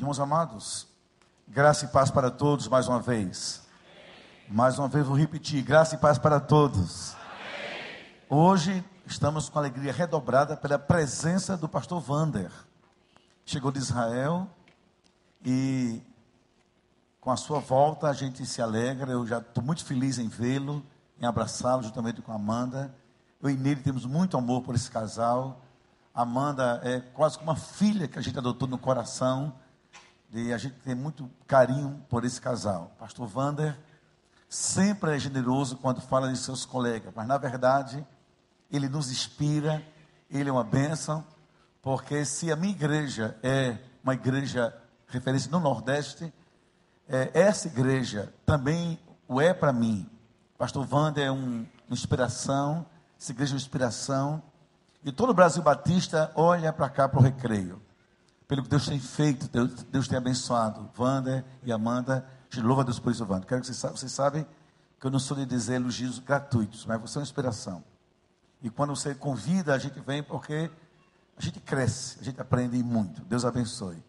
Irmãos 0.00 0.18
amados, 0.18 0.88
graça 1.46 1.84
e 1.84 1.88
paz 1.88 2.10
para 2.10 2.30
todos 2.30 2.66
mais 2.68 2.88
uma 2.88 2.98
vez. 2.98 3.60
Mais 4.48 4.78
uma 4.78 4.88
vez 4.88 5.06
vou 5.06 5.14
repetir: 5.14 5.62
graça 5.62 5.94
e 5.94 5.98
paz 5.98 6.16
para 6.16 6.40
todos. 6.40 7.14
Hoje 8.26 8.82
estamos 9.04 9.50
com 9.50 9.58
alegria 9.58 9.92
redobrada 9.92 10.56
pela 10.56 10.78
presença 10.78 11.54
do 11.54 11.68
pastor 11.68 12.00
Vander. 12.00 12.50
Chegou 13.44 13.70
de 13.70 13.78
Israel 13.78 14.48
e 15.44 16.00
com 17.20 17.30
a 17.30 17.36
sua 17.36 17.58
volta 17.60 18.08
a 18.08 18.14
gente 18.14 18.46
se 18.46 18.62
alegra. 18.62 19.12
Eu 19.12 19.26
já 19.26 19.36
estou 19.36 19.62
muito 19.62 19.84
feliz 19.84 20.18
em 20.18 20.28
vê-lo, 20.28 20.82
em 21.20 21.26
abraçá-lo 21.26 21.82
juntamente 21.82 22.22
com 22.22 22.32
a 22.32 22.36
Amanda. 22.36 22.90
Eu 23.38 23.50
e 23.50 23.54
nele 23.54 23.82
temos 23.82 24.06
muito 24.06 24.34
amor 24.34 24.62
por 24.62 24.74
esse 24.74 24.90
casal. 24.90 25.60
Amanda 26.14 26.80
é 26.84 27.00
quase 27.00 27.36
como 27.36 27.50
uma 27.50 27.56
filha 27.58 28.08
que 28.08 28.18
a 28.18 28.22
gente 28.22 28.38
adotou 28.38 28.66
no 28.66 28.78
coração. 28.78 29.52
E 30.32 30.52
a 30.52 30.58
gente 30.58 30.76
tem 30.76 30.94
muito 30.94 31.28
carinho 31.46 32.04
por 32.08 32.24
esse 32.24 32.40
casal. 32.40 32.92
Pastor 32.98 33.26
Vander 33.26 33.76
sempre 34.48 35.16
é 35.16 35.18
generoso 35.18 35.76
quando 35.76 36.00
fala 36.00 36.30
de 36.30 36.38
seus 36.38 36.64
colegas, 36.64 37.12
mas 37.14 37.26
na 37.26 37.36
verdade 37.36 38.06
ele 38.70 38.88
nos 38.88 39.10
inspira, 39.10 39.82
ele 40.30 40.48
é 40.48 40.52
uma 40.52 40.62
bênção, 40.62 41.24
porque 41.82 42.24
se 42.24 42.52
a 42.52 42.56
minha 42.56 42.72
igreja 42.72 43.36
é 43.42 43.78
uma 44.04 44.14
igreja 44.14 44.72
referência 45.08 45.50
no 45.50 45.58
Nordeste, 45.58 46.32
é, 47.08 47.30
essa 47.34 47.66
igreja 47.66 48.32
também 48.46 49.00
o 49.26 49.40
é 49.40 49.52
para 49.52 49.72
mim. 49.72 50.08
Pastor 50.56 50.86
Wander 50.88 51.26
é 51.26 51.32
um, 51.32 51.66
uma 51.88 51.94
inspiração, 51.94 52.86
essa 53.18 53.32
igreja 53.32 53.52
é 53.52 53.54
uma 53.54 53.60
inspiração, 53.60 54.40
e 55.02 55.10
todo 55.10 55.30
o 55.30 55.34
Brasil 55.34 55.62
Batista 55.62 56.30
olha 56.36 56.72
para 56.72 56.88
cá 56.88 57.08
para 57.08 57.18
o 57.18 57.22
recreio 57.22 57.82
pelo 58.50 58.64
que 58.64 58.68
Deus 58.68 58.84
tem 58.84 58.98
feito, 58.98 59.48
Deus, 59.48 59.84
Deus 59.84 60.08
tem 60.08 60.18
abençoado. 60.18 60.90
Wander 60.98 61.44
e 61.62 61.70
Amanda, 61.70 62.26
te 62.48 62.60
louva 62.60 62.82
a 62.82 62.84
Deus 62.84 62.98
por 62.98 63.12
isso, 63.12 63.24
Wander. 63.24 63.46
Quero 63.46 63.60
que 63.60 63.68
vocês, 63.68 63.92
vocês 63.92 64.10
sabem 64.10 64.44
que 64.98 65.06
eu 65.06 65.10
não 65.12 65.20
sou 65.20 65.36
de 65.36 65.46
dizer 65.46 65.74
elogios 65.74 66.18
gratuitos, 66.18 66.84
mas 66.84 67.00
você 67.00 67.18
é 67.18 67.20
uma 67.20 67.22
inspiração. 67.22 67.84
E 68.60 68.68
quando 68.68 68.96
você 68.96 69.14
convida, 69.14 69.72
a 69.72 69.78
gente 69.78 70.00
vem 70.00 70.20
porque 70.20 70.68
a 71.38 71.40
gente 71.40 71.60
cresce, 71.60 72.18
a 72.20 72.24
gente 72.24 72.40
aprende 72.40 72.82
muito. 72.82 73.22
Deus 73.22 73.44
abençoe. 73.44 74.02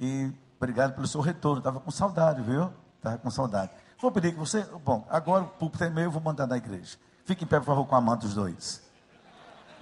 E 0.00 0.32
obrigado 0.56 0.94
pelo 0.94 1.06
seu 1.06 1.20
retorno. 1.20 1.58
Estava 1.58 1.78
com 1.78 1.90
saudade, 1.90 2.40
viu? 2.40 2.72
Estava 2.96 3.18
com 3.18 3.30
saudade. 3.30 3.72
Vou 4.00 4.10
pedir 4.10 4.32
que 4.32 4.38
você. 4.38 4.62
Bom, 4.82 5.06
agora 5.10 5.44
o 5.44 5.48
púlpito 5.48 5.84
é 5.84 5.90
meu, 5.90 6.04
eu 6.04 6.10
vou 6.10 6.22
mandar 6.22 6.46
na 6.46 6.56
igreja. 6.56 6.96
Fique 7.26 7.44
em 7.44 7.46
pé, 7.46 7.58
por 7.58 7.66
favor, 7.66 7.84
com 7.84 7.94
a 7.94 8.00
mão 8.00 8.16
dos 8.16 8.32
dois. 8.32 8.80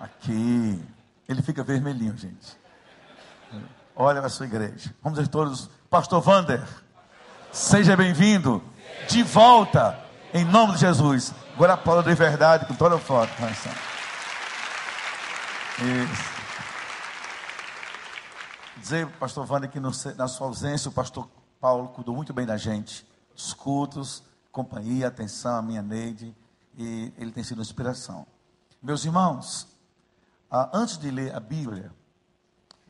Aqui. 0.01 0.85
Ele 1.29 1.43
fica 1.43 1.63
vermelhinho, 1.63 2.17
gente. 2.17 2.59
Olha 3.95 4.21
a 4.21 4.29
sua 4.29 4.47
igreja. 4.47 4.95
Vamos 5.03 5.19
dizer 5.19 5.31
todos, 5.31 5.69
Pastor 5.89 6.21
Vander, 6.21 6.63
seja 7.53 7.97
bem-vindo 7.97 8.63
de 9.09 9.23
volta, 9.23 9.99
em 10.33 10.45
nome 10.45 10.75
de 10.75 10.81
Jesus. 10.81 11.35
Agora 11.55 11.75
a 11.75 11.77
palavra 11.77 12.11
de 12.11 12.17
verdade, 12.17 12.67
com 12.67 12.75
toda 12.75 12.95
a 12.97 12.99
foto. 12.99 13.31
Isso. 15.79 16.31
Dizer, 18.77 19.07
Pastor 19.19 19.45
Vander, 19.45 19.69
que 19.69 19.81
no, 19.81 19.91
na 20.17 20.29
sua 20.29 20.47
ausência, 20.47 20.89
o 20.89 20.93
Pastor 20.93 21.29
Paulo 21.61 21.89
cuidou 21.89 22.15
muito 22.15 22.33
bem 22.33 22.47
da 22.47 22.57
gente, 22.57 23.07
dos 23.35 23.53
cultos, 23.53 24.23
companhia, 24.51 25.09
atenção, 25.09 25.57
a 25.57 25.63
minha 25.63 25.83
Neide, 25.83 26.35
e 26.79 27.13
ele 27.19 27.33
tem 27.33 27.45
sido 27.45 27.61
inspiração. 27.61 28.27
Meus 28.83 29.05
irmãos, 29.05 29.69
antes 30.73 30.97
de 30.97 31.11
ler 31.11 31.35
a 31.35 31.41
Bíblia, 31.41 31.93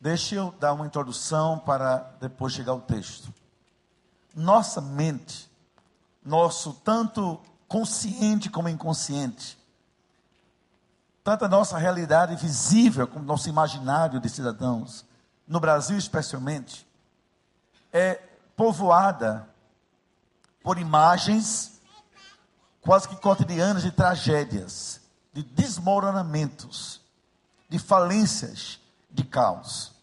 Deixe 0.01 0.33
eu 0.33 0.51
dar 0.59 0.73
uma 0.73 0.87
introdução 0.87 1.59
para 1.59 1.97
depois 2.19 2.53
chegar 2.53 2.71
ao 2.71 2.81
texto. 2.81 3.31
Nossa 4.35 4.81
mente, 4.81 5.47
nosso 6.25 6.73
tanto 6.73 7.39
consciente 7.67 8.49
como 8.49 8.67
inconsciente, 8.67 9.59
tanto 11.23 11.45
a 11.45 11.47
nossa 11.47 11.77
realidade 11.77 12.35
visível 12.35 13.07
como 13.07 13.23
nosso 13.23 13.47
imaginário 13.47 14.19
de 14.19 14.27
cidadãos, 14.27 15.05
no 15.47 15.59
Brasil 15.59 15.95
especialmente, 15.95 16.87
é 17.93 18.15
povoada 18.55 19.47
por 20.63 20.79
imagens 20.79 21.79
quase 22.81 23.07
que 23.07 23.15
cotidianas 23.17 23.83
de 23.83 23.91
tragédias, 23.91 24.99
de 25.31 25.43
desmoronamentos, 25.43 27.01
de 27.69 27.77
falências, 27.77 28.80
de 29.11 29.23
caos. 29.23 29.93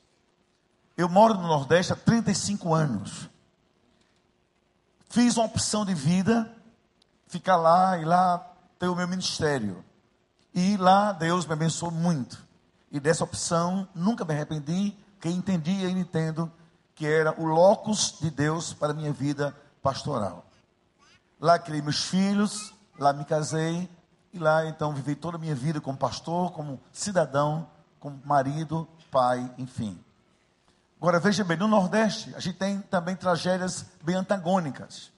Eu 0.96 1.08
moro 1.08 1.34
no 1.34 1.46
Nordeste 1.46 1.92
há 1.92 1.96
35 1.96 2.74
anos. 2.74 3.28
Fiz 5.08 5.36
uma 5.36 5.46
opção 5.46 5.84
de 5.84 5.94
vida, 5.94 6.52
ficar 7.26 7.56
lá 7.56 7.96
e 7.98 8.04
lá 8.04 8.44
ter 8.78 8.88
o 8.88 8.96
meu 8.96 9.08
ministério. 9.08 9.84
E 10.54 10.76
lá 10.76 11.12
Deus 11.12 11.46
me 11.46 11.52
abençoou 11.52 11.92
muito. 11.92 12.46
E 12.91 12.98
dessa 12.98 13.24
opção 13.24 13.88
nunca 13.94 14.24
me 14.24 14.34
arrependi, 14.34 14.96
porque 15.14 15.28
entendi 15.28 15.70
e 15.70 15.90
entendo 15.90 16.50
que 16.94 17.06
era 17.06 17.32
o 17.40 17.44
locus 17.44 18.19
de 18.20 18.30
Deus 18.30 18.72
para 18.72 18.90
a 18.90 18.94
minha 18.94 19.12
vida 19.12 19.56
pastoral. 19.82 20.44
Lá 21.40 21.58
criei 21.58 21.80
meus 21.80 22.04
filhos, 22.04 22.75
lá 22.98 23.12
me 23.12 23.25
casei, 23.25 23.88
e 24.32 24.38
lá 24.38 24.66
então 24.66 24.92
vivi 24.92 25.14
toda 25.14 25.36
a 25.36 25.40
minha 25.40 25.54
vida 25.54 25.80
como 25.80 25.96
pastor, 25.96 26.50
como 26.52 26.80
cidadão, 26.92 27.69
como 28.00 28.20
marido, 28.25 28.88
pai, 29.10 29.50
enfim. 29.58 29.98
Agora 31.00 31.20
veja 31.20 31.44
bem, 31.44 31.56
no 31.56 31.69
Nordeste 31.69 32.34
a 32.34 32.41
gente 32.41 32.58
tem 32.58 32.80
também 32.80 33.14
tragédias 33.14 33.84
bem 34.02 34.16
antagônicas. 34.16 35.12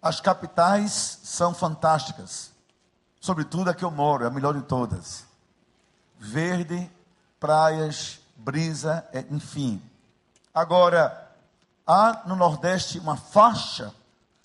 As 0.00 0.20
capitais 0.20 1.20
são 1.22 1.54
fantásticas, 1.54 2.52
sobretudo 3.20 3.70
a 3.70 3.74
que 3.74 3.84
eu 3.84 3.90
moro, 3.90 4.24
é 4.24 4.26
a 4.26 4.30
melhor 4.30 4.54
de 4.54 4.62
todas. 4.62 5.24
Verde, 6.18 6.90
praias, 7.38 8.20
brisa, 8.36 9.06
é, 9.12 9.24
enfim. 9.30 9.82
Agora, 10.54 11.30
há 11.86 12.22
no 12.26 12.36
Nordeste 12.36 12.98
uma 12.98 13.16
faixa 13.16 13.92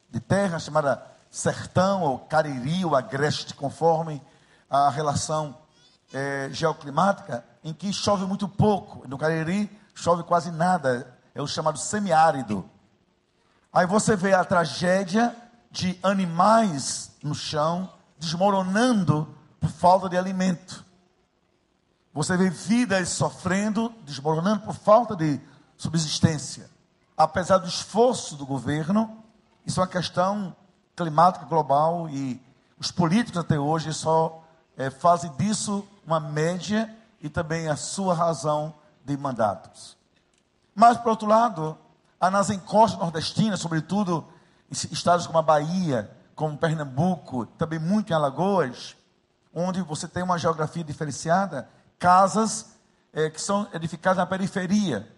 de 0.09 0.19
terra 0.19 0.59
chamada 0.59 1.03
sertão 1.29 2.01
ou 2.03 2.19
cariri 2.19 2.83
ou 2.85 2.95
agreste, 2.95 3.53
conforme 3.53 4.21
a 4.69 4.89
relação 4.89 5.55
é, 6.13 6.49
geoclimática, 6.51 7.43
em 7.67 7.73
que 7.73 7.91
chove 7.91 8.25
muito 8.25 8.47
pouco. 8.47 9.05
No 9.09 9.17
cariri 9.17 9.69
chove 9.93 10.23
quase 10.23 10.49
nada, 10.51 11.13
é 11.35 11.41
o 11.41 11.47
chamado 11.47 11.77
semiárido. 11.77 12.63
Aí 13.73 13.85
você 13.85 14.15
vê 14.15 14.33
a 14.33 14.45
tragédia 14.45 15.35
de 15.69 15.99
animais 16.01 17.11
no 17.21 17.35
chão 17.35 17.91
desmoronando 18.17 19.35
por 19.59 19.69
falta 19.69 20.07
de 20.07 20.17
alimento. 20.17 20.85
Você 22.13 22.37
vê 22.37 22.49
vidas 22.49 23.09
sofrendo, 23.09 23.93
desmoronando 24.05 24.61
por 24.61 24.73
falta 24.73 25.13
de 25.13 25.37
subsistência. 25.75 26.69
Apesar 27.17 27.57
do 27.57 27.67
esforço 27.67 28.37
do 28.37 28.45
governo, 28.45 29.21
isso 29.65 29.81
é 29.81 29.83
uma 29.83 29.89
questão 29.89 30.55
climática 30.95 31.45
global 31.45 32.09
e 32.09 32.41
os 32.79 32.93
políticos 32.93 33.41
até 33.41 33.59
hoje 33.59 33.93
só 33.93 34.41
é, 34.77 34.89
fazem 34.89 35.29
disso 35.33 35.85
uma 36.05 36.21
média 36.21 36.96
e 37.21 37.29
também 37.29 37.67
a 37.67 37.75
sua 37.75 38.13
razão 38.13 38.75
de 39.03 39.17
mandatos. 39.17 39.97
Mas, 40.75 40.97
por 40.97 41.09
outro 41.09 41.27
lado, 41.27 41.77
há 42.19 42.29
nas 42.29 42.49
encostas 42.49 42.99
nordestinas, 42.99 43.59
sobretudo 43.59 44.27
em 44.69 44.73
estados 44.93 45.25
como 45.25 45.39
a 45.39 45.41
Bahia, 45.41 46.11
como 46.35 46.57
Pernambuco, 46.57 47.45
também 47.57 47.79
muito 47.79 48.11
em 48.11 48.13
Alagoas, 48.13 48.95
onde 49.53 49.81
você 49.81 50.07
tem 50.07 50.21
uma 50.21 50.37
geografia 50.37 50.83
diferenciada, 50.83 51.67
casas 51.97 52.77
é, 53.11 53.29
que 53.29 53.41
são 53.41 53.67
edificadas 53.73 54.17
na 54.17 54.25
periferia. 54.25 55.11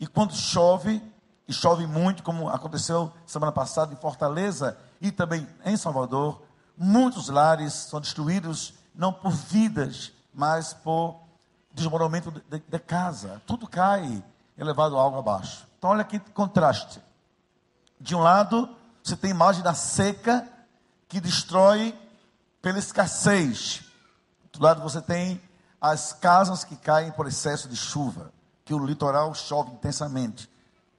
E 0.00 0.06
quando 0.06 0.34
chove, 0.34 1.00
e 1.46 1.52
chove 1.52 1.86
muito, 1.86 2.22
como 2.22 2.48
aconteceu 2.48 3.12
semana 3.24 3.52
passada 3.52 3.92
em 3.92 3.96
Fortaleza 3.96 4.76
e 5.00 5.12
também 5.12 5.46
em 5.64 5.76
Salvador, 5.76 6.42
muitos 6.76 7.28
lares 7.28 7.72
são 7.72 8.00
destruídos 8.00 8.74
não 8.94 9.12
por 9.12 9.30
vidas, 9.30 10.12
mas 10.34 10.74
por 10.74 11.27
desmoronamento 11.78 12.30
de, 12.30 12.58
de, 12.60 12.78
casa. 12.78 13.40
Tudo 13.46 13.66
cai, 13.66 14.22
é 14.56 14.64
levado 14.64 14.96
algo 14.96 15.18
abaixo. 15.18 15.66
Então, 15.78 15.90
olha 15.90 16.04
que 16.04 16.18
contraste. 16.18 17.00
De 18.00 18.14
um 18.14 18.20
lado, 18.20 18.68
você 19.02 19.16
tem 19.16 19.30
a 19.30 19.34
imagem 19.34 19.62
da 19.62 19.74
seca 19.74 20.46
que 21.08 21.20
destrói 21.20 21.94
pela 22.60 22.78
escassez. 22.78 23.82
Do 24.40 24.46
outro 24.46 24.62
lado, 24.62 24.82
você 24.82 25.00
tem 25.00 25.40
as 25.80 26.12
casas 26.12 26.64
que 26.64 26.76
caem 26.76 27.12
por 27.12 27.26
excesso 27.26 27.68
de 27.68 27.76
chuva, 27.76 28.32
que 28.64 28.74
o 28.74 28.84
litoral 28.84 29.34
chove 29.34 29.72
intensamente. 29.72 30.50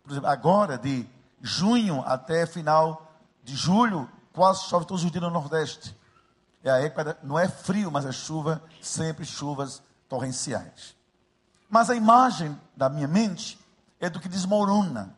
Por 0.03 0.11
exemplo, 0.11 0.29
agora, 0.29 0.77
de 0.77 1.07
junho 1.41 2.03
até 2.05 2.45
final 2.45 3.11
de 3.43 3.55
julho, 3.55 4.09
quase 4.33 4.63
chove 4.63 4.85
todos 4.85 5.03
os 5.03 5.11
dias 5.11 5.23
no 5.23 5.29
Nordeste. 5.29 5.95
É 6.63 6.71
a 6.71 6.79
época, 6.79 7.17
não 7.23 7.37
é 7.37 7.47
frio, 7.47 7.91
mas 7.91 8.05
é 8.05 8.11
chuva, 8.11 8.61
sempre 8.81 9.25
chuvas 9.25 9.81
torrenciais. 10.09 10.95
Mas 11.69 11.89
a 11.89 11.95
imagem 11.95 12.59
da 12.75 12.89
minha 12.89 13.07
mente 13.07 13.57
é 13.99 14.09
do 14.09 14.19
que 14.19 14.27
desmorona, 14.27 15.15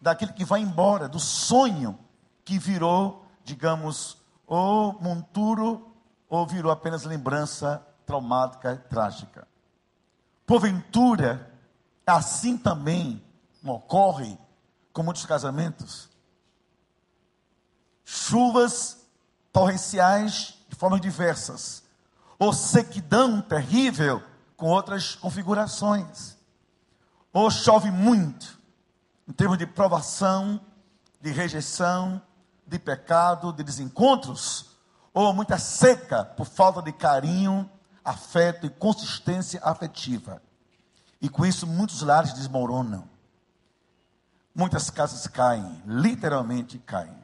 daquele 0.00 0.32
que 0.32 0.44
vai 0.44 0.60
embora, 0.60 1.08
do 1.08 1.20
sonho 1.20 1.98
que 2.44 2.58
virou, 2.58 3.26
digamos, 3.44 4.16
ou 4.46 4.98
monturo, 5.00 5.92
ou 6.28 6.46
virou 6.46 6.72
apenas 6.72 7.04
lembrança 7.04 7.86
traumática 8.06 8.72
e 8.72 8.88
trágica. 8.88 9.46
Porventura, 10.46 11.52
assim 12.06 12.56
também 12.56 13.22
ocorre 13.62 14.38
com 14.92 15.02
muitos 15.02 15.26
casamentos. 15.26 16.08
Chuvas 18.04 19.06
torrenciais 19.52 20.54
de 20.68 20.76
formas 20.76 21.00
diversas, 21.00 21.82
ou 22.38 22.52
sequidão 22.52 23.40
terrível 23.40 24.22
com 24.56 24.66
outras 24.66 25.14
configurações, 25.14 26.36
ou 27.32 27.50
chove 27.50 27.90
muito, 27.90 28.58
em 29.26 29.32
termos 29.32 29.58
de 29.58 29.66
provação, 29.66 30.60
de 31.20 31.30
rejeição, 31.30 32.20
de 32.66 32.78
pecado, 32.78 33.52
de 33.52 33.62
desencontros, 33.62 34.76
ou 35.12 35.32
muita 35.32 35.58
seca 35.58 36.24
por 36.24 36.46
falta 36.46 36.80
de 36.80 36.92
carinho, 36.92 37.68
afeto 38.04 38.66
e 38.66 38.70
consistência 38.70 39.60
afetiva. 39.62 40.42
E 41.20 41.28
com 41.28 41.44
isso 41.44 41.66
muitos 41.66 42.02
lares 42.02 42.32
desmoronam. 42.32 43.08
Muitas 44.54 44.90
casas 44.90 45.26
caem, 45.26 45.82
literalmente 45.86 46.78
caem. 46.78 47.16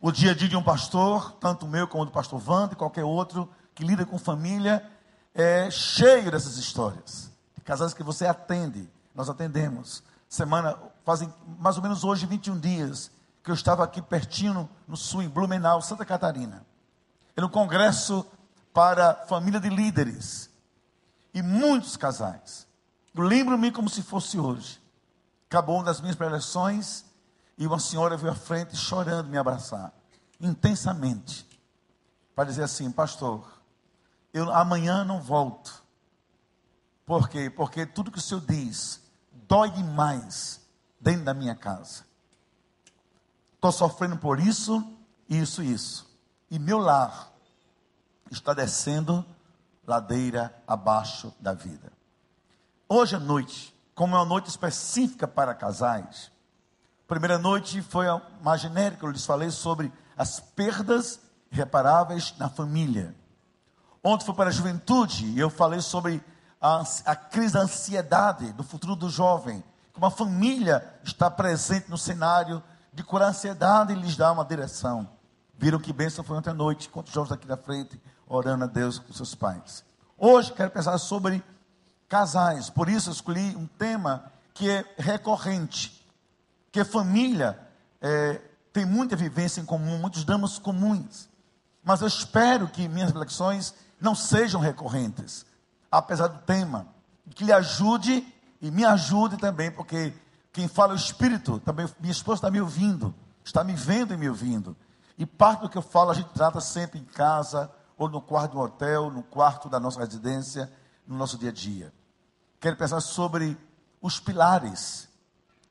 O 0.00 0.12
dia 0.12 0.30
a 0.30 0.34
dia 0.34 0.48
de 0.48 0.56
um 0.56 0.62
pastor, 0.62 1.32
tanto 1.32 1.66
o 1.66 1.68
meu 1.68 1.88
como 1.88 2.02
o 2.02 2.06
do 2.06 2.12
pastor 2.12 2.42
Wanda 2.46 2.74
e 2.74 2.76
qualquer 2.76 3.04
outro 3.04 3.48
que 3.78 3.84
lida 3.84 4.04
com 4.04 4.18
família, 4.18 4.84
é 5.32 5.70
cheio 5.70 6.32
dessas 6.32 6.56
histórias. 6.56 7.30
De 7.54 7.60
casais 7.60 7.94
que 7.94 8.02
você 8.02 8.26
atende, 8.26 8.90
nós 9.14 9.30
atendemos. 9.30 10.02
Semana, 10.28 10.76
fazem 11.04 11.32
mais 11.60 11.76
ou 11.76 11.82
menos 11.84 12.02
hoje 12.02 12.26
21 12.26 12.58
dias 12.58 13.08
que 13.40 13.52
eu 13.52 13.54
estava 13.54 13.84
aqui 13.84 14.02
pertinho 14.02 14.68
no 14.88 14.96
sul, 14.96 15.22
em 15.22 15.28
Blumenau, 15.28 15.80
Santa 15.80 16.04
Catarina. 16.04 16.66
Era 17.36 17.46
um 17.46 17.48
congresso 17.48 18.26
para 18.74 19.14
família 19.28 19.60
de 19.60 19.68
líderes. 19.68 20.50
E 21.32 21.40
muitos 21.40 21.96
casais. 21.96 22.66
Lembro-me 23.14 23.70
como 23.70 23.88
se 23.88 24.02
fosse 24.02 24.40
hoje. 24.40 24.82
Acabou 25.48 25.76
uma 25.76 25.84
das 25.84 26.00
minhas 26.00 26.16
preleções 26.16 27.04
e 27.56 27.64
uma 27.64 27.78
senhora 27.78 28.16
veio 28.16 28.32
à 28.32 28.34
frente 28.34 28.76
chorando 28.76 29.28
me 29.28 29.38
abraçar. 29.38 29.92
Intensamente. 30.40 31.46
Para 32.34 32.46
dizer 32.46 32.64
assim, 32.64 32.90
pastor, 32.90 33.57
eu 34.38 34.52
amanhã 34.52 35.04
não 35.04 35.20
volto. 35.20 35.82
Por 37.04 37.28
quê? 37.28 37.50
Porque 37.50 37.84
tudo 37.86 38.10
que 38.10 38.18
o 38.18 38.22
Senhor 38.22 38.40
diz 38.46 39.02
dói 39.48 39.70
demais 39.70 40.60
dentro 41.00 41.24
da 41.24 41.34
minha 41.34 41.54
casa. 41.54 42.04
Estou 43.54 43.72
sofrendo 43.72 44.16
por 44.16 44.38
isso, 44.38 44.84
isso 45.28 45.62
isso. 45.62 46.08
E 46.50 46.58
meu 46.58 46.78
lar 46.78 47.32
está 48.30 48.54
descendo 48.54 49.24
ladeira 49.86 50.54
abaixo 50.66 51.34
da 51.40 51.52
vida. 51.54 51.92
Hoje 52.88 53.16
à 53.16 53.18
noite, 53.18 53.74
como 53.94 54.14
é 54.14 54.18
uma 54.18 54.24
noite 54.24 54.48
específica 54.48 55.26
para 55.26 55.54
casais, 55.54 56.30
primeira 57.06 57.38
noite 57.38 57.82
foi 57.82 58.06
mais 58.42 58.60
genérica, 58.60 59.04
eu 59.04 59.10
lhes 59.10 59.26
falei 59.26 59.50
sobre 59.50 59.92
as 60.16 60.40
perdas 60.40 61.20
reparáveis 61.50 62.34
na 62.38 62.48
família. 62.48 63.14
Ontem 64.08 64.24
foi 64.24 64.34
para 64.34 64.48
a 64.48 64.52
juventude 64.52 65.26
e 65.26 65.38
eu 65.38 65.50
falei 65.50 65.82
sobre 65.82 66.24
a, 66.58 66.82
a 67.04 67.14
crise 67.14 67.52
da 67.52 67.60
ansiedade 67.60 68.52
do 68.52 68.64
futuro 68.64 68.96
do 68.96 69.10
jovem. 69.10 69.62
Como 69.92 70.06
a 70.06 70.10
família 70.10 70.82
está 71.04 71.30
presente 71.30 71.90
no 71.90 71.98
cenário 71.98 72.62
de 72.90 73.02
curar 73.02 73.26
a 73.26 73.28
ansiedade 73.32 73.92
e 73.92 73.96
lhes 73.96 74.16
dar 74.16 74.32
uma 74.32 74.46
direção. 74.46 75.06
Viram 75.58 75.78
que 75.78 75.92
bênção 75.92 76.24
foi 76.24 76.38
ontem 76.38 76.48
à 76.48 76.54
noite, 76.54 76.88
quantos 76.88 77.12
jovens 77.12 77.32
aqui 77.32 77.46
da 77.46 77.58
frente 77.58 78.00
orando 78.26 78.64
a 78.64 78.66
Deus 78.66 78.98
com 78.98 79.12
seus 79.12 79.34
pais. 79.34 79.84
Hoje 80.16 80.54
quero 80.54 80.70
pensar 80.70 80.96
sobre 80.96 81.44
casais, 82.08 82.70
por 82.70 82.88
isso 82.88 83.10
escolhi 83.10 83.54
um 83.56 83.66
tema 83.66 84.32
que 84.54 84.70
é 84.70 84.86
recorrente, 84.96 86.02
que 86.72 86.82
família 86.82 87.60
é, 88.00 88.40
tem 88.72 88.86
muita 88.86 89.14
vivência 89.14 89.60
em 89.60 89.66
comum, 89.66 89.98
muitos 89.98 90.24
dramas 90.24 90.58
comuns. 90.58 91.28
Mas 91.84 92.00
eu 92.00 92.08
espero 92.08 92.68
que 92.68 92.88
minhas 92.88 93.10
reflexões 93.10 93.74
não 94.00 94.14
sejam 94.14 94.60
recorrentes, 94.60 95.44
apesar 95.90 96.28
do 96.28 96.38
tema, 96.40 96.86
que 97.34 97.44
lhe 97.44 97.52
ajude 97.52 98.26
e 98.60 98.70
me 98.70 98.84
ajude 98.84 99.36
também, 99.36 99.70
porque 99.70 100.12
quem 100.52 100.68
fala 100.68 100.92
é 100.92 100.94
o 100.94 100.96
Espírito, 100.96 101.60
também 101.60 101.88
minha 102.00 102.12
esposa 102.12 102.38
está 102.38 102.50
me 102.50 102.60
ouvindo, 102.60 103.14
está 103.44 103.62
me 103.62 103.74
vendo 103.74 104.14
e 104.14 104.16
me 104.16 104.28
ouvindo. 104.28 104.76
E 105.16 105.26
parte 105.26 105.60
do 105.60 105.68
que 105.68 105.78
eu 105.78 105.82
falo 105.82 106.10
a 106.10 106.14
gente 106.14 106.30
trata 106.30 106.60
sempre 106.60 106.98
em 106.98 107.04
casa, 107.04 107.70
ou 107.96 108.08
no 108.08 108.20
quarto 108.20 108.52
do 108.52 108.60
hotel, 108.60 109.10
no 109.10 109.22
quarto 109.24 109.68
da 109.68 109.80
nossa 109.80 109.98
residência, 109.98 110.72
no 111.06 111.16
nosso 111.16 111.36
dia 111.36 111.50
a 111.50 111.52
dia. 111.52 111.92
Quero 112.60 112.76
pensar 112.76 113.00
sobre 113.00 113.58
os 114.00 114.20
pilares 114.20 115.08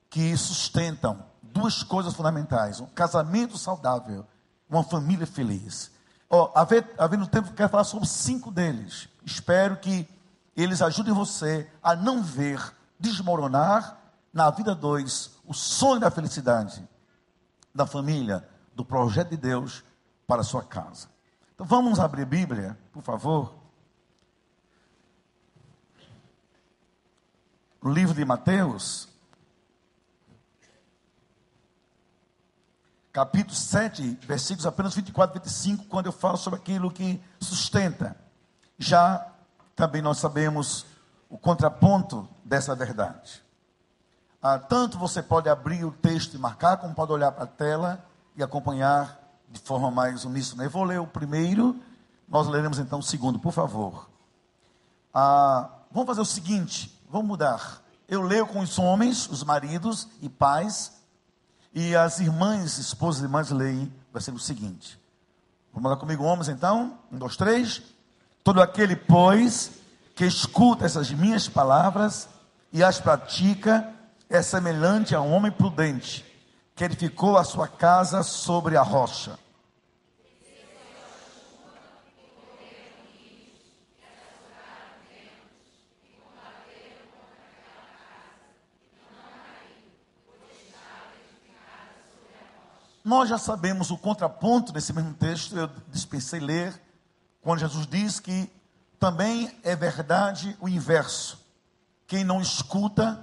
que 0.09 0.35
sustentam 0.35 1.23
duas 1.41 1.83
coisas 1.83 2.13
fundamentais: 2.13 2.79
um 2.81 2.85
casamento 2.87 3.57
saudável, 3.57 4.25
uma 4.69 4.83
família 4.83 5.25
feliz. 5.25 5.91
Havendo 6.97 7.27
tempo, 7.27 7.53
quero 7.53 7.69
falar 7.69 7.83
sobre 7.83 8.07
cinco 8.07 8.51
deles. 8.51 9.07
Espero 9.25 9.77
que 9.77 10.07
eles 10.55 10.81
ajudem 10.81 11.13
você 11.13 11.69
a 11.81 11.95
não 11.95 12.21
ver 12.21 12.59
desmoronar 12.99 13.97
na 14.33 14.49
vida 14.49 14.75
dois 14.75 15.31
o 15.45 15.53
sonho 15.53 15.99
da 15.99 16.11
felicidade 16.11 16.87
da 17.73 17.85
família, 17.85 18.47
do 18.73 18.83
projeto 18.83 19.29
de 19.29 19.37
Deus 19.37 19.83
para 20.25 20.41
a 20.41 20.43
sua 20.43 20.63
casa. 20.63 21.07
Então 21.53 21.65
vamos 21.65 21.99
abrir 21.99 22.25
Bíblia, 22.25 22.77
por 22.91 23.03
favor. 23.03 23.53
O 27.79 27.89
livro 27.89 28.15
de 28.15 28.25
Mateus, 28.25 29.06
capítulo 33.17 33.55
7, 33.55 34.19
versículos 34.27 34.67
apenas 34.67 34.93
24 34.93 35.37
e 35.37 35.39
25, 35.39 35.85
quando 35.85 36.05
eu 36.05 36.11
falo 36.11 36.37
sobre 36.37 36.59
aquilo 36.59 36.91
que 36.91 37.19
sustenta. 37.39 38.15
Já 38.77 39.25
também 39.75 40.03
nós 40.03 40.19
sabemos 40.19 40.85
o 41.27 41.35
contraponto 41.35 42.29
dessa 42.45 42.75
verdade. 42.75 43.43
Ah, 44.39 44.59
tanto 44.59 44.99
você 44.99 45.23
pode 45.23 45.49
abrir 45.49 45.83
o 45.83 45.91
texto 45.91 46.35
e 46.35 46.37
marcar, 46.37 46.77
como 46.77 46.93
pode 46.93 47.11
olhar 47.11 47.31
para 47.31 47.45
a 47.45 47.47
tela 47.47 48.05
e 48.35 48.43
acompanhar 48.43 49.19
de 49.49 49.59
forma 49.61 49.89
mais 49.89 50.23
uníssona. 50.23 50.65
Eu 50.65 50.69
vou 50.69 50.83
ler 50.83 50.99
o 50.99 51.07
primeiro, 51.07 51.75
nós 52.27 52.45
leremos 52.45 52.77
então 52.77 52.99
o 52.99 53.03
segundo, 53.03 53.39
por 53.39 53.51
favor. 53.51 54.07
Ah, 55.11 55.71
vamos 55.91 56.05
fazer 56.05 56.21
o 56.21 56.25
seguinte, 56.25 56.95
vamos 57.09 57.29
mudar. 57.29 57.81
Eu 58.07 58.21
leio 58.21 58.45
com 58.45 58.59
os 58.59 58.77
homens, 58.77 59.27
os 59.27 59.43
maridos 59.43 60.07
e 60.21 60.29
pais, 60.29 60.96
e 61.79 61.95
as 61.95 62.19
irmãs, 62.19 62.79
esposas 62.79 63.21
e 63.21 63.25
irmãs 63.25 63.51
leem, 63.51 63.93
vai 64.11 64.19
ser 64.19 64.31
o 64.31 64.39
seguinte. 64.39 64.99
Vamos 65.71 65.91
lá 65.91 65.95
comigo, 65.95 66.23
homens, 66.23 66.49
então? 66.49 66.97
Um, 67.11 67.19
dois, 67.19 67.37
três. 67.37 67.83
Todo 68.43 68.63
aquele, 68.63 68.95
pois, 68.95 69.73
que 70.15 70.25
escuta 70.25 70.87
essas 70.87 71.11
minhas 71.11 71.47
palavras 71.47 72.27
e 72.73 72.83
as 72.83 72.99
pratica, 72.99 73.93
é 74.27 74.41
semelhante 74.41 75.13
a 75.13 75.21
um 75.21 75.31
homem 75.31 75.51
prudente, 75.51 76.25
que 76.75 76.83
edificou 76.83 77.37
a 77.37 77.43
sua 77.43 77.67
casa 77.67 78.23
sobre 78.23 78.75
a 78.75 78.81
rocha. 78.81 79.37
Nós 93.07 93.29
já 93.29 93.37
sabemos 93.37 93.89
o 93.89 93.97
contraponto 93.97 94.73
desse 94.73 94.91
mesmo 94.91 95.13
texto, 95.13 95.55
eu 95.55 95.69
dispensei 95.87 96.41
ler, 96.41 96.77
quando 97.41 97.61
Jesus 97.61 97.87
diz 97.87 98.19
que 98.19 98.51
também 98.99 99.49
é 99.63 99.77
verdade 99.77 100.57
o 100.59 100.67
inverso. 100.67 101.39
Quem 102.05 102.25
não 102.25 102.41
escuta, 102.41 103.17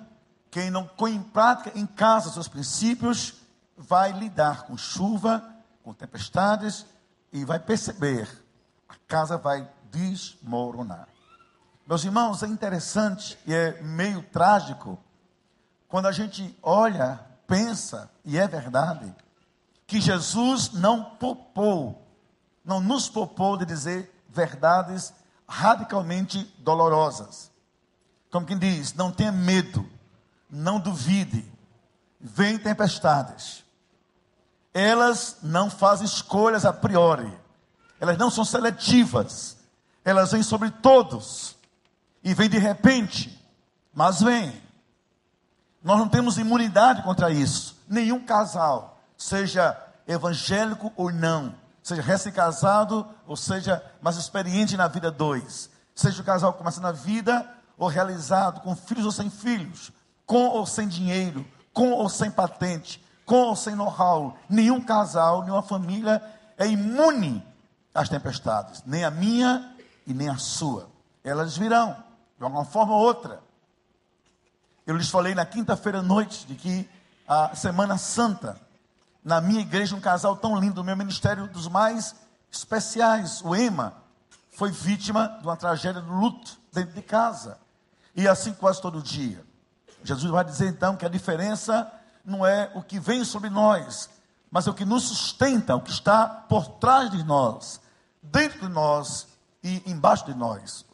quem 0.51 0.71
não 0.71 0.87
põe 0.87 1.15
em 1.15 1.23
prática 1.23 1.79
em 1.79 1.85
casa 1.85 2.31
seus 2.31 2.49
princípios, 2.49 3.35
vai 3.77 4.11
lidar 4.13 4.63
com 4.63 4.75
chuva, 4.75 5.45
com 5.83 5.93
tempestades 5.93 6.87
e 7.31 7.45
vai 7.45 7.59
perceber, 7.59 8.27
a 8.89 8.95
casa 9.07 9.37
vai 9.37 9.71
desmoronar. 9.91 11.09
Meus 11.87 12.03
irmãos, 12.05 12.43
é 12.43 12.47
interessante 12.47 13.39
e 13.47 13.53
é 13.53 13.83
meio 13.83 14.23
trágico 14.23 14.99
quando 15.89 16.07
a 16.07 16.13
gente 16.13 16.57
olha, 16.63 17.21
pensa, 17.47 18.11
e 18.25 18.39
é 18.39 18.49
verdade, 18.49 19.15
que 19.87 20.01
Jesus 20.01 20.73
não 20.73 21.05
poupou, 21.05 22.07
não 22.65 22.81
nos 22.81 23.09
poupou 23.09 23.57
de 23.57 23.67
dizer 23.67 24.11
verdades 24.29 25.13
radicalmente 25.47 26.43
dolorosas. 26.59 27.51
Como 28.31 28.47
quem 28.47 28.59
diz, 28.59 28.95
não 28.95 29.13
tenha 29.13 29.31
medo, 29.31 29.89
não 30.51 30.81
duvide. 30.81 31.53
vêm 32.21 32.59
tempestades. 32.59 33.63
Elas 34.73 35.37
não 35.43 35.71
fazem 35.71 36.07
escolhas 36.07 36.65
a 36.65 36.73
priori. 36.73 37.33
Elas 38.01 38.19
não 38.19 38.31
são 38.31 38.45
seletivas. 38.45 39.57
Elas 40.05 40.33
vêm 40.33 40.43
sobre 40.43 40.71
todos. 40.71 41.57
E 42.25 42.35
vêm 42.35 42.49
de 42.49 42.59
repente. 42.59 43.41
Mas 43.93 44.21
vêm. 44.21 44.61
Nós 45.83 45.99
não 45.99 46.09
temos 46.09 46.39
imunidade 46.39 47.03
contra 47.03 47.31
isso. 47.31 47.77
Nenhum 47.87 48.25
casal, 48.25 48.94
seja 49.17 49.77
evangélico 50.07 50.93
ou 50.97 51.13
não, 51.13 51.55
seja 51.83 52.03
recém-casado 52.03 53.07
ou 53.27 53.37
seja 53.37 53.83
mais 54.01 54.17
experiente 54.17 54.77
na 54.77 54.89
vida 54.89 55.11
dois, 55.11 55.71
seja 55.95 56.21
o 56.21 56.25
casal 56.25 56.53
começando 56.55 56.87
a 56.87 56.93
vida 56.93 57.49
ou 57.77 57.89
realizado, 57.89 58.61
com 58.61 58.77
filhos 58.77 59.05
ou 59.05 59.13
sem 59.13 59.31
filhos, 59.31 59.93
com 60.27 60.49
ou 60.49 60.67
sem 60.67 60.89
dinheiro, 60.89 61.47
com 61.73 61.93
ou 61.93 62.09
sem 62.09 62.31
patente, 62.31 63.05
com 63.27 63.43
ou 63.43 63.57
sem 63.57 63.75
know-how, 63.75 64.37
nenhum 64.49 64.81
casal, 64.81 65.43
nenhuma 65.43 65.63
família 65.63 66.23
é 66.57 66.67
imune 66.67 67.45
às 67.95 68.09
tempestades, 68.09 68.83
nem 68.87 69.05
a 69.05 69.11
minha 69.11 69.75
e 70.07 70.13
nem 70.13 70.29
a 70.29 70.37
sua. 70.37 70.89
Elas 71.23 71.57
virão, 71.57 71.97
de 72.39 72.45
alguma 72.45 72.65
forma 72.65 72.95
ou 72.95 73.01
outra. 73.01 73.41
Eu 74.87 74.97
lhes 74.97 75.09
falei 75.09 75.35
na 75.35 75.47
quinta-feira 75.47 76.01
à 76.01 76.03
noite 76.03 76.47
de 76.47 76.55
que 76.55 76.89
a 77.27 77.57
Semana 77.57 77.97
Santa, 77.97 78.61
na 79.25 79.41
minha 79.41 79.63
igreja, 79.63 79.97
um 79.97 80.01
casal 80.01 80.37
tão 80.37 80.61
lindo, 80.61 80.75
do 80.75 80.85
meu 80.85 80.97
ministério 80.97 81.49
dos 81.49 81.67
mais 81.67 82.15
especiais, 82.53 83.41
o 83.43 83.57
Ema, 83.57 83.95
foi 84.53 84.71
vítima 84.71 85.39
de 85.41 85.47
uma 85.47 85.57
tragédia 85.57 86.03
do 86.03 86.13
luto 86.13 86.59
dentro 86.73 86.95
de 86.95 87.03
casa. 87.03 87.59
E 88.15 88.29
assim 88.29 88.53
quase 88.53 88.81
todo 88.81 89.03
dia. 89.03 89.45
Jesus 90.05 90.31
vai 90.31 90.45
dizer 90.45 90.69
então 90.69 90.95
que 90.95 91.07
a 91.07 91.09
diferença 91.09 91.91
não 92.25 92.47
é 92.47 92.71
o 92.75 92.83
que 92.83 93.01
vem 93.01 93.25
sobre 93.25 93.49
nós, 93.49 94.11
mas 94.51 94.67
é 94.67 94.71
o 94.71 94.75
que 94.75 94.85
nos 94.85 95.05
sustenta, 95.05 95.75
o 95.75 95.81
que 95.81 95.91
está 95.91 96.27
por 96.27 96.69
trás 96.79 97.11
de 97.11 97.25
nós, 97.25 97.81
dentro 98.23 98.61
de 98.61 98.69
nós 98.69 99.27
e 99.63 99.83
embaixo 99.87 100.27
de 100.27 100.35
nós. 100.35 100.85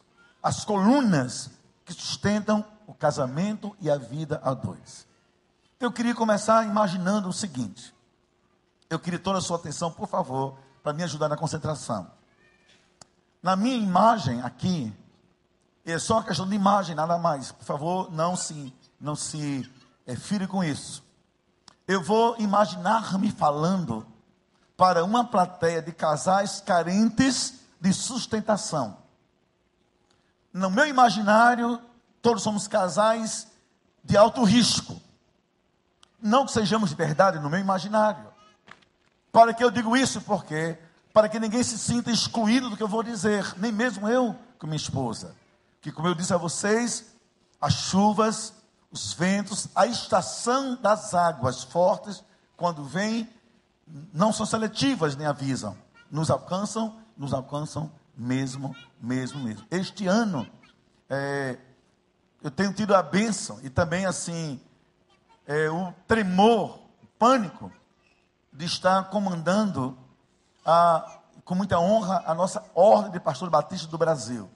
As 0.42 0.64
colunas 0.64 1.50
que 1.84 1.92
sustentam 1.92 2.64
o 2.86 2.94
casamento 2.94 3.76
e 3.80 3.90
a 3.90 3.98
vida 3.98 4.40
a 4.42 4.54
dois. 4.54 5.06
Eu 5.78 5.90
queria 5.92 6.14
começar 6.14 6.64
imaginando 6.64 7.28
o 7.28 7.32
seguinte. 7.32 7.92
Eu 8.90 8.98
queria 8.98 9.20
toda 9.20 9.38
a 9.38 9.40
sua 9.40 9.56
atenção, 9.56 9.92
por 9.92 10.08
favor, 10.08 10.58
para 10.82 10.92
me 10.92 11.04
ajudar 11.04 11.28
na 11.28 11.36
concentração. 11.36 12.10
Na 13.40 13.54
minha 13.54 13.76
imagem 13.76 14.42
aqui, 14.42 14.92
é 15.84 15.96
só 15.96 16.14
uma 16.14 16.24
questão 16.24 16.48
de 16.48 16.56
imagem, 16.56 16.96
nada 16.96 17.16
mais. 17.16 17.52
Por 17.52 17.64
favor, 17.64 18.10
não 18.10 18.34
se, 18.34 18.74
não 19.00 19.14
se 19.14 19.70
é, 20.04 20.16
fire 20.16 20.48
com 20.48 20.64
isso. 20.64 21.04
Eu 21.86 22.02
vou 22.02 22.36
imaginar-me 22.40 23.30
falando 23.30 24.04
para 24.76 25.04
uma 25.04 25.24
plateia 25.24 25.80
de 25.80 25.92
casais 25.92 26.60
carentes 26.60 27.60
de 27.80 27.92
sustentação. 27.92 28.98
No 30.52 30.68
meu 30.68 30.86
imaginário, 30.86 31.80
todos 32.20 32.42
somos 32.42 32.66
casais 32.66 33.46
de 34.02 34.16
alto 34.16 34.42
risco. 34.42 35.00
Não 36.20 36.44
que 36.44 36.52
sejamos 36.52 36.90
de 36.90 36.96
verdade 36.96 37.38
no 37.38 37.48
meu 37.48 37.60
imaginário. 37.60 38.29
Para 39.32 39.54
que 39.54 39.62
eu 39.62 39.70
digo 39.70 39.96
isso? 39.96 40.20
Porque 40.20 40.76
para 41.12 41.28
que 41.28 41.40
ninguém 41.40 41.62
se 41.62 41.78
sinta 41.78 42.10
excluído 42.10 42.70
do 42.70 42.76
que 42.76 42.82
eu 42.82 42.88
vou 42.88 43.02
dizer, 43.02 43.54
nem 43.58 43.72
mesmo 43.72 44.08
eu 44.08 44.36
com 44.58 44.66
minha 44.66 44.76
esposa. 44.76 45.34
Que 45.80 45.90
como 45.90 46.08
eu 46.08 46.14
disse 46.14 46.32
a 46.32 46.36
vocês, 46.36 47.06
as 47.60 47.74
chuvas, 47.74 48.54
os 48.90 49.12
ventos, 49.12 49.68
a 49.74 49.86
estação 49.86 50.76
das 50.80 51.14
águas 51.14 51.64
fortes, 51.64 52.22
quando 52.56 52.84
vêm, 52.84 53.28
não 54.12 54.32
são 54.32 54.46
seletivas 54.46 55.16
nem 55.16 55.26
avisam. 55.26 55.76
Nos 56.10 56.30
alcançam, 56.30 56.96
nos 57.16 57.32
alcançam 57.32 57.90
mesmo, 58.16 58.74
mesmo, 59.00 59.40
mesmo. 59.40 59.66
Este 59.70 60.06
ano, 60.06 60.46
é, 61.08 61.58
eu 62.42 62.50
tenho 62.50 62.72
tido 62.72 62.94
a 62.94 63.02
bênção 63.02 63.58
e 63.62 63.70
também 63.70 64.06
assim 64.06 64.60
é, 65.46 65.70
o 65.70 65.92
tremor, 66.06 66.78
o 67.02 67.06
pânico 67.18 67.72
de 68.52 68.64
estar 68.64 69.10
comandando 69.10 69.96
a, 70.64 71.20
com 71.44 71.54
muita 71.54 71.78
honra 71.78 72.22
a 72.26 72.34
nossa 72.34 72.64
ordem 72.74 73.12
de 73.12 73.20
pastor 73.20 73.50
batista 73.50 73.86
do 73.86 73.98
Brasil. 73.98 74.50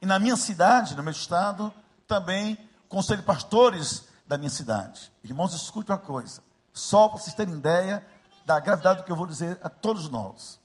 E 0.00 0.06
na 0.06 0.18
minha 0.18 0.36
cidade, 0.36 0.96
no 0.96 1.02
meu 1.02 1.12
estado, 1.12 1.72
também 2.06 2.58
conselho 2.88 3.20
de 3.20 3.26
pastores 3.26 4.04
da 4.26 4.36
minha 4.36 4.50
cidade. 4.50 5.12
Irmãos, 5.24 5.54
escute 5.54 5.90
uma 5.90 5.98
coisa, 5.98 6.42
só 6.72 7.08
para 7.08 7.18
vocês 7.18 7.34
terem 7.34 7.54
ideia 7.54 8.06
da 8.44 8.58
gravidade 8.58 9.00
do 9.00 9.04
que 9.04 9.12
eu 9.12 9.16
vou 9.16 9.26
dizer 9.26 9.58
a 9.62 9.68
todos 9.68 10.08
nós. 10.08 10.60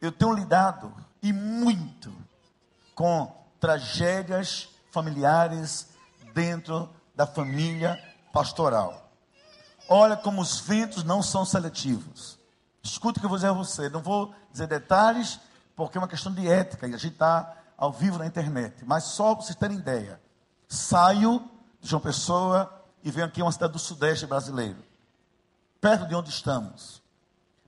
Eu 0.00 0.10
tenho 0.10 0.32
lidado 0.32 0.92
e 1.22 1.32
muito 1.32 2.12
com 2.94 3.32
tragédias 3.60 4.68
familiares 4.90 5.88
dentro 6.34 6.90
da 7.14 7.26
família 7.26 8.02
pastoral. 8.32 9.01
Olha 9.92 10.16
como 10.16 10.40
os 10.40 10.60
ventos 10.60 11.04
não 11.04 11.22
são 11.22 11.44
seletivos. 11.44 12.38
Escuta 12.82 13.18
o 13.18 13.20
que 13.20 13.26
eu 13.26 13.28
vou 13.28 13.36
dizer 13.36 13.48
a 13.48 13.52
você. 13.52 13.88
Não 13.88 14.00
vou 14.00 14.34
dizer 14.50 14.66
detalhes, 14.66 15.38
porque 15.76 15.98
é 15.98 16.00
uma 16.00 16.08
questão 16.08 16.32
de 16.32 16.48
ética 16.48 16.86
e 16.86 16.94
a 16.94 16.98
gente 16.98 17.14
está 17.14 17.56
ao 17.76 17.92
vivo 17.92 18.18
na 18.18 18.26
internet. 18.26 18.84
Mas 18.86 19.04
só 19.04 19.34
para 19.34 19.44
vocês 19.44 19.56
terem 19.56 19.76
ideia. 19.76 20.20
Saio 20.68 21.40
de 21.80 21.90
João 21.90 22.00
Pessoa 22.00 22.72
e 23.04 23.10
venho 23.10 23.26
aqui 23.26 23.40
a 23.40 23.44
uma 23.44 23.52
cidade 23.52 23.72
do 23.72 23.78
Sudeste 23.78 24.26
brasileiro, 24.26 24.78
perto 25.80 26.06
de 26.06 26.14
onde 26.14 26.30
estamos, 26.30 27.02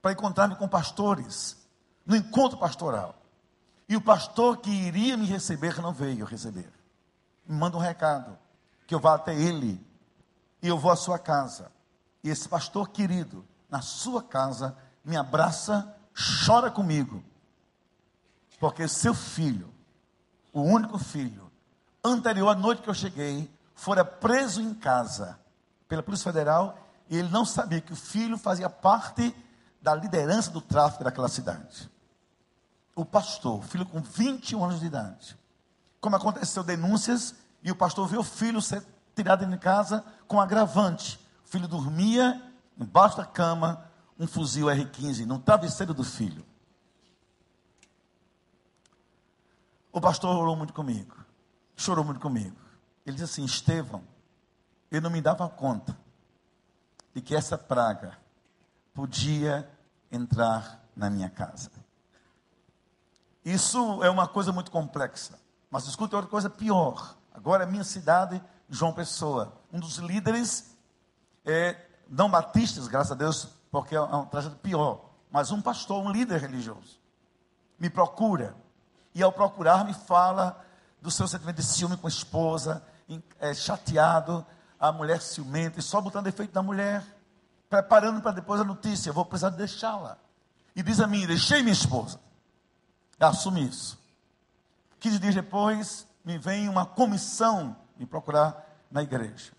para 0.01 0.13
encontrar-me 0.13 0.55
com 0.55 0.69
pastores, 0.69 1.57
no 2.07 2.17
encontro 2.17 2.57
pastoral. 2.57 3.17
E 3.89 3.97
o 3.97 4.01
pastor 4.01 4.59
que 4.59 4.71
iria 4.71 5.17
me 5.17 5.27
receber 5.27 5.81
não 5.83 5.93
veio 5.93 6.25
receber 6.25 6.73
me 7.47 7.57
manda 7.57 7.77
um 7.77 7.81
recado, 7.81 8.37
que 8.87 8.95
eu 8.95 9.01
vá 9.01 9.15
até 9.15 9.35
ele, 9.35 9.85
e 10.63 10.69
eu 10.69 10.79
vou 10.79 10.91
à 10.91 10.97
sua 10.97 11.19
casa. 11.19 11.71
E 12.25 12.31
esse 12.31 12.49
pastor 12.49 12.89
querido, 12.89 13.47
na 13.71 13.83
sua 13.83 14.23
casa, 14.23 14.77
me 15.05 15.15
abraça, 15.17 15.95
chora 16.47 16.71
comigo, 16.71 17.23
porque 18.59 18.89
seu 18.89 19.13
filho, 19.13 19.73
o 20.51 20.63
único 20.63 20.99
filho, 20.99 21.53
anterior 22.03 22.49
à 22.49 22.55
noite 22.55 22.81
que 22.81 22.89
eu 22.89 22.95
cheguei, 22.95 23.53
fora 23.75 24.05
preso 24.05 24.63
em 24.63 24.73
casa 24.73 25.39
pela 25.87 26.03
Polícia 26.03 26.33
Federal 26.33 26.79
e 27.11 27.19
ele 27.19 27.29
não 27.29 27.45
sabia 27.45 27.81
que 27.81 27.93
o 27.93 27.97
filho 27.97 28.39
fazia 28.39 28.71
parte 28.71 29.35
da 29.83 29.95
liderança 29.95 30.51
do 30.51 30.63
tráfico 30.63 31.05
daquela 31.05 31.29
cidade. 31.29 31.91
O 32.97 33.05
pastor, 33.05 33.63
filho 33.65 33.85
com 33.85 34.01
21 34.01 34.65
anos 34.65 34.81
de 34.81 34.87
idade, 34.87 35.37
como 36.01 36.17
aconteceu 36.17 36.63
denúncias, 36.63 37.35
e 37.63 37.71
o 37.71 37.77
pastor 37.77 38.07
viu 38.09 38.21
o 38.21 38.25
filho 38.25 38.63
ser 38.63 38.83
tirado 39.15 39.45
de 39.45 39.59
casa 39.59 40.05
com 40.27 40.41
agravante. 40.41 41.19
Filho 41.55 41.69
dormia 41.69 42.43
embaixo 42.77 43.17
da 43.17 43.25
cama, 43.25 43.89
um 44.19 44.27
fuzil 44.27 44.69
R-15 44.69 45.25
no 45.25 45.39
travesseiro 45.39 45.95
do 45.95 46.03
filho. 46.03 46.45
O 49.93 50.01
pastor 50.01 50.35
orou 50.35 50.57
muito 50.57 50.73
comigo, 50.73 51.15
chorou 51.77 52.05
muito 52.05 52.19
comigo. 52.19 52.57
Ele 53.07 53.15
disse 53.17 53.41
assim: 53.41 53.45
Estevão, 53.45 54.03
eu 54.91 55.01
não 55.01 55.11
me 55.11 55.21
dava 55.23 55.49
conta 55.49 55.97
de 57.15 57.23
que 57.23 57.37
essa 57.37 57.57
praga 57.57 58.19
podia 58.93 59.71
entrar 60.11 60.85
na 60.97 61.09
minha 61.09 61.31
casa. 61.31 61.71
Isso 63.45 64.03
é 64.03 64.11
uma 64.11 64.27
coisa 64.27 64.51
muito 64.51 64.73
complexa. 64.73 65.39
Mas 65.71 65.87
escuta 65.87 66.17
outra 66.17 66.29
coisa 66.29 66.51
pior. 66.51 67.17
Agora, 67.33 67.63
a 67.63 67.67
minha 67.69 67.85
cidade, 67.85 68.43
João 68.69 68.93
Pessoa, 68.93 69.57
um 69.73 69.79
dos 69.79 69.99
líderes, 69.99 70.74
é, 71.45 71.77
não 72.09 72.31
batistas, 72.31 72.89
graças 72.89 73.13
a 73.13 73.15
Deus, 73.15 73.49
porque 73.71 73.95
é 73.95 74.01
um 74.01 74.27
trajeto 74.27 74.57
pior, 74.57 75.11
mas 75.31 75.51
um 75.51 75.61
pastor, 75.61 76.03
um 76.03 76.11
líder 76.11 76.41
religioso, 76.41 77.01
me 77.79 77.91
procura. 77.91 78.55
E 79.15 79.23
ao 79.23 79.33
procurar, 79.33 79.85
me 79.85 79.95
fala 79.95 80.65
do 81.01 81.11
seu 81.11 81.27
sentimento 81.29 81.57
de 81.57 81.65
ciúme 81.65 81.97
com 81.97 82.07
a 82.07 82.11
esposa, 82.11 82.83
é, 83.39 83.53
chateado, 83.53 84.45
a 84.79 84.91
mulher 84.91 85.21
ciumenta, 85.21 85.81
e 85.81 85.83
só 85.83 86.01
botando 86.01 86.27
efeito 86.27 86.55
na 86.55 86.63
mulher, 86.63 87.05
preparando 87.69 88.21
para 88.21 88.33
depois 88.33 88.61
a 88.61 88.65
notícia, 88.65 89.13
vou 89.13 89.25
precisar 89.25 89.51
deixá-la. 89.51 90.19
E 90.75 90.83
diz 90.83 91.01
a 91.01 91.07
mim, 91.07 91.27
deixei 91.27 91.63
minha 91.63 91.73
esposa. 91.73 92.19
Assumi 93.19 93.69
isso. 93.69 93.99
15 95.01 95.19
dias 95.19 95.35
depois, 95.35 96.07
me 96.25 96.39
vem 96.39 96.69
uma 96.69 96.85
comissão 96.85 97.77
me 97.97 98.07
procurar 98.07 98.65
na 98.91 99.03
igreja. 99.03 99.53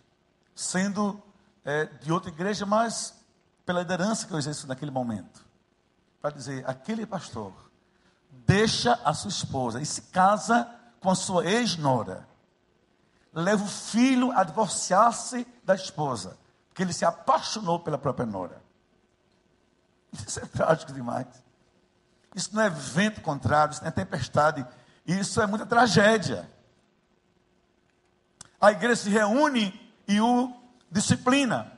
Sendo 0.54 1.22
é, 1.66 1.86
de 1.86 2.12
outra 2.12 2.30
igreja, 2.30 2.66
mas 2.66 3.16
pela 3.66 3.82
liderança 3.82 4.28
que 4.28 4.34
eu 4.34 4.38
exerço 4.38 4.68
naquele 4.68 4.92
momento. 4.92 5.44
Para 6.22 6.30
dizer, 6.30 6.64
aquele 6.70 7.06
pastor 7.06 7.52
deixa 8.46 9.00
a 9.04 9.14
sua 9.14 9.30
esposa 9.30 9.82
e 9.82 9.86
se 9.86 10.04
casa 10.04 10.70
com 11.00 11.10
a 11.10 11.16
sua 11.16 11.46
ex-nora. 11.46 12.28
leva 13.34 13.64
o 13.64 13.68
filho 13.68 14.32
a 14.32 14.44
divorciar-se 14.44 15.46
da 15.64 15.76
esposa, 15.76 16.38
porque 16.70 16.84
ele 16.84 16.94
se 16.94 17.04
apaixonou 17.04 17.80
pela 17.80 17.98
própria 17.98 18.26
nora. 18.26 18.62
Isso 20.14 20.40
é 20.40 20.46
trágico 20.46 20.94
demais. 20.94 21.28
Isso 22.34 22.56
não 22.56 22.62
é 22.62 22.70
vento 22.70 23.22
contrário, 23.22 23.74
isso 23.74 23.82
não 23.82 23.90
é 23.90 23.92
tempestade, 23.92 24.66
isso 25.06 25.42
é 25.42 25.48
muita 25.48 25.66
tragédia. 25.66 26.50
A 28.60 28.72
igreja 28.72 29.04
se 29.04 29.10
reúne 29.10 29.94
e 30.08 30.20
o 30.22 30.65
disciplina. 30.96 31.72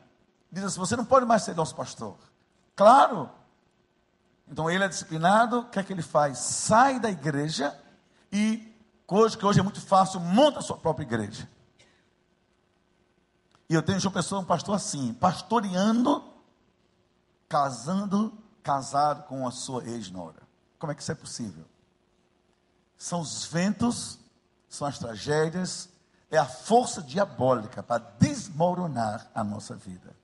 Diz 0.52 0.64
assim: 0.64 0.80
você 0.80 0.96
não 0.96 1.06
pode 1.06 1.26
mais 1.26 1.44
ser 1.44 1.56
nosso 1.56 1.76
pastor. 1.76 2.18
Claro. 2.76 3.30
Então 4.48 4.70
ele 4.70 4.84
é 4.84 4.88
disciplinado, 4.88 5.60
o 5.60 5.66
que 5.66 5.80
é 5.80 5.84
que 5.84 5.92
ele 5.92 6.02
faz? 6.02 6.38
Sai 6.38 7.00
da 7.00 7.10
igreja 7.10 7.78
e, 8.32 8.74
hoje, 9.06 9.38
que 9.38 9.46
hoje 9.46 9.60
é 9.60 9.64
muito 9.64 9.82
fácil, 9.82 10.22
monta 10.22 10.60
a 10.60 10.62
sua 10.62 10.78
própria 10.78 11.04
igreja. 11.04 11.50
E 13.70 13.74
eu 13.74 13.84
tenho 13.84 14.00
uma 14.00 14.12
pessoa, 14.12 14.40
um 14.40 14.46
pastor 14.46 14.76
assim, 14.76 15.14
pastoreando, 15.16 16.24
casando, 17.50 18.32
casado 18.64 19.24
com 19.24 19.46
a 19.46 19.52
sua 19.52 19.84
ex-nora. 19.84 20.42
Como 20.80 20.92
é 20.92 20.96
que 20.96 21.02
isso 21.02 21.12
é 21.12 21.16
possível? 21.16 21.66
São 22.98 23.20
os 23.20 23.44
ventos, 23.46 24.18
são 24.70 24.88
as 24.88 24.98
tragédias, 24.98 25.90
é 26.30 26.38
a 26.38 26.46
força 26.46 27.02
diabólica 27.02 27.82
para 27.82 28.04
desmoronar 28.20 29.30
a 29.34 29.44
nossa 29.44 29.76
vida. 29.76 30.16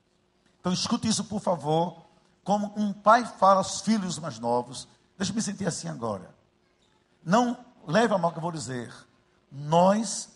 Então 0.59 0.73
escute 0.73 1.07
isso, 1.07 1.23
por 1.25 1.39
favor, 1.39 2.05
como 2.43 2.73
um 2.75 2.91
pai 2.91 3.25
fala 3.25 3.57
aos 3.57 3.81
filhos 3.81 4.19
mais 4.19 4.39
novos. 4.39 4.87
Deixa 5.17 5.31
eu 5.31 5.35
me 5.35 5.41
sentir 5.41 5.67
assim 5.67 5.87
agora. 5.87 6.33
Não 7.23 7.57
leve 7.87 8.13
a 8.13 8.17
mal 8.17 8.31
que 8.31 8.37
eu 8.37 8.41
vou 8.41 8.51
dizer. 8.51 8.93
Nós, 9.51 10.29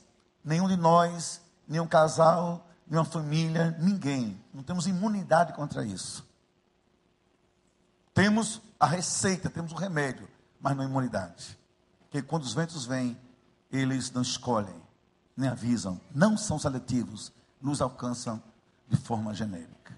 nenhum 0.43 0.67
de 0.67 0.77
nós, 0.77 1.41
nenhum 1.67 1.87
casal, 1.87 2.65
nenhuma 2.87 3.09
família, 3.09 3.75
ninguém, 3.79 4.41
não 4.53 4.63
temos 4.63 4.87
imunidade 4.87 5.53
contra 5.53 5.85
isso. 5.85 6.25
Temos 8.13 8.61
a 8.79 8.85
receita, 8.85 9.49
temos 9.49 9.71
o 9.73 9.75
remédio, 9.75 10.27
mas 10.61 10.75
não 10.75 10.83
imunidade. 10.83 11.57
Porque 12.01 12.21
quando 12.21 12.43
os 12.43 12.53
ventos 12.53 12.85
vêm, 12.85 13.19
eles 13.69 14.11
não 14.11 14.21
escolhem 14.21 14.86
nem 15.37 15.49
avisam, 15.49 16.01
não 16.13 16.35
são 16.35 16.57
seletivos, 16.57 17.31
nos 17.61 17.79
alcançam 17.79 18.41
de 18.89 18.97
forma 18.97 19.33
genérica. 19.35 19.95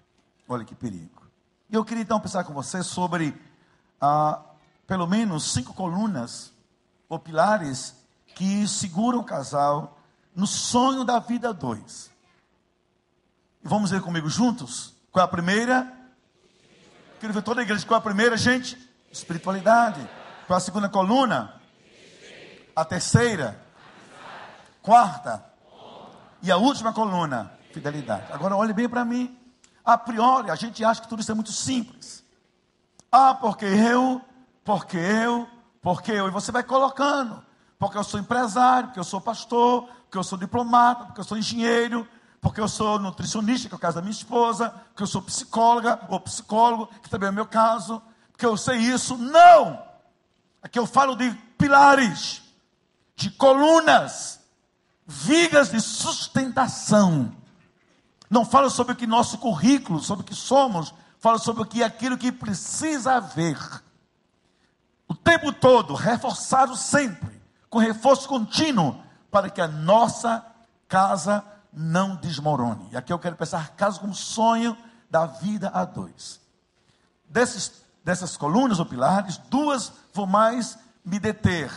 Olha 0.48 0.66
que 0.66 0.76
perigo. 0.76 1.24
Eu 1.72 1.86
queria 1.86 2.04
então 2.04 2.20
pensar 2.20 2.44
com 2.44 2.54
você 2.54 2.84
sobre 2.84 3.40
ah, 4.02 4.42
pelo 4.86 5.08
menos 5.08 5.54
cinco 5.54 5.74
colunas 5.74 6.52
ou 7.08 7.18
pilares 7.18 7.96
que 8.36 8.68
seguram 8.68 9.20
o 9.20 9.24
casal 9.24 9.98
no 10.36 10.46
sonho 10.46 11.04
da 11.04 11.20
vida 11.20 11.54
dois. 11.54 12.12
Vamos 13.62 13.92
ver 13.92 14.02
comigo 14.02 14.30
juntos? 14.30 14.94
Qual 15.12 15.22
é 15.22 15.26
a 15.26 15.30
primeira? 15.30 15.94
Quero 17.20 17.34
ver 17.34 17.44
toda 17.44 17.62
a 17.62 17.64
igreja. 17.64 17.86
Qual 17.86 17.98
é 17.98 18.00
a 18.00 18.04
primeira, 18.04 18.38
gente? 18.38 18.78
Espiritualidade. 19.12 20.00
Qual 20.48 20.56
é 20.56 20.58
a 20.58 20.64
segunda 20.64 20.90
coluna? 20.90 21.62
A 22.76 22.86
terceira? 22.86 23.69
Quarta. 24.90 25.46
E 26.42 26.52
a 26.52 26.58
última 26.58 26.92
coluna, 26.92 27.54
fidelidade. 27.72 28.34
Agora 28.34 28.56
olhe 28.56 28.74
bem 28.74 28.90
para 28.90 29.06
mim. 29.06 29.38
A 29.86 29.96
priori, 29.96 30.50
a 30.50 30.56
gente 30.56 30.84
acha 30.84 31.00
que 31.00 31.08
tudo 31.08 31.22
isso 31.22 31.32
é 31.32 31.36
muito 31.36 31.52
simples. 31.52 32.26
Ah, 33.12 33.36
porque 33.36 33.66
eu, 33.66 34.20
porque 34.64 34.98
eu, 34.98 35.48
porque 35.80 36.12
eu. 36.12 36.28
E 36.28 36.32
você 36.32 36.52
vai 36.52 36.64
colocando. 36.64 37.46
Porque 37.78 38.00
eu 38.00 38.04
sou 38.04 38.20
empresário, 38.20 38.88
porque 38.88 39.00
eu 39.00 39.04
sou 39.04 39.22
pastor, 39.22 39.84
porque 40.06 40.18
eu 40.18 40.24
sou 40.24 40.40
diplomata, 40.40 41.06
porque 41.06 41.20
eu 41.20 41.24
sou 41.24 41.38
engenheiro, 41.38 42.08
porque 42.42 42.60
eu 42.60 42.68
sou 42.68 42.98
nutricionista, 42.98 43.70
que 43.70 43.76
é 43.76 43.78
o 43.78 43.80
caso 43.80 43.98
da 43.98 44.02
minha 44.02 44.12
esposa, 44.12 44.72
porque 44.90 45.04
eu 45.04 45.08
sou 45.08 45.22
psicóloga 45.22 46.00
ou 46.10 46.20
psicólogo, 46.20 46.88
que 47.04 47.12
também 47.12 47.28
é 47.28 47.32
o 47.32 47.36
meu 47.36 47.46
caso, 47.46 48.02
porque 48.32 48.44
eu 48.44 48.58
sei 48.58 48.78
isso. 48.78 49.16
Não! 49.16 49.84
Aqui 50.64 50.80
eu 50.80 50.88
falo 50.88 51.16
de 51.16 51.30
pilares, 51.60 52.42
de 53.16 53.30
colunas, 53.30 54.39
vigas 55.10 55.72
de 55.72 55.82
sustentação. 55.82 57.36
Não 58.30 58.46
fala 58.46 58.70
sobre 58.70 58.94
o 58.94 58.96
que 58.96 59.08
nosso 59.08 59.40
currículo, 59.40 60.00
sobre 60.00 60.22
o 60.24 60.26
que 60.26 60.36
somos, 60.36 60.94
fala 61.18 61.40
sobre 61.40 61.64
o 61.64 61.66
que 61.66 61.82
aquilo 61.82 62.16
que 62.16 62.32
precisa 62.32 63.16
haver. 63.16 63.58
O 65.08 65.16
tempo 65.16 65.52
todo, 65.52 65.96
reforçado 65.96 66.76
sempre, 66.76 67.42
com 67.72 67.80
reforço 67.80 68.30
contínuo, 68.30 69.02
para 69.32 69.50
que 69.50 69.60
a 69.60 69.68
nossa 69.68 70.46
casa 70.88 71.44
não 71.74 72.16
desmorone. 72.16 72.90
E 72.92 72.98
aqui 72.98 73.12
eu 73.12 73.18
quero 73.18 73.36
pensar 73.36 73.70
casa 73.70 74.00
como 74.00 74.14
sonho 74.14 74.78
da 75.10 75.26
vida 75.26 75.72
a 75.74 75.86
dois. 75.86 76.40
Desses, 77.28 77.82
dessas 78.04 78.38
colunas 78.38 78.78
ou 78.78 78.86
pilares, 78.86 79.38
duas 79.50 79.92
vou 80.14 80.28
mais 80.28 80.78
me 81.04 81.18
deter. 81.20 81.72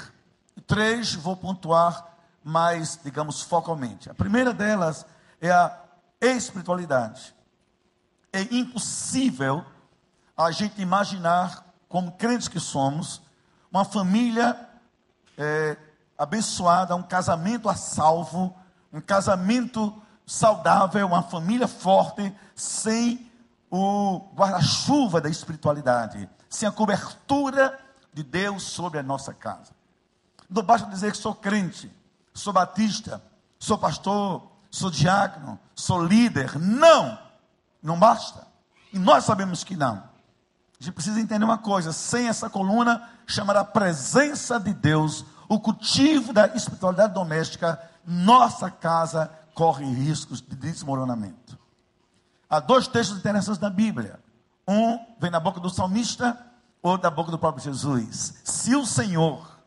Três 0.66 1.14
vou 1.14 1.34
pontuar 1.34 2.11
mais, 2.44 2.98
digamos, 3.02 3.42
focalmente. 3.42 4.10
A 4.10 4.14
primeira 4.14 4.52
delas 4.52 5.06
é 5.40 5.50
a 5.50 5.78
espiritualidade. 6.20 7.34
É 8.32 8.42
impossível 8.54 9.64
a 10.36 10.50
gente 10.50 10.80
imaginar, 10.80 11.64
como 11.88 12.12
crentes 12.12 12.48
que 12.48 12.58
somos, 12.58 13.22
uma 13.70 13.84
família 13.84 14.68
é, 15.36 15.76
abençoada, 16.16 16.96
um 16.96 17.02
casamento 17.02 17.68
a 17.68 17.74
salvo, 17.74 18.54
um 18.92 19.00
casamento 19.00 20.00
saudável, 20.26 21.06
uma 21.06 21.22
família 21.22 21.68
forte, 21.68 22.34
sem 22.54 23.30
o 23.70 24.18
guarda-chuva 24.34 25.20
da 25.20 25.28
espiritualidade, 25.28 26.28
sem 26.48 26.68
a 26.68 26.72
cobertura 26.72 27.78
de 28.12 28.22
Deus 28.22 28.64
sobre 28.64 28.98
a 28.98 29.02
nossa 29.02 29.32
casa. 29.32 29.72
Não 30.48 30.62
basta 30.62 30.88
dizer 30.88 31.12
que 31.12 31.18
sou 31.18 31.34
crente 31.34 31.90
sou 32.34 32.52
batista, 32.52 33.22
sou 33.58 33.78
pastor, 33.78 34.50
sou 34.70 34.90
diácono, 34.90 35.58
sou 35.74 36.04
líder. 36.04 36.58
Não! 36.58 37.18
Não 37.82 37.98
basta. 37.98 38.46
E 38.92 38.98
nós 38.98 39.24
sabemos 39.24 39.64
que 39.64 39.76
não. 39.76 39.96
A 40.82 40.84
gente 40.84 40.94
precisa 40.94 41.20
entender 41.20 41.44
uma 41.44 41.58
coisa: 41.58 41.92
sem 41.92 42.28
essa 42.28 42.48
coluna, 42.48 43.08
chamará 43.26 43.64
presença 43.64 44.58
de 44.58 44.72
Deus, 44.72 45.24
o 45.48 45.58
cultivo 45.60 46.32
da 46.32 46.46
espiritualidade 46.48 47.14
doméstica, 47.14 47.80
nossa 48.06 48.70
casa 48.70 49.30
corre 49.54 49.84
riscos 49.84 50.40
de 50.40 50.56
desmoronamento. 50.56 51.58
Há 52.48 52.60
dois 52.60 52.86
textos 52.86 53.18
interessantes 53.18 53.58
da 53.58 53.70
Bíblia. 53.70 54.20
Um 54.66 54.98
vem 55.18 55.30
na 55.30 55.40
boca 55.40 55.58
do 55.58 55.70
salmista, 55.70 56.38
outro 56.82 57.02
da 57.02 57.10
boca 57.10 57.30
do 57.30 57.38
próprio 57.38 57.64
Jesus. 57.64 58.34
Se 58.44 58.76
o 58.76 58.86
Senhor 58.86 59.58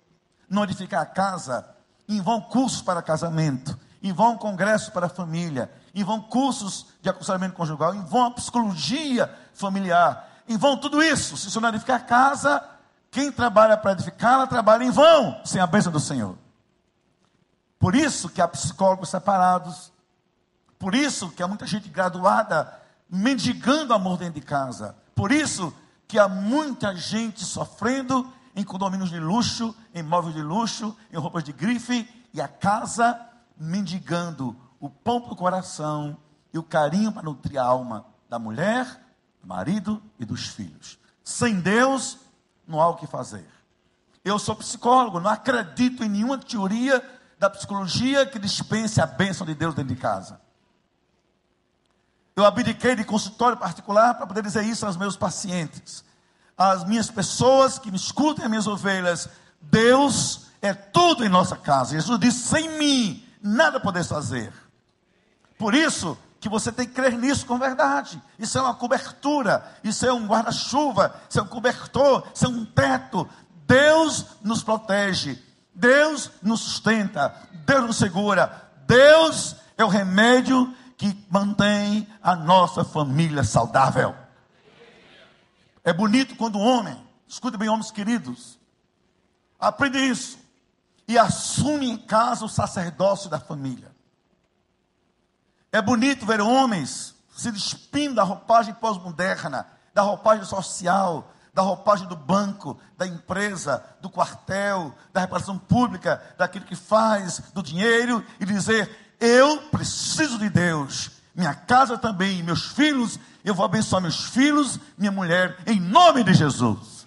não 0.50 0.64
edificar 0.64 1.02
a 1.02 1.06
casa, 1.06 1.68
em 2.08 2.22
vão 2.22 2.40
cursos 2.42 2.82
para 2.82 3.02
casamento, 3.02 3.78
em 4.02 4.14
vão 4.14 4.38
congressos 4.38 4.90
para 4.90 5.10
família, 5.10 5.72
em 5.94 6.04
vão 6.04 6.22
cursos 6.22 6.88
de 7.02 7.10
aconselhamento 7.10 7.56
conjugal, 7.56 7.96
em 7.96 8.04
vão 8.04 8.32
psicologia 8.32 9.34
familiar, 9.54 10.30
em 10.48 10.58
vão 10.58 10.78
tudo 10.78 11.02
isso. 11.02 11.38
Se 11.38 11.48
o 11.48 11.52
Senhor 11.52 11.68
edificar 11.70 11.98
a 11.98 12.04
casa, 12.04 12.64
quem 13.10 13.32
trabalha 13.32 13.78
para 13.78 13.94
edificá-la 13.94 14.46
trabalha 14.46 14.84
em 14.84 14.92
vão, 14.92 15.40
sem 15.44 15.60
a 15.62 15.66
bênção 15.66 15.92
do 15.92 16.00
Senhor. 16.00 16.38
Por 17.80 17.96
isso 17.96 18.30
que 18.30 18.42
há 18.42 18.48
psicólogos 18.48 19.10
separados, 19.10 19.92
por 20.78 20.94
isso 20.94 21.30
que 21.30 21.42
há 21.42 21.48
muita 21.48 21.66
gente 21.66 21.90
graduada 21.90 22.72
mendigando 23.10 23.94
amor 23.94 24.18
dentro 24.18 24.40
de 24.40 24.46
casa, 24.46 24.96
por 25.16 25.32
isso 25.32 25.74
que 26.08 26.20
há 26.20 26.28
muita 26.28 26.96
gente 26.96 27.44
sofrendo 27.44 28.32
em 28.56 28.64
condomínios 28.64 29.10
de 29.10 29.20
luxo, 29.20 29.76
em 29.94 30.02
móveis 30.02 30.34
de 30.34 30.42
luxo, 30.42 30.96
em 31.12 31.18
roupas 31.18 31.44
de 31.44 31.52
grife, 31.52 32.08
e 32.34 32.42
a 32.42 32.48
casa 32.48 33.20
mendigando 33.58 34.56
o 34.80 34.90
pão 34.90 35.20
para 35.20 35.34
o 35.34 35.36
coração 35.36 36.18
e 36.54 36.58
o 36.58 36.64
carinho 36.64 37.12
para 37.12 37.24
nutrir 37.24 37.60
a 37.60 37.66
alma 37.66 38.06
da 38.30 38.40
mulher, 38.40 38.86
do 39.42 39.48
marido 39.48 40.02
e 40.18 40.26
dos 40.26 40.48
filhos. 40.48 40.98
Sem 41.24 41.60
Deus, 41.60 42.18
não 42.66 42.82
há 42.82 42.88
o 42.88 42.96
que 42.96 43.08
fazer. 43.08 43.46
Eu 44.24 44.40
sou 44.40 44.56
psicólogo, 44.56 45.20
não 45.20 45.30
acredito 45.30 46.04
em 46.04 46.10
nenhuma 46.10 46.38
teoria 46.38 47.04
da 47.38 47.50
psicologia 47.50 48.26
que 48.26 48.40
dispense 48.40 49.02
a 49.02 49.06
bênção 49.06 49.46
de 49.46 49.54
Deus 49.54 49.76
dentro 49.76 49.94
de 49.94 50.02
casa. 50.02 50.40
Eu 52.36 52.46
abdiquei 52.46 52.96
de 52.96 53.04
consultório 53.04 53.58
particular 53.58 54.16
para 54.16 54.28
poder 54.28 54.44
dizer 54.44 54.64
isso 54.64 54.86
aos 54.86 54.98
meus 54.98 55.16
pacientes 55.16 56.04
as 56.58 56.84
minhas 56.86 57.10
pessoas 57.10 57.78
que 57.78 57.92
me 57.92 57.98
escutem, 57.98 58.46
as 58.46 58.50
minhas 58.50 58.68
ovelhas, 58.68 59.30
Deus 59.62 60.48
é 60.62 60.74
tudo 60.74 61.26
em 61.26 61.30
nossa 61.30 61.56
casa. 61.56 61.94
Jesus 61.94 62.20
disse: 62.20 62.48
sem 62.48 62.78
mim, 62.78 63.24
nada 63.42 63.80
podeis 63.80 64.08
fazer. 64.08 64.54
Por 65.58 65.74
isso 65.74 66.18
que 66.40 66.50
você 66.50 66.72
tem 66.72 66.88
que 66.88 66.94
crer 66.94 67.18
nisso 67.18 67.46
com 67.46 67.58
verdade. 67.58 68.22
Isso 68.38 68.58
é 68.58 68.62
uma 68.62 68.76
cobertura, 68.76 69.66
isso 69.84 70.06
é 70.06 70.14
um 70.14 70.28
guarda-chuva, 70.28 71.16
isso 71.30 71.40
é 71.40 71.42
um 71.42 71.48
cobertor, 71.48 72.24
isso 72.34 72.46
é 72.46 72.50
um 72.50 72.64
teto. 72.66 73.28
Deus 73.68 74.26
nos 74.44 74.64
protege, 74.64 75.42
Deus 75.74 76.30
nos 76.42 76.62
sustenta, 76.62 77.34
Deus 77.66 77.86
nos 77.86 77.98
segura, 77.98 78.70
Deus 78.86 79.56
é 79.78 79.84
o 79.84 79.90
remédio 79.90 80.74
que 80.98 81.18
mantém 81.30 82.08
a 82.22 82.36
nossa 82.36 82.84
família 82.84 83.44
saudável. 83.44 84.16
É 85.86 85.94
bonito 85.94 86.36
quando 86.36 86.56
o 86.56 86.62
homem, 86.62 87.00
escuta 87.28 87.60
bem, 87.60 87.70
homens 87.70 87.92
queridos, 87.92 88.60
aprende 89.60 90.00
isso 90.00 90.40
e 91.08 91.16
assume 91.16 91.88
em 91.88 91.96
casa 91.96 92.44
o 92.44 92.50
sacerdócio 92.50 93.30
da 93.30 93.40
família. 93.40 93.96
É 95.72 95.80
bonito 95.80 96.26
ver 96.26 96.42
homens 96.42 97.14
se 97.30 97.52
despindo 97.52 98.16
da 98.16 98.24
roupagem 98.24 98.74
pós-moderna, 98.74 99.68
da 99.94 100.02
roupagem 100.02 100.44
social, 100.44 101.32
da 101.54 101.62
roupagem 101.62 102.08
do 102.08 102.16
banco, 102.16 102.80
da 102.98 103.06
empresa, 103.06 103.86
do 104.02 104.10
quartel, 104.10 104.92
da 105.14 105.22
reparação 105.22 105.56
pública, 105.56 106.20
daquilo 106.36 106.66
que 106.66 106.76
faz, 106.76 107.40
do 107.54 107.62
dinheiro, 107.62 108.26
e 108.40 108.46
dizer: 108.46 109.16
Eu 109.20 109.62
preciso 109.70 110.40
de 110.40 110.50
Deus, 110.50 111.12
minha 111.36 111.54
casa 111.54 111.98
também, 111.98 112.42
meus 112.42 112.68
filhos, 112.68 113.20
eu 113.44 113.54
vou 113.54 113.66
abençoar 113.66 114.02
meus 114.02 114.26
filhos, 114.26 114.80
minha 114.98 115.12
mulher, 115.12 115.58
em 115.68 115.80
nome 115.80 116.24
de 116.24 116.34
Jesus. 116.34 117.06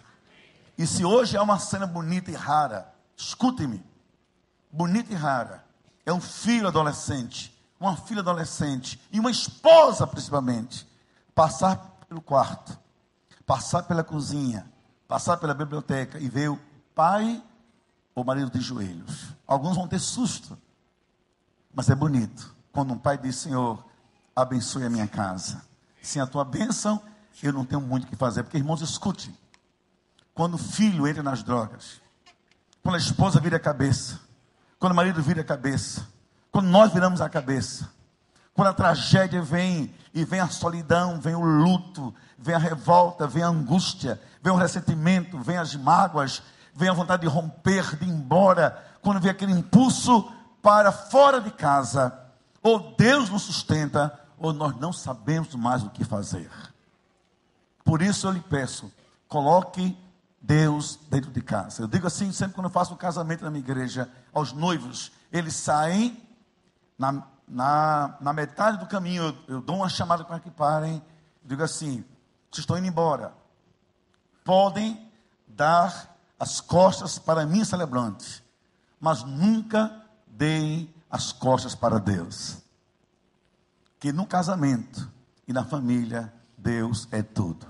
E 0.76 0.86
se 0.86 1.04
hoje 1.04 1.36
é 1.36 1.40
uma 1.40 1.58
cena 1.58 1.86
bonita 1.86 2.30
e 2.30 2.34
rara, 2.34 2.92
escute-me, 3.16 3.82
bonita 4.70 5.12
e 5.12 5.16
rara, 5.16 5.64
é 6.04 6.12
um 6.12 6.20
filho 6.20 6.68
adolescente, 6.68 7.52
uma 7.80 7.96
filha 7.96 8.20
adolescente, 8.20 9.00
e 9.10 9.18
uma 9.18 9.30
esposa 9.30 10.06
principalmente, 10.06 10.86
passar 11.34 11.76
pelo 12.08 12.20
quarto 12.20 12.78
passar 13.48 13.84
pela 13.84 14.04
cozinha, 14.04 14.70
passar 15.08 15.38
pela 15.38 15.54
biblioteca 15.54 16.18
e 16.18 16.28
ver 16.28 16.50
o 16.50 16.60
pai 16.94 17.42
ou 18.14 18.22
marido 18.22 18.50
de 18.50 18.60
joelhos. 18.60 19.34
Alguns 19.46 19.74
vão 19.74 19.88
ter 19.88 19.98
susto, 19.98 20.58
mas 21.74 21.88
é 21.88 21.94
bonito 21.94 22.54
quando 22.70 22.92
um 22.92 22.98
pai 22.98 23.16
diz: 23.16 23.36
Senhor, 23.36 23.82
abençoe 24.42 24.84
a 24.84 24.90
minha 24.90 25.06
casa. 25.06 25.62
Sem 26.02 26.22
a 26.22 26.26
tua 26.26 26.44
bênção, 26.44 27.02
eu 27.42 27.52
não 27.52 27.64
tenho 27.64 27.80
muito 27.80 28.04
o 28.04 28.06
que 28.06 28.16
fazer. 28.16 28.42
Porque, 28.42 28.56
irmãos, 28.56 28.80
escute: 28.80 29.34
quando 30.34 30.54
o 30.54 30.58
filho 30.58 31.06
entra 31.06 31.22
nas 31.22 31.42
drogas, 31.42 32.00
quando 32.82 32.94
a 32.94 32.98
esposa 32.98 33.40
vira 33.40 33.56
a 33.56 33.60
cabeça, 33.60 34.20
quando 34.78 34.92
o 34.92 34.96
marido 34.96 35.22
vira 35.22 35.40
a 35.40 35.44
cabeça, 35.44 36.06
quando 36.50 36.68
nós 36.68 36.92
viramos 36.92 37.20
a 37.20 37.28
cabeça, 37.28 37.90
quando 38.54 38.68
a 38.68 38.74
tragédia 38.74 39.42
vem 39.42 39.92
e 40.14 40.24
vem 40.24 40.40
a 40.40 40.48
solidão, 40.48 41.20
vem 41.20 41.34
o 41.34 41.44
luto, 41.44 42.14
vem 42.38 42.54
a 42.54 42.58
revolta, 42.58 43.26
vem 43.26 43.42
a 43.42 43.48
angústia, 43.48 44.20
vem 44.42 44.52
o 44.52 44.56
ressentimento, 44.56 45.38
vem 45.38 45.56
as 45.56 45.74
mágoas, 45.74 46.42
vem 46.74 46.88
a 46.88 46.92
vontade 46.92 47.22
de 47.22 47.28
romper, 47.28 47.96
de 47.96 48.04
ir 48.04 48.08
embora, 48.08 48.84
quando 49.02 49.20
vem 49.20 49.30
aquele 49.30 49.52
impulso 49.52 50.32
para 50.62 50.90
fora 50.90 51.40
de 51.40 51.50
casa, 51.50 52.16
ou 52.62 52.94
Deus 52.96 53.30
nos 53.30 53.42
sustenta, 53.42 54.18
ou 54.38 54.52
nós 54.52 54.76
não 54.76 54.92
sabemos 54.92 55.54
mais 55.54 55.82
o 55.82 55.90
que 55.90 56.04
fazer. 56.04 56.50
Por 57.84 58.02
isso 58.02 58.26
eu 58.26 58.32
lhe 58.32 58.40
peço, 58.40 58.92
coloque 59.28 59.96
Deus 60.40 60.98
dentro 61.10 61.30
de 61.30 61.40
casa. 61.40 61.82
Eu 61.82 61.88
digo 61.88 62.06
assim, 62.06 62.32
sempre 62.32 62.54
quando 62.54 62.66
eu 62.66 62.70
faço 62.70 62.94
um 62.94 62.96
casamento 62.96 63.44
na 63.44 63.50
minha 63.50 63.64
igreja, 63.64 64.10
aos 64.32 64.52
noivos, 64.52 65.10
eles 65.32 65.54
saem 65.54 66.22
na 66.98 67.24
na, 67.48 68.16
na 68.20 68.32
metade 68.32 68.78
do 68.78 68.86
caminho, 68.86 69.22
eu, 69.22 69.54
eu 69.56 69.60
dou 69.60 69.76
uma 69.76 69.88
chamada 69.88 70.24
para 70.24 70.38
que 70.38 70.50
parem. 70.50 71.02
Digo 71.44 71.62
assim: 71.62 72.04
vocês 72.50 72.62
estão 72.62 72.76
indo 72.76 72.86
embora. 72.86 73.32
Podem 74.44 75.10
dar 75.46 76.16
as 76.38 76.60
costas 76.60 77.18
para 77.18 77.44
mim, 77.46 77.64
celebrante, 77.64 78.44
mas 79.00 79.22
nunca 79.24 80.02
deem 80.26 80.94
as 81.10 81.32
costas 81.32 81.74
para 81.74 81.98
Deus. 81.98 82.58
Que 83.98 84.12
no 84.12 84.26
casamento 84.26 85.10
e 85.46 85.52
na 85.52 85.64
família, 85.64 86.32
Deus 86.56 87.08
é 87.10 87.22
tudo. 87.22 87.66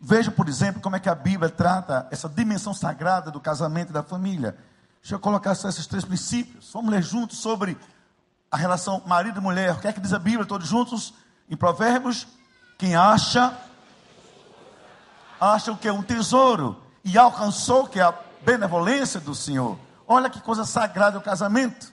Veja, 0.00 0.30
por 0.30 0.48
exemplo, 0.48 0.82
como 0.82 0.96
é 0.96 1.00
que 1.00 1.08
a 1.08 1.14
Bíblia 1.14 1.48
trata 1.48 2.06
essa 2.10 2.28
dimensão 2.28 2.74
sagrada 2.74 3.30
do 3.30 3.40
casamento 3.40 3.90
e 3.90 3.92
da 3.92 4.02
família. 4.02 4.56
Deixa 5.00 5.14
eu 5.14 5.18
colocar 5.18 5.54
só 5.54 5.68
esses 5.68 5.86
três 5.86 6.04
princípios. 6.04 6.70
Vamos 6.72 6.90
ler 6.90 7.02
juntos 7.02 7.38
sobre 7.38 7.78
a 8.50 8.56
relação 8.56 9.02
marido 9.06 9.38
e 9.38 9.42
mulher. 9.42 9.72
O 9.74 9.80
que 9.80 9.88
é 9.88 9.92
que 9.92 10.00
diz 10.00 10.12
a 10.12 10.18
Bíblia, 10.18 10.44
todos 10.44 10.68
juntos? 10.68 11.14
Em 11.48 11.56
Provérbios, 11.56 12.26
quem 12.78 12.94
acha, 12.96 13.56
acha 15.40 15.72
o 15.72 15.76
que? 15.76 15.90
Um 15.90 16.02
tesouro. 16.02 16.80
E 17.04 17.18
alcançou 17.18 17.86
que 17.86 18.00
é 18.00 18.02
a 18.02 18.14
benevolência 18.42 19.20
do 19.20 19.34
Senhor. 19.34 19.78
Olha 20.06 20.28
que 20.28 20.40
coisa 20.40 20.64
sagrada 20.64 21.18
o 21.18 21.22
casamento. 21.22 21.92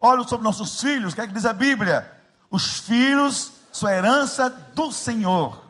Olha 0.00 0.22
sobre 0.24 0.44
nossos 0.44 0.80
filhos, 0.80 1.12
o 1.12 1.14
que 1.14 1.22
é 1.22 1.26
que 1.26 1.32
diz 1.32 1.46
a 1.46 1.52
Bíblia? 1.52 2.15
Os 2.56 2.78
filhos 2.78 3.52
são 3.70 3.86
herança 3.86 4.48
do 4.48 4.90
Senhor. 4.90 5.62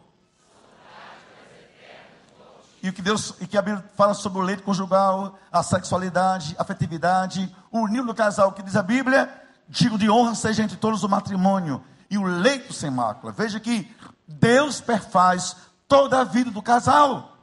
E 2.80 2.88
o 2.88 2.92
que 2.92 3.02
Deus, 3.02 3.34
e 3.40 3.46
que 3.48 3.58
a 3.58 3.62
Bíblia 3.62 3.84
fala 3.96 4.14
sobre 4.14 4.38
o 4.38 4.42
leito 4.42 4.62
conjugal, 4.62 5.36
a 5.50 5.64
sexualidade, 5.64 6.54
a 6.56 6.62
afetividade, 6.62 7.52
o 7.72 7.80
união 7.80 8.06
do 8.06 8.14
casal, 8.14 8.52
que 8.52 8.62
diz 8.62 8.76
a 8.76 8.84
Bíblia? 8.84 9.28
digo 9.68 9.98
de 9.98 10.08
honra 10.08 10.36
seja 10.36 10.62
entre 10.62 10.76
todos 10.76 11.02
o 11.02 11.08
matrimônio 11.08 11.82
e 12.08 12.16
o 12.16 12.22
leito 12.22 12.72
sem 12.72 12.88
mácula. 12.88 13.32
Veja 13.32 13.58
que 13.58 13.92
Deus 14.28 14.80
perfaz 14.80 15.56
toda 15.88 16.20
a 16.20 16.24
vida 16.24 16.52
do 16.52 16.62
casal. 16.62 17.36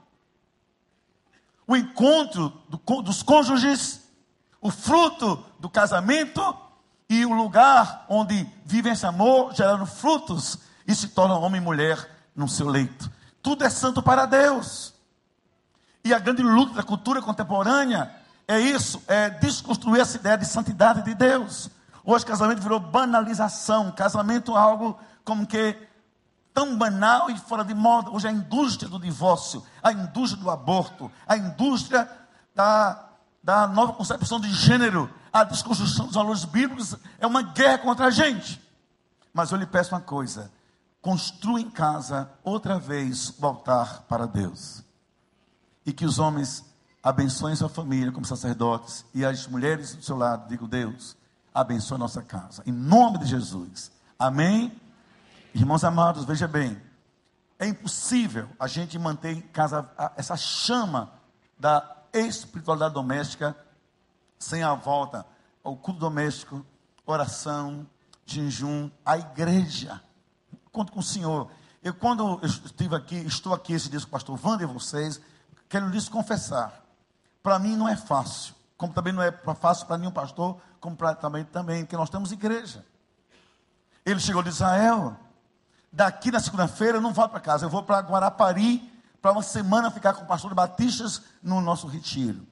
O 1.67 1.75
encontro 1.75 2.47
do, 2.69 3.01
dos 3.01 3.21
cônjuges, 3.21 4.07
o 4.61 4.71
fruto 4.71 5.43
do 5.59 5.69
casamento 5.69 6.62
e 7.13 7.25
o 7.27 7.33
lugar 7.33 8.05
onde 8.09 8.49
vive 8.65 8.89
esse 8.89 9.05
amor, 9.05 9.53
gerando 9.53 9.85
frutos 9.85 10.57
e 10.87 10.95
se 10.95 11.09
torna 11.09 11.37
homem 11.37 11.61
e 11.61 11.63
mulher 11.63 12.09
no 12.35 12.49
seu 12.49 12.67
leito. 12.67 13.11
Tudo 13.39 13.63
é 13.63 13.69
santo 13.69 14.01
para 14.01 14.25
Deus. 14.25 14.95
E 16.03 16.11
a 16.11 16.17
grande 16.17 16.41
luta 16.41 16.73
da 16.73 16.81
cultura 16.81 17.21
contemporânea 17.21 18.11
é 18.47 18.59
isso, 18.59 18.99
é 19.07 19.29
desconstruir 19.29 20.01
essa 20.01 20.17
ideia 20.17 20.37
de 20.37 20.45
santidade 20.45 21.03
de 21.03 21.13
Deus. 21.13 21.69
Hoje 22.03 22.25
casamento 22.25 22.63
virou 22.63 22.79
banalização. 22.79 23.91
Casamento 23.91 24.53
é 24.53 24.59
algo 24.59 24.99
como 25.23 25.45
que 25.45 25.77
tão 26.51 26.75
banal 26.75 27.29
e 27.29 27.37
fora 27.37 27.63
de 27.63 27.75
moda. 27.75 28.09
Hoje 28.09 28.27
a 28.27 28.31
indústria 28.31 28.89
do 28.89 28.99
divórcio, 28.99 29.63
a 29.83 29.91
indústria 29.91 30.41
do 30.41 30.49
aborto, 30.49 31.11
a 31.27 31.37
indústria 31.37 32.09
da, 32.55 33.12
da 33.43 33.67
nova 33.67 33.93
concepção 33.93 34.39
de 34.39 34.49
gênero, 34.53 35.09
a 35.31 35.43
desconstrução 35.43 36.05
dos 36.05 36.15
valores 36.15 36.45
bíblicos. 36.45 36.95
É 37.19 37.27
uma 37.27 37.41
guerra 37.41 37.79
contra 37.79 38.05
a 38.05 38.11
gente. 38.11 38.61
Mas 39.33 39.51
eu 39.51 39.57
lhe 39.57 39.65
peço 39.65 39.93
uma 39.93 40.01
coisa: 40.01 40.51
construa 41.01 41.59
em 41.59 41.69
casa 41.69 42.29
outra 42.43 42.79
vez 42.79 43.33
o 43.37 43.45
altar 43.45 44.03
para 44.03 44.25
Deus. 44.25 44.83
E 45.85 45.91
que 45.91 46.05
os 46.05 46.19
homens 46.19 46.63
abençoem 47.03 47.55
sua 47.55 47.67
família 47.67 48.13
como 48.13 48.25
sacerdotes 48.25 49.03
e 49.13 49.25
as 49.25 49.45
mulheres 49.45 49.93
do 49.93 50.03
seu 50.03 50.15
lado, 50.15 50.47
digo 50.47 50.65
Deus, 50.65 51.17
abençoe 51.53 51.97
nossa 51.97 52.21
casa. 52.21 52.63
Em 52.65 52.71
nome 52.71 53.17
de 53.17 53.25
Jesus. 53.25 53.91
Amém? 54.17 54.71
Irmãos 55.53 55.83
amados, 55.83 56.23
veja 56.23 56.47
bem. 56.47 56.81
É 57.59 57.67
impossível 57.67 58.47
a 58.57 58.67
gente 58.67 58.97
manter 58.97 59.35
em 59.35 59.41
casa 59.41 59.89
essa 60.15 60.37
chama 60.37 61.11
da 61.59 62.02
espiritualidade 62.13 62.93
doméstica 62.93 63.55
sem 64.37 64.61
a 64.61 64.73
volta 64.73 65.25
ao 65.63 65.75
culto 65.75 65.99
doméstico, 65.99 66.65
oração, 67.05 67.87
jejum, 68.25 68.91
a 69.05 69.17
igreja. 69.17 70.01
Conto 70.71 70.91
com 70.91 70.99
o 70.99 71.03
Senhor. 71.03 71.49
Eu, 71.81 71.93
quando 71.93 72.39
eu 72.41 72.47
estive 72.47 72.95
aqui, 72.95 73.15
estou 73.15 73.53
aqui 73.53 73.73
esse 73.73 73.89
dia 73.89 73.99
com 73.99 74.07
o 74.07 74.09
pastor 74.09 74.39
Wander 74.43 74.69
e 74.69 74.71
vocês, 74.71 75.19
quero 75.69 75.87
lhes 75.89 76.09
confessar. 76.09 76.83
Para 77.41 77.59
mim 77.59 77.75
não 77.75 77.87
é 77.87 77.95
fácil, 77.95 78.55
como 78.77 78.93
também 78.93 79.13
não 79.13 79.21
é 79.21 79.31
fácil 79.31 79.85
para 79.85 79.97
nenhum 79.97 80.11
pastor 80.11 80.57
completamente 80.79 81.47
também, 81.47 81.83
porque 81.83 81.97
nós 81.97 82.09
temos 82.09 82.31
igreja. 82.31 82.85
Ele 84.05 84.19
chegou 84.19 84.43
de 84.43 84.49
Israel. 84.49 85.17
Daqui 85.91 86.31
na 86.31 86.39
segunda-feira 86.39 86.97
eu 86.97 87.01
não 87.01 87.13
vou 87.13 87.27
para 87.29 87.39
casa, 87.39 87.65
eu 87.65 87.69
vou 87.69 87.83
para 87.83 87.99
Guarapari 87.99 88.92
para 89.23 89.31
uma 89.31 89.41
semana 89.41 89.89
ficar 89.89 90.15
com 90.15 90.23
o 90.23 90.27
pastor 90.27 90.53
Batistas 90.53 91.21
no 91.41 91.61
nosso 91.61 91.87
retiro. 91.87 92.45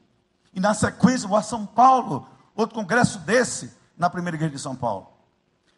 E 0.53 0.59
na 0.61 0.73
sequência 0.73 1.27
vou 1.27 1.37
a 1.37 1.43
São 1.43 1.65
Paulo, 1.65 2.25
outro 2.55 2.73
congresso 2.73 3.19
desse, 3.19 3.75
na 3.97 4.09
primeira 4.09 4.37
igreja 4.37 4.55
de 4.55 4.61
São 4.61 4.73
Paulo. 4.73 5.11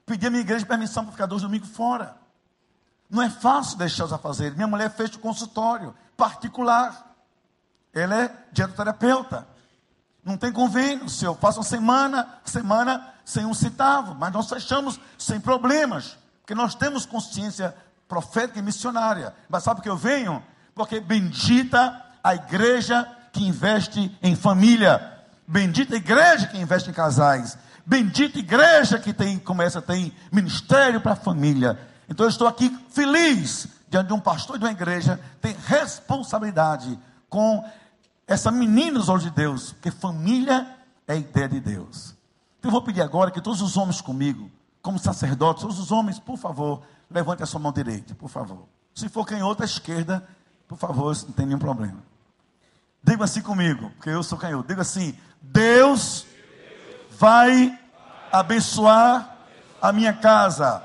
Pedi 0.06 0.28
a 0.28 0.30
minha 0.30 0.42
igreja 0.42 0.64
permissão 0.68 1.04
para 1.04 1.12
ficar 1.12 1.26
dois 1.26 1.42
domingos 1.42 1.70
fora. 1.70 2.16
Não 3.10 3.24
é 3.24 3.30
fácil 3.30 3.76
deixar 3.76 4.06
os 4.06 4.14
afazeres. 4.14 4.56
Minha 4.56 4.68
mulher 4.68 4.92
fez 4.92 5.16
o 5.16 5.20
consultório 5.20 5.96
particular. 6.16 7.16
Ela 7.92 8.26
é 8.26 8.46
dietoterapeuta. 8.52 9.48
Não 10.24 10.38
tem 10.38 10.54
convênio, 10.54 11.10
se 11.10 11.26
eu 11.26 11.34
faço 11.34 11.58
uma 11.58 11.66
semana, 11.66 12.40
semana 12.46 13.16
sem 13.26 13.48
um 13.48 13.54
centavo, 13.56 14.14
mas 14.14 14.32
nós 14.32 14.48
fechamos 14.48 15.00
sem 15.18 15.40
problemas, 15.40 16.20
porque 16.42 16.54
nós 16.54 16.76
temos 16.76 17.04
consciência 17.04 17.76
profética 18.08 18.60
e 18.60 18.62
missionária. 18.62 19.34
Mas 19.50 19.64
sabe 19.64 19.78
por 19.78 19.84
que 19.84 19.90
eu 19.90 19.98
venho? 19.98 20.53
Porque 20.76 21.00
bendita 21.00 22.02
a 22.24 22.36
igreja 22.36 23.08
que 23.32 23.44
investe 23.46 24.16
em 24.22 24.36
família, 24.36 25.22
bendita 25.48 25.96
a 25.96 25.98
igreja 25.98 26.48
que 26.48 26.58
investe 26.58 26.90
em 26.90 26.94
casais, 26.94 27.58
bendita 27.86 28.40
igreja 28.40 29.00
que 29.00 29.14
tem, 29.14 29.38
começa, 29.40 29.82
tem 29.82 30.14
ministério 30.32 31.02
para 31.02 31.14
a 31.14 31.18
família. 31.18 31.80
Então 32.08 32.26
eu 32.26 32.30
estou 32.30 32.48
aqui 32.48 32.76
feliz 32.90 33.68
diante 33.90 34.08
de 34.08 34.14
um 34.14 34.20
pastor 34.20 34.58
de 34.58 34.66
uma 34.66 34.72
igreja, 34.72 35.20
tem 35.40 35.56
responsabilidade 35.66 36.98
com 37.30 37.64
essa 38.26 38.52
menina 38.52 38.98
nos 38.98 39.10
olhos 39.10 39.24
de 39.24 39.30
Deus, 39.30 39.74
porque 39.74 39.92
família 39.92 40.68
é 41.08 41.14
a 41.14 41.16
ideia 41.16 41.48
de 41.48 41.60
Deus. 41.60 42.16
Então 42.60 42.70
eu 42.70 42.72
vou 42.72 42.82
pedir 42.82 43.02
agora 43.02 43.30
que 43.30 43.42
todos 43.42 43.62
os 43.62 43.78
homens 43.78 44.02
comigo, 44.02 44.50
como 44.82 44.98
sacerdotes, 44.98 45.62
todos 45.62 45.80
os 45.80 45.92
homens, 45.92 46.20
por 46.20 46.38
favor, 46.38 46.82
levante 47.10 47.44
a 47.44 47.46
sua 47.46 47.60
mão 47.60 47.72
direita, 47.72 48.16
por 48.16 48.30
favor. 48.30 48.68
Se 48.96 49.10
for 49.10 49.26
canhoto 49.26 49.62
à 49.62 49.66
esquerda, 49.66 50.28
por 50.68 50.78
favor, 50.78 51.16
não 51.26 51.34
tem 51.34 51.46
nenhum 51.46 51.60
problema. 51.60 51.98
Diga 53.04 53.26
assim 53.26 53.42
comigo, 53.42 53.92
porque 53.92 54.10
eu 54.10 54.24
sou 54.24 54.38
canhoto. 54.38 54.68
Diga 54.68 54.82
assim: 54.82 55.18
Deus 55.42 56.26
vai 57.12 57.78
abençoar 58.32 59.38
a 59.82 59.92
minha 59.92 60.14
casa. 60.14 60.82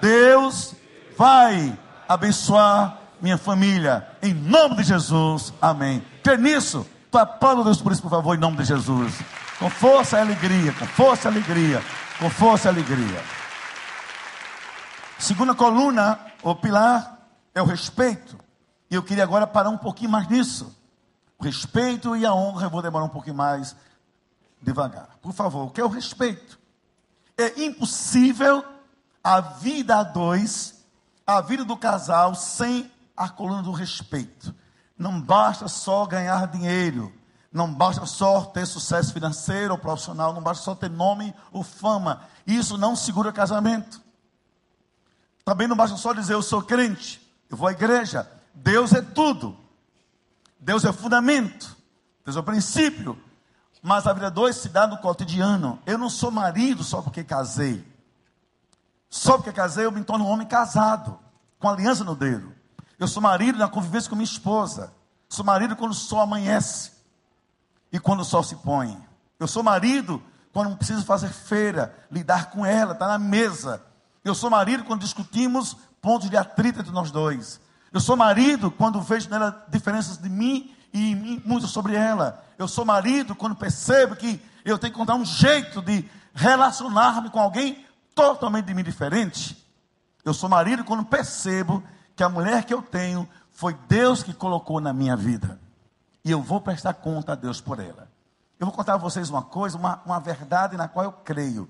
Deus 0.00 0.74
vai 1.16 1.76
abençoar 2.08 2.98
minha 3.20 3.36
família. 3.36 4.06
Em 4.22 4.32
nome 4.32 4.76
de 4.76 4.84
Jesus. 4.84 5.52
Amém. 5.60 6.02
Crê 6.22 6.36
nisso? 6.36 6.86
Tu 7.10 7.18
aplauda 7.18 7.64
Deus 7.64 7.80
por 7.80 7.92
isso, 7.92 8.02
por 8.02 8.10
favor, 8.10 8.36
em 8.36 8.40
nome 8.40 8.58
de 8.58 8.64
Jesus. 8.64 9.12
Com 9.58 9.70
força 9.70 10.18
e 10.18 10.20
alegria, 10.20 10.72
com 10.72 10.86
força 10.86 11.28
e 11.28 11.30
alegria, 11.32 11.82
com 12.18 12.30
força 12.30 12.68
e 12.68 12.70
alegria. 12.70 13.22
Segunda 15.18 15.54
coluna, 15.54 16.18
ou 16.42 16.54
pilar, 16.54 17.18
é 17.54 17.62
o 17.62 17.64
respeito. 17.64 18.38
Eu 18.96 19.02
queria 19.02 19.24
agora 19.24 19.46
parar 19.46 19.70
um 19.70 19.76
pouquinho 19.76 20.10
mais 20.10 20.26
nisso. 20.28 20.74
O 21.38 21.44
respeito 21.44 22.16
e 22.16 22.24
a 22.24 22.34
honra, 22.34 22.66
eu 22.66 22.70
vou 22.70 22.80
demorar 22.80 23.04
um 23.04 23.10
pouquinho 23.10 23.36
mais 23.36 23.76
devagar. 24.60 25.18
Por 25.20 25.32
favor, 25.32 25.66
o 25.66 25.70
que 25.70 25.80
é 25.80 25.84
o 25.84 25.88
respeito? 25.88 26.58
É 27.36 27.62
impossível 27.62 28.64
a 29.22 29.40
vida 29.40 29.98
a 29.98 30.02
dois, 30.02 30.82
a 31.26 31.40
vida 31.40 31.64
do 31.64 31.76
casal, 31.76 32.34
sem 32.34 32.90
a 33.16 33.28
coluna 33.28 33.62
do 33.62 33.72
respeito. 33.72 34.54
Não 34.96 35.20
basta 35.20 35.68
só 35.68 36.06
ganhar 36.06 36.46
dinheiro, 36.46 37.12
não 37.52 37.72
basta 37.72 38.06
só 38.06 38.46
ter 38.46 38.66
sucesso 38.66 39.12
financeiro 39.12 39.74
ou 39.74 39.78
profissional, 39.78 40.32
não 40.32 40.42
basta 40.42 40.64
só 40.64 40.74
ter 40.74 40.88
nome 40.88 41.34
ou 41.52 41.62
fama. 41.62 42.22
Isso 42.46 42.78
não 42.78 42.96
segura 42.96 43.30
casamento. 43.30 44.00
Também 45.44 45.68
não 45.68 45.76
basta 45.76 45.96
só 45.98 46.14
dizer 46.14 46.32
eu 46.32 46.42
sou 46.42 46.62
crente, 46.62 47.20
eu 47.50 47.56
vou 47.56 47.68
à 47.68 47.72
igreja. 47.72 48.30
Deus 48.56 48.92
é 48.92 49.02
tudo. 49.02 49.56
Deus 50.58 50.84
é 50.84 50.92
fundamento. 50.92 51.76
Deus 52.24 52.36
é 52.36 52.40
o 52.40 52.42
princípio. 52.42 53.16
Mas 53.82 54.06
a 54.06 54.12
vida 54.12 54.30
dois 54.30 54.56
se 54.56 54.68
dá 54.68 54.86
no 54.86 54.98
cotidiano. 54.98 55.78
Eu 55.86 55.98
não 55.98 56.10
sou 56.10 56.30
marido 56.30 56.82
só 56.82 57.02
porque 57.02 57.22
casei. 57.22 57.86
Só 59.08 59.36
porque 59.36 59.52
casei 59.52 59.84
eu 59.84 59.92
me 59.92 60.02
torno 60.02 60.24
um 60.24 60.28
homem 60.28 60.46
casado, 60.46 61.18
com 61.58 61.68
aliança 61.68 62.02
no 62.02 62.16
dedo. 62.16 62.52
Eu 62.98 63.06
sou 63.06 63.22
marido 63.22 63.58
na 63.58 63.68
convivência 63.68 64.10
com 64.10 64.16
minha 64.16 64.24
esposa. 64.24 64.92
Sou 65.28 65.44
marido 65.44 65.76
quando 65.76 65.92
o 65.92 65.94
sol 65.94 66.20
amanhece 66.20 66.92
e 67.92 68.00
quando 68.00 68.20
o 68.20 68.24
sol 68.24 68.42
se 68.42 68.56
põe. 68.56 68.98
Eu 69.38 69.46
sou 69.46 69.62
marido 69.62 70.22
quando 70.52 70.74
preciso 70.76 71.04
fazer 71.04 71.28
feira, 71.28 71.94
lidar 72.10 72.50
com 72.50 72.64
ela, 72.64 72.92
estar 72.92 73.06
tá 73.06 73.12
na 73.12 73.18
mesa. 73.18 73.82
Eu 74.24 74.34
sou 74.34 74.48
marido 74.48 74.84
quando 74.84 75.02
discutimos 75.02 75.76
pontos 76.00 76.30
de 76.30 76.36
atrito 76.36 76.80
entre 76.80 76.92
nós 76.92 77.10
dois. 77.10 77.60
Eu 77.96 78.00
sou 78.00 78.14
marido 78.14 78.70
quando 78.70 79.00
vejo 79.00 79.30
nela 79.30 79.64
diferenças 79.70 80.18
de 80.18 80.28
mim 80.28 80.70
e 80.92 81.14
mim, 81.14 81.42
muito 81.46 81.66
sobre 81.66 81.94
ela. 81.94 82.44
Eu 82.58 82.68
sou 82.68 82.84
marido 82.84 83.34
quando 83.34 83.56
percebo 83.56 84.14
que 84.14 84.38
eu 84.66 84.76
tenho 84.76 84.92
que 84.92 84.98
encontrar 84.98 85.14
um 85.14 85.24
jeito 85.24 85.80
de 85.80 86.06
relacionar-me 86.34 87.30
com 87.30 87.40
alguém 87.40 87.86
totalmente 88.14 88.66
de 88.66 88.74
mim 88.74 88.84
diferente. 88.84 89.66
Eu 90.22 90.34
sou 90.34 90.46
marido 90.46 90.84
quando 90.84 91.06
percebo 91.06 91.82
que 92.14 92.22
a 92.22 92.28
mulher 92.28 92.64
que 92.64 92.74
eu 92.74 92.82
tenho 92.82 93.26
foi 93.50 93.72
Deus 93.88 94.22
que 94.22 94.34
colocou 94.34 94.78
na 94.78 94.92
minha 94.92 95.16
vida. 95.16 95.58
E 96.22 96.30
eu 96.30 96.42
vou 96.42 96.60
prestar 96.60 96.92
conta 96.92 97.32
a 97.32 97.34
Deus 97.34 97.62
por 97.62 97.80
ela. 97.80 98.10
Eu 98.60 98.66
vou 98.66 98.76
contar 98.76 98.92
a 98.92 98.98
vocês 98.98 99.30
uma 99.30 99.40
coisa, 99.40 99.78
uma, 99.78 100.02
uma 100.04 100.20
verdade 100.20 100.76
na 100.76 100.86
qual 100.86 101.06
eu 101.06 101.12
creio. 101.12 101.66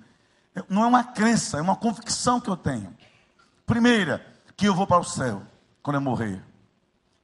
Não 0.69 0.83
é 0.83 0.87
uma 0.89 1.05
crença, 1.05 1.59
é 1.59 1.63
uma 1.63 1.77
convicção 1.77 2.41
que 2.41 2.51
eu 2.51 2.57
tenho. 2.57 2.93
Primeira, 3.65 4.27
que 4.57 4.67
eu 4.67 4.75
vou 4.75 4.89
para 4.89 4.99
o 4.99 5.05
céu 5.05 5.41
quando 5.87 5.95
eu 5.95 6.01
morrer. 6.01 6.43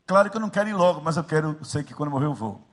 Claro 0.06 0.30
que 0.30 0.36
eu 0.36 0.40
não 0.40 0.48
quero 0.48 0.68
ir 0.68 0.74
logo, 0.74 1.00
mas 1.00 1.16
eu 1.16 1.24
quero, 1.24 1.56
eu 1.58 1.64
sei 1.64 1.82
que 1.82 1.92
quando 1.92 2.10
eu 2.10 2.12
morrer 2.12 2.26
eu 2.26 2.34
vou. 2.34 2.64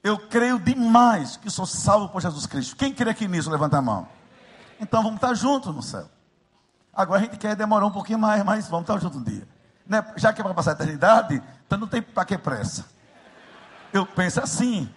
Eu 0.00 0.16
creio 0.16 0.60
demais 0.60 1.36
que 1.36 1.50
sou 1.50 1.66
salvo 1.66 2.08
por 2.08 2.22
Jesus 2.22 2.46
Cristo. 2.46 2.76
Quem 2.76 2.94
crê 2.94 3.10
aqui 3.10 3.26
nisso, 3.26 3.50
levanta 3.50 3.78
a 3.78 3.82
mão. 3.82 4.06
Então 4.78 5.02
vamos 5.02 5.16
estar 5.16 5.34
juntos 5.34 5.74
no 5.74 5.82
céu. 5.82 6.08
Agora 6.94 7.18
a 7.18 7.24
gente 7.24 7.36
quer 7.36 7.56
demorar 7.56 7.84
um 7.84 7.90
pouquinho 7.90 8.18
mais, 8.20 8.44
mas 8.44 8.68
vamos 8.68 8.84
estar 8.84 9.00
juntos 9.00 9.18
um 9.18 9.24
dia. 9.24 9.48
Né? 9.84 10.04
Já 10.14 10.32
que 10.32 10.40
é 10.40 10.44
para 10.44 10.54
passar 10.54 10.70
a 10.70 10.74
eternidade, 10.74 11.42
então 11.66 11.76
não 11.78 11.88
tem 11.88 12.00
para 12.00 12.24
que 12.24 12.38
pressa. 12.38 12.86
Eu 13.92 14.06
penso 14.06 14.40
assim. 14.40 14.88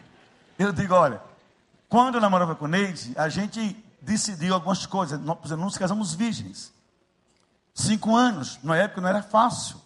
Eu 0.60 0.72
digo, 0.72 0.94
olha, 0.94 1.20
quando 1.90 2.16
eu 2.16 2.22
namorava 2.22 2.54
com 2.54 2.66
o 2.66 2.68
Neide, 2.68 3.12
a 3.18 3.28
gente 3.28 3.84
decidiu 4.00 4.54
algumas 4.54 4.86
coisas. 4.86 5.20
Nós, 5.20 5.36
por 5.36 5.48
exemplo, 5.48 5.66
nos 5.66 5.80
casamos 5.80 6.14
virgens. 6.14 6.72
Cinco 7.74 8.16
anos, 8.16 8.60
na 8.62 8.78
época 8.78 9.02
não 9.02 9.10
era 9.10 9.24
fácil. 9.24 9.84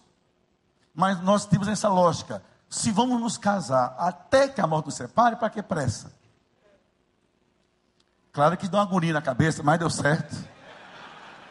Mas 0.94 1.20
nós 1.20 1.46
temos 1.46 1.68
essa 1.68 1.88
lógica. 1.88 2.42
Se 2.68 2.90
vamos 2.90 3.20
nos 3.20 3.36
casar 3.36 3.94
até 3.98 4.48
que 4.48 4.60
a 4.60 4.66
morte 4.66 4.86
nos 4.86 4.94
separe, 4.94 5.36
para 5.36 5.50
que 5.50 5.62
pressa? 5.62 6.12
Claro 8.32 8.56
que 8.56 8.68
deu 8.68 8.78
uma 8.78 8.86
agonia 8.86 9.12
na 9.12 9.22
cabeça, 9.22 9.62
mas 9.62 9.78
deu 9.78 9.90
certo. 9.90 10.36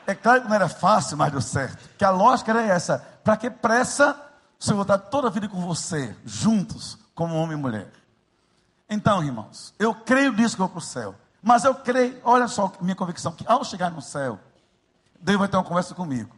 É 0.08 0.16
claro 0.16 0.42
que 0.42 0.48
não 0.48 0.56
era 0.56 0.70
fácil, 0.70 1.18
mas 1.18 1.32
deu 1.32 1.42
certo. 1.42 1.90
Que 1.98 2.06
a 2.06 2.10
lógica 2.10 2.52
era 2.52 2.64
essa. 2.64 3.00
Para 3.24 3.38
que 3.38 3.50
pressa 3.50 4.20
se 4.58 4.72
eu 4.72 4.76
vou 4.76 4.84
estar 4.84 4.98
toda 4.98 5.28
a 5.28 5.32
vida 5.32 5.48
com 5.48 5.62
você, 5.62 6.16
juntos, 6.26 6.98
como 7.14 7.36
homem 7.36 7.58
e 7.58 7.62
mulher? 7.62 7.92
Então, 8.90 9.24
irmãos, 9.24 9.74
eu 9.78 9.94
creio 9.94 10.34
nisso 10.34 10.56
que 10.56 10.62
eu 10.62 10.68
vou 10.68 10.74
para 10.74 10.80
o 10.80 10.82
céu. 10.82 11.16
Mas 11.42 11.64
eu 11.64 11.76
creio, 11.76 12.20
olha 12.24 12.48
só 12.48 12.72
minha 12.82 12.96
convicção, 12.96 13.32
que 13.32 13.46
ao 13.48 13.64
chegar 13.64 13.92
no 13.92 14.02
céu, 14.02 14.40
Deus 15.22 15.38
vai 15.38 15.48
ter 15.48 15.58
uma 15.58 15.64
conversa 15.64 15.94
comigo. 15.94 16.36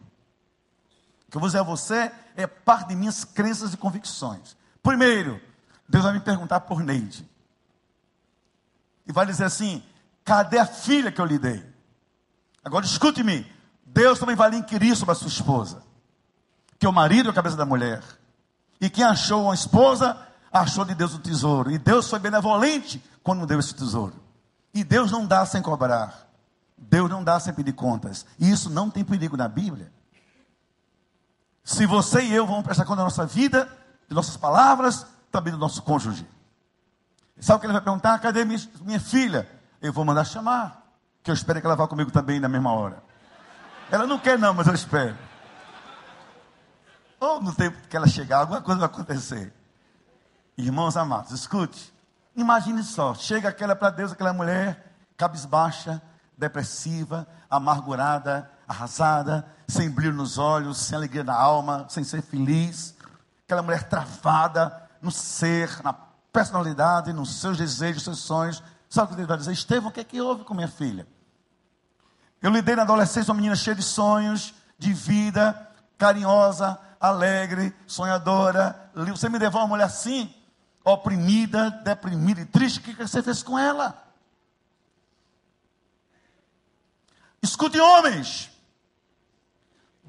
Que 1.32 1.38
eu 1.38 1.40
vou 1.40 1.48
dizer 1.48 1.60
a 1.60 1.62
você 1.62 2.12
é 2.36 2.46
parte 2.46 2.88
de 2.88 2.94
minhas 2.94 3.24
crenças 3.24 3.72
e 3.72 3.76
convicções. 3.78 4.54
Primeiro, 4.82 5.40
Deus 5.88 6.04
vai 6.04 6.12
me 6.12 6.20
perguntar 6.20 6.60
por 6.60 6.82
Neide. 6.82 7.26
E 9.06 9.12
vai 9.12 9.24
dizer 9.24 9.44
assim: 9.44 9.82
cadê 10.22 10.58
a 10.58 10.66
filha 10.66 11.10
que 11.10 11.18
eu 11.18 11.24
lhe 11.24 11.38
dei? 11.38 11.64
Agora 12.62 12.84
escute-me: 12.84 13.50
Deus 13.82 14.18
também 14.18 14.36
vai 14.36 14.50
lhe 14.50 14.58
inquirir 14.58 14.94
sobre 14.94 15.12
a 15.12 15.14
sua 15.14 15.28
esposa. 15.28 15.82
Que 16.78 16.86
o 16.86 16.92
marido 16.92 17.30
é 17.30 17.32
a 17.32 17.34
cabeça 17.34 17.56
da 17.56 17.64
mulher. 17.64 18.02
E 18.78 18.90
quem 18.90 19.02
achou 19.02 19.44
uma 19.44 19.54
esposa, 19.54 20.18
achou 20.52 20.84
de 20.84 20.94
Deus 20.94 21.14
o 21.14 21.18
tesouro. 21.18 21.70
E 21.70 21.78
Deus 21.78 22.10
foi 22.10 22.18
benevolente 22.18 23.02
quando 23.22 23.46
deu 23.46 23.58
esse 23.58 23.74
tesouro. 23.74 24.16
E 24.74 24.84
Deus 24.84 25.10
não 25.10 25.24
dá 25.24 25.46
sem 25.46 25.62
cobrar. 25.62 26.28
Deus 26.76 27.08
não 27.08 27.24
dá 27.24 27.40
sem 27.40 27.54
pedir 27.54 27.72
contas. 27.72 28.26
E 28.38 28.50
isso 28.50 28.68
não 28.68 28.90
tem 28.90 29.02
perigo 29.02 29.34
na 29.34 29.48
Bíblia. 29.48 29.90
Se 31.64 31.86
você 31.86 32.22
e 32.22 32.34
eu 32.34 32.46
vamos 32.46 32.64
prestar 32.64 32.84
conta 32.84 32.98
da 32.98 33.04
nossa 33.04 33.24
vida, 33.24 33.68
de 34.08 34.14
nossas 34.14 34.36
palavras, 34.36 35.06
também 35.30 35.52
do 35.52 35.58
nosso 35.58 35.82
cônjuge. 35.82 36.26
Sabe 37.40 37.56
o 37.56 37.60
que 37.60 37.66
ele 37.66 37.72
vai 37.72 37.82
perguntar? 37.82 38.18
Cadê 38.18 38.44
minha, 38.44 39.00
filha? 39.00 39.48
Eu 39.80 39.92
vou 39.92 40.04
mandar 40.04 40.24
chamar. 40.24 40.82
Que 41.22 41.30
eu 41.30 41.34
espero 41.34 41.60
que 41.60 41.66
ela 41.66 41.76
vá 41.76 41.88
comigo 41.88 42.10
também 42.10 42.38
na 42.38 42.48
mesma 42.48 42.72
hora. 42.72 43.02
Ela 43.90 44.06
não 44.06 44.18
quer, 44.18 44.38
não, 44.38 44.54
mas 44.54 44.66
eu 44.66 44.74
espero. 44.74 45.16
Ou 47.18 47.40
no 47.40 47.54
tempo 47.54 47.76
que 47.88 47.96
ela 47.96 48.06
chegar, 48.06 48.38
alguma 48.38 48.60
coisa 48.60 48.80
vai 48.80 48.88
acontecer. 48.88 49.52
Irmãos 50.56 50.96
amados, 50.96 51.30
escute. 51.30 51.92
Imagine 52.36 52.82
só, 52.82 53.14
chega 53.14 53.48
aquela 53.48 53.76
para 53.76 53.90
Deus, 53.90 54.12
aquela 54.12 54.32
mulher 54.32 54.92
cabisbaixa, 55.16 56.02
depressiva, 56.36 57.26
amargurada, 57.48 58.50
arrasada, 58.66 59.46
sem 59.72 59.90
brilho 59.90 60.12
nos 60.12 60.38
olhos, 60.38 60.78
sem 60.78 60.96
alegria 60.96 61.24
na 61.24 61.34
alma, 61.34 61.86
sem 61.88 62.04
ser 62.04 62.22
feliz. 62.22 62.94
Aquela 63.44 63.62
mulher 63.62 63.88
travada 63.88 64.88
no 65.00 65.10
ser, 65.10 65.82
na 65.82 65.92
personalidade, 66.32 67.12
nos 67.12 67.40
seus 67.40 67.56
desejos, 67.56 68.04
seus 68.04 68.20
sonhos. 68.20 68.62
Sabe 68.88 69.12
o 69.12 69.14
que 69.14 69.20
ele 69.20 69.26
vai 69.26 69.36
dizer? 69.36 69.52
Estevão, 69.52 69.90
o 69.90 69.92
que 69.92 70.00
é 70.00 70.04
que 70.04 70.20
houve 70.20 70.44
com 70.44 70.54
minha 70.54 70.68
filha? 70.68 71.06
Eu 72.40 72.50
lidei 72.50 72.76
na 72.76 72.82
adolescência 72.82 73.30
uma 73.30 73.36
menina 73.36 73.56
cheia 73.56 73.74
de 73.74 73.82
sonhos, 73.82 74.54
de 74.78 74.92
vida, 74.92 75.68
carinhosa, 75.96 76.78
alegre, 77.00 77.74
sonhadora. 77.86 78.90
Você 79.08 79.28
me 79.28 79.38
levou 79.38 79.60
uma 79.60 79.68
mulher 79.68 79.84
assim? 79.84 80.32
oprimida, 80.84 81.70
deprimida 81.70 82.40
e 82.40 82.46
triste, 82.46 82.80
o 82.80 82.82
que 82.82 82.94
você 82.94 83.22
fez 83.22 83.42
com 83.42 83.58
ela? 83.58 84.02
Escute, 87.42 87.78
homens. 87.78 88.50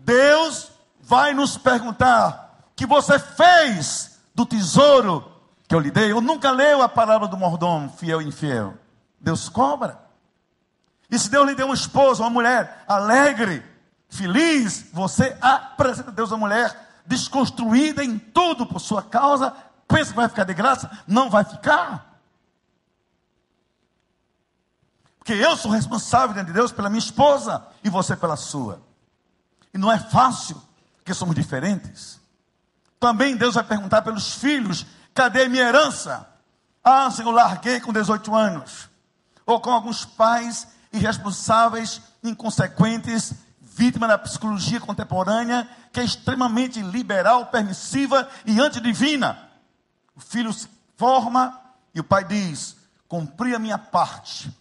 Deus 0.03 0.71
vai 1.01 1.33
nos 1.33 1.57
perguntar 1.57 2.59
o 2.71 2.75
que 2.75 2.85
você 2.85 3.17
fez 3.17 4.19
do 4.35 4.45
tesouro 4.45 5.31
que 5.67 5.73
eu 5.73 5.79
lhe 5.79 5.89
dei. 5.89 6.11
Eu 6.11 6.21
nunca 6.21 6.51
leio 6.51 6.81
a 6.81 6.89
palavra 6.89 7.27
do 7.27 7.37
mordomo, 7.37 7.89
fiel 7.89 8.21
e 8.21 8.27
infiel. 8.27 8.73
Deus 9.19 9.47
cobra. 9.47 9.97
E 11.09 11.17
se 11.17 11.29
Deus 11.29 11.47
lhe 11.47 11.55
deu 11.55 11.67
uma 11.67 11.75
esposa, 11.75 12.23
uma 12.23 12.29
mulher 12.29 12.83
alegre, 12.87 13.63
feliz, 14.09 14.89
você 14.91 15.37
apresenta 15.39 16.09
a 16.09 16.13
Deus 16.13 16.31
uma 16.31 16.39
mulher 16.39 16.75
desconstruída 17.05 18.03
em 18.03 18.17
tudo 18.17 18.65
por 18.65 18.79
sua 18.79 19.01
causa, 19.01 19.55
pensa 19.87 20.11
que 20.11 20.17
vai 20.17 20.27
ficar 20.27 20.43
de 20.43 20.53
graça? 20.53 20.89
Não 21.07 21.29
vai 21.29 21.45
ficar. 21.45 22.19
Porque 25.17 25.33
eu 25.33 25.55
sou 25.55 25.71
responsável 25.71 26.33
diante 26.33 26.47
de 26.47 26.53
Deus 26.53 26.73
pela 26.73 26.89
minha 26.89 26.99
esposa 26.99 27.65
e 27.81 27.89
você 27.89 28.15
pela 28.15 28.35
sua. 28.35 28.81
E 29.73 29.77
não 29.77 29.91
é 29.91 29.97
fácil, 29.97 30.61
porque 30.97 31.13
somos 31.13 31.35
diferentes. 31.35 32.19
Também 32.99 33.35
Deus 33.35 33.55
vai 33.55 33.63
perguntar 33.63 34.01
pelos 34.01 34.35
filhos: 34.35 34.85
cadê 35.13 35.47
minha 35.47 35.63
herança? 35.63 36.27
Ah, 36.83 37.09
Senhor, 37.09 37.31
larguei 37.31 37.79
com 37.79 37.91
18 37.91 38.35
anos. 38.35 38.89
Ou 39.45 39.59
com 39.59 39.71
alguns 39.71 40.05
pais 40.05 40.67
irresponsáveis, 40.91 42.01
inconsequentes, 42.23 43.33
vítima 43.59 44.07
da 44.07 44.17
psicologia 44.17 44.79
contemporânea, 44.79 45.67
que 45.91 45.99
é 45.99 46.03
extremamente 46.03 46.81
liberal, 46.81 47.47
permissiva 47.47 48.29
e 48.45 48.59
antidivina. 48.59 49.49
O 50.15 50.21
filho 50.21 50.53
se 50.53 50.69
forma 50.95 51.59
e 51.93 51.99
o 51.99 52.03
pai 52.03 52.23
diz: 52.23 52.75
cumpri 53.07 53.55
a 53.55 53.59
minha 53.59 53.77
parte, 53.77 54.55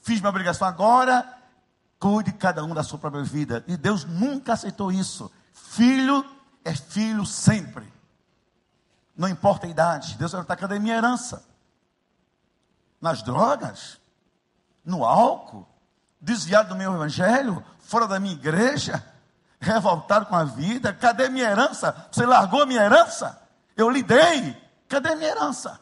fiz 0.00 0.20
minha 0.20 0.30
obrigação 0.30 0.66
agora, 0.66 1.35
cuide 2.06 2.32
cada 2.32 2.64
um 2.64 2.72
da 2.72 2.84
sua 2.84 2.98
própria 2.98 3.24
vida. 3.24 3.64
E 3.66 3.76
Deus 3.76 4.04
nunca 4.04 4.52
aceitou 4.52 4.92
isso. 4.92 5.30
Filho 5.52 6.24
é 6.64 6.72
filho 6.72 7.26
sempre. 7.26 7.92
Não 9.16 9.28
importa 9.28 9.66
a 9.66 9.70
idade. 9.70 10.16
Deus 10.16 10.30
vai 10.30 10.42
estar, 10.42 10.54
cadê 10.54 10.78
minha 10.78 10.96
herança? 10.96 11.44
Nas 13.00 13.22
drogas? 13.22 13.98
No 14.84 15.04
álcool? 15.04 15.66
Desviado 16.20 16.68
do 16.68 16.76
meu 16.76 16.94
evangelho? 16.94 17.64
fora 17.80 18.08
da 18.08 18.18
minha 18.18 18.34
igreja, 18.34 19.00
revoltado 19.60 20.26
com 20.26 20.34
a 20.34 20.42
vida. 20.42 20.92
Cadê 20.92 21.28
minha 21.28 21.48
herança? 21.48 22.08
Você 22.10 22.26
largou 22.26 22.62
a 22.62 22.66
minha 22.66 22.82
herança? 22.82 23.40
Eu 23.76 23.88
lhe 23.90 24.02
dei. 24.02 24.56
Cadê 24.88 25.14
minha 25.14 25.30
herança? 25.30 25.80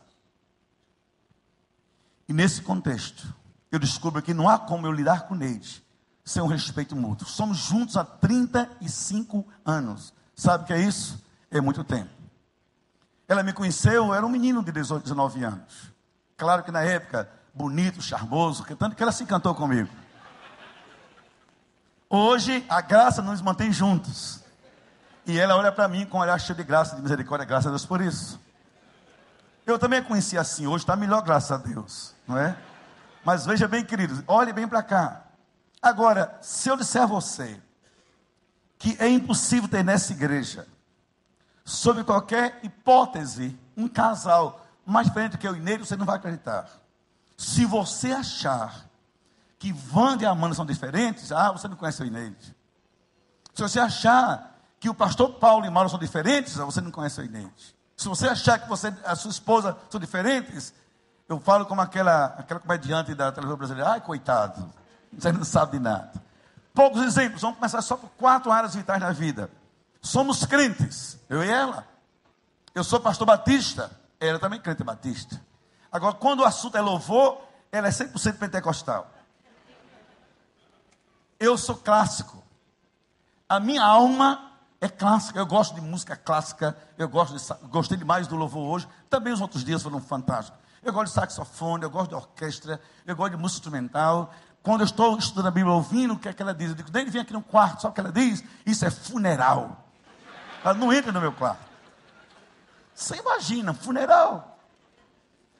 E 2.29 2.33
nesse 2.33 2.63
contexto, 2.63 3.27
eu 3.71 3.79
descubro 3.79 4.21
que 4.21 4.35
não 4.35 4.49
há 4.49 4.59
como 4.59 4.87
eu 4.87 4.93
lidar 4.93 5.27
com 5.27 5.35
Neide 5.35 5.84
sem 6.25 6.43
um 6.43 6.47
respeito 6.47 6.97
mútuo. 6.97 7.29
Somos 7.29 7.59
juntos 7.59 7.97
há 7.97 8.05
35 8.05 9.47
anos. 9.65 10.15
Sabe 10.35 10.65
o 10.65 10.67
que 10.67 10.73
é 10.73 10.81
isso? 10.81 11.23
É 11.51 11.61
muito 11.61 11.85
tempo. 11.85 12.11
Ela 13.29 13.43
me 13.43 13.53
conheceu, 13.53 14.07
eu 14.07 14.15
era 14.15 14.25
um 14.25 14.29
menino 14.29 14.63
de 14.63 14.73
18, 14.73 15.03
19 15.05 15.45
anos. 15.45 15.93
Claro 16.37 16.63
que 16.63 16.71
na 16.71 16.83
época, 16.83 17.29
bonito, 17.55 18.03
charmoso, 18.03 18.65
tanto 18.77 18.97
que 18.97 19.03
ela 19.03 19.13
se 19.13 19.23
encantou 19.23 19.55
comigo. 19.55 19.89
Hoje, 22.09 22.65
a 22.69 22.81
graça 22.81 23.23
nos 23.23 23.41
mantém 23.41 23.73
juntos. 23.73 24.41
E 25.27 25.39
ela 25.39 25.57
olha 25.57 25.73
para 25.73 25.89
mim 25.89 26.05
com 26.05 26.19
um 26.19 26.21
olhar 26.21 26.39
cheio 26.39 26.57
de 26.57 26.65
graça, 26.65 26.97
de 26.97 27.03
misericórdia, 27.03 27.47
graças 27.47 27.67
a 27.67 27.71
Deus 27.71 27.87
por 27.87 28.01
isso. 28.01 28.41
Eu 29.67 29.79
também 29.79 30.03
conheci 30.03 30.37
assim, 30.37 30.67
hoje 30.67 30.85
está 30.85 30.95
melhor, 30.95 31.23
graças 31.23 31.51
a 31.51 31.57
Deus, 31.57 32.15
não 32.29 32.37
é? 32.37 32.57
Mas 33.25 33.47
veja 33.47 33.67
bem, 33.67 33.83
queridos, 33.83 34.23
olhe 34.27 34.53
bem 34.53 34.69
para 34.69 34.83
cá. 34.83 35.23
Agora, 35.85 36.39
se 36.41 36.71
eu 36.71 36.79
disser 36.79 37.03
a 37.03 37.07
você 37.07 37.61
que 38.79 38.97
é 38.99 39.07
impossível 39.07 39.69
ter 39.69 39.85
nessa 39.85 40.15
igreja, 40.15 40.67
sob 41.63 42.03
qualquer 42.05 42.59
hipótese, 42.63 43.55
um 43.77 43.87
casal 43.87 44.65
mais 44.87 45.09
diferente 45.09 45.37
que 45.37 45.47
eu 45.47 45.55
e 45.55 45.77
você 45.77 45.95
não 45.95 46.07
vai 46.07 46.17
acreditar. 46.17 46.71
Se 47.37 47.67
você 47.67 48.13
achar 48.13 48.89
que 49.59 49.75
Wanda 49.95 50.23
e 50.23 50.27
Amanda 50.27 50.55
são 50.55 50.65
diferentes, 50.65 51.31
ah, 51.31 51.53
você 51.53 51.69
não 51.69 51.77
conhece 51.77 52.03
o 52.03 52.07
Inês. 52.07 52.55
Se 53.53 53.61
você 53.61 53.79
achar 53.79 54.59
que 54.81 54.89
o 54.89 54.95
pastor 54.95 55.35
Paulo 55.35 55.67
e 55.67 55.71
Mauro 55.71 55.91
são 55.91 55.99
diferentes, 55.99 56.59
ah, 56.59 56.65
você 56.65 56.81
não 56.81 56.91
conhece 56.91 57.21
o 57.21 57.25
Inês. 57.25 57.75
Se 57.95 58.09
você 58.09 58.27
achar 58.27 58.59
que 58.59 58.71
você, 58.71 58.89
a 59.05 59.15
sua 59.15 59.31
esposa 59.31 59.77
são 59.91 60.01
diferentes, 60.01 60.73
eu 61.29 61.39
falo 61.39 61.67
como 61.67 61.83
aquela, 61.83 62.25
aquela 62.39 62.59
comediante 62.59 63.15
da 63.15 63.31
televisão 63.31 63.59
brasileira, 63.59 63.91
ai 63.91 64.01
coitado, 64.01 64.73
você 65.19 65.33
não 65.33 65.45
sabe 65.45 65.73
de 65.73 65.79
nada. 65.79 66.13
Poucos 66.73 67.03
exemplos, 67.03 67.41
vamos 67.43 67.57
começar 67.57 67.81
só 67.83 67.97
por 67.97 68.11
quatro 68.11 68.51
áreas 68.51 68.75
vitais 68.75 69.01
da 69.01 69.13
vida. 69.13 69.51
Somos 70.01 70.45
crentes, 70.45 71.19
eu 71.29 71.43
e 71.43 71.49
ela. 71.49 71.87
Eu 72.75 72.83
sou 72.83 73.01
pastor 73.01 73.27
batista, 73.27 73.91
ela 74.19 74.39
também 74.39 74.61
crente 74.61 74.83
batista. 74.83 75.41
Agora, 75.91 76.15
quando 76.15 76.41
o 76.41 76.45
assunto 76.45 76.77
é 76.77 76.81
louvor, 76.81 77.41
ela 77.71 77.87
é 77.87 77.91
100% 77.91 78.39
pentecostal. 78.39 79.09
Eu 81.39 81.57
sou 81.57 81.77
clássico. 81.77 82.43
A 83.49 83.61
minha 83.61 83.85
alma 83.85 84.53
é 84.81 84.89
clássica. 84.89 85.39
Eu 85.39 85.47
gosto 85.47 85.75
de 85.75 85.81
música 85.81 86.17
clássica. 86.17 86.77
Eu 86.99 87.09
gosto 87.09 87.37
de, 87.37 87.69
gostei 87.69 87.97
demais 87.97 88.27
do 88.27 88.35
louvor 88.35 88.75
hoje. 88.75 88.89
Também 89.09 89.33
os 89.33 89.41
outros 89.41 89.65
dias 89.65 89.83
foram 89.83 90.01
fantásticos. 90.01 90.59
Eu 90.83 90.93
gosto 90.93 91.07
de 91.07 91.15
saxofone, 91.15 91.85
eu 91.85 91.91
gosto 91.91 92.11
de 92.11 92.15
orquestra, 92.15 92.81
eu 93.07 93.17
gosto 93.17 93.37
de 93.37 93.39
música 93.39 93.61
instrumental. 93.61 94.35
Quando 94.65 94.81
eu 94.81 94.87
estou 94.87 95.19
estudando 95.19 95.49
a 95.49 95.51
Bíblia, 95.51 95.75
ouvindo 95.75 96.15
o 96.15 96.19
que 96.19 96.27
é 96.27 96.33
que 96.33 96.41
ela 96.41 96.55
diz, 96.55 96.71
eu 96.71 96.75
digo, 96.75 96.89
nem 96.91 97.05
vem 97.05 97.21
aqui 97.21 97.35
no 97.35 97.43
quarto, 97.43 97.83
sabe 97.83 97.93
o 97.93 97.95
que 97.95 98.01
ela 98.01 98.11
diz? 98.11 98.43
Isso 98.65 98.83
é 98.87 98.91
funeral. 98.91 99.85
Ela 100.65 100.73
não 100.73 100.91
entra 100.91 101.13
no 101.13 101.21
meu 101.21 101.33
quarto. 101.33 101.63
Você 102.95 103.15
imagina, 103.17 103.75
funeral. 103.75 104.59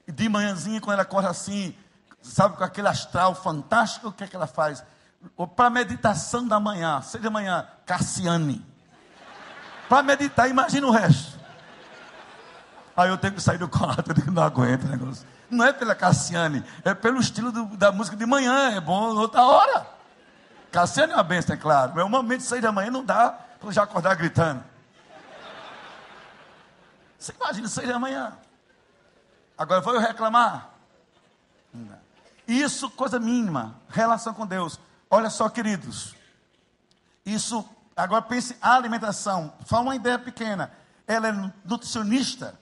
E 0.09 0.13
de 0.13 0.27
manhãzinha, 0.27 0.81
quando 0.81 0.95
ela 0.95 1.05
corre 1.05 1.27
assim, 1.27 1.77
sabe, 2.23 2.57
com 2.57 2.65
aquele 2.65 2.89
astral 2.89 3.35
fantástico, 3.35 4.09
o 4.09 4.13
que 4.13 4.25
é 4.25 4.27
que 4.27 4.35
ela 4.35 4.47
faz? 4.47 4.83
para 5.55 5.71
meditação 5.71 6.47
da 6.47 6.59
manhã, 6.59 7.01
seja 7.03 7.29
amanhã, 7.29 7.67
Cassiane. 7.87 8.65
Para 9.87 10.03
meditar, 10.03 10.49
imagina 10.49 10.87
o 10.87 10.91
resto. 10.91 11.39
Aí 12.97 13.11
eu 13.11 13.19
tenho 13.19 13.35
que 13.35 13.41
sair 13.41 13.59
do 13.59 13.69
quarto, 13.69 14.11
eu 14.11 14.15
digo, 14.15 14.31
não 14.31 14.43
aguento 14.43 14.85
o 14.85 14.89
negócio. 14.89 15.27
Não 15.51 15.65
é 15.65 15.73
pela 15.73 15.95
Cassiane, 15.95 16.65
é 16.85 16.95
pelo 16.95 17.21
estilo 17.21 17.53
do, 17.53 17.77
da 17.77 17.93
música 17.93 18.17
de 18.17 18.27
manhã, 18.27 18.73
é 18.73 18.81
bom 18.81 19.15
outra 19.15 19.43
hora. 19.43 19.87
Cassiane 20.73 21.13
é 21.13 21.17
uma 21.17 21.23
benção, 21.23 21.55
é 21.55 21.59
claro. 21.59 21.93
Mas 21.95 22.05
um 22.05 22.09
momento 22.09 22.41
de 22.41 22.47
sair 22.47 22.61
da 22.61 22.73
manhã 22.73 22.91
não 22.91 23.05
dá 23.05 23.31
para 23.61 23.71
já 23.71 23.83
acordar 23.83 24.15
gritando. 24.17 24.65
Você 27.19 27.33
imagina 27.33 27.69
sair 27.69 27.87
da 27.87 27.99
manhã. 27.99 28.37
Agora 29.57 29.81
vou 29.81 29.95
eu 29.95 30.01
reclamar? 30.01 30.71
Isso, 32.47 32.91
coisa 32.91 33.19
mínima, 33.19 33.77
relação 33.89 34.35
com 34.35 34.47
Deus. 34.47 34.79
Olha 35.09 35.31
só, 35.31 35.49
queridos. 35.49 36.15
Isso, 37.25 37.65
agora 37.97 38.21
pense 38.21 38.57
a 38.61 38.75
alimentação. 38.75 39.53
Só 39.65 39.81
uma 39.81 39.97
ideia 39.97 40.19
pequena. 40.19 40.73
Ela 41.07 41.29
é 41.29 41.53
nutricionista 41.65 42.59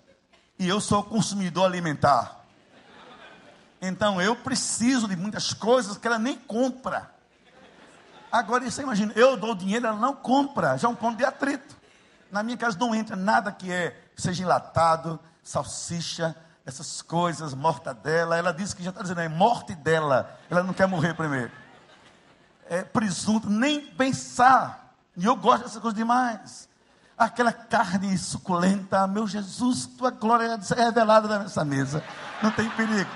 e 0.58 0.68
eu 0.68 0.80
sou 0.80 1.02
consumidor 1.02 1.64
alimentar. 1.64 2.41
Então 3.82 4.22
eu 4.22 4.34
preciso 4.34 5.08
de 5.08 5.16
muitas 5.16 5.52
coisas 5.52 5.98
que 5.98 6.06
ela 6.06 6.18
nem 6.18 6.38
compra. 6.38 7.10
Agora 8.30 8.64
você 8.70 8.80
imagina, 8.80 9.12
eu 9.14 9.36
dou 9.36 9.54
dinheiro, 9.54 9.86
ela 9.86 9.98
não 9.98 10.14
compra. 10.14 10.78
Já 10.78 10.88
é 10.88 10.90
um 10.90 10.94
ponto 10.94 11.18
de 11.18 11.24
atrito. 11.24 11.76
Na 12.30 12.42
minha 12.42 12.56
casa 12.56 12.78
não 12.78 12.94
entra 12.94 13.16
nada 13.16 13.52
que 13.52 13.70
é, 13.70 14.00
seja 14.16 14.42
enlatado, 14.42 15.20
salsicha, 15.42 16.34
essas 16.64 17.02
coisas, 17.02 17.52
mortadela. 17.52 18.38
Ela 18.38 18.52
disse 18.52 18.74
que 18.74 18.82
já 18.82 18.90
está 18.90 19.02
dizendo, 19.02 19.20
é 19.20 19.28
morte 19.28 19.74
dela. 19.74 20.38
Ela 20.48 20.62
não 20.62 20.72
quer 20.72 20.86
morrer 20.86 21.12
primeiro 21.12 21.50
é, 22.72 22.82
presunto, 22.82 23.50
nem 23.50 23.80
pensar. 23.80 24.94
E 25.14 25.26
eu 25.26 25.36
gosto 25.36 25.64
dessas 25.64 25.80
coisas 25.82 25.98
demais. 25.98 26.68
Aquela 27.18 27.52
carne 27.52 28.16
suculenta, 28.16 29.06
meu 29.06 29.26
Jesus, 29.26 29.84
tua 29.86 30.10
glória 30.10 30.58
é 30.58 30.82
revelada 30.82 31.38
nessa 31.38 31.66
mesa. 31.66 32.02
Não 32.42 32.50
tem 32.50 32.70
perigo. 32.70 33.10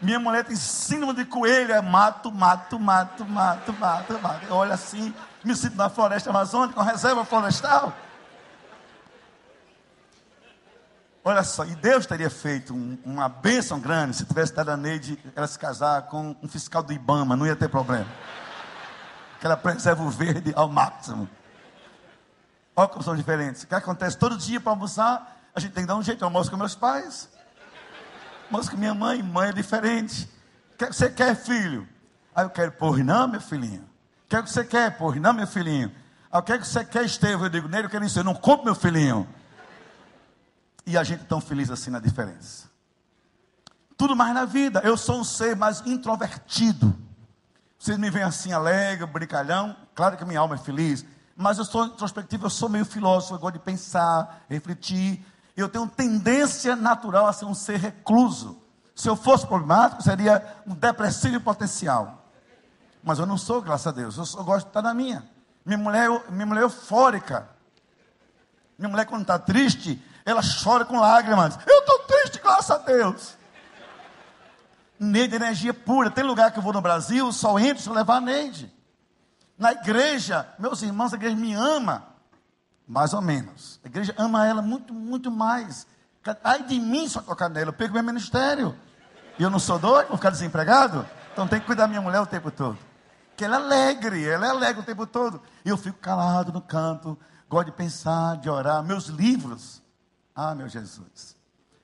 Minha 0.00 0.18
mulher 0.18 0.44
tem 0.44 0.56
síndrome 0.56 1.14
de 1.14 1.24
coelho, 1.24 1.72
é 1.72 1.80
mato, 1.80 2.30
mato, 2.30 2.78
mato, 2.78 3.24
mato, 3.24 3.72
mato, 3.72 4.20
mato. 4.20 4.46
Eu 4.46 4.56
olho 4.56 4.72
assim, 4.72 5.14
me 5.42 5.54
sinto 5.54 5.76
na 5.76 5.88
floresta 5.88 6.30
amazônica, 6.30 6.78
uma 6.78 6.90
reserva 6.90 7.24
florestal. 7.24 7.92
Olha 11.26 11.42
só, 11.42 11.64
e 11.64 11.74
Deus 11.76 12.04
teria 12.04 12.28
feito 12.28 12.74
um, 12.74 12.98
uma 13.02 13.30
bênção 13.30 13.80
grande 13.80 14.14
se 14.14 14.26
tivesse 14.26 14.52
dado 14.52 14.68
a 14.68 14.76
Neide 14.76 15.18
ela 15.34 15.46
se 15.46 15.58
casar 15.58 16.02
com 16.02 16.36
um 16.42 16.46
fiscal 16.46 16.82
do 16.82 16.92
Ibama, 16.92 17.34
não 17.34 17.46
ia 17.46 17.56
ter 17.56 17.68
problema. 17.68 18.06
Que 19.40 19.46
ela 19.46 19.56
preserva 19.56 20.02
o 20.02 20.10
verde 20.10 20.52
ao 20.54 20.68
máximo. 20.68 21.26
Olha 22.76 22.88
como 22.88 23.02
são 23.02 23.16
diferentes. 23.16 23.62
O 23.62 23.66
que 23.66 23.74
acontece? 23.74 24.18
Todo 24.18 24.36
dia 24.36 24.60
para 24.60 24.72
almoçar, 24.72 25.40
a 25.54 25.60
gente 25.60 25.72
tem 25.72 25.84
que 25.84 25.88
dar 25.88 25.96
um 25.96 26.02
jeito. 26.02 26.20
Eu 26.20 26.26
almoço 26.26 26.50
com 26.50 26.58
meus 26.58 26.74
pais, 26.74 27.30
almoço 28.54 28.70
com 28.70 28.76
minha 28.76 28.94
mãe, 28.94 29.20
mãe 29.20 29.48
é 29.48 29.52
diferente. 29.52 30.28
Que 30.78 30.86
você 30.86 31.10
quer, 31.10 31.34
filho? 31.34 31.88
Aí 32.34 32.44
eu 32.44 32.50
quero, 32.50 32.70
porra, 32.72 33.02
não, 33.02 33.26
meu 33.26 33.40
filhinho. 33.40 33.82
O 33.82 34.28
que, 34.28 34.36
é 34.36 34.42
que 34.42 34.50
você 34.50 34.64
quer, 34.64 34.96
porra, 34.96 35.18
não, 35.18 35.32
meu 35.32 35.46
filhinho? 35.46 35.90
Aí 36.30 36.38
o 36.38 36.42
que, 36.42 36.52
é 36.52 36.58
que 36.58 36.66
você 36.66 36.84
quer, 36.84 37.04
Estevam? 37.04 37.46
Eu 37.46 37.50
digo, 37.50 37.68
nele 37.68 37.86
eu 37.86 37.90
quero 37.90 38.04
isso, 38.04 38.18
eu 38.18 38.24
não 38.24 38.34
compro, 38.34 38.64
meu 38.64 38.74
filhinho. 38.74 39.28
E 40.86 40.96
a 40.96 41.02
gente 41.02 41.24
tão 41.24 41.40
feliz 41.40 41.68
assim 41.70 41.90
na 41.90 41.98
diferença. 41.98 42.68
Tudo 43.96 44.14
mais 44.14 44.32
na 44.34 44.44
vida. 44.44 44.80
Eu 44.84 44.96
sou 44.96 45.20
um 45.20 45.24
ser 45.24 45.56
mais 45.56 45.84
introvertido. 45.84 46.94
Vocês 47.78 47.98
me 47.98 48.10
veem 48.10 48.24
assim, 48.24 48.52
alegre, 48.52 49.06
brincalhão. 49.06 49.74
Claro 49.94 50.16
que 50.16 50.24
minha 50.24 50.40
alma 50.40 50.54
é 50.54 50.58
feliz. 50.58 51.04
Mas 51.36 51.58
eu 51.58 51.64
sou 51.64 51.86
introspectivo, 51.86 52.46
eu 52.46 52.50
sou 52.50 52.68
meio 52.68 52.84
filósofo, 52.84 53.34
eu 53.34 53.38
gosto 53.38 53.54
de 53.54 53.60
pensar, 53.60 54.44
refletir. 54.48 55.24
Eu 55.56 55.68
tenho 55.68 55.86
tendência 55.86 56.74
natural 56.74 57.26
a 57.26 57.32
ser 57.32 57.44
um 57.44 57.54
ser 57.54 57.78
recluso. 57.78 58.60
Se 58.94 59.08
eu 59.08 59.16
fosse 59.16 59.46
problemático, 59.46 60.02
seria 60.02 60.44
um 60.66 60.74
depressivo 60.74 61.40
potencial. 61.40 62.24
Mas 63.02 63.18
eu 63.18 63.26
não 63.26 63.36
sou, 63.36 63.60
graças 63.60 63.86
a 63.86 63.90
Deus. 63.92 64.16
Eu, 64.16 64.24
só, 64.24 64.42
gosto 64.42 64.66
de 64.66 64.70
estar 64.70 64.82
na 64.82 64.94
minha. 64.94 65.28
Minha 65.64 65.78
mulher, 65.78 66.08
minha 66.30 66.46
mulher 66.46 66.62
é 66.62 66.64
eufórica. 66.64 67.48
Minha 68.78 68.88
mulher, 68.88 69.04
quando 69.04 69.22
está 69.22 69.38
triste, 69.38 70.02
ela 70.24 70.40
chora 70.42 70.84
com 70.84 70.98
lágrimas. 70.98 71.58
Eu 71.66 71.80
estou 71.80 71.98
triste, 72.00 72.40
graças 72.40 72.70
a 72.70 72.78
Deus. 72.78 73.36
Neide, 74.98 75.36
energia 75.36 75.74
pura. 75.74 76.10
Tem 76.10 76.24
lugar 76.24 76.50
que 76.50 76.58
eu 76.58 76.62
vou 76.62 76.72
no 76.72 76.80
Brasil, 76.80 77.30
só 77.32 77.58
entro 77.58 77.82
se 77.82 77.88
eu 77.88 77.94
levar 77.94 78.16
a 78.16 78.20
Neide. 78.20 78.72
Na 79.56 79.72
igreja, 79.72 80.48
meus 80.58 80.82
irmãos, 80.82 81.12
a 81.12 81.16
igreja 81.16 81.36
me 81.36 81.54
ama. 81.54 82.13
Mais 82.86 83.14
ou 83.14 83.20
menos. 83.20 83.80
A 83.82 83.88
igreja 83.88 84.14
ama 84.18 84.46
ela 84.46 84.60
muito, 84.60 84.92
muito 84.92 85.30
mais. 85.30 85.86
Ai 86.42 86.62
de 86.64 86.78
mim 86.78 87.08
só 87.08 87.20
tocar 87.20 87.48
nela. 87.48 87.70
Eu 87.70 87.72
pego 87.72 87.94
meu 87.94 88.02
ministério. 88.02 88.76
E 89.38 89.42
eu 89.42 89.50
não 89.50 89.58
sou 89.58 89.78
doido, 89.78 90.08
vou 90.08 90.16
ficar 90.16 90.30
desempregado. 90.30 91.06
Então 91.32 91.48
tem 91.48 91.60
que 91.60 91.66
cuidar 91.66 91.84
da 91.84 91.88
minha 91.88 92.00
mulher 92.00 92.20
o 92.20 92.26
tempo 92.26 92.50
todo. 92.50 92.78
Que 93.36 93.44
ela 93.44 93.56
é 93.56 93.60
alegre, 93.60 94.24
ela 94.24 94.46
é 94.46 94.50
alegre 94.50 94.82
o 94.82 94.84
tempo 94.84 95.06
todo. 95.06 95.42
E 95.64 95.68
eu 95.68 95.76
fico 95.76 95.98
calado 95.98 96.52
no 96.52 96.60
canto, 96.60 97.18
gosto 97.48 97.66
de 97.66 97.72
pensar, 97.72 98.36
de 98.36 98.48
orar. 98.48 98.82
Meus 98.82 99.06
livros. 99.06 99.82
Ah, 100.34 100.54
meu 100.54 100.68
Jesus. 100.68 101.36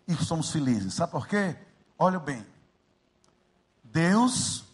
E 0.07 0.15
somos 0.15 0.51
felizes. 0.51 0.95
Sabe 0.95 1.13
por 1.13 1.27
quê? 1.27 1.57
Olha 1.99 2.21
bem. 2.21 2.47
Deus 3.83 4.65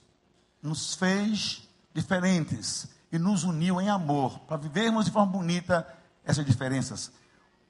nos 0.63 0.95
fez 0.95 1.67
diferentes 1.95 2.89
e 3.11 3.19
nos 3.19 3.45
uniu 3.45 3.81
em 3.81 3.89
amor 3.89 4.39
para 4.41 4.59
vivermos 4.59 5.07
de 5.07 5.11
forma 5.11 5.33
bonita 5.33 5.87
essas 6.27 6.45
diferenças. 6.45 7.11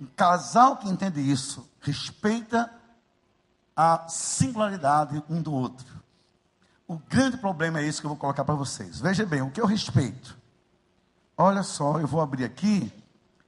Um 0.01 0.07
casal 0.07 0.77
que 0.77 0.89
entende 0.89 1.21
isso 1.21 1.69
respeita 1.81 2.71
a 3.77 4.09
singularidade 4.09 5.23
um 5.29 5.41
do 5.41 5.53
outro. 5.53 5.87
O 6.89 6.97
grande 6.97 7.37
problema 7.37 7.81
é 7.81 7.87
isso 7.87 8.01
que 8.01 8.07
eu 8.07 8.11
vou 8.11 8.19
colocar 8.19 8.45
para 8.45 8.55
vocês. 8.55 9.01
Veja 9.01 9.27
bem, 9.27 9.43
o 9.43 9.51
que 9.51 9.61
eu 9.61 9.67
respeito. 9.67 10.37
Olha 11.37 11.63
só, 11.63 12.01
eu 12.01 12.07
vou 12.07 12.21
abrir 12.21 12.45
aqui 12.45 12.93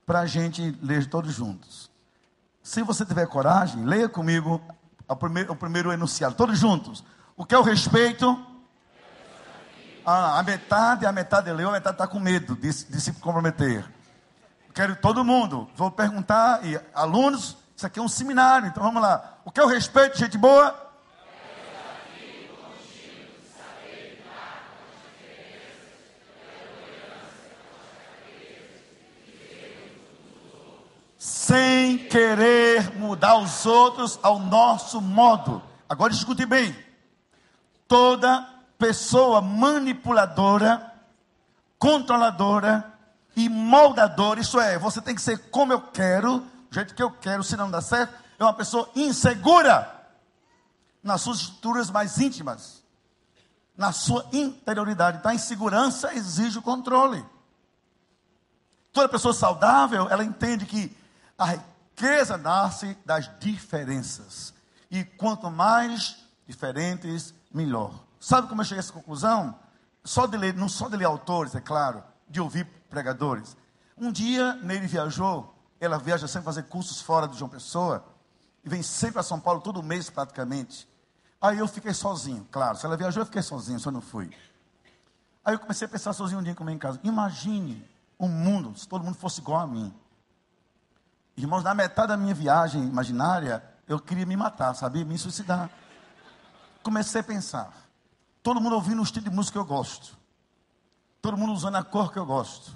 para 0.05 0.21
a 0.21 0.27
gente 0.27 0.77
ler 0.83 1.09
todos 1.09 1.35
juntos. 1.35 1.91
Se 2.63 2.83
você 2.83 3.05
tiver 3.05 3.27
coragem, 3.27 3.85
leia 3.85 4.09
comigo 4.09 4.61
o 5.09 5.17
primeiro, 5.17 5.53
o 5.53 5.57
primeiro 5.57 5.93
enunciado, 5.93 6.35
todos 6.35 6.59
juntos. 6.59 7.03
O 7.37 7.47
que 7.47 7.55
o 7.55 7.63
respeito? 7.63 8.45
Ah, 10.05 10.39
a 10.39 10.43
metade, 10.43 11.07
a 11.07 11.13
metade 11.13 11.53
leu, 11.53 11.69
a 11.69 11.73
metade 11.73 11.95
está 11.95 12.07
com 12.07 12.19
medo 12.19 12.57
de, 12.57 12.69
de 12.69 13.01
se 13.01 13.13
comprometer. 13.13 13.85
Quero 14.79 14.95
todo 14.95 15.25
mundo. 15.25 15.69
Vou 15.75 15.91
perguntar, 15.91 16.65
e 16.65 16.81
alunos, 16.95 17.57
isso 17.75 17.85
aqui 17.85 17.99
é 17.99 18.03
um 18.03 18.07
seminário, 18.07 18.69
então 18.69 18.81
vamos 18.81 19.03
lá. 19.03 19.39
O 19.45 19.51
que 19.51 19.59
é 19.59 19.65
o 19.65 19.67
respeito, 19.67 20.17
gente 20.17 20.39
boa? 20.39 20.73
sem 31.19 31.99
querer 32.07 32.95
mudar 32.97 33.37
os 33.39 33.67
outros 33.67 34.17
ao 34.23 34.39
nosso 34.39 35.01
modo. 35.01 35.61
Agora 35.89 36.13
escute 36.13 36.47
bem. 36.47 36.73
Toda 37.89 38.49
pessoa 38.79 39.41
manipuladora, 39.43 40.93
controladora 41.81 42.97
e 43.39 43.49
moldadora, 43.49 44.41
isso 44.41 44.59
é, 44.59 44.77
você 44.77 45.01
tem 45.01 45.15
que 45.15 45.23
ser 45.23 45.39
como 45.51 45.73
eu 45.73 45.81
quero, 45.81 46.41
do 46.41 46.75
jeito 46.75 46.93
que 46.93 47.01
eu 47.01 47.09
quero, 47.09 47.45
se 47.45 47.57
não 47.57 47.71
dá 47.71 47.81
certo, 47.81 48.13
é 48.37 48.43
uma 48.43 48.53
pessoa 48.53 48.91
insegura 48.97 49.89
nas 51.01 51.21
suas 51.21 51.43
estruturas 51.43 51.89
mais 51.89 52.19
íntimas, 52.19 52.83
na 53.77 53.93
sua 53.93 54.27
interioridade. 54.33 55.19
Então 55.19 55.31
a 55.31 55.35
insegurança 55.37 56.13
exige 56.15 56.59
o 56.59 56.63
controle. 56.63 57.25
Toda 58.93 59.09
pessoa 59.09 59.33
saudável, 59.33 60.09
ela 60.11 60.25
entende 60.25 60.67
que 60.67 60.97
a 61.39 61.45
riqueza 61.45 62.37
nasce 62.37 62.99
das 63.07 63.31
diferenças. 63.39 64.53
E 64.91 65.05
quanto 65.05 65.49
mais 65.49 66.25
diferentes, 66.45 67.33
melhor. 67.55 68.03
Sabe 68.19 68.49
como 68.49 68.63
eu 68.63 68.65
cheguei 68.65 68.81
a 68.81 68.81
essa 68.81 68.93
conclusão? 68.93 69.57
Só 70.03 70.27
de 70.27 70.37
ler, 70.37 70.55
não 70.55 70.69
só 70.69 70.89
de 70.89 70.97
ler 70.97 71.05
autores, 71.05 71.55
é 71.55 71.61
claro, 71.61 72.03
de 72.29 72.41
ouvir 72.41 72.67
pregadores. 72.89 73.57
Um 73.97 74.13
dia, 74.13 74.55
Neire 74.57 74.87
viajou, 74.87 75.55
ela 75.81 75.99
viaja 75.99 76.27
sempre 76.27 76.45
fazer 76.45 76.65
cursos 76.65 77.01
fora 77.01 77.27
de 77.27 77.37
João 77.37 77.49
Pessoa, 77.49 78.05
e 78.65 78.69
vem 78.69 78.83
sempre 78.83 79.21
a 79.21 79.23
São 79.23 79.39
Paulo 79.41 79.61
todo 79.61 79.83
mês 79.83 80.11
praticamente. 80.11 80.89
Aí 81.41 81.59
eu 81.59 81.69
fiquei 81.69 81.95
sozinho, 81.95 82.47
claro. 82.51 82.77
Se 82.77 82.85
ela 82.85 82.97
viajou, 82.97 83.23
eu 83.23 83.27
fiquei 83.27 83.43
sozinho, 83.43 83.79
só 83.79 83.91
não 83.91 84.01
fui. 84.01 84.31
Aí 85.45 85.55
eu 85.55 85.59
comecei 85.59 85.87
a 85.87 85.89
pensar 85.89 86.13
sozinho 86.13 86.41
um 86.41 86.43
dia 86.43 86.55
comigo 86.55 86.77
em 86.77 86.79
casa. 86.79 86.99
Imagine 87.05 87.89
um 88.19 88.29
mundo, 88.29 88.77
se 88.77 88.89
todo 88.89 89.05
mundo 89.05 89.15
fosse 89.15 89.41
igual 89.41 89.61
a 89.61 89.67
mim. 89.67 89.95
Irmãos, 91.37 91.63
na 91.63 91.73
metade 91.73 92.09
da 92.09 92.17
minha 92.17 92.35
viagem 92.35 92.83
imaginária, 92.83 93.63
eu 93.87 94.01
queria 94.01 94.27
me 94.27 94.37
matar, 94.37 94.75
sabia? 94.75 95.05
Me 95.05 95.17
suicidar. 95.17 95.71
Comecei 96.83 97.21
a 97.21 97.25
pensar. 97.25 97.73
Todo 98.43 98.61
mundo 98.61 98.75
ouvindo 98.75 98.99
o 99.01 99.05
estilo 99.05 99.31
de 99.31 99.35
música 99.35 99.53
que 99.53 99.59
eu 99.59 99.65
gosto. 99.65 100.18
Todo 101.21 101.37
mundo 101.37 101.53
usando 101.53 101.77
a 101.77 101.85
cor 101.85 102.13
que 102.13 102.19
eu 102.19 102.27
gosto. 102.27 102.73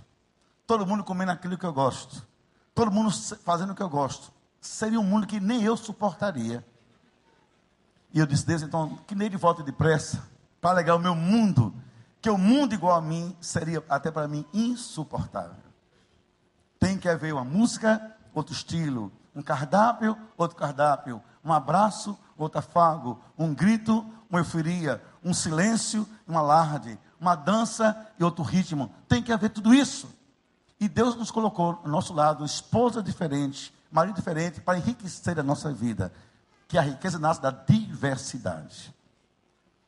Todo 0.66 0.86
mundo 0.86 1.04
comendo 1.04 1.32
aquilo 1.32 1.58
que 1.58 1.66
eu 1.66 1.72
gosto. 1.72 2.26
Todo 2.74 2.90
mundo 2.90 3.10
fazendo 3.44 3.72
o 3.72 3.74
que 3.74 3.82
eu 3.82 3.88
gosto. 3.88 4.32
Seria 4.60 4.98
um 4.98 5.04
mundo 5.04 5.26
que 5.26 5.40
nem 5.40 5.62
eu 5.62 5.76
suportaria. 5.76 6.64
E 8.12 8.18
eu 8.18 8.26
disse, 8.26 8.46
Deus, 8.46 8.62
então, 8.62 8.98
que 9.06 9.14
nem 9.14 9.30
de 9.30 9.36
volta 9.36 9.62
depressa, 9.62 10.22
para 10.60 10.70
alegar 10.70 10.96
o 10.96 10.98
meu 10.98 11.14
mundo, 11.14 11.74
que 12.20 12.30
o 12.30 12.38
mundo 12.38 12.74
igual 12.74 12.96
a 12.96 13.00
mim 13.00 13.36
seria 13.40 13.82
até 13.88 14.10
para 14.10 14.28
mim 14.28 14.44
insuportável. 14.52 15.56
Tem 16.78 16.98
que 16.98 17.08
haver 17.08 17.32
uma 17.32 17.44
música 17.44 18.12
outro 18.34 18.54
estilo. 18.54 19.12
Um 19.34 19.42
cardápio, 19.42 20.16
outro 20.36 20.56
cardápio. 20.56 21.22
Um 21.44 21.52
abraço, 21.52 22.18
outro 22.36 22.58
afago. 22.58 23.20
Um 23.38 23.54
grito, 23.54 24.04
uma 24.30 24.40
euforia. 24.40 25.02
Um 25.24 25.32
silêncio, 25.32 26.06
um 26.28 26.36
alarde. 26.36 26.98
Uma 27.22 27.36
dança 27.36 27.96
e 28.18 28.24
outro 28.24 28.42
ritmo. 28.42 28.92
Tem 29.06 29.22
que 29.22 29.32
haver 29.32 29.50
tudo 29.50 29.72
isso. 29.72 30.12
E 30.80 30.88
Deus 30.88 31.14
nos 31.14 31.30
colocou 31.30 31.78
ao 31.84 31.88
nosso 31.88 32.12
lado 32.12 32.44
esposa 32.44 33.00
diferente, 33.00 33.72
marido 33.92 34.16
diferente, 34.16 34.60
para 34.60 34.76
enriquecer 34.76 35.38
a 35.38 35.42
nossa 35.44 35.72
vida. 35.72 36.12
Que 36.66 36.76
a 36.76 36.82
riqueza 36.82 37.20
nasce 37.20 37.40
da 37.40 37.52
diversidade. 37.52 38.92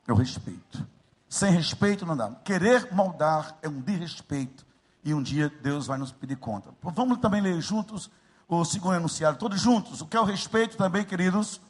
Eu 0.07 0.15
respeito. 0.15 0.87
Sem 1.29 1.51
respeito 1.51 2.07
não 2.07 2.17
dá. 2.17 2.31
Querer 2.45 2.95
moldar 2.95 3.59
é 3.61 3.69
um 3.69 3.81
desrespeito. 3.81 4.65
E 5.03 5.13
um 5.13 5.21
dia 5.21 5.53
Deus 5.61 5.89
vai 5.89 5.99
nos 5.99 6.13
pedir 6.13 6.37
conta. 6.37 6.71
Vamos 6.81 7.19
também 7.19 7.41
ler 7.41 7.61
juntos 7.61 8.09
o 8.47 8.65
segundo 8.65 8.95
enunciado, 8.95 9.39
todos 9.39 9.61
juntos. 9.61 10.01
O 10.01 10.07
que 10.07 10.17
é 10.17 10.21
o 10.21 10.25
respeito 10.25 10.77
também, 10.77 11.05
queridos? 11.05 11.61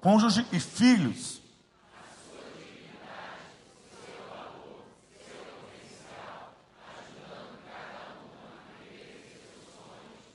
Cônjuge 0.00 0.46
e 0.52 0.60
filhos. 0.60 1.40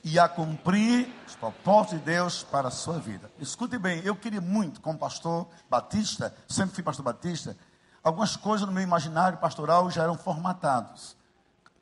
E 0.02 0.18
a 0.18 0.28
cumprir 0.28 1.08
os 1.26 1.34
propósitos 1.34 1.98
de 1.98 2.04
Deus 2.04 2.42
para 2.42 2.68
a 2.68 2.70
sua 2.70 2.98
vida. 2.98 3.30
Escute 3.40 3.78
bem, 3.78 4.02
eu 4.04 4.14
queria 4.14 4.40
muito, 4.40 4.80
como 4.80 4.98
pastor 4.98 5.48
batista, 5.68 6.34
sempre 6.46 6.74
fui 6.74 6.84
pastor 6.84 7.04
batista, 7.04 7.56
algumas 8.02 8.36
coisas 8.36 8.66
no 8.66 8.72
meu 8.72 8.82
imaginário 8.82 9.38
pastoral 9.38 9.90
já 9.90 10.02
eram 10.02 10.18
formatados 10.18 11.16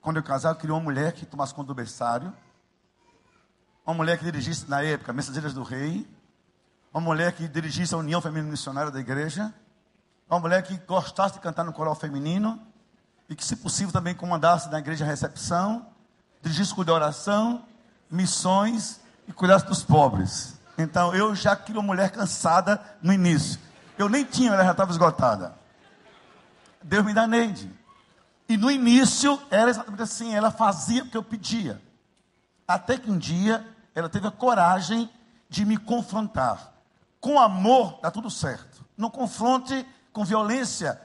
quando 0.03 0.17
eu 0.17 0.23
casar, 0.25 0.51
eu 0.51 0.57
queria 0.57 0.75
uma 0.75 0.83
mulher 0.83 1.13
que 1.13 1.25
tomasse 1.25 1.55
conta 1.55 1.69
do 1.69 1.75
berçário, 1.75 2.35
uma 3.87 3.95
mulher 3.95 4.19
que 4.19 4.25
dirigisse, 4.25 4.69
na 4.69 4.83
época, 4.83 5.13
Mensageiras 5.13 5.55
do 5.55 5.63
Rei, 5.63 6.05
uma 6.93 7.01
mulher 7.01 7.33
que 7.33 7.49
dirigisse 7.49 7.95
a 7.95 7.99
União 7.99 8.21
Feminina 8.21 8.51
Missionária 8.51 8.91
da 8.91 9.01
Igreja, 9.01 9.53
uma 10.29 10.41
mulher 10.41 10.63
que 10.63 10.77
gostasse 10.79 11.35
de 11.35 11.41
cantar 11.41 11.65
no 11.65 11.73
coral 11.73 11.95
feminino, 11.95 12.61
e 13.29 13.35
que, 13.35 13.45
se 13.45 13.57
possível, 13.57 13.93
também 13.93 14.15
comandasse 14.15 14.69
na 14.69 14.79
igreja 14.79 15.05
recepção, 15.05 15.87
dirigisse 16.43 16.75
com 16.75 16.85
de 16.85 16.91
oração, 16.91 17.65
missões 18.11 19.01
e 19.27 19.33
cuidasse 19.33 19.65
dos 19.65 19.83
pobres. 19.83 20.59
Então, 20.77 21.15
eu 21.15 21.35
já 21.35 21.57
queria 21.57 21.81
uma 21.81 21.87
mulher 21.87 22.11
cansada 22.11 22.83
no 23.01 23.13
início. 23.13 23.59
Eu 23.97 24.09
nem 24.09 24.25
tinha, 24.25 24.53
ela 24.53 24.65
já 24.65 24.73
estava 24.73 24.91
esgotada. 24.91 25.55
Deus 26.83 27.05
me 27.05 27.15
dá 27.15 27.27
Neide. 27.27 27.71
E 28.49 28.57
no 28.57 28.71
início 28.71 29.41
era 29.51 29.71
exatamente 29.71 30.03
assim, 30.03 30.35
ela 30.35 30.51
fazia 30.51 31.05
o 31.05 31.09
que 31.09 31.17
eu 31.17 31.23
pedia. 31.23 31.81
Até 32.67 32.99
que 32.99 33.11
um 33.11 33.17
dia 33.17 33.67
ela 33.95 34.09
teve 34.09 34.27
a 34.27 34.31
coragem 34.31 35.11
de 35.49 35.65
me 35.65 35.77
confrontar. 35.77 36.72
Com 37.23 37.39
amor 37.39 38.01
dá 38.03 38.11
tudo 38.11 38.29
certo. 38.29 38.85
Não 38.99 39.09
confronte 39.09 39.87
com 40.13 40.25
violência 40.25 41.01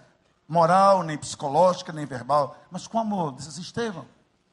moral, 0.47 1.03
nem 1.03 1.15
psicológica, 1.15 1.93
nem 1.93 2.07
verbal, 2.07 2.57
mas 2.71 2.87
com 2.87 2.97
amor. 2.97 3.35
Disse 3.35 3.49
assim, 3.49 3.61
Estevão, 3.61 4.07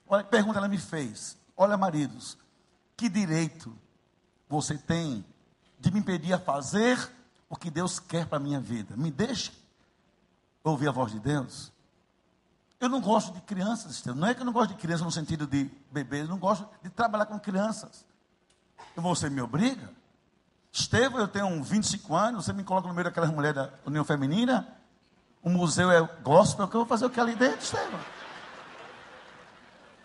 olha 0.06 0.22
que 0.22 0.28
pergunta 0.28 0.58
ela 0.58 0.68
me 0.68 0.76
fez. 0.76 1.38
Olha, 1.56 1.78
maridos, 1.78 2.36
que 2.94 3.08
direito 3.08 3.74
você 4.46 4.76
tem 4.76 5.24
de 5.80 5.90
me 5.90 6.00
impedir 6.00 6.34
a 6.34 6.38
fazer 6.38 7.10
o 7.48 7.56
que 7.56 7.70
Deus 7.70 7.98
quer 7.98 8.26
para 8.26 8.36
a 8.36 8.40
minha 8.40 8.60
vida? 8.60 8.94
Me 8.94 9.10
deixe 9.10 9.50
ouvir 10.62 10.88
a 10.88 10.92
voz 10.92 11.12
de 11.12 11.18
Deus. 11.18 11.72
Eu 12.78 12.90
não 12.90 13.00
gosto 13.00 13.32
de 13.32 13.40
crianças, 13.40 13.92
Estevão. 13.92 14.20
Não 14.20 14.28
é 14.28 14.34
que 14.34 14.42
eu 14.42 14.44
não 14.44 14.52
gosto 14.52 14.74
de 14.74 14.76
crianças 14.76 15.06
no 15.06 15.10
sentido 15.10 15.46
de 15.46 15.70
bebês, 15.90 16.24
eu 16.24 16.28
não 16.28 16.38
gosto 16.38 16.68
de 16.82 16.90
trabalhar 16.90 17.24
com 17.24 17.40
crianças. 17.40 18.04
Você 18.94 19.30
me 19.30 19.40
obriga? 19.40 20.03
Estevão, 20.74 21.20
eu 21.20 21.28
tenho 21.28 21.62
25 21.62 22.16
anos, 22.16 22.44
você 22.44 22.52
me 22.52 22.64
coloca 22.64 22.88
no 22.88 22.94
meio 22.94 23.04
daquelas 23.04 23.30
mulheres 23.30 23.54
da 23.54 23.70
União 23.86 24.04
Feminina, 24.04 24.66
o 25.40 25.48
museu 25.48 25.88
é 25.88 26.02
gospel, 26.20 26.66
que 26.66 26.74
eu 26.74 26.80
vou 26.80 26.88
fazer 26.88 27.06
o 27.06 27.10
que 27.10 27.20
ali 27.20 27.36
dentro, 27.36 27.60
Estevão? 27.60 28.00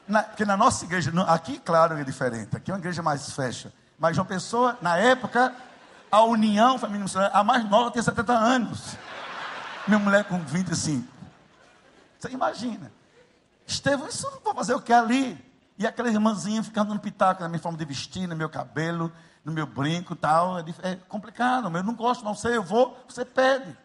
Na, 0.08 0.22
porque 0.22 0.46
na 0.46 0.56
nossa 0.56 0.86
igreja, 0.86 1.12
aqui, 1.28 1.58
claro, 1.58 1.98
é 1.98 2.04
diferente, 2.04 2.56
aqui 2.56 2.70
é 2.70 2.74
uma 2.76 2.80
igreja 2.80 3.02
mais 3.02 3.32
fecha. 3.32 3.74
Mas 3.98 4.16
uma 4.16 4.26
pessoa, 4.26 4.78
na 4.80 4.96
época, 4.96 5.56
a 6.12 6.22
União 6.22 6.78
Feminina 6.78 7.10
a 7.34 7.44
mais 7.44 7.68
nova, 7.68 7.90
tem 7.90 8.04
70 8.04 8.32
anos. 8.32 8.96
Minha 9.88 10.00
mulher 10.00 10.24
com 10.26 10.40
25. 10.40 11.12
Você 12.20 12.30
imagina. 12.30 12.92
Estevão, 13.66 14.08
isso 14.08 14.30
não 14.30 14.40
vou 14.42 14.54
fazer 14.54 14.76
o 14.76 14.82
que 14.82 14.94
ali? 14.94 15.44
E 15.80 15.88
aquela 15.88 16.10
irmãzinha 16.10 16.62
ficando 16.62 16.94
no 16.94 17.00
pitaco 17.00 17.42
na 17.42 17.50
minha 17.50 17.60
forma 17.60 17.78
de 17.78 17.86
vestir, 17.86 18.28
no 18.28 18.36
meu 18.36 18.50
cabelo, 18.50 19.12
no 19.50 19.56
meu 19.56 19.68
brinco 19.68 20.14
e 20.14 20.18
tal. 20.18 20.60
É, 20.60 20.64
é 20.84 20.96
complicado, 20.96 21.76
eu 21.76 21.84
não 21.84 21.96
gosto, 21.96 22.24
não 22.24 22.36
sei, 22.36 22.56
eu 22.56 22.64
vou, 22.64 22.98
você 23.08 23.26
pede. 23.26 23.76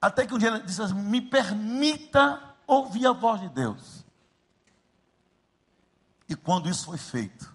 Até 0.00 0.26
que 0.26 0.34
um 0.34 0.38
dia 0.38 0.48
ela 0.48 0.60
disse 0.60 0.82
assim: 0.82 0.94
me 0.94 1.20
permita 1.20 2.42
ouvir 2.66 3.06
a 3.06 3.12
voz 3.12 3.40
de 3.40 3.48
Deus. 3.48 4.04
E 6.28 6.34
quando 6.34 6.68
isso 6.68 6.86
foi 6.86 6.98
feito, 6.98 7.54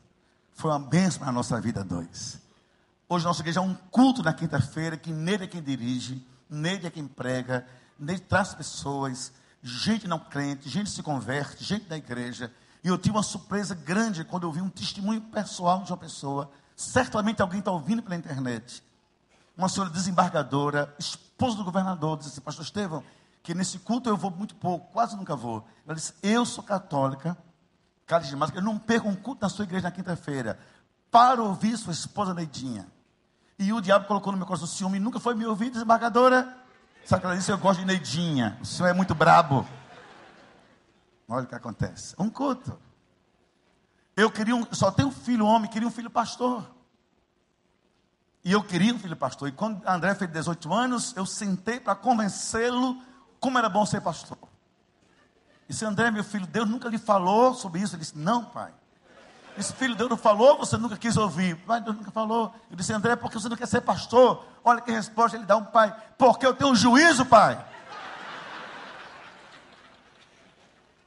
foi 0.54 0.72
uma 0.72 0.80
bênção 0.80 1.20
para 1.20 1.30
a 1.30 1.32
nossa 1.32 1.60
vida 1.60 1.84
dois. 1.84 2.40
Hoje 3.10 3.26
nossa 3.26 3.42
igreja 3.42 3.60
é 3.60 3.64
um 3.64 3.74
culto 3.74 4.22
na 4.22 4.34
quinta-feira, 4.34 4.98
que 4.98 5.12
nele 5.12 5.46
é 5.46 5.48
quem 5.48 5.64
dirige, 5.64 6.26
nele 6.50 6.88
é 6.88 6.90
quem 6.90 7.08
prega, 7.08 7.66
nele 7.98 8.20
traz 8.20 8.54
pessoas, 8.54 9.32
gente 9.64 10.08
não 10.08 10.20
crente, 10.20 10.70
gente 10.70 10.90
se 10.90 11.02
converte, 11.02 11.64
gente 11.64 11.86
da 11.86 11.98
igreja. 11.98 12.52
E 12.84 12.88
eu 12.88 12.98
tive 12.98 13.16
uma 13.16 13.24
surpresa 13.24 13.76
grande 13.76 14.24
quando 14.24 14.44
eu 14.44 14.52
vi 14.52 14.62
um 14.62 14.70
testemunho 14.70 15.22
pessoal 15.22 15.84
de 15.84 15.92
uma 15.92 15.98
pessoa. 15.98 16.50
Certamente 16.76 17.42
alguém 17.42 17.60
está 17.60 17.72
ouvindo 17.72 18.04
pela 18.04 18.16
internet. 18.16 18.84
Uma 19.58 19.68
senhora 19.68 19.90
desembargadora, 19.90 20.94
esposa 21.00 21.58
do 21.58 21.64
governador, 21.64 22.18
disse 22.18 22.30
assim, 22.30 22.42
pastor 22.42 22.64
Estevão, 22.64 23.04
que 23.42 23.56
nesse 23.56 23.80
culto 23.80 24.10
eu 24.10 24.16
vou 24.16 24.30
muito 24.30 24.54
pouco, 24.56 24.92
quase 24.92 25.16
nunca 25.16 25.36
vou. 25.36 25.66
Ela 25.86 25.96
disse, 25.96 26.14
eu 26.22 26.46
sou 26.46 26.64
católica, 26.64 27.36
carismática, 28.06 28.60
eu 28.60 28.64
não 28.64 28.78
perco 28.78 29.10
um 29.10 29.16
culto 29.16 29.42
na 29.42 29.50
sua 29.50 29.64
igreja 29.64 29.84
na 29.84 29.92
quinta-feira, 29.92 30.60
para 31.10 31.42
ouvir 31.42 31.78
sua 31.78 31.94
esposa 31.94 32.34
Neidinha. 32.34 32.88
E 33.58 33.74
o 33.74 33.82
diabo 33.82 34.06
colocou 34.06 34.32
no 34.32 34.38
meu 34.38 34.46
coração 34.46 34.68
ciúme, 34.68 35.00
nunca 35.00 35.20
foi 35.20 35.34
me 35.34 35.46
ouvir, 35.46 35.72
desembargadora. 35.72 36.56
Sabe 37.04 37.22
que 37.22 37.26
ela 37.26 37.36
disse, 37.36 37.52
eu 37.52 37.58
gosto 37.58 37.80
de 37.80 37.86
Neidinha, 37.86 38.58
o 38.62 38.66
senhor 38.66 38.90
é 38.90 38.94
muito 38.94 39.16
brabo. 39.16 39.66
Olha 41.28 41.44
o 41.44 41.48
que 41.48 41.56
acontece. 41.56 42.16
Um 42.18 42.30
culto. 42.30 42.78
Eu 44.16 44.32
queria 44.32 44.56
um, 44.56 44.66
só 44.72 44.90
tenho 44.92 45.10
um 45.10 45.12
filho 45.12 45.46
homem, 45.46 45.70
queria 45.70 45.88
um 45.88 45.92
filho 45.92 46.10
pastor. 46.10 46.66
E 48.44 48.52
eu 48.52 48.64
queria 48.64 48.94
um 48.94 49.00
filho 49.00 49.16
pastor. 49.16 49.50
E 49.50 49.52
quando 49.52 49.86
André 49.88 50.16
fez 50.16 50.32
18 50.32 50.74
anos, 50.74 51.14
eu 51.18 51.26
sentei 51.26 51.80
para 51.80 51.94
convencê-lo 51.96 53.00
como 53.40 53.58
era 53.58 53.68
bom 53.68 53.86
ser 53.86 54.02
pastor. 54.02 54.38
E 55.68 55.74
disse, 55.74 55.84
André, 55.84 56.10
meu 56.10 56.24
filho, 56.24 56.48
Deus 56.48 56.68
nunca 56.68 56.88
lhe 56.88 56.98
falou 56.98 57.54
sobre 57.54 57.82
isso. 57.82 57.96
Ele 57.96 58.02
disse, 58.02 58.18
não, 58.18 58.46
pai. 58.46 58.74
Esse 59.58 59.74
filho, 59.74 59.96
Deus 59.96 60.10
não 60.10 60.18
falou, 60.18 60.58
você 60.58 60.78
nunca 60.78 60.96
quis 60.96 61.18
ouvir. 61.18 61.58
Pai, 61.58 61.82
Deus 61.82 61.96
nunca 61.96 62.12
falou. 62.12 62.56
Eu 62.70 62.78
disse, 62.78 62.94
André, 62.94 63.16
porque 63.16 63.40
você 63.40 63.50
não 63.50 63.58
quer 63.58 63.68
ser 63.68 63.82
pastor? 63.82 64.46
Olha 64.64 64.82
que 64.82 64.92
resposta 64.92 65.36
ele 65.36 65.46
dá 65.46 65.58
um 65.58 65.66
pai. 65.66 65.94
Porque 66.18 66.46
eu 66.46 66.54
tenho 66.54 66.72
um 66.72 66.76
juízo, 66.76 67.26
pai. 67.26 67.56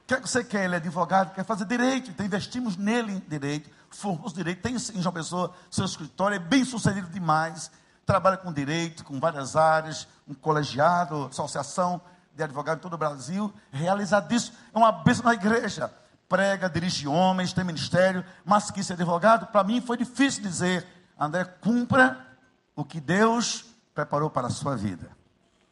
que, 0.15 0.19
é 0.19 0.21
que 0.21 0.29
você 0.29 0.43
quer? 0.43 0.65
Ele 0.65 0.75
é 0.75 0.77
advogado, 0.77 1.33
quer 1.33 1.45
fazer 1.45 1.65
direito. 1.65 2.11
Então 2.11 2.25
investimos 2.25 2.77
nele 2.77 3.13
em 3.13 3.19
direito 3.19 3.69
formou 3.91 4.29
direito, 4.31 4.61
tem 4.61 4.75
em 4.75 5.01
João 5.01 5.13
Pessoa 5.13 5.53
seu 5.69 5.85
escritório, 5.85 6.35
é 6.35 6.39
bem 6.39 6.63
sucedido 6.63 7.07
demais, 7.09 7.71
trabalha 8.05 8.37
com 8.37 8.51
direito, 8.51 9.03
com 9.03 9.19
várias 9.19 9.55
áreas, 9.55 10.07
um 10.27 10.33
colegiado, 10.33 11.25
associação 11.25 12.01
de 12.35 12.43
advogados 12.43 12.79
em 12.79 12.83
todo 12.83 12.93
o 12.93 12.97
Brasil, 12.97 13.53
realizado 13.71 14.31
isso, 14.33 14.53
é 14.73 14.77
uma 14.77 14.91
bênção 14.91 15.25
na 15.25 15.33
igreja. 15.33 15.93
Prega, 16.29 16.69
dirige 16.69 17.07
homens, 17.07 17.51
tem 17.51 17.63
ministério, 17.63 18.23
mas 18.45 18.71
que 18.71 18.81
ser 18.81 18.93
advogado, 18.93 19.47
para 19.47 19.65
mim 19.65 19.81
foi 19.81 19.97
difícil 19.97 20.41
dizer, 20.41 20.87
André, 21.19 21.43
cumpra 21.43 22.25
o 22.73 22.85
que 22.85 23.01
Deus 23.01 23.65
preparou 23.93 24.29
para 24.29 24.47
a 24.47 24.49
sua 24.49 24.77
vida. 24.77 25.11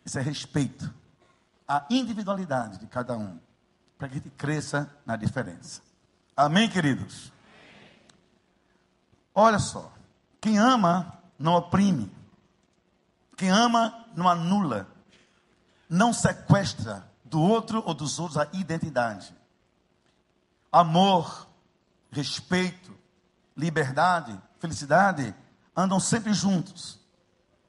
Isso 0.06 0.20
é 0.20 0.22
respeito 0.22 0.94
à 1.66 1.86
individualidade 1.90 2.78
de 2.78 2.88
cada 2.88 3.18
um, 3.18 3.40
para 4.00 4.08
que 4.08 4.14
a 4.14 4.18
gente 4.18 4.30
cresça 4.32 4.90
na 5.06 5.18
diferença. 5.18 5.82
Amém, 6.36 6.70
queridos? 6.70 7.34
Olha 9.36 9.60
só, 9.60 9.92
quem 10.40 10.58
ama 10.58 11.20
não 11.38 11.56
oprime, 11.56 12.10
quem 13.36 13.50
ama 13.50 14.06
não 14.16 14.28
anula, 14.28 14.88
não 15.90 16.14
sequestra 16.14 17.06
do 17.26 17.42
outro 17.42 17.84
ou 17.86 17.94
dos 17.94 18.20
outros 18.20 18.38
a 18.38 18.48
identidade. 18.54 19.36
Amor, 20.72 21.48
respeito, 22.10 22.98
liberdade, 23.56 24.40
felicidade 24.60 25.36
andam 25.76 26.00
sempre 26.00 26.34
juntos. 26.34 26.98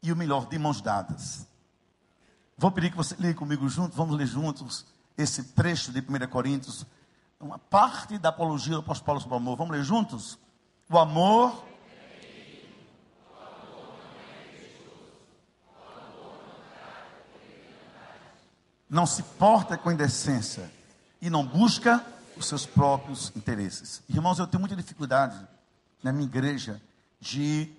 E 0.03 0.13
o 0.13 0.17
melhor, 0.17 0.47
de 0.47 0.59
mãos 0.59 0.81
dadas. 0.81 1.47
Vou 2.57 2.71
pedir 2.71 2.91
que 2.91 2.97
você 2.97 3.15
leia 3.19 3.35
comigo 3.35 3.69
junto, 3.69 3.95
vamos 3.95 4.17
ler 4.17 4.27
juntos 4.27 4.87
esse 5.23 5.43
trecho 5.53 5.93
de 5.93 6.01
1 6.01 6.27
Coríntios, 6.29 6.87
uma 7.39 7.59
parte 7.59 8.19
da 8.19 8.29
apologia 8.31 8.75
do 8.75 8.81
apóstolo 8.81 9.07
Paulo 9.07 9.21
sobre 9.21 9.35
o 9.35 9.39
amor. 9.39 9.57
Vamos 9.57 9.77
ler 9.77 9.85
juntos? 9.85 10.39
O 10.89 10.99
amor. 10.99 11.65
Não 18.89 19.07
se 19.07 19.23
porta 19.23 19.79
com 19.79 19.93
indecência 19.93 20.71
e 21.23 21.31
não 21.31 21.47
busca 21.47 22.05
os 22.37 22.47
seus 22.47 22.67
próprios 22.67 23.31
interesses. 23.37 24.03
Irmãos, 24.09 24.39
eu 24.39 24.47
tenho 24.47 24.61
muita 24.61 24.75
dificuldade 24.75 25.47
na 26.03 26.13
minha 26.13 26.27
igreja 26.27 26.83
de 27.21 27.73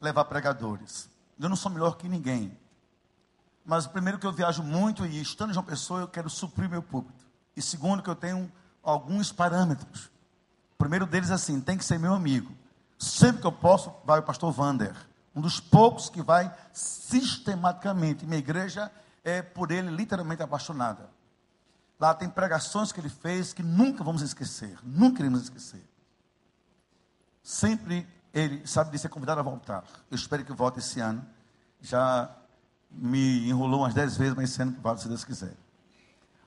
levar 0.00 0.24
pregadores. 0.26 1.08
Eu 1.38 1.48
não 1.48 1.56
sou 1.56 1.70
melhor 1.70 1.96
que 1.96 2.08
ninguém. 2.08 2.56
Mas 3.66 3.86
primeiro 3.86 4.18
que 4.18 4.26
eu 4.26 4.32
viajo 4.32 4.62
muito 4.62 5.04
e 5.04 5.20
estando 5.20 5.50
em 5.50 5.56
uma 5.56 5.62
pessoa 5.62 6.00
eu 6.00 6.08
quero 6.08 6.30
suprir 6.30 6.70
meu 6.70 6.82
público. 6.82 7.18
E 7.56 7.60
segundo 7.60 8.02
que 8.02 8.08
eu 8.08 8.14
tenho 8.14 8.50
alguns 8.80 9.32
parâmetros. 9.32 10.06
O 10.74 10.78
primeiro 10.78 11.04
deles 11.04 11.30
é 11.30 11.34
assim, 11.34 11.60
tem 11.60 11.76
que 11.76 11.84
ser 11.84 11.98
meu 11.98 12.14
amigo. 12.14 12.54
Sempre 12.96 13.40
que 13.40 13.46
eu 13.46 13.52
posso, 13.52 13.92
vai 14.04 14.20
o 14.20 14.22
pastor 14.22 14.52
Vander. 14.52 14.94
Um 15.34 15.40
dos 15.40 15.58
poucos 15.58 16.08
que 16.08 16.22
vai 16.22 16.54
sistematicamente. 16.72 18.24
Minha 18.24 18.38
igreja 18.38 18.90
é 19.24 19.42
por 19.42 19.72
ele 19.72 19.90
literalmente 19.90 20.42
apaixonada. 20.42 21.10
Lá 21.98 22.14
tem 22.14 22.28
pregações 22.28 22.92
que 22.92 23.00
ele 23.00 23.08
fez 23.08 23.52
que 23.52 23.62
nunca 23.62 24.04
vamos 24.04 24.22
esquecer. 24.22 24.78
Nunca 24.84 25.20
iremos 25.20 25.42
esquecer. 25.42 25.82
Sempre 27.42 28.06
ele 28.32 28.66
sabe 28.66 28.90
de 28.90 28.98
ser 28.98 29.08
convidado 29.08 29.40
a 29.40 29.42
voltar. 29.42 29.82
Eu 30.10 30.14
espero 30.14 30.44
que 30.44 30.52
volte 30.52 30.78
esse 30.78 31.00
ano. 31.00 31.26
Já 31.80 32.30
me 32.96 33.48
enrolou 33.48 33.80
umas 33.80 33.94
dez 33.94 34.16
vezes, 34.16 34.34
mas 34.34 34.58
ano 34.58 34.72
que 34.72 34.80
volte, 34.80 35.02
se 35.02 35.08
Deus 35.08 35.24
quiser. 35.24 35.56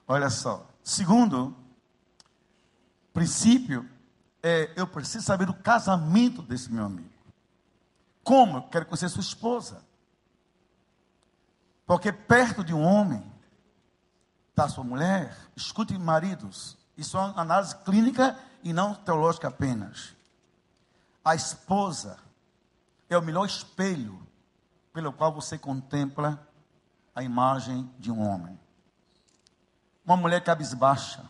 Olha 0.08 0.30
só. 0.30 0.68
Segundo 0.84 1.56
princípio, 3.14 3.88
é, 4.42 4.72
eu 4.76 4.88
preciso 4.88 5.26
saber 5.26 5.46
do 5.46 5.54
casamento 5.54 6.42
desse 6.42 6.72
meu 6.72 6.86
amigo. 6.86 7.10
Como? 8.24 8.58
Eu 8.58 8.62
quero 8.64 8.86
conhecer 8.86 9.10
sua 9.10 9.22
esposa. 9.22 9.84
Porque 11.86 12.12
perto 12.12 12.64
de 12.64 12.74
um 12.74 12.84
homem 12.84 13.24
está 14.50 14.68
sua 14.68 14.84
mulher. 14.84 15.36
Escute, 15.56 15.98
maridos. 15.98 16.78
Isso 16.98 17.18
é 17.18 17.22
uma 17.22 17.42
análise 17.42 17.76
clínica 17.78 18.38
e 18.64 18.74
não 18.74 18.94
teológica 18.94 19.48
apenas. 19.48 20.16
A 21.24 21.36
esposa 21.36 22.18
é 23.10 23.18
o 23.18 23.22
melhor 23.22 23.46
espelho 23.46 24.20
pelo 24.94 25.14
qual 25.14 25.34
você 25.34 25.58
contempla 25.58 26.48
a 27.14 27.24
imagem 27.24 27.90
de 28.00 28.12
um 28.12 28.22
homem. 28.22 28.60
Uma 30.06 30.18
mulher 30.18 30.44
cabisbaixa, 30.44 31.24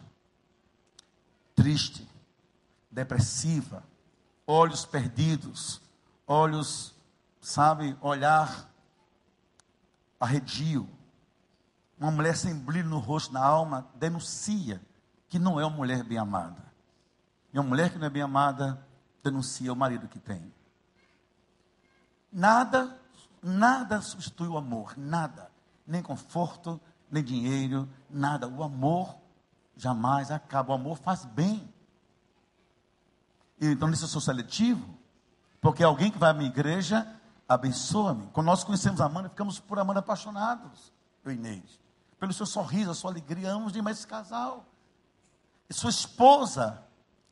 triste, 1.55 2.07
depressiva, 2.89 3.83
olhos 4.47 4.85
perdidos, 4.85 5.81
olhos, 6.25 6.95
sabe, 7.41 7.97
olhar 8.01 8.69
arredio. 10.19 10.89
Uma 11.97 12.11
mulher 12.11 12.35
sem 12.35 12.55
brilho 12.55 12.89
no 12.89 12.99
rosto, 12.99 13.33
na 13.33 13.43
alma, 13.43 13.87
denuncia 13.95 14.81
que 15.27 15.37
não 15.37 15.59
é 15.59 15.65
uma 15.65 15.75
mulher 15.75 16.03
bem 16.03 16.17
amada. 16.17 16.63
E 17.53 17.59
uma 17.59 17.67
mulher 17.67 17.91
que 17.91 17.97
não 17.97 18.07
é 18.07 18.09
bem 18.09 18.21
amada 18.21 18.85
denuncia 19.23 19.71
o 19.71 19.75
marido 19.75 20.07
que 20.07 20.19
tem. 20.19 20.53
Nada, 22.31 22.98
nada 23.41 24.01
substitui 24.01 24.47
o 24.47 24.57
amor, 24.57 24.93
nada. 24.97 25.51
Nem 25.85 26.01
conforto, 26.01 26.79
nem 27.09 27.23
dinheiro, 27.23 27.89
nada. 28.09 28.47
O 28.47 28.63
amor 28.63 29.15
jamais 29.75 30.31
acaba. 30.31 30.71
O 30.71 30.75
amor 30.75 30.97
faz 30.97 31.25
bem. 31.25 31.73
Então, 33.59 33.87
nisso 33.87 34.05
eu 34.05 34.09
sou 34.09 34.21
seletivo, 34.21 34.97
porque 35.59 35.83
alguém 35.83 36.11
que 36.11 36.17
vai 36.17 36.29
à 36.29 36.33
minha 36.33 36.49
igreja 36.49 37.07
abençoa-me. 37.47 38.27
Quando 38.27 38.45
nós 38.45 38.63
conhecemos 38.63 39.01
a 39.01 39.05
Amanda, 39.05 39.29
ficamos 39.29 39.59
por 39.59 39.79
Amanda 39.79 39.99
apaixonados, 39.99 40.93
eu 41.25 41.31
e. 41.31 41.63
Pelo 42.19 42.31
seu 42.31 42.45
sorriso, 42.45 42.91
a 42.91 42.93
sua 42.93 43.11
alegria, 43.11 43.51
amamos 43.51 43.73
demais 43.73 43.97
esse 43.97 44.07
casal. 44.07 44.65
E 45.69 45.73
sua 45.73 45.89
esposa 45.89 46.83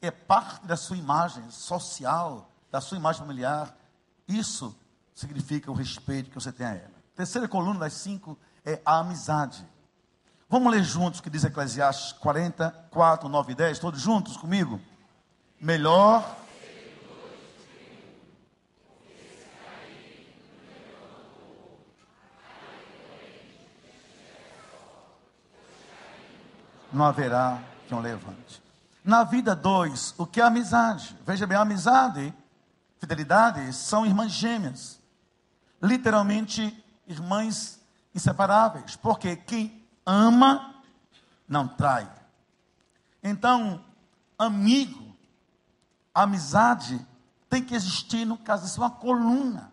é 0.01 0.11
parte 0.11 0.65
da 0.65 0.75
sua 0.75 0.97
imagem 0.97 1.49
social, 1.49 2.49
da 2.71 2.81
sua 2.81 2.97
imagem 2.97 3.21
familiar. 3.21 3.75
Isso 4.27 4.75
significa 5.17 5.71
o 5.71 5.73
respeito 5.73 6.29
que 6.29 6.35
você 6.35 6.51
tem 6.51 6.67
a 6.67 6.75
ela. 6.75 6.93
Terceira 7.15 7.47
coluna 7.47 7.79
das 7.79 7.93
cinco 7.93 8.37
é 8.63 8.79
a 8.85 8.99
amizade. 8.99 9.65
Vamos 10.47 10.71
ler 10.71 10.83
juntos 10.83 11.19
o 11.19 11.23
que 11.23 11.29
diz 11.29 11.43
Eclesiastes 11.43 12.11
44, 12.13 13.27
9 13.27 13.51
e 13.51 13.55
10, 13.55 13.79
todos 13.79 13.99
juntos 13.99 14.37
comigo? 14.37 14.79
Melhor 15.59 16.37
não 26.93 27.05
haverá 27.05 27.59
quem 27.87 27.97
o 27.97 28.01
levante. 28.01 28.61
Na 29.03 29.23
vida, 29.23 29.55
dois, 29.55 30.13
o 30.15 30.27
que 30.27 30.39
é 30.39 30.43
amizade? 30.43 31.17
Veja 31.25 31.47
bem, 31.47 31.57
amizade, 31.57 32.31
fidelidade, 32.99 33.73
são 33.73 34.05
irmãs 34.05 34.31
gêmeas. 34.31 34.96
Literalmente, 35.81 36.83
irmãs 37.07 37.79
inseparáveis. 38.13 38.95
Porque 38.95 39.35
quem 39.35 39.87
ama, 40.05 40.75
não 41.47 41.67
trai. 41.67 42.09
Então, 43.23 43.83
amigo, 44.37 45.15
amizade, 46.13 47.05
tem 47.49 47.63
que 47.63 47.75
existir 47.75 48.25
no 48.25 48.37
caso, 48.37 48.65
isso 48.65 48.81
é 48.81 48.83
uma 48.83 48.91
coluna. 48.91 49.71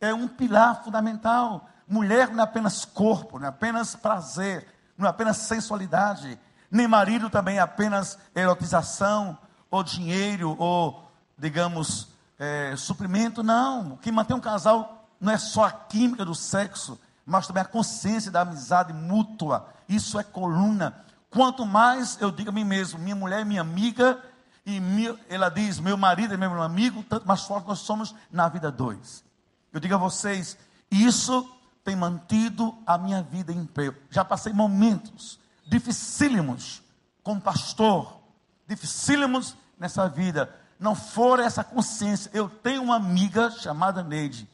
É 0.00 0.12
um 0.12 0.26
pilar 0.26 0.82
fundamental. 0.82 1.68
Mulher 1.86 2.30
não 2.30 2.40
é 2.40 2.42
apenas 2.42 2.84
corpo, 2.84 3.38
não 3.38 3.46
é 3.46 3.48
apenas 3.48 3.94
prazer, 3.94 4.66
não 4.96 5.06
é 5.06 5.10
apenas 5.10 5.36
sensualidade, 5.38 6.38
nem 6.70 6.88
marido 6.88 7.28
também 7.28 7.58
é 7.58 7.60
apenas 7.60 8.18
erotização, 8.34 9.38
ou 9.70 9.82
dinheiro, 9.82 10.56
ou, 10.58 11.10
digamos, 11.36 12.08
é, 12.38 12.74
suprimento, 12.76 13.42
não. 13.42 13.96
Quem 13.98 14.12
mantém 14.12 14.36
um 14.36 14.40
casal 14.40 15.01
não 15.22 15.32
é 15.32 15.38
só 15.38 15.64
a 15.64 15.70
química 15.70 16.24
do 16.24 16.34
sexo, 16.34 17.00
mas 17.24 17.46
também 17.46 17.62
a 17.62 17.66
consciência 17.66 18.30
da 18.30 18.40
amizade 18.40 18.92
mútua. 18.92 19.68
Isso 19.88 20.18
é 20.18 20.24
coluna. 20.24 21.04
Quanto 21.30 21.64
mais 21.64 22.20
eu 22.20 22.30
digo 22.30 22.50
a 22.50 22.52
mim 22.52 22.64
mesmo, 22.64 22.98
minha 22.98 23.14
mulher 23.14 23.40
é 23.40 23.44
minha 23.44 23.60
amiga, 23.60 24.20
e 24.66 24.80
ela 25.28 25.48
diz, 25.48 25.78
meu 25.78 25.96
marido 25.96 26.34
é 26.34 26.36
meu 26.36 26.60
amigo, 26.60 27.02
tanto 27.04 27.26
mais 27.26 27.42
forte 27.42 27.68
nós 27.68 27.78
somos 27.78 28.14
na 28.30 28.48
vida 28.48 28.70
dois. 28.70 29.24
Eu 29.72 29.80
digo 29.80 29.94
a 29.94 29.98
vocês, 29.98 30.58
isso 30.90 31.48
tem 31.82 31.96
mantido 31.96 32.76
a 32.86 32.98
minha 32.98 33.22
vida 33.22 33.52
em 33.52 33.64
pé. 33.64 33.94
Já 34.10 34.24
passei 34.24 34.52
momentos 34.52 35.40
dificílimos 35.66 36.82
como 37.22 37.40
pastor, 37.40 38.20
dificílimos 38.66 39.56
nessa 39.78 40.08
vida. 40.08 40.54
Não 40.78 40.94
for 40.94 41.38
essa 41.38 41.62
consciência, 41.62 42.30
eu 42.34 42.48
tenho 42.48 42.82
uma 42.82 42.96
amiga 42.96 43.50
chamada 43.50 44.02
Neide. 44.02 44.48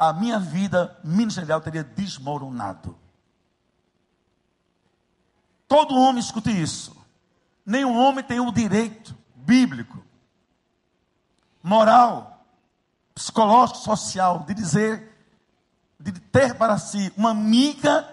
A 0.00 0.14
minha 0.14 0.38
vida 0.38 0.98
ministerial 1.04 1.60
teria 1.60 1.84
desmoronado. 1.84 2.96
Todo 5.68 5.94
homem 5.94 6.20
escute 6.20 6.50
isso. 6.50 6.96
Nenhum 7.66 7.96
homem 7.98 8.24
tem 8.24 8.40
o 8.40 8.50
direito 8.50 9.14
bíblico, 9.36 10.02
moral, 11.62 12.42
psicológico, 13.14 13.80
social 13.80 14.40
de 14.40 14.54
dizer 14.54 15.10
de 16.00 16.12
ter 16.12 16.54
para 16.54 16.78
si 16.78 17.12
uma 17.14 17.32
amiga 17.32 18.08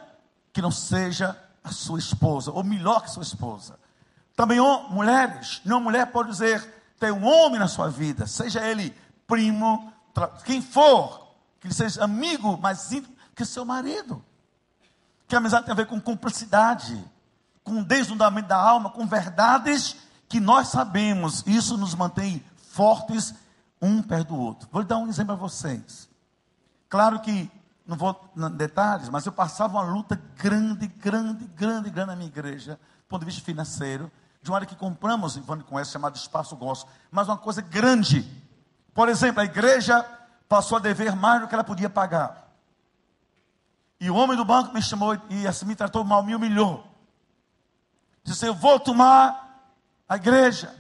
que 0.51 0.61
não 0.61 0.71
seja 0.71 1.41
a 1.63 1.71
sua 1.71 1.99
esposa, 1.99 2.51
ou 2.51 2.63
melhor 2.63 3.01
que 3.01 3.11
sua 3.11 3.23
esposa. 3.23 3.79
Também 4.35 4.59
mulheres, 4.89 5.61
nenhuma 5.63 5.85
mulher 5.85 6.07
pode 6.07 6.31
dizer 6.31 6.75
tem 6.99 7.11
um 7.11 7.25
homem 7.25 7.59
na 7.59 7.67
sua 7.67 7.89
vida, 7.89 8.27
seja 8.27 8.65
ele 8.67 8.93
primo, 9.25 9.93
quem 10.43 10.61
for, 10.61 11.26
que 11.60 11.68
ele 11.68 11.74
seja 11.74 12.03
amigo 12.03 12.58
mais 12.58 12.91
íntimo 12.91 13.16
que 13.36 13.45
seu 13.45 13.64
marido. 13.64 14.24
Que 15.28 15.36
a 15.36 15.38
amizade 15.39 15.66
tem 15.66 15.74
a 15.74 15.76
ver 15.76 15.86
com 15.86 15.99
cumplicidade, 15.99 17.03
com 17.64 17.84
desnudamento 17.84 18.47
da 18.47 18.58
alma, 18.58 18.89
com 18.89 19.05
verdades 19.05 19.95
que 20.28 20.39
nós 20.39 20.70
sabemos. 20.70 21.43
Isso 21.45 21.78
nos 21.78 21.93
mantém 21.93 22.43
fortes 22.72 23.34
um 23.82 24.01
perto 24.01 24.30
do 24.30 24.39
outro. 24.39 24.68
Vou 24.72 24.84
dar 24.84 24.97
um 24.97 25.08
exemplo 25.08 25.34
a 25.34 25.36
vocês. 25.36 26.10
Claro 26.89 27.20
que 27.20 27.51
não 27.86 27.95
vou 27.95 28.32
em 28.36 28.49
detalhes, 28.51 29.10
mas 29.10 29.26
eu 29.26 29.32
passava 29.32 29.78
uma 29.78 29.84
luta 29.84 30.20
grande, 30.36 30.88
grande, 30.88 31.45
grande, 31.47 31.89
grande 31.89 32.08
na 32.08 32.16
minha 32.16 32.28
igreja, 32.28 32.74
do 32.74 33.08
ponto 33.08 33.22
de 33.22 33.28
vista 33.28 33.43
financeiro, 33.43 34.12
de 34.41 34.49
uma 34.49 34.58
área 34.58 34.68
que 34.68 34.76
compramos, 34.76 35.38
Ivone 35.38 35.64
conhece, 35.64 35.91
chamado 35.91 36.16
Espaço 36.16 36.55
Gosto, 36.55 36.89
mas 37.12 37.28
uma 37.28 37.38
coisa 37.38 37.62
grande. 37.62 38.26
Por 38.93 39.10
exemplo, 39.10 39.41
a 39.41 39.45
igreja 39.45 40.05
passou 40.47 40.77
a 40.77 40.81
dever 40.81 41.15
mais 41.15 41.41
do 41.41 41.47
que 41.47 41.53
ela 41.53 41.63
podia 41.63 41.89
pagar. 41.89 42.47
E 43.99 44.09
o 44.09 44.15
homem 44.15 44.37
do 44.37 44.45
banco 44.45 44.73
me 44.73 44.81
chamou 44.81 45.19
e 45.29 45.47
assim 45.47 45.65
me 45.65 45.75
tratou 45.75 46.03
mal, 46.03 46.23
me 46.23 46.35
humilhou. 46.35 46.85
Disse: 48.23 48.45
Eu 48.45 48.53
vou 48.53 48.79
tomar 48.79 49.71
a 50.07 50.15
igreja, 50.15 50.73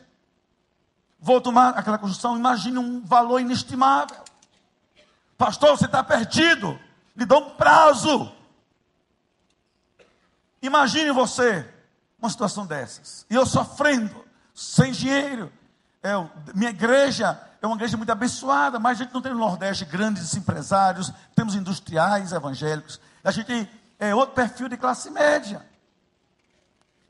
vou 1.19 1.41
tomar 1.41 1.69
aquela 1.69 1.97
construção. 1.97 2.37
Imagine 2.37 2.77
um 2.77 3.03
valor 3.03 3.39
inestimável. 3.39 4.23
Pastor, 5.37 5.77
você 5.77 5.85
está 5.85 6.03
perdido 6.03 6.79
lhe 7.17 7.25
dou 7.25 7.39
um 7.39 7.49
prazo. 7.49 8.31
Imagine 10.61 11.11
você 11.11 11.67
uma 12.19 12.29
situação 12.29 12.65
dessas. 12.65 13.25
E 13.27 13.33
eu 13.33 13.45
sofrendo, 13.45 14.23
sem 14.53 14.91
dinheiro. 14.91 15.51
É, 16.03 16.11
minha 16.53 16.69
igreja 16.69 17.41
é 17.67 17.69
uma 17.69 17.77
igreja 17.77 17.97
muito 17.97 18.11
abençoada, 18.11 18.79
mas 18.79 18.99
a 18.99 19.03
gente 19.03 19.13
não 19.13 19.21
tem 19.21 19.31
no 19.31 19.39
Nordeste 19.39 19.85
grandes 19.85 20.35
empresários, 20.35 21.11
temos 21.35 21.55
industriais 21.55 22.31
evangélicos. 22.31 22.99
A 23.23 23.31
gente 23.31 23.69
é 23.99 24.15
outro 24.15 24.35
perfil 24.35 24.69
de 24.69 24.77
classe 24.77 25.09
média. 25.09 25.65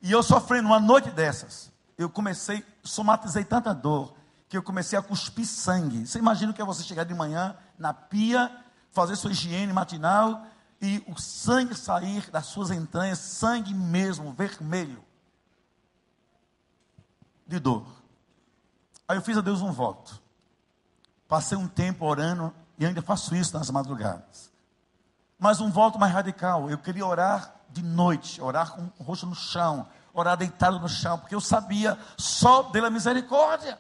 E 0.02 0.12
eu 0.12 0.22
sofrendo 0.22 0.68
uma 0.68 0.80
noite 0.80 1.10
dessas, 1.10 1.72
eu 1.98 2.10
comecei, 2.10 2.64
somatizei 2.84 3.44
tanta 3.44 3.74
dor, 3.74 4.16
que 4.50 4.58
eu 4.58 4.64
comecei 4.64 4.98
a 4.98 5.02
cuspir 5.02 5.46
sangue. 5.46 6.06
Você 6.06 6.20
imagina 6.20 6.52
o 6.52 6.56
que 6.56 6.62
é 6.62 6.66
você 6.66 6.84
chegar 6.84 7.04
de 7.04 7.14
manhã 7.14 7.56
na 7.78 7.94
pia 7.94 8.52
fazer 8.98 9.16
sua 9.16 9.32
higiene 9.32 9.72
matinal 9.72 10.44
e 10.82 11.04
o 11.08 11.20
sangue 11.20 11.76
sair 11.76 12.30
das 12.32 12.48
suas 12.48 12.72
entranhas, 12.72 13.20
sangue 13.20 13.74
mesmo, 13.74 14.34
vermelho, 14.34 15.04
de 17.46 17.60
dor. 17.60 17.86
Aí 19.08 19.18
eu 19.18 19.22
fiz 19.22 19.38
a 19.38 19.42
Deus 19.42 19.62
um 19.62 19.72
voto. 19.72 20.20
Passei 21.28 21.58
um 21.58 21.68
tempo 21.68 22.06
orando 22.06 22.54
e 22.78 22.86
ainda 22.86 23.02
faço 23.02 23.36
isso 23.36 23.58
nas 23.58 23.70
madrugadas. 23.70 24.52
Mas 25.38 25.60
um 25.60 25.70
voto 25.70 26.00
mais 26.00 26.14
radical. 26.14 26.70
Eu 26.70 26.78
queria 26.78 27.06
orar 27.06 27.56
de 27.70 27.84
noite, 27.84 28.42
orar 28.42 28.72
com 28.72 28.90
o 28.98 29.04
rosto 29.04 29.26
no 29.26 29.36
chão, 29.36 29.88
orar 30.14 30.38
deitado 30.38 30.80
no 30.80 30.88
chão, 30.88 31.20
porque 31.20 31.36
eu 31.36 31.42
sabia 31.42 31.98
só 32.18 32.64
dela 32.64 32.90
misericórdia. 32.90 33.80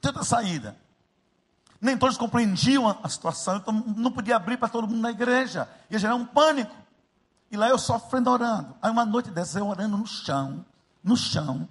Tenta 0.00 0.22
saída. 0.22 0.76
Nem 1.80 1.98
todos 1.98 2.16
compreendiam 2.16 2.88
a 3.02 3.08
situação, 3.08 3.56
então 3.56 3.74
não 3.74 4.10
podia 4.10 4.36
abrir 4.36 4.56
para 4.56 4.68
todo 4.68 4.88
mundo 4.88 5.00
na 5.00 5.10
igreja. 5.10 5.68
Ia 5.90 5.98
gerar 5.98 6.14
um 6.14 6.24
pânico. 6.24 6.74
E 7.50 7.56
lá 7.56 7.68
eu 7.68 7.78
sofrendo 7.78 8.30
orando. 8.30 8.74
Aí 8.80 8.90
uma 8.90 9.04
noite 9.04 9.30
dessa, 9.30 9.58
eu 9.58 9.66
orando 9.66 9.96
no 9.96 10.06
chão, 10.06 10.64
no 11.02 11.16
chão, 11.16 11.68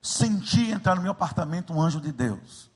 senti 0.00 0.70
entrar 0.70 0.94
no 0.94 1.02
meu 1.02 1.12
apartamento 1.12 1.72
um 1.72 1.80
anjo 1.80 2.00
de 2.00 2.12
Deus. 2.12 2.71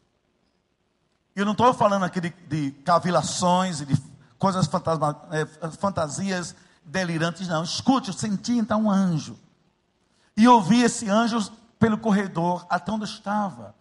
E 1.37 1.41
eu 1.41 1.45
não 1.45 1.53
estou 1.53 1.75
falando 1.75 2.05
aqui 2.05 2.19
de, 2.19 2.31
de 2.49 2.71
cavilações 2.83 3.83
e 3.83 3.85
de 3.85 4.03
coisas 4.39 4.67
fantasma, 4.67 5.23
é, 5.31 5.45
fantasias 5.73 6.57
delirantes, 6.83 7.47
não. 7.47 7.63
Escute, 7.63 8.09
eu 8.09 8.15
senti 8.15 8.57
entrar 8.57 8.79
um 8.79 8.91
anjo. 8.91 9.39
E 10.35 10.49
ouvi 10.49 10.83
esse 10.83 11.11
anjo 11.11 11.53
pelo 11.79 11.99
corredor 11.99 12.67
até 12.71 12.91
onde 12.91 13.05
eu 13.05 13.09
estava. 13.09 13.75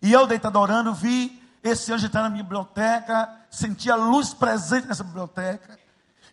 E 0.00 0.12
eu, 0.12 0.28
deitado 0.28 0.58
orando, 0.58 0.94
vi 0.94 1.42
esse 1.62 1.92
anjo 1.92 2.06
está 2.06 2.22
na 2.22 2.30
minha 2.30 2.42
biblioteca, 2.42 3.28
senti 3.50 3.90
a 3.90 3.96
luz 3.96 4.32
presente 4.32 4.86
nessa 4.86 5.04
biblioteca. 5.04 5.78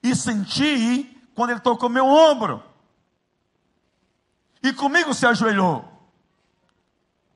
e 0.02 0.16
senti 0.16 1.18
quando 1.36 1.50
ele 1.50 1.60
tocou 1.60 1.90
meu 1.90 2.06
ombro. 2.06 2.64
E 4.62 4.72
comigo 4.72 5.14
se 5.14 5.26
ajoelhou. 5.26 5.99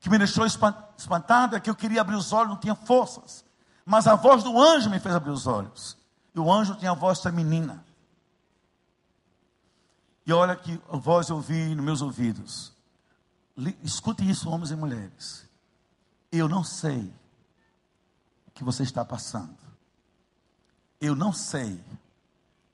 Que 0.04 0.10
me 0.10 0.18
deixou 0.18 0.44
espantado 0.44 1.56
é 1.56 1.60
que 1.60 1.70
eu 1.70 1.74
queria 1.74 2.02
abrir 2.02 2.14
os 2.14 2.30
olhos, 2.30 2.50
não 2.50 2.60
tinha 2.60 2.74
forças. 2.74 3.42
Mas 3.86 4.06
a 4.06 4.14
voz 4.14 4.44
do 4.44 4.60
anjo 4.60 4.90
me 4.90 5.00
fez 5.00 5.14
abrir 5.14 5.30
os 5.30 5.46
olhos. 5.46 5.96
E 6.34 6.38
o 6.38 6.52
anjo 6.52 6.74
tinha 6.74 6.90
a 6.90 6.94
voz 6.94 7.22
feminina. 7.22 7.82
E 10.26 10.32
olha 10.34 10.56
que 10.56 10.78
a 10.92 10.98
voz 10.98 11.30
eu 11.30 11.36
ouvi 11.36 11.74
nos 11.74 11.82
meus 11.82 12.02
ouvidos. 12.02 12.70
Escute 13.82 14.28
isso, 14.28 14.50
homens 14.50 14.70
e 14.70 14.76
mulheres. 14.76 15.48
Eu 16.30 16.50
não 16.50 16.62
sei 16.62 17.10
o 18.46 18.50
que 18.50 18.62
você 18.62 18.82
está 18.82 19.06
passando. 19.06 19.56
Eu 21.00 21.16
não 21.16 21.32
sei 21.32 21.82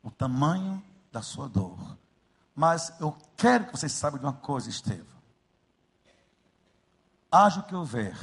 o 0.03 0.11
tamanho 0.11 0.83
da 1.13 1.23
sua 1.23 1.49
dor. 1.49 1.97
Mas 2.57 2.93
eu 2.99 3.17
quero 3.37 3.67
que 3.67 3.79
você 3.79 3.89
saiba 3.89 4.19
de 4.19 4.25
uma 4.25 4.33
coisa, 4.33 4.69
Estevam. 4.69 5.10
Haja 7.31 7.61
o 7.61 7.63
que 7.63 7.75
houver, 7.75 8.17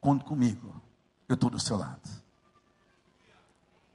conte 0.00 0.24
comigo, 0.24 0.80
eu 1.28 1.34
estou 1.34 1.50
do 1.50 1.60
seu 1.60 1.76
lado. 1.76 2.00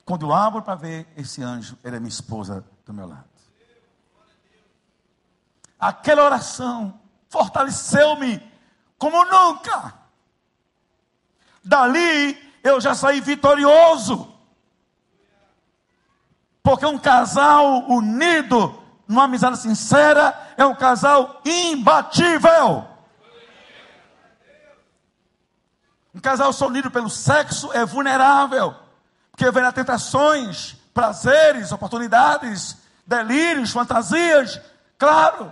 Quando 0.06 0.28
eu 0.28 0.34
abro 0.34 0.62
para 0.62 0.76
ver 0.76 1.08
esse 1.18 1.42
anjo, 1.42 1.78
é 1.84 1.90
minha 1.92 2.08
esposa 2.08 2.64
do 2.86 2.94
meu 2.94 3.08
lado. 3.08 3.24
Aquela 5.80 6.24
oração 6.24 7.00
fortaleceu-me 7.30 8.42
como 8.98 9.26
nunca. 9.26 9.94
Dali 11.64 12.38
eu 12.64 12.80
já 12.80 12.94
saí 12.94 13.20
vitorioso. 13.20 14.32
Porque 16.62 16.86
um 16.86 16.98
casal 16.98 17.90
unido, 17.90 18.82
numa 19.06 19.26
amizade 19.26 19.58
sincera, 19.58 20.54
é 20.56 20.66
um 20.66 20.76
casal 20.76 21.42
imbatível. 21.44 22.93
Um 26.14 26.20
casal 26.20 26.54
só 26.54 26.68
unido 26.68 26.92
pelo 26.92 27.10
sexo 27.10 27.72
é 27.74 27.86
vulnerável. 27.86 28.76
Porque 29.32 29.50
vem 29.50 29.72
tentações, 29.72 30.76
prazeres, 30.94 31.72
oportunidades, 31.72 32.78
delírios, 33.06 33.72
fantasias. 33.72 34.62
Claro, 34.98 35.52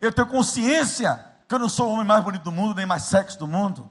eu 0.00 0.12
tenho 0.12 0.28
consciência 0.28 1.24
que 1.48 1.54
eu 1.54 1.58
não 1.58 1.68
sou 1.68 1.88
o 1.88 1.92
homem 1.92 2.06
mais 2.06 2.22
bonito 2.22 2.42
do 2.42 2.52
mundo, 2.52 2.76
nem 2.76 2.86
mais 2.86 3.02
sexo 3.02 3.38
do 3.38 3.48
mundo. 3.48 3.90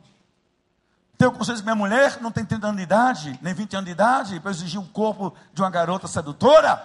Tenho 1.17 1.31
consciência 1.31 1.61
que 1.61 1.65
minha 1.65 1.75
mulher 1.75 2.19
não 2.21 2.31
tem 2.31 2.43
30 2.43 2.67
anos 2.67 2.77
de 2.77 2.83
idade, 2.83 3.39
nem 3.41 3.53
20 3.53 3.75
anos 3.75 3.85
de 3.85 3.91
idade, 3.91 4.39
para 4.39 4.49
exigir 4.49 4.79
o 4.79 4.87
corpo 4.87 5.35
de 5.53 5.61
uma 5.61 5.69
garota 5.69 6.07
sedutora. 6.07 6.81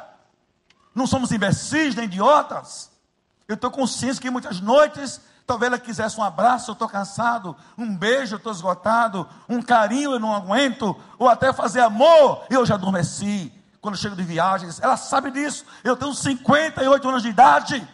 Não 0.95 1.07
somos 1.07 1.33
imbecis 1.33 1.95
nem 1.95 2.05
idiotas. 2.05 2.91
Eu 3.49 3.57
tenho 3.57 3.73
consciência 3.73 4.21
que 4.21 4.29
muitas 4.29 4.61
noites, 4.61 5.21
talvez 5.47 5.73
ela 5.73 5.79
quisesse 5.79 6.19
um 6.19 6.25
abraço, 6.25 6.71
eu 6.71 6.73
estou 6.73 6.89
cansado, 6.89 7.57
um 7.79 7.97
beijo, 7.97 8.35
eu 8.35 8.39
estou 8.39 8.53
esgotado, 8.53 9.29
um 9.49 9.63
carinho, 9.63 10.13
eu 10.13 10.19
não 10.19 10.35
aguento, 10.35 10.97
ou 11.19 11.29
até 11.29 11.53
fazer 11.53 11.81
amor, 11.81 12.45
eu 12.51 12.67
já 12.67 12.75
adormeci. 12.75 13.53
Quando 13.81 13.97
chego 13.97 14.17
de 14.17 14.25
viagens, 14.25 14.81
ela 14.81 14.97
sabe 14.97 15.31
disso. 15.31 15.65
Eu 15.85 15.97
tenho 15.97 16.13
58 16.13 17.09
anos 17.09 17.23
de 17.23 17.29
idade. 17.29 17.89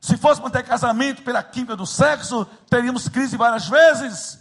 Se 0.00 0.16
fosse 0.16 0.40
manter 0.40 0.62
casamento 0.62 1.22
pela 1.22 1.42
química 1.42 1.74
do 1.74 1.86
sexo, 1.86 2.46
teríamos 2.70 3.08
crise 3.08 3.36
várias 3.36 3.68
vezes. 3.68 4.38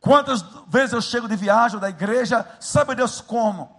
Quantas 0.00 0.42
vezes 0.68 0.94
eu 0.94 1.02
chego 1.02 1.28
de 1.28 1.36
viagem 1.36 1.78
da 1.78 1.90
igreja, 1.90 2.48
sabe 2.60 2.94
Deus 2.94 3.20
como? 3.20 3.76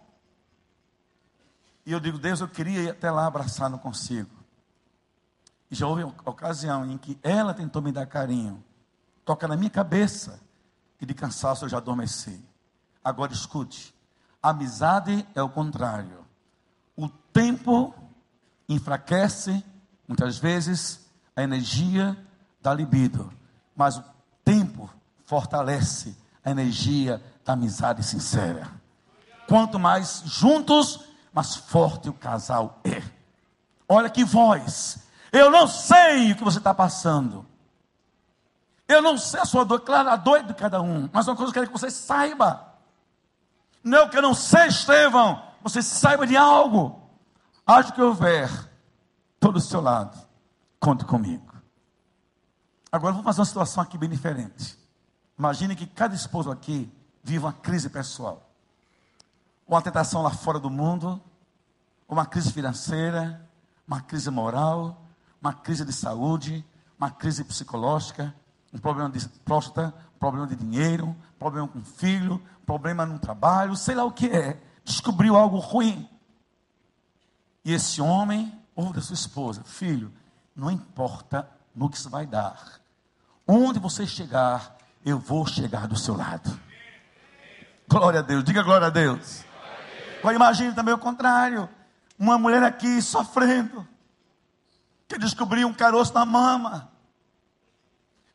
E 1.85 1.91
eu 1.93 1.99
digo, 1.99 2.19
Deus, 2.19 2.41
eu 2.41 2.49
queria 2.49 2.81
ir 2.81 2.89
até 2.89 3.09
lá 3.09 3.25
abraçar, 3.25 3.69
não 3.69 3.79
consigo. 3.79 4.36
E 5.69 5.75
já 5.75 5.87
houve 5.87 6.03
ocasião 6.03 6.85
em 6.89 6.97
que 6.97 7.19
ela 7.21 7.53
tentou 7.53 7.81
me 7.81 7.91
dar 7.91 8.05
carinho, 8.05 8.63
toca 9.25 9.47
na 9.47 9.55
minha 9.55 9.69
cabeça, 9.69 10.39
e 10.99 11.05
de 11.05 11.13
cansaço 11.13 11.65
eu 11.65 11.69
já 11.69 11.77
adormeci. 11.77 12.43
Agora 13.03 13.33
escute: 13.33 13.93
amizade 14.41 15.27
é 15.35 15.41
o 15.41 15.49
contrário. 15.49 16.25
O 16.95 17.09
tempo 17.09 17.93
enfraquece, 18.67 19.63
muitas 20.07 20.37
vezes, 20.37 21.05
a 21.35 21.43
energia 21.43 22.17
da 22.61 22.73
libido, 22.73 23.31
mas 23.75 23.97
o 23.97 24.03
tempo 24.43 24.89
fortalece 25.25 26.17
a 26.43 26.49
energia 26.49 27.21
da 27.45 27.53
amizade 27.53 28.03
sincera. 28.03 28.67
Quanto 29.47 29.77
mais 29.77 30.23
juntos, 30.25 31.01
mais 31.31 31.55
forte 31.55 32.09
o 32.09 32.13
casal 32.13 32.79
é. 32.83 33.01
Olha 33.87 34.09
que 34.09 34.23
voz. 34.23 35.06
Eu 35.31 35.51
não 35.51 35.67
sei 35.67 36.31
o 36.31 36.35
que 36.35 36.43
você 36.43 36.57
está 36.57 36.73
passando. 36.73 37.45
Eu 38.87 39.01
não 39.01 39.17
sei 39.17 39.41
a 39.41 39.45
sua 39.45 39.65
dor, 39.65 39.81
claro, 39.81 40.09
a 40.09 40.15
dor 40.15 40.37
é 40.37 40.43
de 40.43 40.53
cada 40.53 40.81
um. 40.81 41.09
Mas 41.11 41.27
uma 41.27 41.35
coisa 41.35 41.51
que 41.51 41.59
eu 41.59 41.63
quero 41.63 41.73
que 41.73 41.79
você 41.79 41.91
saiba. 41.91 42.73
Não 43.83 43.99
é 43.99 44.09
que 44.09 44.17
eu 44.17 44.21
não 44.21 44.33
sei, 44.33 44.67
Estevão. 44.67 45.43
Você 45.61 45.81
saiba 45.81 46.25
de 46.25 46.37
algo. 46.37 47.01
Acho 47.65 47.91
que 47.91 48.01
houver, 48.01 48.49
estou 49.35 49.51
do 49.51 49.59
seu 49.59 49.81
lado. 49.81 50.17
Conte 50.79 51.03
comigo. 51.03 51.53
Agora 52.89 53.11
vamos 53.11 53.25
fazer 53.25 53.41
uma 53.41 53.45
situação 53.45 53.83
aqui 53.83 53.97
bem 53.97 54.09
diferente. 54.09 54.77
Imagine 55.37 55.75
que 55.75 55.85
cada 55.85 56.15
esposo 56.15 56.49
aqui 56.49 56.89
vive 57.21 57.39
uma 57.39 57.51
crise 57.51 57.89
pessoal. 57.89 58.49
Uma 59.67 59.81
tentação 59.81 60.21
lá 60.21 60.31
fora 60.31 60.59
do 60.59 60.69
mundo, 60.69 61.21
uma 62.07 62.25
crise 62.25 62.53
financeira, 62.53 63.45
uma 63.85 63.99
crise 63.99 64.31
moral, 64.31 65.06
uma 65.41 65.53
crise 65.53 65.85
de 65.85 65.93
saúde, 65.93 66.65
uma 66.97 67.11
crise 67.11 67.43
psicológica, 67.43 68.33
um 68.73 68.77
problema 68.77 69.09
de 69.09 69.27
próstata, 69.45 69.93
um 70.15 70.19
problema 70.19 70.47
de 70.47 70.55
dinheiro, 70.55 71.07
um 71.07 71.39
problema 71.39 71.67
com 71.67 71.83
filho, 71.83 72.41
um 72.61 72.65
problema 72.65 73.05
no 73.05 73.19
trabalho, 73.19 73.75
sei 73.75 73.95
lá 73.95 74.03
o 74.03 74.11
que 74.11 74.27
é. 74.27 74.59
Descobriu 74.83 75.35
algo 75.35 75.57
ruim. 75.57 76.09
E 77.63 77.73
esse 77.73 78.01
homem 78.01 78.53
ouve 78.75 78.93
da 78.93 79.01
sua 79.01 79.13
esposa: 79.13 79.63
Filho, 79.63 80.11
não 80.55 80.71
importa 80.71 81.49
no 81.75 81.89
que 81.89 81.97
isso 81.97 82.09
vai 82.09 82.25
dar, 82.25 82.79
onde 83.47 83.79
você 83.79 84.07
chegar, 84.07 84.75
eu 85.05 85.19
vou 85.19 85.45
chegar 85.45 85.87
do 85.87 85.95
seu 85.95 86.15
lado. 86.15 86.59
Glória 87.87 88.19
a 88.19 88.23
Deus, 88.23 88.43
diga 88.43 88.63
glória 88.63 88.87
a 88.87 88.89
Deus. 88.89 89.45
Agora 90.19 90.35
imagine 90.35 90.73
também 90.73 90.93
o 90.93 90.97
contrário: 90.97 91.69
uma 92.17 92.37
mulher 92.37 92.63
aqui 92.63 93.01
sofrendo, 93.01 93.87
que 95.07 95.17
descobriu 95.17 95.67
um 95.67 95.73
caroço 95.73 96.13
na 96.13 96.25
mama, 96.25 96.91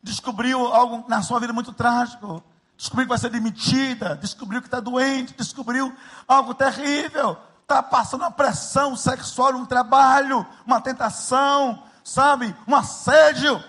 descobriu 0.03 0.67
algo 0.67 1.05
na 1.09 1.23
sua 1.23 1.39
vida 1.39 1.53
muito 1.53 1.73
trágico, 1.73 2.43
descobriu 2.77 3.07
que 3.07 3.11
vai 3.11 3.19
ser 3.19 3.31
demitida, 3.31 4.17
descobriu 4.17 4.61
que 4.61 4.67
está 4.67 4.81
doente, 4.81 5.35
descobriu 5.35 5.95
algo 6.27 6.55
terrível, 6.55 7.37
está 7.63 7.83
passando 7.83 8.23
uma 8.23 8.31
pressão 8.31 8.97
sexual, 8.97 9.55
um 9.55 9.67
trabalho, 9.67 10.47
uma 10.67 10.81
tentação, 10.81 11.83
sabe, 12.03 12.55
um 12.67 12.75
assédio 12.75 13.63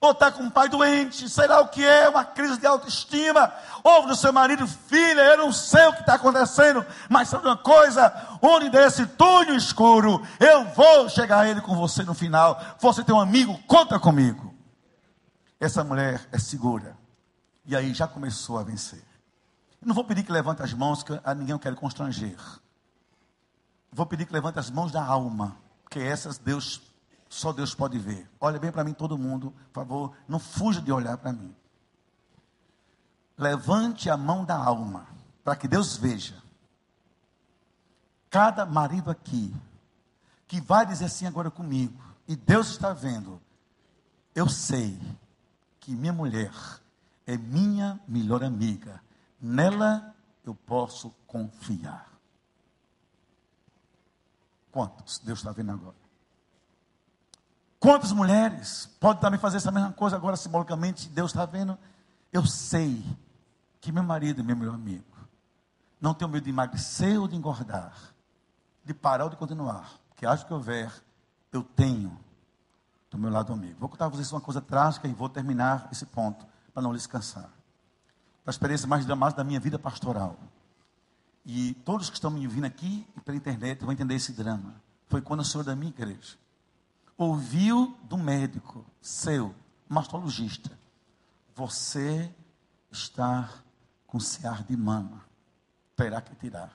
ou 0.00 0.10
está 0.10 0.30
com 0.30 0.42
um 0.42 0.50
pai 0.50 0.68
doente, 0.68 1.28
sei 1.28 1.46
lá 1.46 1.60
o 1.60 1.68
que 1.68 1.84
é, 1.84 2.08
uma 2.08 2.24
crise 2.24 2.58
de 2.58 2.66
autoestima, 2.66 3.52
ouve 3.82 4.08
do 4.08 4.16
seu 4.16 4.32
marido, 4.32 4.66
filha, 4.66 5.20
eu 5.22 5.38
não 5.38 5.52
sei 5.52 5.86
o 5.86 5.92
que 5.92 6.00
está 6.00 6.14
acontecendo, 6.14 6.84
mas 7.08 7.28
sabe 7.28 7.46
uma 7.46 7.56
coisa, 7.56 8.38
onde 8.42 8.68
desse 8.68 9.06
túnel 9.06 9.56
escuro, 9.56 10.22
eu 10.38 10.66
vou 10.74 11.08
chegar 11.08 11.40
a 11.40 11.48
ele 11.48 11.60
com 11.60 11.74
você 11.74 12.02
no 12.02 12.14
final, 12.14 12.60
você 12.78 13.02
tem 13.02 13.14
um 13.14 13.20
amigo, 13.20 13.58
conta 13.66 13.98
comigo. 13.98 14.54
Essa 15.58 15.82
mulher 15.82 16.28
é 16.30 16.38
segura, 16.38 16.96
e 17.64 17.74
aí 17.74 17.94
já 17.94 18.06
começou 18.06 18.58
a 18.58 18.62
vencer. 18.62 19.02
não 19.82 19.94
vou 19.94 20.04
pedir 20.04 20.24
que 20.24 20.32
levante 20.32 20.62
as 20.62 20.74
mãos, 20.74 21.02
que 21.02 21.18
a 21.24 21.34
ninguém 21.34 21.52
eu 21.52 21.58
quero 21.58 21.76
constranger. 21.76 22.36
Vou 23.90 24.04
pedir 24.04 24.26
que 24.26 24.32
levante 24.32 24.58
as 24.58 24.70
mãos 24.70 24.92
da 24.92 25.02
alma, 25.02 25.56
porque 25.82 26.00
essas 26.00 26.36
Deus 26.36 26.82
só 27.28 27.52
Deus 27.52 27.74
pode 27.74 27.98
ver. 27.98 28.28
Olha 28.40 28.58
bem 28.58 28.70
para 28.70 28.84
mim, 28.84 28.92
todo 28.92 29.18
mundo, 29.18 29.52
por 29.72 29.80
favor, 29.80 30.16
não 30.28 30.38
fuja 30.38 30.80
de 30.80 30.92
olhar 30.92 31.16
para 31.18 31.32
mim. 31.32 31.54
Levante 33.36 34.08
a 34.08 34.16
mão 34.16 34.44
da 34.44 34.56
alma, 34.56 35.06
para 35.44 35.56
que 35.56 35.68
Deus 35.68 35.96
veja. 35.96 36.42
Cada 38.30 38.64
marido 38.64 39.10
aqui, 39.10 39.54
que 40.46 40.60
vai 40.60 40.86
dizer 40.86 41.06
assim 41.06 41.26
agora 41.26 41.50
comigo, 41.50 42.00
e 42.26 42.34
Deus 42.34 42.68
está 42.68 42.92
vendo, 42.92 43.40
eu 44.34 44.48
sei 44.48 45.00
que 45.80 45.94
minha 45.94 46.12
mulher 46.12 46.52
é 47.26 47.36
minha 47.36 48.00
melhor 48.06 48.42
amiga, 48.42 49.02
nela 49.40 50.14
eu 50.44 50.54
posso 50.54 51.10
confiar. 51.26 52.08
Quantos 54.70 55.18
Deus 55.18 55.40
está 55.40 55.52
vendo 55.52 55.72
agora? 55.72 56.05
Quantas 57.78 58.12
mulheres 58.12 58.86
podem 58.98 59.20
também 59.20 59.38
fazer 59.38 59.58
essa 59.58 59.70
mesma 59.70 59.92
coisa 59.92 60.16
agora 60.16 60.36
simbolicamente? 60.36 61.08
Deus 61.08 61.30
está 61.30 61.44
vendo. 61.44 61.78
Eu 62.32 62.44
sei 62.46 63.04
que 63.80 63.92
meu 63.92 64.02
marido 64.02 64.40
é 64.40 64.44
meu 64.44 64.56
melhor 64.56 64.74
amigo. 64.74 65.04
Não 66.00 66.14
tenho 66.14 66.30
medo 66.30 66.44
de 66.44 66.50
emagrecer 66.50 67.20
ou 67.20 67.28
de 67.28 67.36
engordar, 67.36 67.94
de 68.84 68.92
parar 68.94 69.24
ou 69.24 69.30
de 69.30 69.36
continuar. 69.36 69.90
Porque 70.08 70.26
acho 70.26 70.46
que 70.46 70.52
houver, 70.52 70.92
eu 71.52 71.62
tenho 71.62 72.18
do 73.10 73.18
meu 73.18 73.30
lado 73.30 73.52
amigo. 73.52 73.78
Vou 73.78 73.88
contar 73.88 74.06
para 74.06 74.16
vocês 74.16 74.32
uma 74.32 74.40
coisa 74.40 74.60
trágica 74.60 75.06
e 75.06 75.12
vou 75.12 75.28
terminar 75.28 75.88
esse 75.92 76.06
ponto, 76.06 76.46
para 76.72 76.82
não 76.82 76.92
lhes 76.92 77.06
cansar. 77.06 77.50
A 78.46 78.50
experiência 78.50 78.86
mais 78.86 79.04
dramática 79.04 79.42
da 79.42 79.44
minha 79.44 79.60
vida 79.60 79.78
pastoral. 79.78 80.36
E 81.44 81.74
todos 81.84 82.08
que 82.08 82.16
estão 82.16 82.30
me 82.30 82.44
ouvindo 82.46 82.64
aqui 82.64 83.06
e 83.16 83.20
pela 83.20 83.36
internet 83.36 83.82
vão 83.82 83.92
entender 83.92 84.14
esse 84.14 84.32
drama. 84.32 84.74
Foi 85.08 85.20
quando 85.20 85.40
o 85.40 85.44
senhor 85.44 85.64
da 85.64 85.76
minha 85.76 85.90
igreja 85.90 86.36
ouviu 87.16 87.96
do 88.04 88.18
médico 88.18 88.84
seu, 89.00 89.54
mastologista, 89.88 90.76
você 91.54 92.32
está 92.90 93.50
com 94.06 94.20
ciar 94.20 94.62
de 94.62 94.76
mama, 94.76 95.24
terá 95.94 96.20
que 96.20 96.34
tirar. 96.36 96.72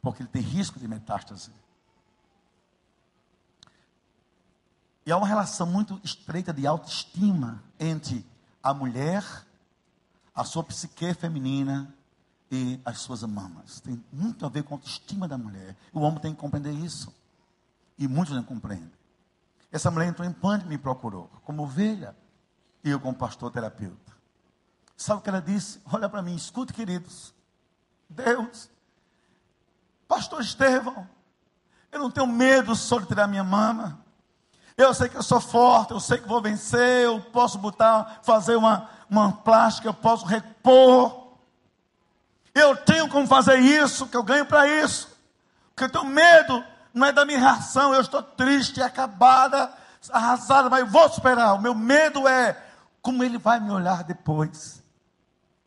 Porque 0.00 0.22
ele 0.22 0.30
tem 0.30 0.42
risco 0.42 0.78
de 0.78 0.88
metástase. 0.88 1.52
E 5.04 5.12
há 5.12 5.16
uma 5.16 5.26
relação 5.26 5.66
muito 5.66 6.00
estreita 6.02 6.52
de 6.52 6.66
autoestima 6.66 7.62
entre 7.78 8.24
a 8.62 8.72
mulher, 8.72 9.24
a 10.34 10.44
sua 10.44 10.62
psique 10.62 11.12
feminina 11.14 11.94
e 12.50 12.80
as 12.84 13.00
suas 13.00 13.22
mamas. 13.22 13.80
Tem 13.80 14.02
muito 14.12 14.44
a 14.46 14.48
ver 14.48 14.62
com 14.62 14.74
a 14.74 14.76
autoestima 14.76 15.28
da 15.28 15.36
mulher. 15.36 15.76
O 15.92 16.00
homem 16.00 16.20
tem 16.20 16.34
que 16.34 16.40
compreender 16.40 16.72
isso. 16.72 17.12
E 18.00 18.08
muitos 18.08 18.34
não 18.34 18.42
compreendem. 18.42 18.90
Essa 19.70 19.90
mulher 19.90 20.08
entrou 20.08 20.26
em 20.26 20.32
pânico 20.32 20.66
e 20.66 20.70
me 20.70 20.78
procurou, 20.78 21.30
como 21.44 21.62
ovelha, 21.62 22.16
e 22.82 22.90
eu 22.90 22.98
como 22.98 23.14
pastor 23.14 23.52
terapeuta. 23.52 24.12
Sabe 24.96 25.20
o 25.20 25.22
que 25.22 25.28
ela 25.28 25.40
disse? 25.40 25.80
Olha 25.92 26.08
para 26.08 26.22
mim, 26.22 26.34
escute, 26.34 26.72
queridos. 26.72 27.34
Deus, 28.08 28.70
pastor 30.08 30.40
Estevão, 30.40 31.06
eu 31.92 32.00
não 32.00 32.10
tenho 32.10 32.26
medo 32.26 32.74
só 32.74 32.98
de 32.98 33.06
tirar 33.06 33.28
minha 33.28 33.44
mama. 33.44 34.00
Eu 34.76 34.94
sei 34.94 35.08
que 35.10 35.16
eu 35.16 35.22
sou 35.22 35.40
forte, 35.40 35.92
eu 35.92 36.00
sei 36.00 36.18
que 36.18 36.26
vou 36.26 36.40
vencer, 36.40 37.04
eu 37.04 37.20
posso 37.20 37.58
botar, 37.58 38.20
fazer 38.22 38.56
uma, 38.56 38.88
uma 39.10 39.30
plástica, 39.30 39.88
eu 39.88 39.94
posso 39.94 40.24
repor. 40.24 41.36
Eu 42.54 42.74
tenho 42.76 43.08
como 43.10 43.26
fazer 43.26 43.58
isso, 43.58 44.08
que 44.08 44.16
eu 44.16 44.22
ganho 44.22 44.46
para 44.46 44.66
isso. 44.66 45.08
Porque 45.68 45.84
eu 45.84 45.90
tenho 45.90 46.12
medo, 46.12 46.64
não 46.92 47.06
é 47.06 47.12
da 47.12 47.24
minha 47.24 47.38
reação, 47.38 47.94
eu 47.94 48.00
estou 48.00 48.22
triste, 48.22 48.82
acabada, 48.82 49.72
arrasada, 50.10 50.68
mas 50.68 50.90
vou 50.90 51.08
superar. 51.08 51.54
O 51.54 51.60
meu 51.60 51.74
medo 51.74 52.26
é 52.26 52.60
como 53.02 53.22
ele 53.22 53.38
vai 53.38 53.60
me 53.60 53.70
olhar 53.70 54.04
depois. 54.04 54.82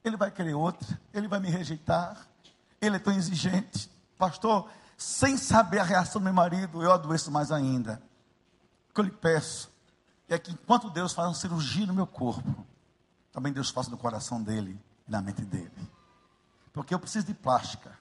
Ele 0.04 0.18
vai 0.18 0.32
querer 0.32 0.54
outra, 0.54 1.00
ele 1.14 1.28
vai 1.28 1.40
me 1.40 1.50
rejeitar. 1.50 2.28
Ele 2.82 2.98
é 2.98 3.00
tão 3.00 3.14
exigente. 3.14 3.90
Pastor, 4.18 4.70
sem 4.98 5.38
saber 5.38 5.80
a 5.80 5.84
reação 5.84 6.22
do 6.22 6.26
meu 6.26 6.34
marido, 6.34 6.84
eu 6.84 6.92
adoeço 6.92 7.32
mais 7.32 7.52
ainda. 7.52 8.02
O 8.90 8.94
que 8.94 9.00
eu 9.00 9.06
lhe 9.06 9.12
peço 9.12 9.72
é 10.28 10.38
que 10.38 10.52
enquanto 10.52 10.90
Deus 10.90 11.14
faz 11.14 11.28
uma 11.28 11.36
cirurgia 11.36 11.86
no 11.86 11.94
meu 11.94 12.08
corpo, 12.08 12.66
também 13.32 13.52
Deus 13.52 13.70
faça 13.70 13.90
no 13.90 13.98
coração 13.98 14.42
dele 14.42 14.80
e 15.08 15.12
na 15.12 15.22
mente 15.22 15.44
dele. 15.44 15.72
Porque 16.72 16.94
eu 16.94 17.00
preciso 17.00 17.28
de 17.28 17.34
plástica. 17.34 17.98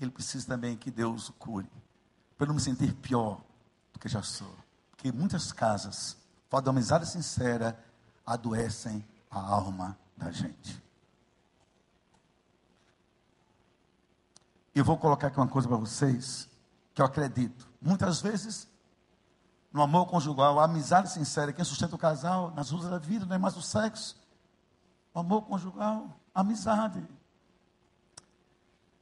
Ele 0.00 0.10
precisa 0.10 0.46
também 0.46 0.76
que 0.76 0.90
Deus 0.90 1.28
o 1.28 1.32
cure. 1.32 1.70
Para 2.36 2.46
não 2.48 2.54
me 2.54 2.60
sentir 2.60 2.92
pior 2.94 3.40
do 3.92 3.98
que 3.98 4.08
já 4.08 4.22
sou. 4.22 4.54
Porque 4.90 5.12
muitas 5.12 5.52
casas, 5.52 6.16
falta 6.48 6.64
de 6.64 6.70
amizade 6.70 7.06
sincera, 7.06 7.78
adoecem 8.26 9.04
a 9.30 9.38
alma 9.38 9.98
da 10.16 10.30
gente. 10.30 10.82
Eu 14.74 14.84
vou 14.84 14.98
colocar 14.98 15.28
aqui 15.28 15.38
uma 15.38 15.46
coisa 15.46 15.68
para 15.68 15.76
vocês 15.76 16.48
que 16.92 17.00
eu 17.00 17.06
acredito. 17.06 17.68
Muitas 17.80 18.20
vezes, 18.20 18.68
no 19.72 19.82
amor 19.82 20.06
conjugal, 20.06 20.58
a 20.58 20.64
amizade 20.64 21.10
sincera, 21.10 21.52
quem 21.52 21.64
sustenta 21.64 21.94
o 21.94 21.98
casal 21.98 22.50
nas 22.52 22.70
ruas 22.70 22.88
da 22.88 22.98
vida, 22.98 23.26
não 23.26 23.36
é 23.36 23.38
mais 23.38 23.56
o 23.56 23.62
sexo. 23.62 24.16
O 25.12 25.20
amor 25.20 25.42
conjugal, 25.42 26.08
amizade. 26.34 27.06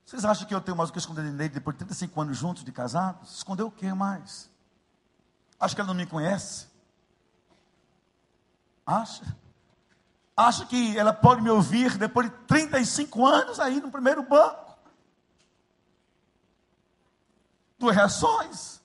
Vocês 0.04 0.24
acham 0.24 0.46
que 0.46 0.54
eu 0.54 0.60
tenho 0.60 0.76
mais 0.76 0.90
o 0.90 0.92
que 0.92 0.98
esconder 0.98 1.24
de 1.24 1.30
Neide 1.30 1.54
depois 1.54 1.74
de 1.74 1.84
35 1.84 2.20
anos 2.20 2.36
juntos 2.36 2.64
de 2.64 2.72
casados? 2.72 3.36
Esconder 3.36 3.62
o 3.62 3.70
que 3.70 3.92
mais? 3.92 4.50
Acha 5.58 5.74
que 5.74 5.80
ela 5.80 5.88
não 5.88 5.94
me 5.94 6.06
conhece? 6.06 6.66
Acha? 8.84 9.36
Acha 10.36 10.66
que 10.66 10.98
ela 10.98 11.12
pode 11.12 11.40
me 11.40 11.50
ouvir 11.50 11.96
depois 11.96 12.28
de 12.30 12.36
35 12.46 13.26
anos 13.26 13.60
aí 13.60 13.80
no 13.80 13.90
primeiro 13.90 14.22
banco? 14.22 14.76
Duas 17.78 17.94
reações. 17.94 18.82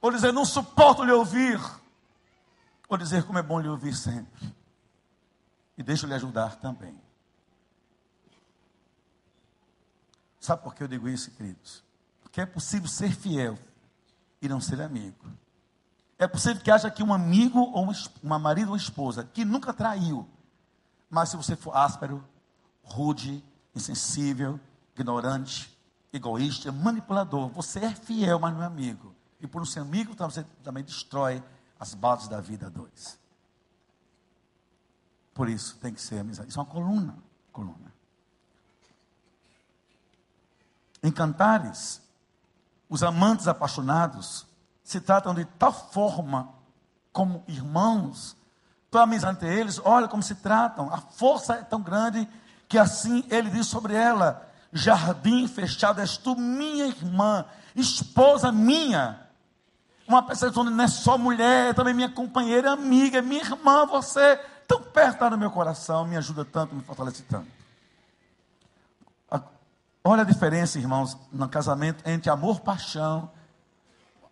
Ou 0.00 0.10
dizer, 0.10 0.32
não 0.32 0.44
suporto 0.44 1.02
lhe 1.02 1.12
ouvir. 1.12 1.60
Ou 2.88 2.96
dizer, 2.96 3.24
como 3.24 3.38
é 3.38 3.42
bom 3.42 3.60
lhe 3.60 3.68
ouvir 3.68 3.94
sempre. 3.94 4.54
E 5.76 5.82
deixa 5.82 6.04
eu 6.04 6.08
lhe 6.08 6.14
ajudar 6.14 6.56
também. 6.56 7.05
Sabe 10.46 10.62
por 10.62 10.76
que 10.76 10.84
eu 10.84 10.86
digo 10.86 11.08
isso, 11.08 11.32
queridos? 11.32 11.82
Porque 12.22 12.40
é 12.40 12.46
possível 12.46 12.86
ser 12.86 13.10
fiel 13.10 13.58
e 14.40 14.48
não 14.48 14.60
ser 14.60 14.80
amigo. 14.80 15.26
É 16.16 16.28
possível 16.28 16.62
que 16.62 16.70
haja 16.70 16.86
aqui 16.86 17.02
um 17.02 17.12
amigo 17.12 17.58
ou 17.58 17.82
uma, 17.82 17.92
uma 18.22 18.38
marido 18.38 18.70
ou 18.70 18.76
esposa 18.76 19.24
que 19.24 19.44
nunca 19.44 19.74
traiu. 19.74 20.24
Mas 21.10 21.30
se 21.30 21.36
você 21.36 21.56
for 21.56 21.76
áspero, 21.76 22.24
rude, 22.80 23.42
insensível, 23.74 24.60
ignorante, 24.94 25.76
egoísta, 26.12 26.70
manipulador, 26.70 27.48
você 27.48 27.80
é 27.80 27.92
fiel, 27.92 28.38
mas 28.38 28.54
não 28.54 28.62
é 28.62 28.66
amigo. 28.66 29.16
E 29.40 29.48
por 29.48 29.58
não 29.58 29.66
ser 29.66 29.80
amigo, 29.80 30.12
então 30.12 30.30
você 30.30 30.44
também 30.62 30.84
destrói 30.84 31.42
as 31.76 31.92
bases 31.92 32.28
da 32.28 32.40
vida 32.40 32.70
dois. 32.70 33.18
Por 35.34 35.48
isso 35.48 35.76
tem 35.78 35.92
que 35.92 36.00
ser 36.00 36.20
amizade. 36.20 36.50
Isso 36.50 36.60
é 36.60 36.62
uma 36.62 36.70
coluna. 36.70 37.18
coluna. 37.50 37.95
Em 41.06 41.12
Cantares, 41.12 42.02
os 42.88 43.04
amantes 43.04 43.46
apaixonados 43.46 44.44
se 44.82 45.00
tratam 45.00 45.32
de 45.32 45.44
tal 45.44 45.72
forma 45.72 46.48
como 47.12 47.44
irmãos, 47.46 48.36
tua 48.90 49.02
amizade 49.02 49.36
entre 49.36 49.56
eles, 49.56 49.80
olha 49.84 50.08
como 50.08 50.20
se 50.20 50.34
tratam, 50.34 50.92
a 50.92 50.98
força 50.98 51.54
é 51.54 51.62
tão 51.62 51.80
grande 51.80 52.28
que 52.68 52.76
assim 52.76 53.24
ele 53.30 53.50
diz 53.50 53.68
sobre 53.68 53.94
ela: 53.94 54.50
Jardim 54.72 55.46
fechado, 55.46 56.00
és 56.00 56.16
tu 56.16 56.34
minha 56.34 56.86
irmã, 56.86 57.44
esposa 57.76 58.50
minha. 58.50 59.20
Uma 60.08 60.24
pessoa 60.24 60.50
onde 60.56 60.72
não 60.72 60.82
é 60.82 60.88
só 60.88 61.16
mulher, 61.16 61.70
é 61.70 61.72
também 61.72 61.94
minha 61.94 62.10
companheira, 62.10 62.72
amiga, 62.72 63.22
minha 63.22 63.42
irmã, 63.42 63.86
você, 63.86 64.40
tão 64.66 64.82
perto 64.82 65.30
no 65.30 65.38
meu 65.38 65.52
coração, 65.52 66.04
me 66.04 66.16
ajuda 66.16 66.44
tanto, 66.44 66.74
me 66.74 66.82
fortalece 66.82 67.22
tanto. 67.22 67.55
Olha 70.08 70.22
a 70.22 70.24
diferença, 70.24 70.78
irmãos, 70.78 71.18
no 71.32 71.48
casamento 71.48 72.08
entre 72.08 72.30
amor, 72.30 72.60
paixão 72.60 73.28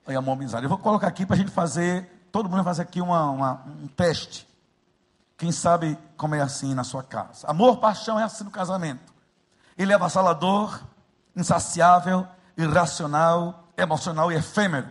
e 0.07 0.14
amor, 0.14 0.35
amizade. 0.35 0.64
Eu 0.64 0.68
vou 0.68 0.79
colocar 0.79 1.09
aqui 1.09 1.27
para 1.27 1.35
a 1.35 1.37
gente 1.37 1.51
fazer, 1.51 2.29
todo 2.31 2.45
mundo 2.45 2.59
vai 2.59 2.64
fazer 2.66 2.83
aqui 2.83 3.01
uma, 3.01 3.29
uma, 3.29 3.64
um 3.83 3.89
teste. 3.89 4.47
Quem 5.37 5.51
sabe 5.51 5.99
como 6.16 6.37
é 6.37 6.41
assim 6.41 6.75
na 6.75 6.85
sua 6.85 7.03
casa. 7.03 7.49
Amor, 7.49 7.79
paixão 7.79 8.20
é 8.20 8.22
assim 8.22 8.45
no 8.45 8.53
casamento. 8.53 9.12
Ele 9.77 9.91
é 9.91 9.97
avassalador, 9.97 10.81
insaciável, 11.35 12.25
irracional, 12.57 13.64
emocional 13.77 14.31
e 14.31 14.37
efêmero. 14.37 14.87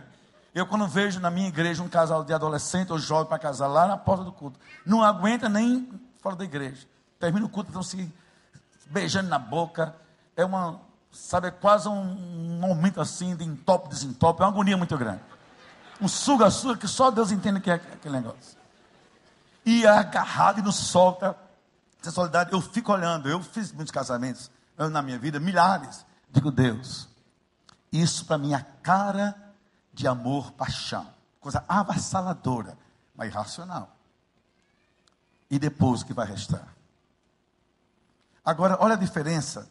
Eu, 0.54 0.66
quando 0.66 0.86
vejo 0.86 1.18
na 1.18 1.30
minha 1.30 1.48
igreja 1.48 1.82
um 1.82 1.88
casal 1.88 2.22
de 2.22 2.34
adolescente 2.34 2.92
ou 2.92 2.98
jovem 2.98 3.26
para 3.26 3.38
casar 3.38 3.68
lá 3.68 3.86
na 3.86 3.96
porta 3.96 4.22
do 4.22 4.32
culto, 4.32 4.60
não 4.84 5.02
aguenta 5.02 5.48
nem 5.48 5.88
fora 6.20 6.36
da 6.36 6.44
igreja. 6.44 6.86
Termina 7.18 7.46
o 7.46 7.48
culto, 7.48 7.70
estão 7.70 7.82
se 7.82 8.12
beijando 8.90 9.30
na 9.30 9.38
boca, 9.38 9.94
é 10.36 10.44
uma, 10.44 10.80
sabe, 11.12 11.48
é 11.48 11.50
quase 11.50 11.88
um, 11.88 12.58
momento 12.58 13.00
assim 13.00 13.36
de 13.36 13.44
entope, 13.44 13.88
desentope, 13.88 14.42
é 14.42 14.44
uma 14.44 14.52
agonia 14.52 14.76
muito 14.76 14.96
grande. 14.96 15.22
Um 16.00 16.08
suga-suga 16.08 16.76
que 16.76 16.88
só 16.88 17.10
Deus 17.10 17.30
entende 17.30 17.60
que 17.60 17.70
é 17.70 17.74
aquele 17.74 18.16
negócio. 18.16 18.58
E 19.64 19.84
é 19.84 19.88
agarrado 19.88 20.58
e 20.58 20.62
não 20.62 20.72
solta. 20.72 21.36
Sensualidade, 22.02 22.52
eu 22.52 22.60
fico 22.60 22.92
olhando, 22.92 23.28
eu 23.28 23.40
fiz 23.42 23.72
muitos 23.72 23.92
casamentos 23.92 24.50
na 24.76 25.00
minha 25.00 25.18
vida, 25.18 25.40
milhares. 25.40 26.04
Digo, 26.30 26.50
Deus, 26.50 27.08
isso 27.90 28.26
para 28.26 28.36
mim 28.36 28.52
é 28.52 28.56
a 28.56 28.66
cara 28.82 29.34
de 29.92 30.06
amor, 30.06 30.52
paixão. 30.52 31.06
Coisa 31.40 31.64
avassaladora, 31.68 32.76
mas 33.14 33.28
irracional. 33.28 33.96
E 35.48 35.58
depois 35.58 36.02
o 36.02 36.06
que 36.06 36.12
vai 36.12 36.26
restar? 36.26 36.74
Agora, 38.44 38.76
olha 38.80 38.94
a 38.94 38.98
diferença 38.98 39.70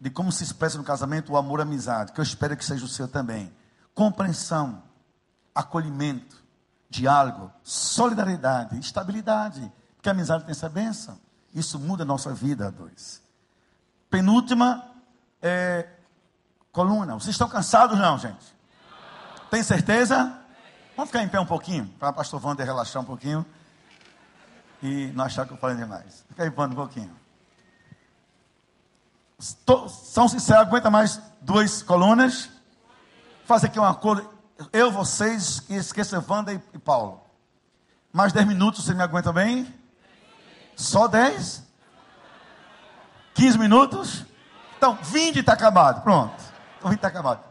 de 0.00 0.10
como 0.10 0.30
se 0.30 0.44
expressa 0.44 0.78
no 0.78 0.84
casamento 0.84 1.32
o 1.32 1.36
amor 1.36 1.58
e 1.58 1.62
a 1.62 1.64
amizade, 1.64 2.12
que 2.12 2.20
eu 2.20 2.22
espero 2.22 2.56
que 2.56 2.64
seja 2.64 2.84
o 2.84 2.88
seu 2.88 3.08
também. 3.08 3.52
Compreensão, 3.94 4.82
acolhimento, 5.54 6.36
diálogo, 6.88 7.50
solidariedade, 7.62 8.78
estabilidade. 8.78 9.72
Porque 9.96 10.08
a 10.08 10.12
amizade 10.12 10.44
tem 10.44 10.52
essa 10.52 10.68
benção. 10.68 11.18
Isso 11.52 11.78
muda 11.78 12.04
a 12.04 12.06
nossa 12.06 12.32
vida 12.32 12.68
a 12.68 12.70
dois. 12.70 13.20
penúltima 14.08 14.84
é, 15.42 15.88
coluna. 16.70 17.14
Vocês 17.14 17.34
estão 17.34 17.48
cansados, 17.48 17.98
não, 17.98 18.18
gente? 18.18 18.54
Tem 19.50 19.62
certeza? 19.62 20.38
Vamos 20.96 21.10
ficar 21.10 21.22
em 21.22 21.28
pé 21.28 21.40
um 21.40 21.46
pouquinho, 21.46 21.86
para 21.98 22.10
o 22.10 22.12
pastor 22.12 22.44
Wander 22.44 22.66
relaxar 22.66 23.02
um 23.02 23.04
pouquinho 23.04 23.44
e 24.82 25.12
não 25.14 25.24
achar 25.24 25.46
que 25.46 25.52
eu 25.52 25.56
falei 25.56 25.76
demais. 25.76 26.24
Fica 26.28 26.42
aí 26.44 26.50
um 26.50 26.74
pouquinho. 26.74 27.14
São 29.38 30.26
sinceros, 30.26 30.62
aguenta 30.62 30.90
mais 30.90 31.20
duas 31.40 31.82
colunas. 31.82 32.50
Faz 33.44 33.64
aqui 33.64 33.78
uma 33.78 33.94
cor. 33.94 34.28
Eu, 34.72 34.90
vocês, 34.90 35.62
e 35.68 35.76
esqueça 35.76 36.24
Wanda 36.28 36.52
e 36.52 36.78
Paulo. 36.78 37.22
Mais 38.12 38.32
dez 38.32 38.46
minutos, 38.46 38.84
você 38.84 38.94
me 38.94 39.02
aguenta 39.02 39.32
bem? 39.32 39.72
Só 40.74 41.06
dez? 41.06 41.62
Quinze 43.34 43.56
minutos? 43.56 44.24
Então, 44.76 44.98
vinte 45.02 45.38
está 45.38 45.52
acabado. 45.52 46.02
Pronto. 46.02 46.34
Então, 46.78 46.90
vinte 46.90 46.98
está 46.98 47.08
acabado. 47.08 47.44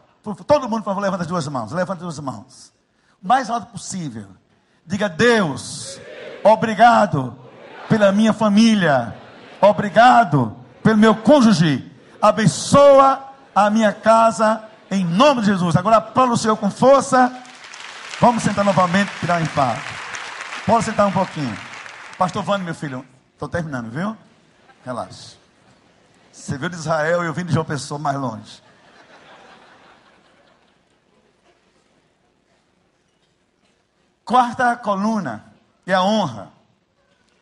Todo 0.46 0.68
mundo, 0.68 0.82
por 0.82 0.90
favor, 0.90 1.00
levanta 1.00 1.22
as 1.22 1.28
duas 1.28 1.48
mãos. 1.48 1.72
Levanta 1.72 2.00
as 2.00 2.00
duas 2.00 2.18
mãos. 2.18 2.72
O 3.22 3.26
mais 3.26 3.48
alto 3.48 3.68
possível. 3.68 4.28
Diga, 4.84 5.08
Deus, 5.08 5.98
obrigado 6.44 7.38
pela 7.88 8.12
minha 8.12 8.34
família. 8.34 9.16
Obrigado 9.60 10.54
pelo 10.88 10.96
meu 10.96 11.14
cônjuge. 11.14 11.84
Abençoa 12.20 13.22
a 13.54 13.68
minha 13.68 13.92
casa 13.92 14.64
em 14.90 15.04
nome 15.04 15.42
de 15.42 15.48
Jesus. 15.48 15.76
Agora 15.76 15.98
aplauda 15.98 16.32
o 16.32 16.36
Senhor 16.36 16.56
com 16.56 16.70
força. 16.70 17.30
Vamos 18.18 18.42
sentar 18.42 18.64
novamente 18.64 19.10
tirar 19.20 19.42
em 19.42 19.46
paz. 19.48 19.78
Pode 20.64 20.86
sentar 20.86 21.06
um 21.06 21.12
pouquinho. 21.12 21.54
Pastor 22.16 22.42
Vando, 22.42 22.64
meu 22.64 22.74
filho, 22.74 23.04
estou 23.34 23.50
terminando, 23.50 23.90
viu? 23.90 24.16
Relaxa. 24.82 25.36
Você 26.32 26.56
veio 26.56 26.70
de 26.70 26.76
Israel 26.76 27.22
e 27.22 27.26
eu 27.26 27.34
vim 27.34 27.44
de 27.44 27.52
João 27.52 27.66
Pessoa 27.66 27.98
mais 27.98 28.16
longe. 28.16 28.62
Quarta 34.24 34.74
coluna 34.74 35.44
é 35.86 35.92
a 35.92 36.02
honra. 36.02 36.57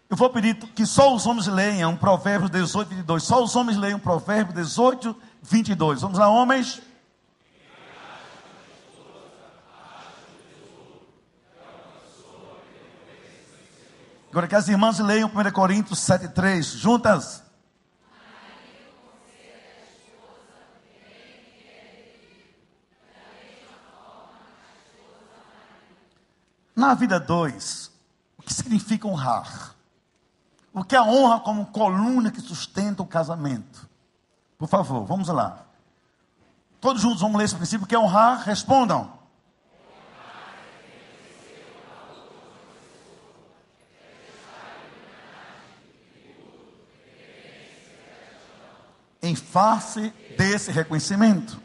Eu 0.08 0.16
vou 0.16 0.30
pedir 0.30 0.54
que 0.54 0.86
só 0.86 1.12
os 1.12 1.26
homens 1.26 1.48
leiam 1.48 1.96
Provérbios 1.96 2.50
18, 2.50 2.88
22. 2.90 3.22
Só 3.24 3.42
os 3.42 3.56
homens 3.56 3.76
leiam 3.76 3.98
Provérbios 3.98 4.54
18, 4.54 5.16
22. 5.42 6.00
Vamos 6.00 6.18
lá, 6.18 6.28
homens. 6.28 6.80
Agora 14.30 14.46
que 14.46 14.54
as 14.54 14.68
irmãs 14.68 14.98
leiam 15.00 15.28
1 15.28 15.50
Coríntios 15.50 15.98
7, 15.98 16.28
3. 16.28 16.66
Juntas. 16.66 17.42
Na 26.76 26.94
vida 26.94 27.18
2, 27.18 27.90
o 28.36 28.42
que 28.42 28.52
significa 28.52 29.08
honrar? 29.08 29.75
O 30.76 30.84
que 30.84 30.94
é 30.94 30.98
a 30.98 31.04
honra 31.04 31.40
como 31.40 31.64
coluna 31.64 32.30
que 32.30 32.38
sustenta 32.38 33.02
o 33.02 33.06
casamento? 33.06 33.88
Por 34.58 34.68
favor, 34.68 35.06
vamos 35.06 35.26
lá. 35.28 35.64
Todos 36.78 37.00
juntos 37.00 37.22
vamos 37.22 37.38
ler 37.38 37.44
esse 37.44 37.54
princípio. 37.54 37.86
Que 37.86 37.94
é 37.94 37.98
honrar? 37.98 38.42
Respondam. 38.42 39.10
Em 49.22 49.34
face 49.34 50.12
desse 50.36 50.70
reconhecimento. 50.70 51.58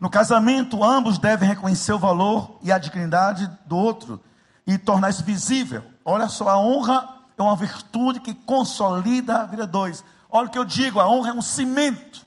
No 0.00 0.10
casamento, 0.10 0.82
ambos 0.82 1.16
devem 1.16 1.48
reconhecer 1.48 1.92
o 1.92 1.98
valor 1.98 2.58
e 2.60 2.72
a 2.72 2.78
dignidade 2.78 3.48
do 3.66 3.76
outro 3.76 4.20
e 4.66 4.76
tornar 4.76 5.10
isso 5.10 5.22
visível. 5.22 5.84
Olha 6.04 6.28
só, 6.28 6.48
a 6.48 6.58
honra 6.58 7.17
é 7.40 7.44
uma 7.44 7.56
virtude 7.56 8.20
que 8.20 8.34
consolida 8.34 9.42
a 9.42 9.46
vida 9.46 9.66
dois. 9.66 10.04
Olha 10.30 10.48
o 10.48 10.50
que 10.50 10.58
eu 10.58 10.64
digo: 10.64 11.00
a 11.00 11.08
honra 11.08 11.30
é 11.30 11.32
um 11.32 11.42
cimento 11.42 12.26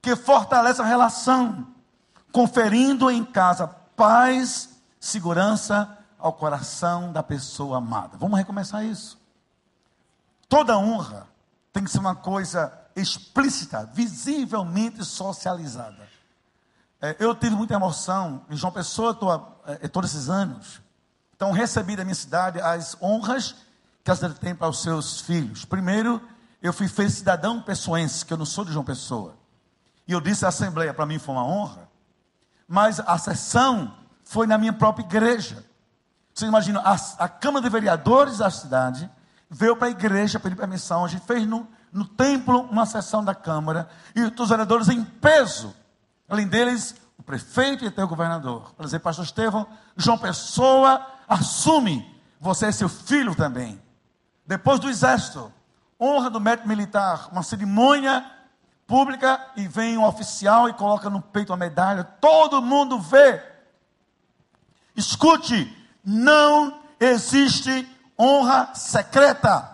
que 0.00 0.16
fortalece 0.16 0.80
a 0.80 0.84
relação, 0.84 1.66
conferindo 2.32 3.10
em 3.10 3.24
casa 3.24 3.66
paz, 3.66 4.70
segurança 4.98 5.98
ao 6.18 6.32
coração 6.32 7.12
da 7.12 7.22
pessoa 7.22 7.78
amada. 7.78 8.16
Vamos 8.16 8.38
recomeçar 8.38 8.84
isso. 8.84 9.18
Toda 10.48 10.78
honra 10.78 11.26
tem 11.72 11.84
que 11.84 11.90
ser 11.90 11.98
uma 11.98 12.14
coisa 12.14 12.72
explícita, 12.96 13.88
visivelmente 13.92 15.04
socializada. 15.04 16.08
É, 17.00 17.16
eu 17.18 17.34
tive 17.34 17.54
muita 17.54 17.74
emoção 17.74 18.42
em 18.50 18.56
João 18.56 18.72
Pessoa, 18.72 19.12
estou, 19.12 19.62
é, 19.66 19.88
todos 19.88 20.14
esses 20.14 20.28
anos. 20.28 20.82
Então, 21.34 21.52
recebi 21.52 21.96
da 21.96 22.04
minha 22.04 22.14
cidade 22.14 22.60
as 22.60 22.96
honras 23.00 23.56
que 24.04 24.10
a 24.10 24.14
cidade 24.14 24.40
tem 24.40 24.54
para 24.54 24.68
os 24.68 24.82
seus 24.82 25.20
filhos. 25.20 25.64
Primeiro, 25.64 26.20
eu 26.62 26.72
fui 26.72 26.88
feito 26.88 27.12
cidadão 27.12 27.60
pessoense, 27.60 28.24
que 28.24 28.32
eu 28.32 28.36
não 28.36 28.46
sou 28.46 28.64
de 28.64 28.72
João 28.72 28.84
Pessoa. 28.84 29.34
E 30.06 30.12
eu 30.12 30.20
disse 30.20 30.44
à 30.44 30.48
Assembleia, 30.48 30.92
para 30.92 31.06
mim 31.06 31.18
foi 31.18 31.34
uma 31.34 31.44
honra. 31.44 31.88
Mas 32.66 33.00
a 33.00 33.16
sessão 33.18 33.94
foi 34.24 34.46
na 34.46 34.58
minha 34.58 34.72
própria 34.72 35.04
igreja. 35.04 35.64
Você 36.34 36.46
imagina, 36.46 36.80
a, 36.80 36.96
a 37.24 37.28
Câmara 37.28 37.62
de 37.62 37.70
Vereadores 37.70 38.38
da 38.38 38.50
cidade 38.50 39.10
veio 39.48 39.76
para 39.76 39.88
a 39.88 39.90
igreja 39.90 40.38
pedir 40.38 40.56
permissão. 40.56 41.04
A 41.04 41.08
gente 41.08 41.26
fez 41.26 41.46
no, 41.46 41.66
no 41.92 42.04
templo 42.04 42.60
uma 42.62 42.86
sessão 42.86 43.24
da 43.24 43.34
Câmara. 43.34 43.88
E 44.14 44.22
os 44.22 44.48
vereadores 44.48 44.88
em 44.88 45.04
peso. 45.04 45.74
Além 46.28 46.46
deles, 46.46 46.94
o 47.18 47.22
prefeito 47.22 47.84
e 47.84 47.88
até 47.88 48.02
o 48.02 48.08
governador. 48.08 48.72
Para 48.74 48.86
dizer, 48.86 49.00
pastor 49.00 49.24
Estevão, 49.24 49.66
João 49.96 50.16
Pessoa 50.16 51.04
assume, 51.28 52.08
você 52.40 52.66
é 52.66 52.72
seu 52.72 52.88
filho 52.88 53.34
também. 53.34 53.80
Depois 54.50 54.80
do 54.80 54.90
exército, 54.90 55.52
honra 56.00 56.28
do 56.28 56.40
médico 56.40 56.66
militar, 56.66 57.28
uma 57.30 57.40
cerimônia 57.40 58.28
pública 58.84 59.40
e 59.54 59.68
vem 59.68 59.96
um 59.96 60.04
oficial 60.04 60.68
e 60.68 60.72
coloca 60.72 61.08
no 61.08 61.22
peito 61.22 61.52
a 61.52 61.56
medalha, 61.56 62.02
todo 62.02 62.60
mundo 62.60 62.98
vê. 62.98 63.40
Escute, 64.96 65.72
não 66.04 66.80
existe 66.98 67.88
honra 68.18 68.74
secreta. 68.74 69.70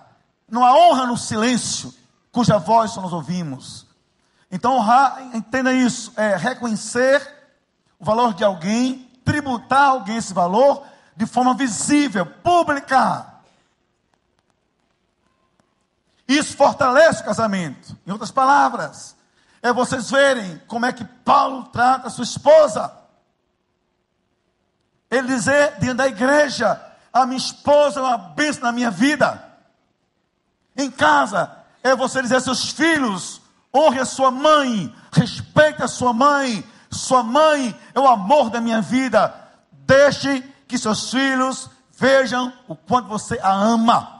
Não 0.46 0.62
há 0.62 0.74
honra 0.74 1.06
no 1.06 1.16
silêncio, 1.16 1.90
cuja 2.30 2.58
voz 2.58 2.90
só 2.90 3.00
nós 3.00 3.14
ouvimos. 3.14 3.86
Então, 4.52 4.74
honrar, 4.74 5.22
entenda 5.34 5.72
isso, 5.72 6.12
é 6.18 6.36
reconhecer 6.36 7.26
o 7.98 8.04
valor 8.04 8.34
de 8.34 8.44
alguém, 8.44 9.10
tributar 9.24 9.88
alguém 9.88 10.18
esse 10.18 10.34
valor 10.34 10.84
de 11.16 11.24
forma 11.24 11.54
visível, 11.54 12.26
pública. 12.26 13.35
Isso 16.28 16.56
fortalece 16.56 17.22
o 17.22 17.24
casamento. 17.24 17.96
Em 18.06 18.10
outras 18.10 18.30
palavras, 18.30 19.16
é 19.62 19.72
vocês 19.72 20.10
verem 20.10 20.60
como 20.66 20.86
é 20.86 20.92
que 20.92 21.04
Paulo 21.04 21.64
trata 21.64 22.08
a 22.08 22.10
sua 22.10 22.24
esposa. 22.24 22.92
Ele 25.10 25.28
dizer 25.28 25.78
diante 25.78 25.98
da 25.98 26.06
igreja: 26.06 26.80
a 27.12 27.24
minha 27.26 27.38
esposa 27.38 28.00
é 28.00 28.02
uma 28.02 28.18
bênção 28.18 28.64
na 28.64 28.72
minha 28.72 28.90
vida. 28.90 29.42
Em 30.76 30.90
casa, 30.90 31.50
é 31.82 31.94
você 31.94 32.20
dizer 32.22 32.36
a 32.36 32.40
seus 32.40 32.70
filhos: 32.70 33.40
honre 33.74 34.00
a 34.00 34.04
sua 34.04 34.30
mãe, 34.30 34.94
respeite 35.12 35.82
a 35.82 35.88
sua 35.88 36.12
mãe. 36.12 36.64
Sua 36.90 37.22
mãe 37.22 37.78
é 37.94 38.00
o 38.00 38.06
amor 38.06 38.50
da 38.50 38.60
minha 38.60 38.80
vida. 38.80 39.34
Deixe 39.70 40.40
que 40.66 40.78
seus 40.78 41.10
filhos 41.10 41.68
vejam 41.96 42.52
o 42.68 42.74
quanto 42.74 43.08
você 43.08 43.38
a 43.42 43.52
ama. 43.52 44.15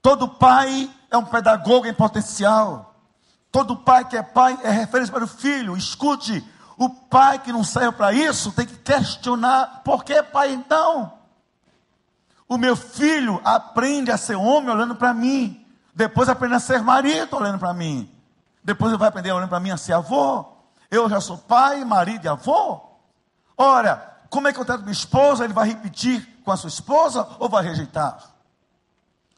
Todo 0.00 0.28
pai 0.28 0.90
é 1.10 1.16
um 1.16 1.24
pedagogo 1.24 1.86
em 1.86 1.94
potencial. 1.94 2.94
Todo 3.50 3.76
pai 3.76 4.04
que 4.04 4.16
é 4.16 4.22
pai 4.22 4.58
é 4.62 4.70
referência 4.70 5.12
para 5.12 5.24
o 5.24 5.28
filho. 5.28 5.76
Escute, 5.76 6.46
o 6.76 6.88
pai 6.88 7.38
que 7.38 7.52
não 7.52 7.64
serve 7.64 7.92
para 7.92 8.12
isso 8.12 8.52
tem 8.52 8.66
que 8.66 8.76
questionar: 8.76 9.82
por 9.84 10.04
que 10.04 10.22
pai 10.22 10.52
então? 10.52 11.12
O 12.48 12.56
meu 12.56 12.76
filho 12.76 13.40
aprende 13.44 14.10
a 14.10 14.16
ser 14.16 14.36
homem 14.36 14.70
olhando 14.70 14.94
para 14.94 15.12
mim. 15.12 15.64
Depois 15.94 16.28
aprende 16.28 16.54
a 16.54 16.60
ser 16.60 16.80
marido 16.80 17.36
olhando 17.36 17.58
para 17.58 17.74
mim. 17.74 18.10
Depois 18.62 18.90
ele 18.90 18.98
vai 18.98 19.08
aprender 19.08 19.32
olhando 19.32 19.48
para 19.48 19.60
mim 19.60 19.70
a 19.70 19.76
ser 19.76 19.92
avô. 19.92 20.46
Eu 20.90 21.08
já 21.10 21.20
sou 21.20 21.36
pai, 21.36 21.84
marido 21.84 22.24
e 22.24 22.28
avô. 22.28 22.80
Ora, 23.56 24.18
como 24.30 24.46
é 24.46 24.52
que 24.52 24.60
eu 24.60 24.64
trato 24.64 24.82
minha 24.82 24.92
esposa? 24.92 25.44
Ele 25.44 25.52
vai 25.52 25.66
repetir 25.68 26.40
com 26.44 26.52
a 26.52 26.56
sua 26.56 26.68
esposa 26.68 27.28
ou 27.38 27.48
vai 27.48 27.64
rejeitar? 27.64 28.18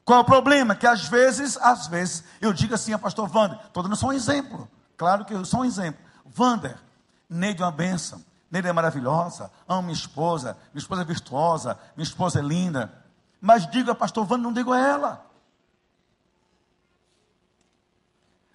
Qual 0.04 0.18
é 0.18 0.22
o 0.22 0.24
problema? 0.24 0.74
Que 0.74 0.86
às 0.86 1.06
vezes, 1.08 1.56
às 1.58 1.86
vezes, 1.86 2.24
eu 2.40 2.52
digo 2.52 2.74
assim 2.74 2.92
a 2.92 2.98
pastor 2.98 3.30
Wander, 3.34 3.58
estou 3.66 3.82
dando 3.82 3.96
só 3.96 4.08
um 4.08 4.12
exemplo. 4.12 4.68
Claro 4.96 5.24
que 5.24 5.34
eu 5.34 5.44
sou 5.44 5.60
um 5.60 5.64
exemplo. 5.64 6.00
Wander, 6.38 6.76
Neide 7.28 7.62
é 7.62 7.64
uma 7.64 7.72
bênção. 7.72 8.24
Neide 8.50 8.66
é 8.66 8.72
maravilhosa, 8.72 9.50
amo 9.68 9.82
minha 9.82 9.94
esposa, 9.94 10.56
minha 10.74 10.82
esposa 10.82 11.02
é 11.02 11.04
virtuosa, 11.04 11.78
minha 11.96 12.04
esposa 12.04 12.40
é 12.40 12.42
linda. 12.42 12.92
Mas 13.40 13.70
digo 13.70 13.90
a 13.90 13.94
pastor 13.94 14.24
Wander, 14.24 14.38
não 14.38 14.52
digo 14.52 14.72
a 14.72 14.78
ela. 14.78 15.30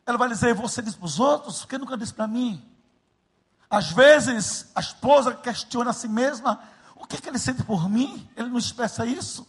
Ela 0.06 0.18
vai 0.18 0.30
dizer: 0.30 0.54
Você 0.54 0.82
diz 0.82 0.96
para 0.96 1.06
os 1.06 1.20
outros, 1.20 1.60
porque 1.60 1.78
nunca 1.78 1.98
disse 1.98 2.14
para 2.14 2.28
mim. 2.28 2.64
Às 3.70 3.92
vezes, 3.92 4.72
a 4.76 4.80
esposa 4.80 5.34
questiona 5.34 5.90
a 5.90 5.94
si 5.94 6.08
mesma: 6.08 6.62
O 6.96 7.06
que, 7.06 7.16
é 7.16 7.22
que 7.22 7.28
ele 7.28 7.40
sente 7.40 7.64
por 7.64 7.90
mim? 7.90 8.30
Ele 8.36 8.50
não 8.50 8.58
expressa 8.58 9.06
isso. 9.06 9.48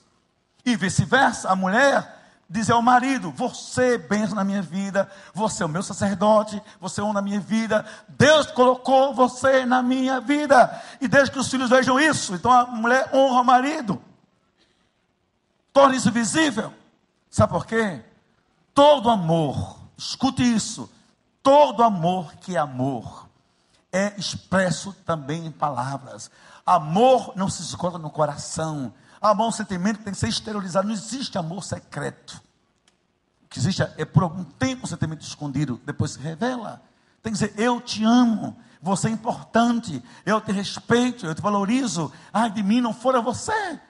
E 0.67 0.75
vice-versa, 0.75 1.49
a 1.49 1.55
mulher 1.55 2.15
diz 2.51 2.69
ao 2.69 2.83
marido: 2.83 3.31
Você 3.31 3.97
benção 3.97 4.35
na 4.35 4.43
minha 4.43 4.61
vida, 4.61 5.09
você 5.33 5.63
é 5.63 5.67
o 5.67 5.69
meu 5.69 5.83
sacerdote, 5.83 6.61
você 6.81 7.01
é 7.01 7.05
um 7.05 7.13
na 7.13 7.23
minha 7.23 7.39
vida, 7.39 7.87
Deus 8.09 8.49
colocou 8.49 9.15
você 9.15 9.65
na 9.65 9.81
minha 9.81 10.21
vida. 10.21 10.83
E 11.01 11.07
desde 11.07 11.31
que 11.31 11.39
os 11.39 11.49
filhos 11.49 11.71
vejam 11.71 12.01
isso, 12.01 12.35
então 12.35 12.51
a 12.51 12.67
mulher 12.67 13.09
honra 13.15 13.41
o 13.41 13.45
marido, 13.45 14.03
torna 15.73 15.95
isso 15.95 16.11
visível. 16.11 16.75
Sabe 17.31 17.53
por 17.53 17.65
quê? 17.65 18.03
Todo 18.75 19.09
amor, 19.09 19.79
escute 19.97 20.43
isso, 20.43 20.91
todo 21.45 21.85
amor 21.85 22.35
que 22.41 22.57
é 22.57 22.59
amor 22.59 23.27
é 23.97 24.13
expresso 24.19 24.93
também 25.05 25.47
em 25.47 25.51
palavras. 25.51 26.31
Amor 26.67 27.33
não 27.35 27.49
se 27.49 27.63
esgota 27.63 27.97
no 27.97 28.11
coração. 28.11 28.93
Amor 29.31 29.47
é 29.47 29.49
um 29.49 29.53
sentimento 29.53 29.99
que 29.99 30.05
tem 30.05 30.13
que 30.13 30.19
ser 30.19 30.29
exteriorizado. 30.29 30.87
Não 30.87 30.95
existe 30.95 31.37
amor 31.39 31.63
secreto. 31.63 32.41
O 33.45 33.49
que 33.49 33.59
existe 33.59 33.83
é 33.83 34.05
por 34.05 34.23
algum 34.23 34.45
tempo 34.45 34.85
um 34.85 34.87
sentimento 34.87 35.23
escondido, 35.23 35.81
depois 35.85 36.13
se 36.13 36.19
revela. 36.19 36.83
Tem 37.23 37.33
que 37.33 37.39
dizer, 37.39 37.55
eu 37.59 37.81
te 37.81 38.05
amo, 38.05 38.57
você 38.81 39.09
é 39.09 39.11
importante, 39.11 40.03
eu 40.25 40.41
te 40.41 40.53
respeito, 40.53 41.27
eu 41.27 41.35
te 41.35 41.43
valorizo. 41.43 42.13
Ai, 42.33 42.51
de 42.51 42.63
mim 42.63 42.81
não 42.81 42.93
fora 42.93 43.21
você. 43.21 43.81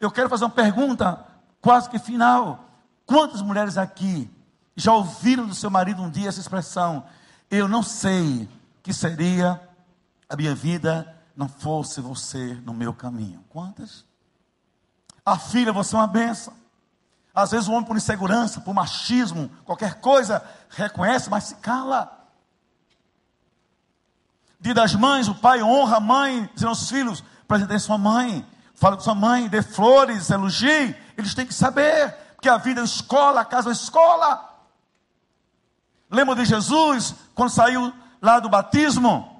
Eu 0.00 0.10
quero 0.10 0.28
fazer 0.28 0.44
uma 0.44 0.50
pergunta, 0.50 1.24
quase 1.60 1.88
que 1.88 1.98
final. 1.98 2.68
Quantas 3.06 3.42
mulheres 3.42 3.76
aqui 3.76 4.30
já 4.74 4.92
ouviram 4.92 5.46
do 5.46 5.54
seu 5.54 5.70
marido 5.70 6.02
um 6.02 6.10
dia 6.10 6.28
essa 6.28 6.40
expressão? 6.40 7.04
Eu 7.50 7.68
não 7.68 7.82
sei 7.82 8.48
que 8.82 8.92
seria 8.92 9.60
a 10.28 10.36
minha 10.36 10.54
vida 10.54 11.14
não 11.36 11.48
fosse 11.48 12.00
você 12.00 12.54
no 12.64 12.72
meu 12.72 12.94
caminho. 12.94 13.44
Quantas? 13.48 14.04
A 15.24 15.38
filha, 15.38 15.72
você 15.72 15.94
é 15.94 15.98
uma 15.98 16.06
benção. 16.06 16.54
Às 17.34 17.50
vezes 17.52 17.68
o 17.68 17.72
homem, 17.72 17.84
por 17.84 17.96
insegurança, 17.96 18.60
por 18.60 18.74
machismo, 18.74 19.50
qualquer 19.64 20.00
coisa, 20.00 20.44
reconhece, 20.68 21.30
mas 21.30 21.44
se 21.44 21.54
cala. 21.56 22.18
Dia 24.60 24.74
das 24.74 24.94
mães, 24.94 25.28
o 25.28 25.34
pai 25.34 25.62
honra 25.62 25.96
a 25.96 26.00
mãe, 26.00 26.48
dizendo 26.52 26.68
aos 26.68 26.88
filhos: 26.88 27.24
apresentei 27.42 27.78
sua 27.78 27.96
mãe, 27.96 28.46
fala 28.74 28.96
com 28.96 29.02
sua 29.02 29.14
mãe, 29.14 29.48
dê 29.48 29.62
flores, 29.62 30.30
elogie. 30.30 30.94
Eles 31.16 31.34
têm 31.34 31.46
que 31.46 31.54
saber 31.54 32.14
que 32.40 32.48
a 32.48 32.58
vida 32.58 32.80
é 32.80 32.84
escola, 32.84 33.40
a 33.40 33.44
casa 33.44 33.70
é 33.70 33.72
escola. 33.72 34.50
Lembra 36.10 36.34
de 36.34 36.44
Jesus, 36.44 37.14
quando 37.34 37.50
saiu 37.50 37.92
lá 38.20 38.38
do 38.38 38.50
batismo? 38.50 39.31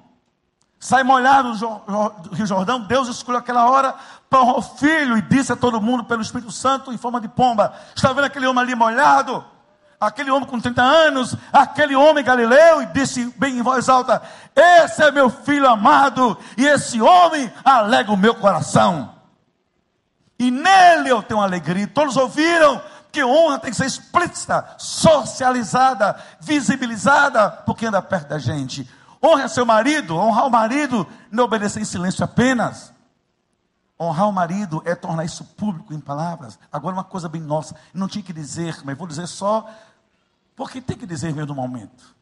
Sai 0.83 1.01
molhado 1.01 1.53
do 1.55 2.35
Rio 2.35 2.45
Jordão, 2.45 2.81
Deus 2.81 3.07
escolheu 3.07 3.39
aquela 3.39 3.69
hora 3.69 3.95
para 4.29 4.41
o 4.41 4.61
filho 4.61 5.17
e 5.17 5.21
disse 5.21 5.53
a 5.53 5.55
todo 5.55 5.79
mundo 5.79 6.03
pelo 6.03 6.21
Espírito 6.21 6.51
Santo 6.51 6.91
em 6.91 6.97
forma 6.97 7.21
de 7.21 7.29
pomba: 7.29 7.73
Está 7.95 8.11
vendo 8.11 8.25
aquele 8.25 8.45
homem 8.47 8.61
ali 8.61 8.75
molhado? 8.75 9.45
Aquele 9.97 10.29
homem 10.29 10.45
com 10.45 10.59
30 10.59 10.81
anos, 10.83 11.37
aquele 11.53 11.95
homem 11.95 12.21
galileu, 12.21 12.81
e 12.81 12.87
disse 12.87 13.33
bem 13.37 13.59
em 13.59 13.61
voz 13.61 13.87
alta: 13.87 14.21
Esse 14.53 15.01
é 15.03 15.09
meu 15.09 15.29
filho 15.29 15.69
amado, 15.69 16.37
e 16.57 16.67
esse 16.67 17.01
homem 17.01 17.49
alega 17.63 18.11
o 18.11 18.17
meu 18.17 18.35
coração. 18.35 19.15
E 20.37 20.51
nele 20.51 21.07
eu 21.07 21.23
tenho 21.23 21.39
alegria. 21.39 21.87
Todos 21.87 22.17
ouviram 22.17 22.81
que 23.09 23.23
honra 23.23 23.57
tem 23.57 23.71
que 23.71 23.77
ser 23.77 23.85
explícita, 23.85 24.75
socializada, 24.77 26.21
visibilizada, 26.41 27.49
porque 27.49 27.85
anda 27.85 28.01
perto 28.01 28.27
da 28.27 28.37
gente. 28.37 28.85
Honra 29.23 29.47
seu 29.47 29.65
marido, 29.65 30.17
honrar 30.17 30.45
o 30.45 30.51
marido 30.51 31.07
não 31.31 31.45
obedecer 31.45 31.81
em 31.81 31.85
silêncio 31.85 32.25
apenas. 32.25 32.91
Honrar 33.97 34.27
o 34.27 34.33
marido 34.33 34.81
é 34.85 34.93
tornar 34.95 35.23
isso 35.23 35.45
público 35.45 35.93
em 35.93 35.99
palavras. 35.99 36.59
Agora, 36.69 36.93
uma 36.93 37.05
coisa 37.05 37.29
bem 37.29 37.41
nossa, 37.41 37.73
não 37.93 38.09
tinha 38.09 38.23
que 38.23 38.33
dizer, 38.33 38.81
mas 38.83 38.97
vou 38.97 39.07
dizer 39.07 39.27
só, 39.27 39.69
porque 40.57 40.81
tem 40.81 40.97
que 40.97 41.05
dizer 41.05 41.33
mesmo 41.33 41.55
no 41.55 41.61
momento. 41.61 42.13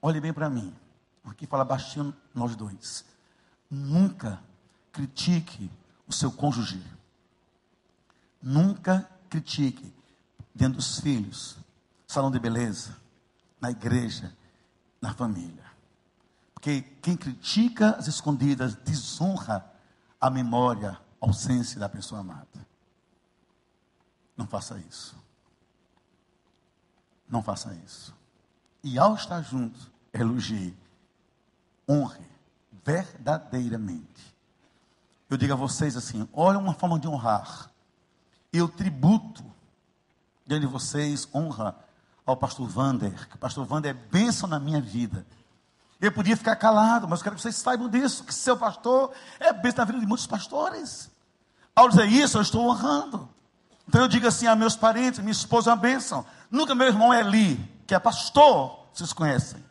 Olhe 0.00 0.20
bem 0.20 0.32
para 0.32 0.48
mim, 0.48 0.72
porque 1.20 1.46
fala 1.46 1.64
baixinho 1.64 2.14
nós 2.32 2.54
dois. 2.54 3.04
Nunca 3.68 4.38
critique 4.92 5.68
o 6.06 6.12
seu 6.12 6.30
cônjuge. 6.30 6.80
Nunca 8.40 9.08
critique 9.28 9.92
dentro 10.54 10.76
dos 10.76 11.00
filhos, 11.00 11.56
salão 12.06 12.30
de 12.30 12.38
beleza, 12.38 12.96
na 13.60 13.70
igreja, 13.70 14.32
na 15.00 15.12
família. 15.12 15.63
Porque 16.64 16.80
quem 17.02 17.14
critica 17.14 17.90
as 17.90 18.08
escondidas 18.08 18.74
desonra 18.74 19.70
a 20.18 20.30
memória, 20.30 20.92
a 21.20 21.26
ausência 21.26 21.78
da 21.78 21.90
pessoa 21.90 22.22
amada. 22.22 22.66
Não 24.34 24.46
faça 24.46 24.78
isso. 24.78 25.14
Não 27.28 27.42
faça 27.42 27.74
isso. 27.84 28.14
E 28.82 28.98
ao 28.98 29.14
estar 29.14 29.42
junto, 29.42 29.78
elogie, 30.10 30.74
honre 31.86 32.26
verdadeiramente. 32.82 34.34
Eu 35.28 35.36
digo 35.36 35.52
a 35.52 35.56
vocês 35.56 35.98
assim: 35.98 36.26
olha 36.32 36.58
uma 36.58 36.72
forma 36.72 36.98
de 36.98 37.06
honrar. 37.06 37.70
Eu 38.50 38.68
tributo 38.70 39.44
diante 40.46 40.62
de 40.62 40.72
vocês 40.72 41.28
honra 41.34 41.76
ao 42.24 42.38
pastor 42.38 42.66
Vander, 42.66 43.28
que 43.28 43.36
o 43.36 43.38
pastor 43.38 43.66
Vander 43.66 43.90
é 43.90 44.08
bênção 44.10 44.48
na 44.48 44.58
minha 44.58 44.80
vida. 44.80 45.26
Eu 46.00 46.12
podia 46.12 46.36
ficar 46.36 46.56
calado, 46.56 47.08
mas 47.08 47.20
eu 47.20 47.24
quero 47.24 47.36
que 47.36 47.42
vocês 47.42 47.56
saibam 47.56 47.88
disso, 47.88 48.24
que 48.24 48.34
seu 48.34 48.56
pastor 48.56 49.12
é 49.40 49.52
bênção 49.52 49.78
na 49.78 49.84
vida 49.84 50.00
de 50.00 50.06
muitos 50.06 50.26
pastores. 50.26 51.10
Ao 51.74 51.88
dizer 51.88 52.06
isso, 52.06 52.38
eu 52.38 52.42
estou 52.42 52.68
honrando. 52.68 53.28
Então 53.88 54.02
eu 54.02 54.08
digo 54.08 54.26
assim 54.26 54.46
a 54.46 54.56
meus 54.56 54.76
parentes, 54.76 55.20
minha 55.20 55.32
esposa 55.32 55.70
é 55.70 55.72
uma 55.72 55.80
bênção. 55.80 56.24
Nunca 56.50 56.74
meu 56.74 56.86
irmão 56.86 57.12
Eli, 57.12 57.56
que 57.86 57.94
é 57.94 57.98
pastor, 57.98 58.86
vocês 58.92 59.12
conhecem. 59.12 59.62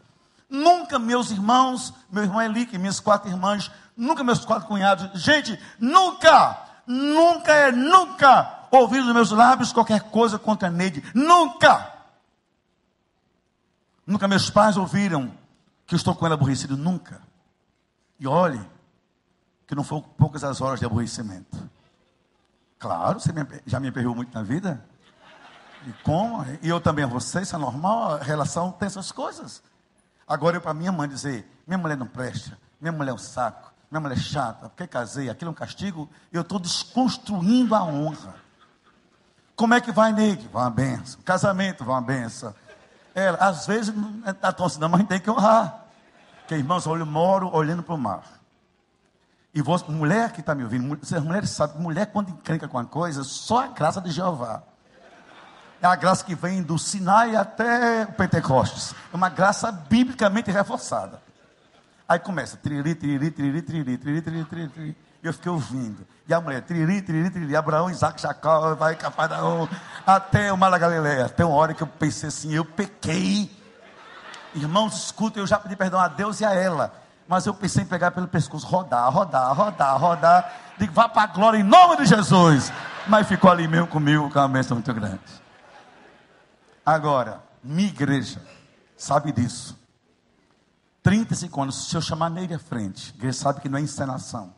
Nunca 0.50 1.00
meus 1.00 1.32
irmãos, 1.32 1.94
meu 2.12 2.24
irmão 2.24 2.42
Eli, 2.42 2.66
que 2.66 2.78
minhas 2.78 3.00
quatro 3.00 3.30
irmãs, 3.30 3.72
nunca 3.96 4.24
meus 4.24 4.46
quatro 4.46 4.68
cunhados. 4.68 5.22
Gente, 5.22 5.60
nunca, 5.80 6.58
nunca 6.86 7.52
é 7.52 7.72
nunca 7.72 8.68
ouvir 8.70 9.02
dos 9.04 9.14
meus 9.14 9.32
lábios 9.32 9.72
qualquer 9.72 10.02
coisa 10.02 10.38
contra 10.38 10.70
Neide. 10.70 11.04
Nunca! 11.14 11.92
Nunca 14.06 14.28
meus 14.28 14.50
pais 14.50 14.76
ouviram 14.76 15.32
que 15.86 15.96
eu 15.96 15.98
estou 15.98 16.16
com 16.16 16.26
ela 16.26 16.36
aborrecido. 16.36 16.78
Nunca. 16.78 17.22
E 18.20 18.28
olhe, 18.28 18.62
que 19.68 19.76
não 19.76 19.84
foram 19.84 20.04
poucas 20.04 20.44
as 20.44 20.62
horas 20.62 20.80
de 20.80 20.86
aborrecimento. 20.86 21.70
Claro, 22.80 23.20
você 23.20 23.32
já 23.66 23.80
me 23.80 23.88
aperreou 23.88 24.16
muito 24.16 24.34
na 24.34 24.44
vida. 24.44 24.84
E 25.88 25.94
como? 26.04 26.46
E 26.62 26.70
eu 26.70 26.80
também 26.80 27.04
a 27.04 27.08
você, 27.08 27.42
isso 27.42 27.56
é 27.56 27.60
normal, 27.60 28.16
a 28.16 28.24
relação 28.24 28.72
tem 28.72 28.86
essas 28.86 29.12
coisas. 29.12 29.64
Agora 30.28 30.58
eu 30.58 30.62
para 30.62 30.74
minha 30.74 30.92
mãe 30.92 31.08
dizer, 31.08 31.50
minha 31.68 31.78
mulher 31.78 31.98
não 31.98 32.08
presta, 32.08 32.58
minha 32.80 32.92
mulher 32.92 33.12
é 33.12 33.14
um 33.14 33.18
saco, 33.18 33.74
minha 33.92 34.00
mulher 34.00 34.18
é 34.18 34.20
chata, 34.20 34.70
porque 34.70 34.88
casei, 34.88 35.30
aquilo 35.30 35.50
é 35.50 35.52
um 35.52 35.56
castigo, 35.56 36.10
eu 36.32 36.42
estou 36.42 36.60
desconstruindo 36.60 37.76
a 37.76 37.84
honra. 37.84 38.36
Como 39.56 39.74
é 39.74 39.82
que 39.82 39.92
vai, 39.92 40.12
Nick? 40.12 40.48
Vai 40.48 40.64
uma 40.64 40.72
benção. 40.72 41.22
Casamento, 41.24 41.84
vai 41.84 41.96
uma 41.96 42.02
benção. 42.02 42.56
Ela, 43.16 43.38
às 43.38 43.68
vezes, 43.68 43.94
está 44.26 44.52
tão 44.52 44.66
assim, 44.66 44.80
mas 44.80 45.06
tem 45.08 45.20
que 45.20 45.30
honrar. 45.30 45.86
Porque, 46.40 46.56
irmãos, 46.56 46.86
eu 46.86 47.06
moro 47.06 47.54
olhando 47.54 47.84
para 47.84 47.96
o 47.96 47.98
mar. 47.98 48.24
E 49.54 49.62
você, 49.62 49.86
mulher 49.92 50.32
que 50.32 50.40
está 50.40 50.56
me 50.56 50.64
ouvindo, 50.64 50.98
vocês 50.98 51.22
mulheres 51.22 51.52
sabem, 51.52 51.80
mulher 51.80 52.08
quando 52.08 52.30
encrenca 52.30 52.68
com 52.68 52.78
uma 52.78 52.86
coisa, 52.86 53.24
só 53.24 53.66
a 53.66 53.68
graça 53.68 54.02
de 54.02 54.10
Jeová. 54.10 54.64
É 55.80 55.86
a 55.86 55.96
graça 55.96 56.24
que 56.26 56.34
vem 56.34 56.64
do 56.64 56.80
Sinai 56.80 57.36
até 57.36 58.04
o 58.04 58.14
Pentecostes. 58.14 58.96
É 59.14 59.16
uma 59.16 59.30
graça 59.30 59.72
biblicamente 59.72 60.50
reforçada. 60.50 61.22
Aí 62.08 62.18
começa, 62.18 62.58
triri, 62.58 62.96
triri, 62.96 63.30
triri, 63.30 63.62
triri, 63.62 63.98
triri, 63.98 64.22
triri, 64.22 64.46
triri, 64.46 64.70
triri. 64.70 64.98
E 65.24 65.28
eu 65.28 65.32
fiquei 65.32 65.50
ouvindo. 65.50 66.06
E 66.28 66.34
a 66.34 66.42
mulher, 66.42 66.62
triri, 66.62 67.02
triri, 67.02 67.30
triri, 67.30 67.56
Abraão, 67.56 67.90
Isaac, 67.90 68.22
Jacó, 68.22 68.76
vai, 68.76 68.96
Cafarnaum, 68.96 69.70
até 70.06 70.52
o 70.52 70.58
Mar 70.58 70.78
Galileia. 70.78 71.26
Até 71.26 71.46
uma 71.46 71.56
hora 71.56 71.74
que 71.74 71.82
eu 71.82 71.88
pensei 71.88 72.28
assim, 72.28 72.54
eu 72.54 72.66
pequei. 72.66 73.50
Irmãos, 74.54 75.06
escuta, 75.06 75.40
eu 75.40 75.48
já 75.48 75.58
pedi 75.58 75.78
perdão 75.78 76.00
a 76.00 76.10
Deus 76.10 76.42
e 76.42 76.46
a 76.46 76.54
ela. 76.54 76.94
Mas 77.26 77.46
eu 77.46 77.54
pensei 77.54 77.84
em 77.84 77.86
pegar 77.86 78.12
pelo 78.12 78.28
pescoço, 78.28 78.68
rodar, 78.68 79.10
rodar, 79.10 79.56
rodar, 79.56 79.98
rodar. 79.98 80.54
Digo, 80.78 80.92
vá 80.92 81.08
para 81.08 81.24
a 81.24 81.28
glória 81.28 81.58
em 81.58 81.64
nome 81.64 81.98
de 81.98 82.06
Jesus. 82.06 82.72
Mas 83.08 83.26
ficou 83.26 83.50
ali 83.50 83.66
mesmo 83.66 83.88
comigo, 83.88 84.30
com 84.30 84.40
uma 84.40 84.50
bênção 84.50 84.76
muito 84.76 84.94
grande. 84.94 85.22
Agora, 86.86 87.42
minha 87.64 87.88
igreja 87.88 88.42
sabe 88.98 89.32
disso. 89.32 89.78
35 91.02 91.62
anos, 91.62 91.88
se 91.88 91.96
eu 91.96 92.02
chamar 92.02 92.30
nele 92.30 92.54
à 92.54 92.60
frente, 92.60 93.14
a 93.14 93.18
igreja 93.18 93.38
sabe 93.38 93.62
que 93.62 93.70
não 93.70 93.78
é 93.78 93.82
encenação. 93.82 94.54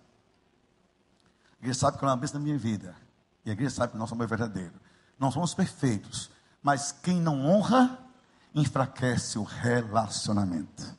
Igreja 1.65 1.79
sabe 1.79 1.97
que 1.97 2.05
é 2.05 2.07
uma 2.07 2.15
bênção 2.15 2.39
na 2.39 2.43
minha 2.43 2.57
vida. 2.59 2.95
E 3.43 3.49
a 3.49 3.53
igreja 3.53 3.73
sabe 3.73 3.93
que 3.93 3.97
nós 3.97 4.07
somos 4.07 4.27
verdadeiros. 4.29 4.79
Não 5.17 5.31
somos 5.31 5.55
perfeitos. 5.55 6.29
Mas 6.61 6.91
quem 6.91 7.19
não 7.19 7.43
honra, 7.43 7.97
enfraquece 8.53 9.39
o 9.39 9.43
relacionamento. 9.43 10.95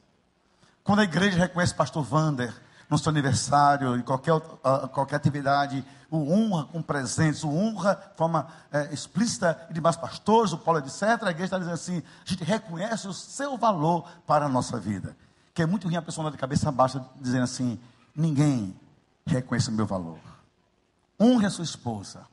Quando 0.83 1.01
a 1.01 1.05
igreja 1.05 1.39
reconhece 1.39 1.73
o 1.73 1.77
pastor 1.77 2.03
Vander 2.03 2.53
no 2.91 2.99
seu 2.99 3.11
aniversário, 3.11 3.97
em 3.97 4.03
qualquer, 4.03 4.35
uh, 4.35 4.89
qualquer 4.93 5.17
atividade, 5.17 5.85
o 6.11 6.33
honra 6.33 6.65
com 6.65 6.83
presentes, 6.83 7.45
o 7.45 7.49
honra 7.49 7.95
de 7.95 8.17
forma 8.17 8.49
é, 8.73 8.93
explícita 8.93 9.67
e 9.71 9.75
demais 9.75 9.97
pastores, 9.97 10.53
o 10.53 10.59
Paulo, 10.59 10.81
etc. 10.81 11.03
A 11.03 11.31
igreja 11.31 11.45
está 11.45 11.59
dizendo 11.59 11.75
assim: 11.75 11.99
a 11.99 12.29
gente 12.29 12.45
reconhece 12.45 13.07
o 13.07 13.13
seu 13.13 13.57
valor 13.57 14.09
para 14.27 14.47
a 14.47 14.49
nossa 14.49 14.79
vida. 14.79 15.17
Que 15.55 15.63
é 15.63 15.67
muito 15.67 15.87
ruim 15.87 15.97
a 15.97 16.03
pessoa 16.03 16.31
de 16.31 16.37
cabeça 16.37 16.71
baixa 16.71 17.05
dizendo 17.21 17.45
assim: 17.45 17.79
ninguém 18.15 18.79
reconhece 19.25 19.69
o 19.69 19.73
meu 19.73 19.87
valor. 19.87 20.19
Honre 21.21 21.47
a 21.47 21.51
sua 21.51 21.65
esposa, 21.65 22.27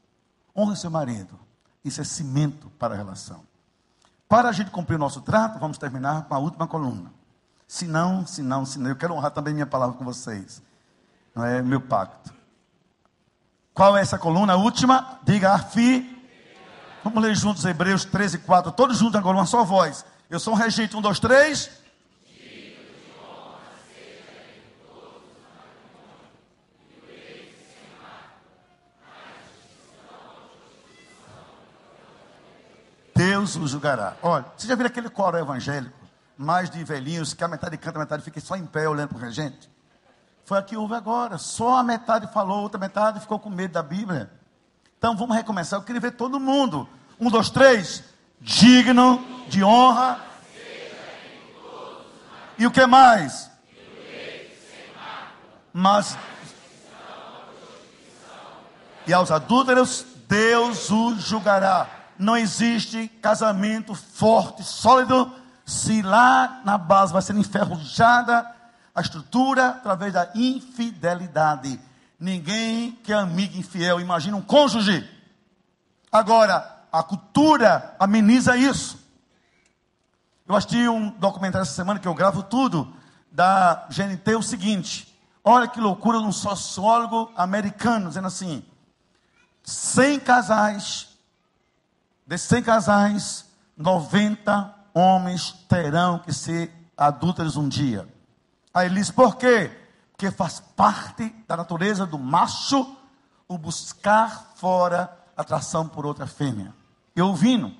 honre 0.55 0.76
seu 0.76 0.91
marido. 0.91 1.39
Isso 1.84 2.01
é 2.01 2.03
cimento 2.03 2.69
para 2.80 2.93
a 2.93 2.97
relação. 2.97 3.41
Para 4.27 4.49
a 4.49 4.51
gente 4.51 4.72
cumprir 4.72 4.95
o 4.95 4.99
nosso 4.99 5.22
trato, 5.22 5.60
vamos 5.60 5.77
terminar 5.77 6.23
com 6.23 6.34
a 6.34 6.39
última 6.39 6.68
coluna. 6.68 7.11
Se 7.68 7.85
não, 7.85 8.26
se 8.26 8.41
não, 8.41 8.65
se 8.65 8.80
não, 8.80 8.89
eu 8.89 8.95
quero 8.95 9.14
honrar 9.14 9.31
também 9.31 9.53
minha 9.53 9.65
palavra 9.65 9.95
com 9.97 10.05
vocês. 10.05 10.61
Não 11.35 11.45
é 11.45 11.61
meu 11.61 11.81
pacto. 11.81 12.34
Qual 13.73 13.97
é 13.97 14.01
essa 14.01 14.18
coluna? 14.18 14.53
A 14.53 14.57
última? 14.57 15.19
Diga 15.23 15.53
afi. 15.53 16.10
Vamos 17.03 17.22
ler 17.22 17.35
juntos 17.35 17.65
Hebreus 17.65 18.05
13, 18.05 18.39
4. 18.39 18.72
Todos 18.72 18.97
juntos 18.97 19.15
agora, 19.15 19.38
uma 19.38 19.45
só 19.45 19.64
voz. 19.64 20.05
Eu 20.30 20.39
sou 20.39 20.53
um 20.53 20.57
regente. 20.57 20.95
Um, 20.95 21.01
dois, 21.01 21.19
três. 21.19 21.69
Deus 33.44 33.56
o 33.57 33.68
julgará. 33.68 34.15
Olha, 34.22 34.45
você 34.56 34.68
já 34.68 34.76
viu 34.76 34.86
aquele 34.86 35.10
coro 35.10 35.38
evangélico? 35.38 35.94
Mais 36.38 36.70
de 36.70 36.82
velhinhos, 36.84 37.34
que 37.34 37.44
a 37.44 37.48
metade 37.48 37.78
canta, 37.78 37.99
a 37.99 38.02
metade 38.02 38.24
fica 38.24 38.40
só 38.40 38.56
em 38.56 38.65
pé 38.65 38.88
olhando 38.88 39.10
para 39.10 39.18
o 39.18 39.22
regente? 39.22 39.70
Foi 40.45 40.57
a 40.57 40.61
que 40.61 40.78
houve 40.78 40.95
agora. 40.95 41.38
Só 41.38 41.78
a 41.78 41.84
metade 41.84 42.32
falou, 42.34 42.61
outra 42.61 42.80
metade 42.80 43.20
ficou 43.20 43.38
com 43.38 43.49
medo 43.49 43.74
da 43.74 43.84
Bíblia. 43.84 44.32
Então 44.98 45.15
vamos 45.15 45.36
recomeçar. 45.36 45.78
Eu 45.78 45.84
queria 45.84 45.99
ver 45.99 46.11
todo 46.11 46.40
mundo. 46.40 46.88
Um, 47.20 47.30
dois, 47.30 47.49
três. 47.49 48.03
Digno 48.40 49.22
de 49.49 49.64
honra. 49.64 50.22
E 52.57 52.65
o 52.65 52.72
que 52.72 52.86
mais? 52.86 53.52
Mas. 55.74 56.18
E 59.06 59.14
aos 59.14 59.32
adúlteros, 59.32 60.06
Deus 60.30 60.90
os 60.90 61.24
julgará. 61.24 62.02
Não 62.24 62.38
existe 62.38 63.10
casamento 63.22 63.94
forte, 63.94 64.64
sólido, 64.64 65.30
se 65.66 66.02
lá 66.02 66.62
na 66.64 66.78
base 66.78 67.12
vai 67.12 67.22
ser 67.22 67.36
enferrujada 67.36 68.50
a 68.95 69.02
estrutura 69.02 69.72
através 69.72 70.14
da 70.14 70.32
infidelidade. 70.34 71.78
Ninguém 72.18 72.94
que 73.04 73.12
é 73.12 73.16
amigo 73.18 73.58
infiel 73.58 74.00
imagina 74.00 74.38
um 74.38 74.41
cônjuge. 74.41 75.06
Agora, 76.10 76.86
a 76.94 77.04
cultura 77.04 77.94
ameniza 78.00 78.56
isso. 78.56 78.98
Eu 80.48 80.56
assisti 80.56 80.88
um 80.88 81.10
documentário 81.10 81.64
essa 81.64 81.74
semana 81.74 82.00
que 82.00 82.08
eu 82.08 82.14
gravo 82.14 82.41
tudo 82.41 82.95
da 83.30 83.86
GNT 83.90 84.36
o 84.38 84.41
seguinte. 84.41 85.14
Olha 85.44 85.68
que 85.68 85.82
loucura 85.82 86.20
de 86.20 86.26
um 86.26 86.32
sociólogo 86.32 87.34
americano 87.36 88.08
dizendo 88.08 88.28
assim: 88.28 88.64
100 89.62 90.22
casais, 90.22 91.12
de 92.26 92.38
100 92.38 92.64
casais, 92.64 93.45
90 93.78 94.74
homens 94.94 95.52
terão 95.68 96.20
que 96.20 96.32
ser 96.32 96.72
adúlteros 96.98 97.58
um 97.58 97.68
dia. 97.68 98.08
Aí 98.74 98.88
ele 98.88 98.95
diz: 98.95 99.12
por 99.12 99.36
quê? 99.36 99.72
Porque 100.12 100.32
faz 100.32 100.60
parte 100.60 101.30
da 101.48 101.58
natureza 101.58 102.06
do 102.06 102.18
macho 102.18 102.95
o 103.48 103.58
buscar 103.58 104.54
fora 104.56 105.16
atração 105.36 105.88
por 105.88 106.06
outra 106.06 106.26
fêmea. 106.26 106.74
E 107.16 107.22
ouvindo. 107.22 107.74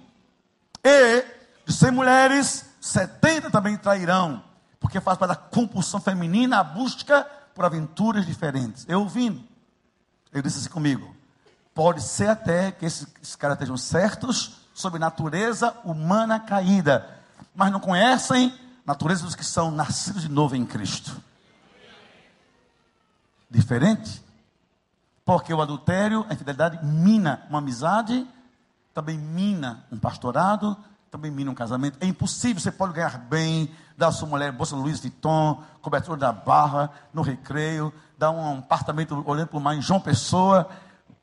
E 0.84 1.26
de 1.66 1.74
100 1.74 1.92
mulheres, 1.92 2.66
70 2.82 3.50
também 3.50 3.78
trairão. 3.78 4.44
Porque 4.80 5.00
faz 5.00 5.18
parte 5.18 5.30
da 5.30 5.36
compulsão 5.36 6.02
feminina 6.02 6.60
a 6.60 6.64
busca 6.64 7.24
por 7.56 7.64
aventuras 7.64 8.26
diferentes. 8.26 8.86
Eu 8.88 9.00
ouvindo. 9.00 9.44
Ele 10.32 10.44
disse 10.44 10.60
assim 10.60 10.70
comigo: 10.70 11.13
pode 11.74 12.02
ser 12.02 12.30
até 12.30 12.72
que 12.72 12.86
esses, 12.86 13.36
caras 13.36 13.56
estejam 13.56 13.78
certos 13.78 14.58
sobre 14.74 15.00
natureza 15.00 15.76
humana 15.84 16.40
caída, 16.40 17.08
mas 17.56 17.72
não 17.72 17.80
conhecem 17.80 18.54
natureza 18.86 19.24
dos 19.24 19.36
que 19.36 19.46
são 19.46 19.72
nascidos 19.72 20.22
de 20.22 20.30
novo 20.30 20.56
em 20.56 20.66
Cristo. 20.66 21.16
Diferente? 23.50 24.24
Porque 25.26 25.54
o 25.54 25.62
adultério, 25.62 26.26
a 26.30 26.34
infidelidade, 26.34 26.84
mina 26.84 27.46
uma 27.50 27.60
amizade, 27.60 28.28
também 28.94 29.18
mina 29.18 29.86
um 29.92 29.98
pastorado, 29.98 30.76
também 31.10 31.32
mina 31.32 31.52
um 31.52 31.56
casamento. 31.56 31.98
É 32.02 32.06
impossível, 32.06 32.60
você 32.60 32.72
pode 32.72 32.94
ganhar 32.94 33.18
bem, 33.18 33.70
dar 33.98 34.12
sua 34.12 34.28
mulher 34.28 34.52
bolsa 34.52 34.76
Luiz 34.76 35.00
Vuitton, 35.00 35.64
cobertura 35.82 36.18
da 36.18 36.32
barra, 36.32 36.90
no 37.14 37.22
recreio, 37.22 37.94
dar 38.18 38.32
um 38.32 38.60
apartamento 38.60 39.24
olhando 39.26 39.48
para 39.48 39.58
o 39.58 39.62
mar 39.62 39.76
em 39.76 39.82
João 39.82 40.00
Pessoa, 40.00 40.70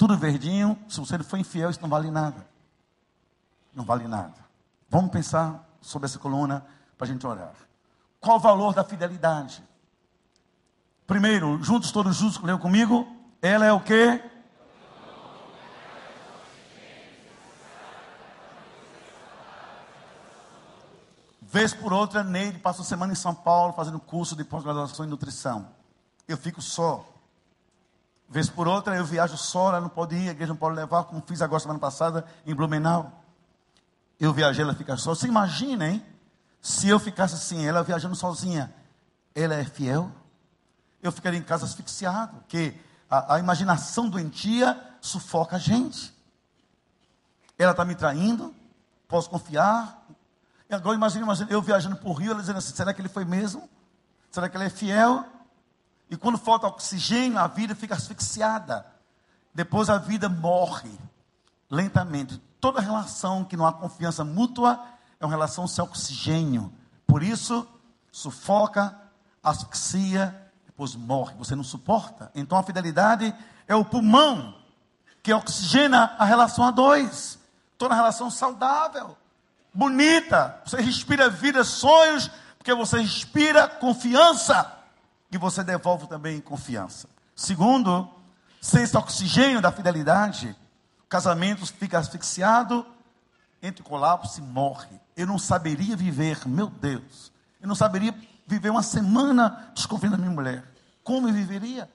tudo 0.01 0.17
verdinho. 0.17 0.79
Se 0.89 0.99
você 0.99 1.23
for 1.23 1.39
infiel, 1.39 1.69
isso 1.69 1.83
não 1.83 1.89
vale 1.91 2.11
nada. 2.11 2.47
Não 3.75 3.85
vale 3.85 4.09
nada. 4.09 4.33
Vamos 4.89 5.11
pensar 5.11 5.69
sobre 5.79 6.07
essa 6.07 6.19
coluna 6.19 6.65
para 6.97 7.07
a 7.07 7.11
gente 7.11 7.27
orar. 7.27 7.53
Qual 8.19 8.39
o 8.39 8.41
valor 8.41 8.73
da 8.73 8.83
fidelidade? 8.83 9.63
Primeiro, 11.07 11.63
juntos, 11.63 11.93
todos 11.93 12.17
juntos, 12.17 12.41
leu 12.43 12.59
comigo? 12.59 13.07
Ela 13.43 13.67
é 13.67 13.73
o 13.75 13.81
quê? 13.81 14.25
Vez 21.43 21.75
por 21.75 21.93
outra, 21.93 22.25
Neide 22.25 22.59
passa 22.59 22.79
uma 22.79 22.87
semana 22.87 23.13
em 23.13 23.17
São 23.17 23.35
Paulo 23.35 23.75
fazendo 23.75 24.01
curso 24.01 24.35
de 24.35 24.45
pós-graduação 24.45 25.05
em 25.05 25.09
nutrição. 25.09 25.69
Eu 26.27 26.39
fico 26.39 26.63
só. 26.63 27.05
Vez 28.33 28.49
por 28.49 28.69
outra, 28.69 28.95
eu 28.95 29.05
viajo 29.05 29.37
só, 29.37 29.71
ela 29.71 29.81
não 29.81 29.89
pode 29.89 30.15
ir, 30.15 30.29
a 30.29 30.31
igreja 30.31 30.53
não 30.53 30.57
pode 30.57 30.77
levar, 30.77 31.03
como 31.03 31.21
fiz 31.27 31.43
agora 31.43 31.59
semana 31.59 31.81
passada 31.81 32.25
em 32.47 32.55
Blumenau. 32.55 33.25
Eu 34.21 34.33
viajei, 34.33 34.63
ela 34.63 34.73
fica 34.73 34.97
só. 34.97 35.17
Você 35.17 35.27
imagina, 35.27 35.89
hein? 35.89 36.07
Se 36.63 36.89
eu 36.89 37.01
ficasse 37.01 37.35
assim, 37.35 37.67
ela 37.67 37.83
viajando 37.83 38.15
sozinha, 38.15 38.73
ela 39.35 39.57
é 39.57 39.65
fiel? 39.65 40.13
Eu 41.03 41.11
ficaria 41.11 41.41
em 41.41 41.43
casa 41.43 41.65
asfixiado, 41.65 42.37
porque 42.37 42.79
a, 43.11 43.35
a 43.35 43.39
imaginação 43.41 44.09
doentia 44.09 44.81
sufoca 45.01 45.57
a 45.57 45.59
gente. 45.59 46.15
Ela 47.59 47.73
está 47.73 47.85
me 47.85 47.97
traindo, 47.97 48.55
posso 49.09 49.29
confiar. 49.29 50.07
Agora 50.71 50.95
imagine, 50.95 51.25
imagine 51.25 51.51
eu 51.51 51.61
viajando 51.61 51.97
por 51.97 52.13
Rio, 52.13 52.31
ela 52.31 52.41
dizendo 52.41 52.59
assim: 52.59 52.77
será 52.77 52.95
que 52.95 53.01
ele 53.01 53.09
foi 53.09 53.25
mesmo? 53.25 53.69
Será 54.31 54.49
que 54.49 54.57
ele 54.57 54.67
é 54.67 54.71
fiel? 54.71 55.25
E 56.11 56.17
quando 56.17 56.37
falta 56.37 56.67
oxigênio, 56.67 57.39
a 57.39 57.47
vida 57.47 57.75
fica 57.75 57.95
asfixiada. 57.95 58.85
Depois 59.55 59.89
a 59.89 59.97
vida 59.97 60.29
morre 60.29 60.91
lentamente. 61.71 62.43
Toda 62.61 62.81
relação 62.81 63.45
que 63.45 63.57
não 63.57 63.65
há 63.65 63.73
confiança 63.73 64.25
mútua 64.25 64.85
é 65.21 65.25
uma 65.25 65.31
relação 65.31 65.69
sem 65.69 65.85
oxigênio. 65.85 66.73
Por 67.07 67.23
isso, 67.23 67.67
sufoca, 68.11 68.97
asfixia, 69.43 70.51
depois 70.67 70.97
morre. 70.97 71.35
Você 71.39 71.55
não 71.55 71.65
suporta. 71.65 72.31
Então 72.35 72.59
a 72.59 72.63
fidelidade 72.63 73.33
é 73.69 73.75
o 73.75 73.85
pulmão 73.85 74.55
que 75.23 75.33
oxigena 75.33 76.17
a 76.19 76.25
relação 76.25 76.65
a 76.65 76.73
dois. 76.73 77.39
Toda 77.79 77.95
relação 77.95 78.31
saudável, 78.31 79.17
bonita. 79.73 80.61
Você 80.67 80.81
respira 80.81 81.31
vida, 81.31 81.63
sonhos, 81.65 82.31
porque 82.59 82.75
você 82.75 82.99
respira 83.01 83.69
confiança. 83.69 84.80
E 85.31 85.39
você 85.39 85.63
devolve 85.63 86.07
também 86.07 86.41
confiança. 86.41 87.09
Segundo, 87.35 88.09
sem 88.61 88.83
esse 88.83 88.97
oxigênio 88.97 89.61
da 89.61 89.71
fidelidade, 89.73 90.57
o 91.05 91.09
casamento 91.09 91.67
fica 91.67 91.99
asfixiado, 91.99 92.85
entre 93.63 93.83
colapso 93.83 94.41
e 94.41 94.43
morre 94.43 95.01
eu 95.21 95.27
não 95.27 95.39
saberia 95.39 95.95
viver, 95.95 96.49
meu 96.49 96.69
Deus, 96.69 97.31
eu 97.61 97.69
não 97.69 97.75
saberia 97.75 98.15
viver 98.47 98.71
uma 98.71 98.83
semana 98.83 99.71
desconfiando 99.75 100.17
da 100.17 100.23
minha 100.23 100.35
mulher. 100.35 100.65
Como 101.05 101.29
eu 101.29 101.33
viveria? 101.35 101.91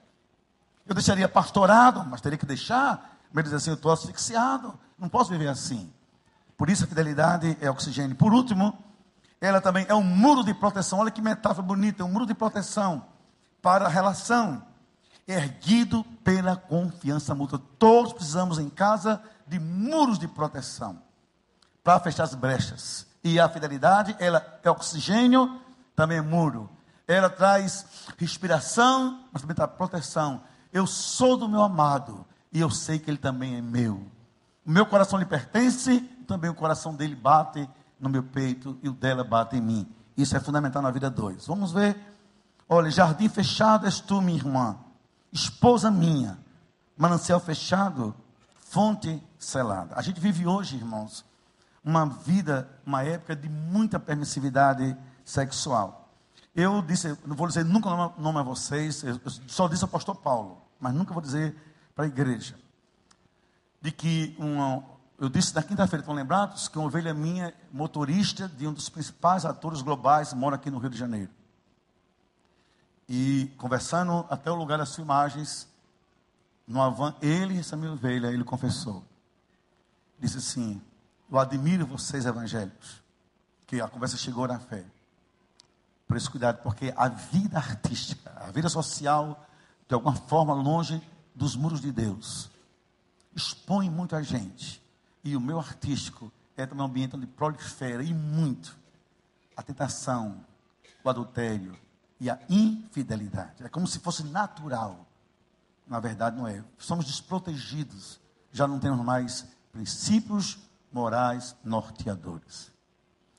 Eu 0.86 0.94
deixaria 0.94 1.28
pastorado, 1.28 2.04
mas 2.08 2.20
teria 2.20 2.38
que 2.38 2.46
deixar. 2.46 3.18
Mas 3.32 3.44
dizer 3.44 3.56
assim, 3.56 3.70
eu 3.70 3.74
estou 3.74 3.90
asfixiado, 3.90 4.78
não 4.96 5.08
posso 5.08 5.30
viver 5.30 5.48
assim. 5.48 5.92
Por 6.56 6.70
isso 6.70 6.84
a 6.84 6.86
fidelidade 6.86 7.58
é 7.60 7.68
oxigênio. 7.68 8.14
Por 8.14 8.32
último, 8.32 8.78
ela 9.40 9.60
também 9.60 9.84
é 9.88 9.94
um 9.94 10.04
muro 10.04 10.44
de 10.44 10.54
proteção. 10.54 11.00
Olha 11.00 11.10
que 11.10 11.20
metáfora 11.20 11.66
bonita, 11.66 12.02
é 12.02 12.06
um 12.06 12.10
muro 12.10 12.26
de 12.26 12.34
proteção 12.34 13.04
para 13.62 13.86
a 13.86 13.88
relação, 13.88 14.62
erguido 15.26 16.04
pela 16.22 16.56
confiança 16.56 17.34
mútua. 17.34 17.60
Todos 17.78 18.12
precisamos 18.12 18.58
em 18.58 18.68
casa 18.68 19.20
de 19.46 19.58
muros 19.58 20.18
de 20.18 20.28
proteção 20.28 21.00
para 21.82 22.00
fechar 22.00 22.24
as 22.24 22.34
brechas 22.34 23.06
E 23.22 23.38
a 23.38 23.48
fidelidade, 23.48 24.16
ela 24.18 24.58
é 24.62 24.70
oxigênio, 24.70 25.60
também 25.94 26.18
é 26.18 26.20
muro. 26.20 26.70
Ela 27.08 27.28
traz 27.28 27.86
respiração, 28.18 29.24
mas 29.32 29.42
também 29.42 29.54
traz 29.54 29.70
proteção. 29.72 30.42
Eu 30.72 30.86
sou 30.86 31.36
do 31.36 31.48
meu 31.48 31.62
amado 31.62 32.24
e 32.52 32.60
eu 32.60 32.70
sei 32.70 32.98
que 32.98 33.10
ele 33.10 33.18
também 33.18 33.56
é 33.56 33.60
meu. 33.60 34.06
O 34.64 34.70
meu 34.70 34.86
coração 34.86 35.18
lhe 35.18 35.24
pertence, 35.24 36.00
também 36.26 36.50
o 36.50 36.54
coração 36.54 36.94
dele 36.94 37.14
bate 37.14 37.68
no 37.98 38.08
meu 38.08 38.22
peito 38.22 38.78
e 38.82 38.88
o 38.88 38.92
dela 38.92 39.24
bate 39.24 39.56
em 39.56 39.60
mim. 39.60 39.88
Isso 40.16 40.36
é 40.36 40.40
fundamental 40.40 40.82
na 40.82 40.90
vida 40.90 41.10
dois. 41.10 41.46
Vamos 41.46 41.72
ver. 41.72 41.96
Olha, 42.68 42.90
jardim 42.90 43.28
fechado 43.28 43.86
és 43.86 44.00
tu, 44.00 44.20
minha 44.20 44.38
irmã, 44.38 44.76
esposa 45.32 45.88
minha, 45.90 46.36
manancial 46.96 47.38
fechado, 47.38 48.14
fonte 48.56 49.22
selada. 49.38 49.94
A 49.96 50.02
gente 50.02 50.18
vive 50.18 50.46
hoje, 50.46 50.74
irmãos, 50.74 51.24
uma 51.84 52.04
vida, 52.06 52.68
uma 52.84 53.04
época 53.04 53.36
de 53.36 53.48
muita 53.48 54.00
permissividade 54.00 54.96
sexual. 55.24 56.08
Eu 56.56 56.82
disse, 56.82 57.16
não 57.24 57.36
vou 57.36 57.46
dizer 57.46 57.64
nunca 57.64 57.88
o 57.88 58.20
nome 58.20 58.40
a 58.40 58.42
vocês, 58.42 59.04
eu 59.04 59.20
só 59.46 59.68
disse 59.68 59.84
ao 59.84 59.88
pastor 59.88 60.16
Paulo, 60.16 60.60
mas 60.80 60.92
nunca 60.92 61.12
vou 61.12 61.22
dizer 61.22 61.54
para 61.94 62.06
a 62.06 62.08
igreja. 62.08 62.56
De 63.80 63.92
que 63.92 64.34
uma, 64.40 64.82
eu 65.20 65.28
disse 65.28 65.54
na 65.54 65.62
quinta-feira, 65.62 66.00
estão 66.00 66.14
lembrados? 66.14 66.66
Que 66.66 66.78
uma 66.78 66.88
ovelha 66.88 67.14
minha, 67.14 67.54
motorista 67.70 68.48
de 68.48 68.66
um 68.66 68.72
dos 68.72 68.88
principais 68.88 69.44
atores 69.44 69.82
globais, 69.82 70.32
mora 70.32 70.56
aqui 70.56 70.68
no 70.68 70.78
Rio 70.78 70.90
de 70.90 70.98
Janeiro. 70.98 71.30
E 73.08 73.52
conversando 73.56 74.26
até 74.28 74.50
o 74.50 74.54
lugar 74.54 74.78
das 74.78 74.94
filmagens, 74.94 75.68
no 76.66 76.82
Avan, 76.82 77.14
ele 77.22 77.60
e 77.60 77.76
minha 77.76 77.92
ovelha, 77.92 78.28
ele 78.28 78.42
confessou. 78.42 79.04
Disse 80.18 80.38
assim: 80.38 80.82
Eu 81.30 81.38
admiro 81.38 81.86
vocês 81.86 82.26
evangélicos, 82.26 83.02
que 83.66 83.80
a 83.80 83.88
conversa 83.88 84.16
chegou 84.16 84.48
na 84.48 84.58
fé. 84.58 84.84
Por 86.08 86.16
isso, 86.16 86.30
cuidado, 86.30 86.62
porque 86.62 86.92
a 86.96 87.08
vida 87.08 87.58
artística, 87.58 88.32
a 88.36 88.50
vida 88.50 88.68
social, 88.68 89.46
de 89.88 89.94
alguma 89.94 90.14
forma 90.14 90.54
longe 90.54 91.00
dos 91.34 91.54
muros 91.54 91.80
de 91.80 91.92
Deus, 91.92 92.50
expõe 93.34 93.90
muito 93.90 94.16
a 94.16 94.22
gente 94.22 94.82
e 95.22 95.36
o 95.36 95.40
meu 95.40 95.58
artístico 95.58 96.32
é 96.56 96.64
também 96.64 96.82
um 96.82 96.86
ambiente 96.86 97.16
onde 97.16 97.26
prolifera 97.26 98.02
e 98.02 98.14
muito 98.14 98.76
a 99.56 99.62
tentação, 99.62 100.44
o 101.02 101.10
adultério 101.10 101.76
e 102.20 102.30
a 102.30 102.38
infidelidade. 102.48 103.62
É 103.62 103.68
como 103.68 103.86
se 103.86 103.98
fosse 103.98 104.24
natural. 104.24 105.06
Na 105.86 106.00
verdade, 106.00 106.36
não 106.36 106.46
é. 106.46 106.62
Somos 106.78 107.04
desprotegidos. 107.04 108.20
Já 108.52 108.66
não 108.66 108.78
temos 108.78 109.04
mais 109.04 109.46
princípios 109.72 110.58
morais 110.92 111.54
norteadores. 111.62 112.72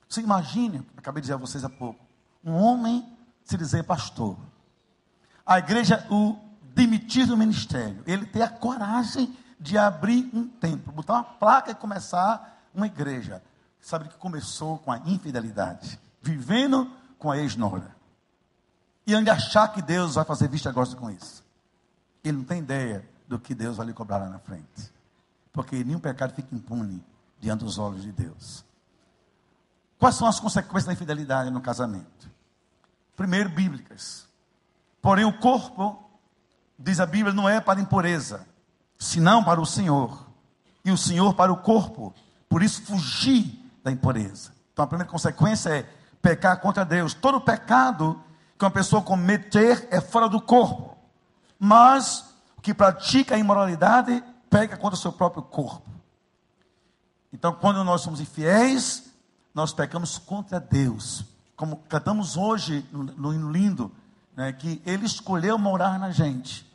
Você 0.07 0.21
imagine, 0.21 0.87
acabei 0.95 1.21
de 1.21 1.25
dizer 1.25 1.33
a 1.33 1.37
vocês 1.37 1.63
há 1.63 1.69
pouco, 1.69 2.05
um 2.43 2.53
homem 2.53 3.17
se 3.43 3.57
dizer 3.57 3.83
pastor. 3.83 4.37
A 5.45 5.57
igreja 5.57 6.05
o 6.09 6.37
demitir 6.75 7.25
do 7.25 7.35
ministério. 7.35 8.03
Ele 8.05 8.25
ter 8.25 8.41
a 8.41 8.49
coragem 8.49 9.35
de 9.59 9.77
abrir 9.77 10.29
um 10.33 10.47
templo, 10.47 10.93
botar 10.93 11.13
uma 11.13 11.23
placa 11.23 11.71
e 11.71 11.75
começar 11.75 12.69
uma 12.73 12.85
igreja. 12.85 13.41
Sabe 13.81 14.07
que 14.07 14.17
começou 14.17 14.77
com 14.79 14.91
a 14.91 14.99
infidelidade, 14.99 15.99
vivendo 16.21 16.91
com 17.17 17.31
a 17.31 17.37
ex-nora. 17.37 17.96
E 19.07 19.15
ainda 19.15 19.31
achar 19.31 19.69
que 19.69 19.81
Deus 19.81 20.15
vai 20.15 20.25
fazer 20.25 20.49
vista 20.49 20.69
grossa 20.69 20.93
com 20.97 21.09
isso. 21.09 21.41
Ele 22.21 22.39
não 22.39 22.43
tem 22.43 22.59
ideia 22.59 23.07
do 23.25 23.39
que 23.39 23.55
Deus 23.55 23.77
vai 23.77 23.85
lhe 23.85 23.93
cobrar 23.93 24.17
lá 24.17 24.27
na 24.27 24.37
frente. 24.37 24.93
Porque 25.53 25.81
nenhum 25.81 25.99
pecado 25.99 26.33
fica 26.33 26.53
impune 26.53 27.01
diante 27.39 27.63
dos 27.63 27.77
olhos 27.77 28.01
de 28.01 28.11
Deus. 28.11 28.65
Quais 29.97 30.15
são 30.15 30.27
as 30.27 30.41
consequências 30.41 30.85
da 30.85 30.93
infidelidade 30.93 31.49
no 31.49 31.61
casamento? 31.61 32.29
Primeiro, 33.15 33.49
bíblicas. 33.49 34.27
Porém, 35.01 35.23
o 35.23 35.39
corpo, 35.39 36.03
diz 36.77 36.99
a 36.99 37.05
Bíblia, 37.05 37.33
não 37.33 37.47
é 37.47 37.61
para 37.61 37.79
impureza, 37.79 38.45
senão 38.99 39.41
para 39.41 39.61
o 39.61 39.65
Senhor, 39.65 40.27
e 40.83 40.91
o 40.91 40.97
Senhor 40.97 41.33
para 41.33 41.51
o 41.51 41.57
corpo. 41.57 42.13
Por 42.49 42.61
isso, 42.61 42.81
fugir 42.81 43.57
da 43.83 43.91
impureza. 43.91 44.51
Então, 44.73 44.83
a 44.83 44.87
primeira 44.87 45.09
consequência 45.09 45.69
é 45.69 45.89
pecar 46.21 46.59
contra 46.59 46.83
Deus. 46.83 47.13
Todo 47.13 47.39
pecado 47.39 48.21
que 48.57 48.65
uma 48.65 48.71
pessoa 48.71 49.01
cometer 49.01 49.87
é 49.91 50.01
fora 50.01 50.27
do 50.27 50.41
corpo, 50.41 50.97
mas 51.59 52.33
o 52.57 52.61
que 52.61 52.73
pratica 52.73 53.35
a 53.35 53.37
imoralidade 53.37 54.23
peca 54.49 54.75
contra 54.75 54.97
o 54.97 55.01
seu 55.01 55.11
próprio 55.11 55.43
corpo. 55.43 55.87
Então, 57.31 57.53
quando 57.53 57.83
nós 57.83 58.01
somos 58.01 58.19
infiéis, 58.19 59.11
nós 59.53 59.73
pecamos 59.73 60.17
contra 60.17 60.59
Deus. 60.59 61.23
Como 61.55 61.77
cantamos 61.89 62.37
hoje 62.37 62.85
no 62.91 63.33
hino 63.33 63.51
lindo, 63.51 63.91
né, 64.35 64.51
que 64.53 64.81
Ele 64.85 65.05
escolheu 65.05 65.57
morar 65.57 65.99
na 65.99 66.11
gente. 66.11 66.65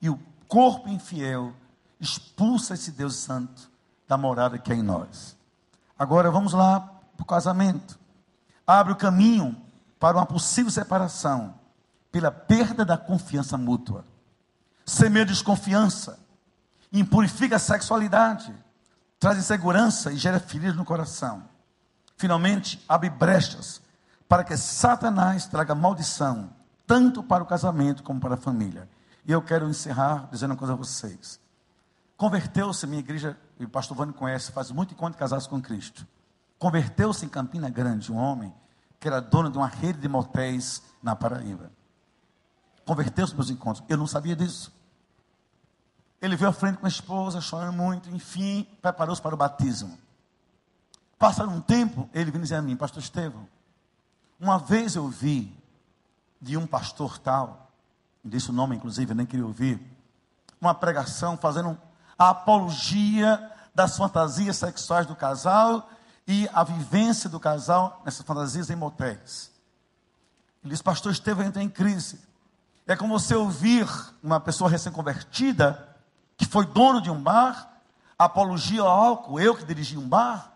E 0.00 0.08
o 0.08 0.18
corpo 0.48 0.88
infiel 0.88 1.52
expulsa 2.00 2.74
esse 2.74 2.90
Deus 2.90 3.16
Santo 3.16 3.70
da 4.08 4.16
morada 4.16 4.58
que 4.58 4.72
é 4.72 4.76
em 4.76 4.82
nós. 4.82 5.36
Agora 5.98 6.30
vamos 6.30 6.52
lá 6.52 6.80
para 7.16 7.22
o 7.22 7.26
casamento. 7.26 7.98
Abre 8.66 8.92
o 8.92 8.96
caminho 8.96 9.56
para 10.00 10.16
uma 10.16 10.26
possível 10.26 10.72
separação 10.72 11.54
pela 12.10 12.32
perda 12.32 12.84
da 12.84 12.96
confiança 12.96 13.58
mútua. 13.58 14.04
Semeia 14.84 15.26
desconfiança, 15.26 16.18
impurifica 16.90 17.56
a 17.56 17.60
sexualidade, 17.60 18.52
traz 19.20 19.38
insegurança 19.38 20.10
e 20.10 20.16
gera 20.16 20.40
feridas 20.40 20.74
no 20.74 20.86
coração. 20.86 21.44
Finalmente, 22.16 22.82
abre 22.88 23.10
brechas 23.10 23.80
para 24.26 24.42
que 24.42 24.56
Satanás 24.56 25.46
traga 25.46 25.74
maldição, 25.74 26.50
tanto 26.86 27.22
para 27.22 27.42
o 27.42 27.46
casamento 27.46 28.02
como 28.02 28.20
para 28.20 28.34
a 28.34 28.38
família. 28.38 28.88
E 29.26 29.32
eu 29.32 29.42
quero 29.42 29.68
encerrar 29.68 30.28
dizendo 30.32 30.52
uma 30.52 30.56
coisa 30.56 30.72
a 30.72 30.76
vocês. 30.76 31.38
Converteu-se, 32.16 32.86
minha 32.86 33.00
igreja, 33.00 33.38
e 33.58 33.64
o 33.64 33.68
pastor 33.68 33.96
Vânio 33.96 34.14
conhece, 34.14 34.50
faz 34.50 34.70
muito 34.70 34.94
enquanto 34.94 35.16
casasse 35.16 35.48
com 35.48 35.60
Cristo. 35.60 36.06
Converteu-se 36.58 37.24
em 37.24 37.28
Campina 37.28 37.68
Grande 37.68 38.10
um 38.10 38.16
homem 38.16 38.52
que 39.00 39.08
era 39.08 39.20
dono 39.20 39.50
de 39.50 39.56
uma 39.56 39.66
rede 39.66 39.98
de 39.98 40.08
motéis 40.08 40.82
na 41.02 41.16
Paraíba. 41.16 41.72
Converteu-se 42.84 43.34
meus 43.34 43.48
encontros. 43.48 43.82
Eu 43.88 43.96
não 43.96 44.06
sabia 44.06 44.36
disso. 44.36 44.70
Ele 46.20 46.36
veio 46.36 46.50
à 46.50 46.52
frente 46.52 46.76
com 46.76 46.84
a 46.84 46.88
esposa, 46.88 47.40
chorando 47.40 47.72
muito, 47.72 48.10
enfim, 48.10 48.68
preparou-se 48.82 49.22
para 49.22 49.34
o 49.34 49.38
batismo. 49.38 49.98
Passado 51.18 51.50
um 51.50 51.62
tempo, 51.62 52.08
ele 52.12 52.30
veio 52.30 52.42
dizer 52.42 52.56
a 52.56 52.62
mim, 52.62 52.76
pastor 52.76 53.02
Estevão, 53.02 53.48
uma 54.38 54.58
vez 54.58 54.96
eu 54.96 55.08
vi 55.08 55.54
de 56.40 56.56
um 56.56 56.66
pastor 56.66 57.18
tal, 57.18 57.70
disse 58.22 58.50
o 58.50 58.52
nome, 58.52 58.76
inclusive, 58.76 59.12
eu 59.12 59.16
nem 59.16 59.26
queria 59.26 59.46
ouvir, 59.46 59.80
uma 60.60 60.74
pregação 60.74 61.38
fazendo 61.38 61.78
a 62.18 62.30
apologia 62.30 63.50
das 63.74 63.96
fantasias 63.96 64.56
sexuais 64.56 65.06
do 65.06 65.16
casal 65.16 65.88
e 66.30 66.48
a 66.52 66.62
vivência 66.62 67.28
do 67.28 67.40
casal 67.40 68.00
nessas 68.04 68.24
fantasias 68.24 68.70
em 68.70 68.76
motéis. 68.76 69.50
Ele 70.62 70.70
disse, 70.70 70.80
pastor 70.80 71.10
Estevão 71.10 71.44
entra 71.44 71.60
em 71.60 71.68
crise. 71.68 72.20
É 72.86 72.94
como 72.94 73.18
você 73.18 73.34
ouvir 73.34 73.84
uma 74.22 74.38
pessoa 74.38 74.70
recém-convertida, 74.70 75.88
que 76.36 76.46
foi 76.46 76.66
dono 76.66 77.00
de 77.00 77.10
um 77.10 77.20
bar, 77.20 77.68
apologia 78.16 78.80
ao 78.80 78.86
álcool, 78.86 79.40
eu 79.40 79.56
que 79.56 79.64
dirigi 79.64 79.98
um 79.98 80.08
bar, 80.08 80.52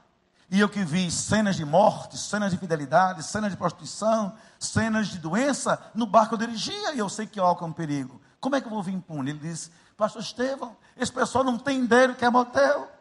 e 0.49 0.61
eu 0.61 0.69
que 0.69 0.85
vi 0.85 1.11
cenas 1.11 1.57
de 1.57 1.65
morte, 1.65 2.17
cenas 2.19 2.53
de 2.53 2.57
fidelidade, 2.57 3.25
cenas 3.25 3.51
de 3.51 3.57
prostituição, 3.57 4.33
cenas 4.61 5.09
de 5.09 5.19
doença 5.19 5.91
no 5.93 6.07
bar 6.07 6.29
que 6.29 6.35
eu 6.35 6.39
dirigia, 6.39 6.95
e 6.95 7.01
eu 7.01 7.09
sei 7.09 7.27
que 7.27 7.41
o 7.41 7.43
álcool 7.43 7.65
é 7.65 7.69
um 7.69 7.73
perigo. 7.73 8.21
Como 8.39 8.55
é 8.55 8.61
que 8.61 8.69
eu 8.69 8.71
vou 8.71 8.81
vir 8.81 8.95
impune? 8.95 9.31
Ele 9.31 9.41
disse, 9.41 9.73
Pastor 9.97 10.23
Estevão, 10.23 10.77
esse 10.97 11.11
pessoal 11.11 11.43
não 11.43 11.59
tem 11.59 11.83
ideia 11.83 12.07
do 12.07 12.15
que 12.15 12.25
é 12.25 12.31
motel. 12.31 12.94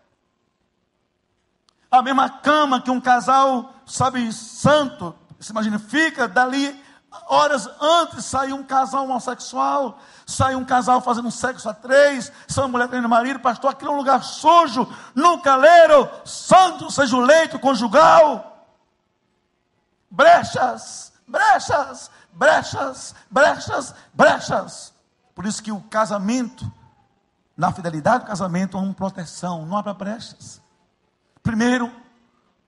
A 1.94 2.02
mesma 2.02 2.28
cama 2.28 2.82
que 2.82 2.90
um 2.90 2.99
casal, 2.99 3.72
sabe, 3.86 4.34
santo, 4.34 5.15
se 5.40 5.52
imagina, 5.52 5.78
fica 5.78 6.28
dali, 6.28 6.84
horas 7.28 7.70
antes 7.80 8.26
sai 8.26 8.52
um 8.52 8.64
casal 8.64 9.03
homossexual, 9.03 9.99
sai 10.26 10.56
um 10.56 10.65
casal 10.65 11.02
fazendo 11.02 11.30
sexo 11.30 11.70
a 11.70 11.74
três, 11.76 12.32
sai 12.48 12.64
uma 12.64 12.72
mulher 12.72 12.88
tendo 12.88 13.07
marido, 13.07 13.40
pastor, 13.40 13.70
aquilo 13.70 13.91
é 13.91 13.94
um 13.94 13.98
lugar 13.98 14.24
sujo, 14.24 14.91
nunca 15.14 15.56
leram, 15.56 16.10
santo 16.26 16.90
seja 16.90 17.15
o 17.15 17.22
leito 17.22 17.60
conjugal. 17.60 18.65
Brechas, 20.10 21.14
brechas, 21.28 22.10
brechas, 22.34 23.14
brechas, 23.30 23.94
brechas. 24.11 24.94
Por 25.36 25.45
isso 25.45 25.61
que 25.61 25.72
o 25.72 25.80
casamento 25.82 26.65
na 27.56 27.72
fidelidade 27.72 28.24
do 28.24 28.28
casamento, 28.28 28.80
há 28.80 28.82
uma 28.82 28.95
proteção, 28.95 29.64
não 29.64 29.78
há 29.78 29.94
brechas. 29.94 30.62
Primeiro, 31.44 31.91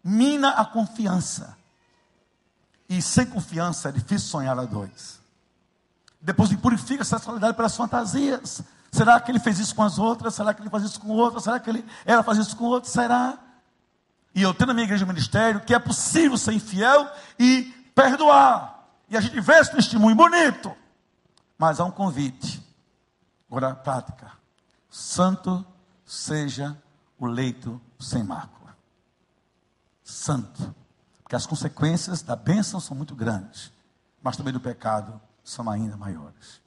mina 0.04 0.50
a 0.50 0.66
confiança. 0.66 1.58
E 2.88 3.02
sem 3.02 3.26
confiança 3.26 3.90
é 3.90 3.92
difícil 3.92 4.28
sonhar 4.28 4.60
a 4.60 4.66
dois. 4.66 5.20
Depois 6.22 6.54
purifica 6.58 7.02
a 7.02 7.06
sexualidade 7.06 7.56
pelas 7.56 7.76
fantasias. 7.76 8.62
Será 8.92 9.20
que 9.20 9.32
ele 9.32 9.40
fez 9.40 9.58
isso 9.58 9.74
com 9.74 9.82
as 9.82 9.98
outras? 9.98 10.36
Será 10.36 10.54
que 10.54 10.62
ele 10.62 10.70
faz 10.70 10.84
isso 10.84 11.00
com 11.00 11.10
outras? 11.10 11.44
Será 11.44 11.60
que 11.60 11.70
ele, 11.70 11.86
ela 12.06 12.22
faz 12.22 12.38
isso 12.38 12.56
com 12.56 12.66
outros? 12.66 12.94
Será? 12.94 13.40
e 14.36 14.42
eu 14.42 14.54
tenho 14.54 14.68
na 14.68 14.74
minha 14.74 14.84
igreja 14.84 15.06
ministério 15.06 15.62
que 15.62 15.74
é 15.74 15.80
possível 15.80 16.38
ser 16.38 16.52
infiel 16.52 17.10
e 17.40 17.74
perdoar. 17.96 18.86
E 19.10 19.16
a 19.16 19.22
gente 19.22 19.40
vê 19.40 19.54
esse 19.54 19.72
testemunho 19.72 20.16
bonito. 20.16 20.76
Mas 21.58 21.80
há 21.80 21.86
um 21.86 21.92
convite. 21.92 22.62
Agora 23.50 23.74
prática. 23.74 24.30
Santo 24.90 25.66
seja 26.06 26.78
o 27.18 27.26
leito 27.26 27.80
sem 27.98 28.24
mácula. 28.24 28.65
Santo. 30.06 30.74
Porque 31.24 31.36
as 31.36 31.48
consequências 31.48 32.22
da 32.22 32.36
bênção 32.36 32.80
são 32.80 32.96
muito 32.96 33.16
grandes. 33.16 33.74
Mas 34.22 34.38
também 34.38 34.54
do 34.54 34.60
pecado 34.60 35.20
são 35.44 35.70
ainda 35.70 35.98
maiores. 35.98 36.62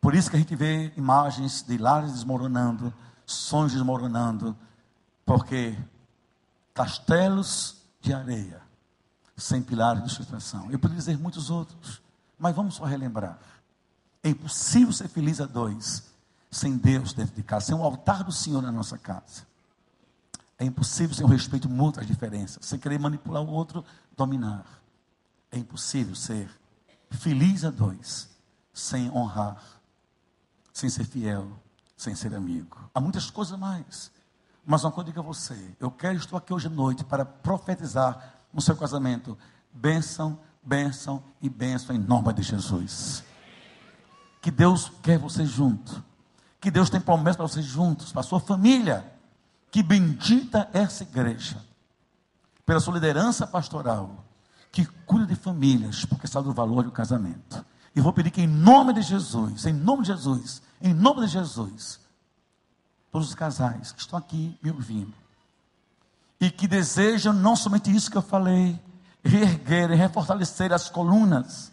Por 0.00 0.14
isso 0.14 0.30
que 0.30 0.36
a 0.36 0.38
gente 0.38 0.54
vê 0.54 0.92
imagens 0.96 1.62
de 1.62 1.76
lares 1.76 2.12
desmoronando, 2.12 2.94
sonhos 3.26 3.72
desmoronando, 3.72 4.56
porque 5.24 5.76
castelos 6.72 7.82
de 8.00 8.12
areia, 8.12 8.62
sem 9.36 9.60
pilares 9.60 10.04
de 10.04 10.10
sustentação. 10.10 10.70
Eu 10.70 10.78
poderia 10.78 10.98
dizer 10.98 11.18
muitos 11.18 11.50
outros, 11.50 12.00
mas 12.38 12.54
vamos 12.54 12.76
só 12.76 12.84
relembrar. 12.84 13.38
É 14.22 14.28
impossível 14.28 14.92
ser 14.92 15.08
feliz 15.08 15.40
a 15.40 15.46
dois 15.46 16.04
sem 16.50 16.76
Deus 16.76 17.12
dentro 17.12 17.34
de 17.34 17.42
casa, 17.42 17.66
sem 17.66 17.74
o 17.74 17.82
altar 17.82 18.22
do 18.22 18.30
Senhor 18.30 18.62
na 18.62 18.70
nossa 18.70 18.96
casa. 18.96 19.42
É 20.58 20.64
impossível 20.64 21.14
sem 21.14 21.24
o 21.24 21.28
respeito 21.28 21.68
mútuo 21.68 22.00
às 22.00 22.06
diferenças, 22.06 22.64
sem 22.64 22.78
querer 22.78 22.98
manipular 22.98 23.42
o 23.42 23.48
outro, 23.48 23.84
dominar. 24.16 24.64
É 25.50 25.58
impossível 25.58 26.14
ser 26.14 26.50
feliz 27.10 27.64
a 27.64 27.70
dois 27.70 28.28
sem 28.72 29.10
honrar, 29.10 29.62
sem 30.72 30.88
ser 30.88 31.04
fiel, 31.04 31.48
sem 31.96 32.14
ser 32.14 32.34
amigo. 32.34 32.90
Há 32.94 33.00
muitas 33.00 33.30
coisas 33.30 33.58
mais. 33.58 34.10
Mas 34.64 34.82
uma 34.82 34.90
coisa 34.90 35.10
digo 35.10 35.20
a 35.20 35.22
você, 35.22 35.76
eu 35.78 35.90
quero, 35.90 36.18
estou 36.18 36.36
aqui 36.36 36.52
hoje 36.52 36.66
à 36.66 36.70
noite 36.70 37.04
para 37.04 37.24
profetizar 37.24 38.34
no 38.52 38.60
seu 38.60 38.76
casamento, 38.76 39.38
bênção, 39.72 40.38
bênção 40.62 41.22
e 41.40 41.48
bênção 41.48 41.94
em 41.94 41.98
nome 41.98 42.32
de 42.32 42.42
Jesus. 42.42 43.22
Que 44.42 44.50
Deus 44.50 44.90
quer 45.02 45.18
você 45.18 45.46
junto. 45.46 46.04
Que 46.60 46.70
Deus 46.70 46.90
tem 46.90 47.00
promessa 47.00 47.38
para 47.38 47.46
vocês 47.46 47.64
juntos, 47.64 48.10
para 48.10 48.20
a 48.20 48.24
sua 48.24 48.40
família. 48.40 49.15
Que 49.76 49.82
bendita 49.82 50.70
essa 50.72 51.02
igreja, 51.02 51.62
pela 52.64 52.80
sua 52.80 52.94
liderança 52.94 53.46
pastoral, 53.46 54.24
que 54.72 54.86
cuida 55.04 55.26
de 55.26 55.36
famílias, 55.36 56.02
porque 56.06 56.26
sabe 56.26 56.46
do 56.46 56.54
valor 56.54 56.82
do 56.82 56.90
casamento. 56.90 57.62
E 57.94 58.00
vou 58.00 58.10
pedir 58.10 58.30
que 58.30 58.40
em 58.40 58.46
nome 58.46 58.94
de 58.94 59.02
Jesus, 59.02 59.66
em 59.66 59.74
nome 59.74 60.00
de 60.00 60.08
Jesus, 60.14 60.62
em 60.80 60.94
nome 60.94 61.26
de 61.26 61.26
Jesus, 61.26 62.00
todos 63.12 63.28
os 63.28 63.34
casais 63.34 63.92
que 63.92 64.00
estão 64.00 64.18
aqui 64.18 64.58
me 64.62 64.70
ouvindo 64.70 65.12
e 66.40 66.50
que 66.50 66.66
desejam 66.66 67.34
não 67.34 67.54
somente 67.54 67.94
isso 67.94 68.10
que 68.10 68.16
eu 68.16 68.22
falei, 68.22 68.82
reerguerem, 69.22 69.98
refortalecer 69.98 70.72
as 70.72 70.88
colunas 70.88 71.70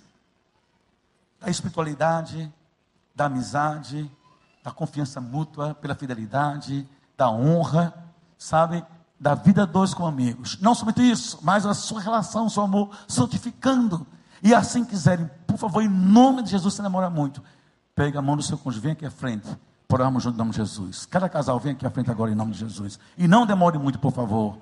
da 1.40 1.50
espiritualidade, 1.50 2.54
da 3.16 3.28
amizade, 3.28 4.12
da 4.62 4.72
confiança 4.72 5.22
mútua, 5.22 5.74
pela 5.74 5.96
fidelidade, 5.96 6.86
da 7.18 7.30
honra, 7.30 7.94
sabe? 8.38 8.84
Da 9.20 9.36
vida 9.36 9.66
dois 9.66 9.94
como 9.94 10.08
amigos. 10.08 10.58
Não 10.60 10.76
somente 10.76 11.02
isso, 11.02 11.40
mas 11.42 11.66
a 11.66 11.74
sua 11.74 12.02
relação, 12.02 12.46
o 12.46 12.50
seu 12.50 12.64
amor, 12.64 12.90
santificando. 13.08 14.06
E 14.42 14.54
assim 14.54 14.84
quiserem, 14.84 15.30
por 15.48 15.58
favor, 15.58 15.82
em 15.82 15.88
nome 15.88 16.44
de 16.44 16.52
Jesus, 16.52 16.74
se 16.74 16.82
namora 16.82 17.10
muito. 17.10 17.42
Pega 17.96 18.20
a 18.20 18.22
mão 18.22 18.36
do 18.36 18.44
seu 18.44 18.58
cônjuge, 18.58 18.82
vem 18.82 18.92
aqui 18.92 19.06
à 19.06 19.12
frente. 19.12 19.48
Oramos 19.94 20.24
junto 20.24 20.34
em 20.34 20.38
nome 20.40 20.50
de 20.50 20.58
Jesus. 20.58 21.06
Cada 21.06 21.30
casal 21.30 21.60
vem 21.60 21.74
aqui 21.74 21.86
à 21.86 21.90
frente 21.92 22.10
agora 22.10 22.32
em 22.32 22.36
nome 22.36 22.52
de 22.52 22.58
Jesus. 22.58 23.00
E 23.16 23.28
não 23.28 23.46
demore 23.46 23.78
muito, 23.78 24.00
por 24.00 24.12
favor. 24.12 24.58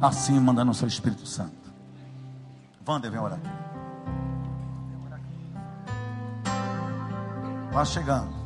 Assim 0.00 0.40
mandando 0.40 0.72
o 0.72 0.74
seu 0.74 0.88
Espírito 0.88 1.24
Santo. 1.24 1.72
Wander, 2.84 3.08
vem 3.08 3.20
orar 3.20 3.38
aqui. 3.38 3.48
Vá 7.72 7.84
chegando. 7.84 8.41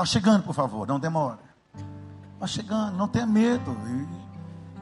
Vá 0.00 0.06
chegando, 0.06 0.42
por 0.44 0.54
favor, 0.54 0.88
não 0.88 0.98
demore. 0.98 1.36
Vá 2.38 2.46
chegando, 2.46 2.96
não 2.96 3.06
tenha 3.06 3.26
medo. 3.26 3.76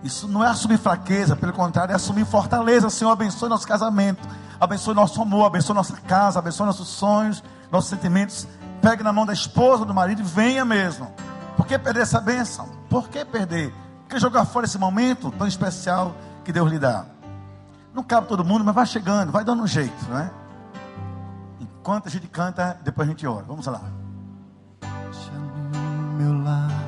Isso 0.00 0.28
não 0.28 0.44
é 0.44 0.46
assumir 0.46 0.78
fraqueza, 0.78 1.34
pelo 1.34 1.52
contrário, 1.52 1.90
é 1.90 1.96
assumir 1.96 2.24
fortaleza. 2.24 2.88
Senhor, 2.88 3.10
abençoe 3.10 3.48
nosso 3.48 3.66
casamento, 3.66 4.28
abençoe 4.60 4.94
nosso 4.94 5.20
amor, 5.20 5.46
abençoe 5.46 5.74
nossa 5.74 5.96
casa, 6.02 6.38
abençoe 6.38 6.66
nossos 6.66 6.86
sonhos, 6.86 7.42
nossos 7.68 7.90
sentimentos. 7.90 8.46
Pegue 8.80 9.02
na 9.02 9.12
mão 9.12 9.26
da 9.26 9.32
esposa, 9.32 9.84
do 9.84 9.92
marido 9.92 10.20
e 10.20 10.24
venha 10.24 10.64
mesmo. 10.64 11.12
Por 11.56 11.66
que 11.66 11.76
perder 11.76 12.02
essa 12.02 12.20
bênção? 12.20 12.68
Por 12.88 13.08
que 13.08 13.24
perder? 13.24 13.74
Por 14.02 14.10
que 14.10 14.20
jogar 14.20 14.44
fora 14.44 14.66
esse 14.66 14.78
momento 14.78 15.32
tão 15.32 15.48
especial 15.48 16.14
que 16.44 16.52
Deus 16.52 16.70
lhe 16.70 16.78
dá? 16.78 17.06
Não 17.92 18.04
cabe 18.04 18.28
todo 18.28 18.44
mundo, 18.44 18.64
mas 18.64 18.72
vai 18.72 18.86
chegando, 18.86 19.32
vai 19.32 19.42
dando 19.42 19.64
um 19.64 19.66
jeito, 19.66 20.04
né? 20.10 20.30
Enquanto 21.58 22.06
a 22.06 22.08
gente 22.08 22.28
canta, 22.28 22.78
depois 22.84 23.08
a 23.08 23.10
gente 23.10 23.26
ora. 23.26 23.44
Vamos 23.44 23.66
lá. 23.66 23.97
Meu 26.18 26.42
lar, 26.42 26.84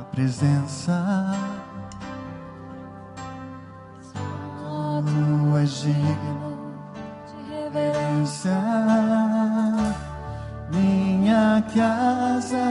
a 0.00 0.04
presença. 0.04 1.36
Tu 5.04 5.56
és 5.58 5.82
digno 5.82 6.56
de 7.28 7.52
reverência, 7.52 8.58
minha 10.70 11.62
casa 11.74 12.64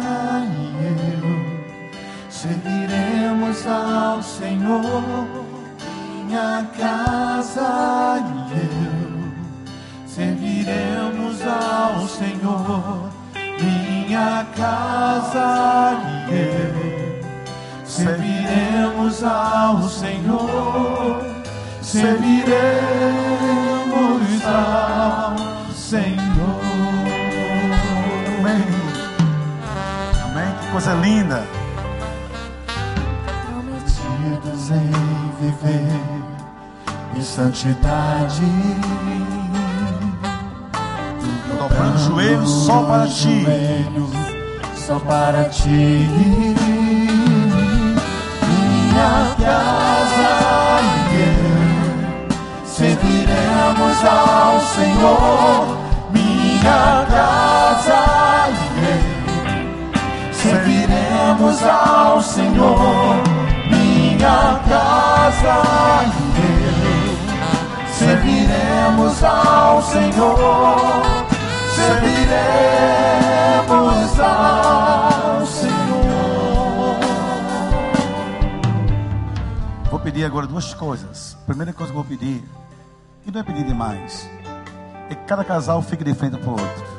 e 0.58 0.66
eu 0.88 2.32
serviremos 2.32 3.68
ao 3.68 4.24
Senhor. 4.24 5.04
Minha 6.16 6.66
casa 6.76 8.24
e 8.26 8.54
eu 8.58 10.08
serviremos 10.08 11.42
ao 11.46 12.08
Senhor 12.08 13.11
minha 14.12 14.46
casa 14.58 15.98
e 16.30 16.34
eu 16.36 17.22
serviremos 17.86 19.24
ao 19.24 19.88
Senhor, 19.88 21.24
serviremos 21.82 22.36
ao 24.46 25.38
Senhor. 25.74 26.60
Amém. 28.40 28.66
Amém. 30.26 30.56
Que 30.60 30.68
coisa 30.74 30.94
linda. 30.96 31.48
Prometidos 33.48 34.72
em 34.72 34.92
viver 35.40 35.88
em 37.16 37.22
santidade 37.22 38.42
dobrando 41.62 41.96
os 41.96 42.02
joelhos 42.02 42.50
só 42.66 42.82
para 42.84 43.08
ti. 43.08 43.46
Só 44.76 45.00
para 45.00 45.44
ti. 45.50 46.08
Minha 48.48 49.36
casa 49.40 50.82
serviremos 52.66 54.06
ao 54.06 54.60
Senhor. 54.62 55.78
Minha 56.12 57.06
casa 57.12 58.50
serviremos 60.32 61.64
ao 61.64 62.22
Senhor. 62.22 63.22
Minha 63.70 64.60
casa 64.68 65.62
serviremos 67.92 69.24
ao 69.24 69.82
Senhor 69.84 71.31
serviremos 71.82 74.20
ao 74.20 75.46
Senhor. 75.46 75.72
Vou 79.90 80.00
pedir 80.00 80.26
agora 80.26 80.48
duas 80.48 80.74
coisas. 80.74 81.38
A 81.44 81.46
primeira 81.46 81.74
coisa 81.74 81.92
que 81.92 81.98
eu 81.98 82.04
vou 82.04 82.10
pedir, 82.10 82.44
e 83.26 83.32
não 83.32 83.42
é 83.42 83.44
pedir 83.44 83.66
demais, 83.66 84.30
é 85.10 85.16
que 85.16 85.26
cada 85.26 85.44
casal 85.44 85.82
fique 85.82 86.04
de 86.04 86.14
frente 86.14 86.38
para 86.38 86.50
o 86.50 86.52
outro. 86.52 86.92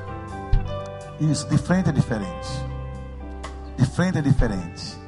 Isso, 1.20 1.48
de 1.48 1.56
frente 1.56 1.88
é 1.88 1.92
diferente. 1.92 2.48
De 3.76 3.86
frente 3.86 4.18
é 4.18 4.22
diferente. 4.22 5.00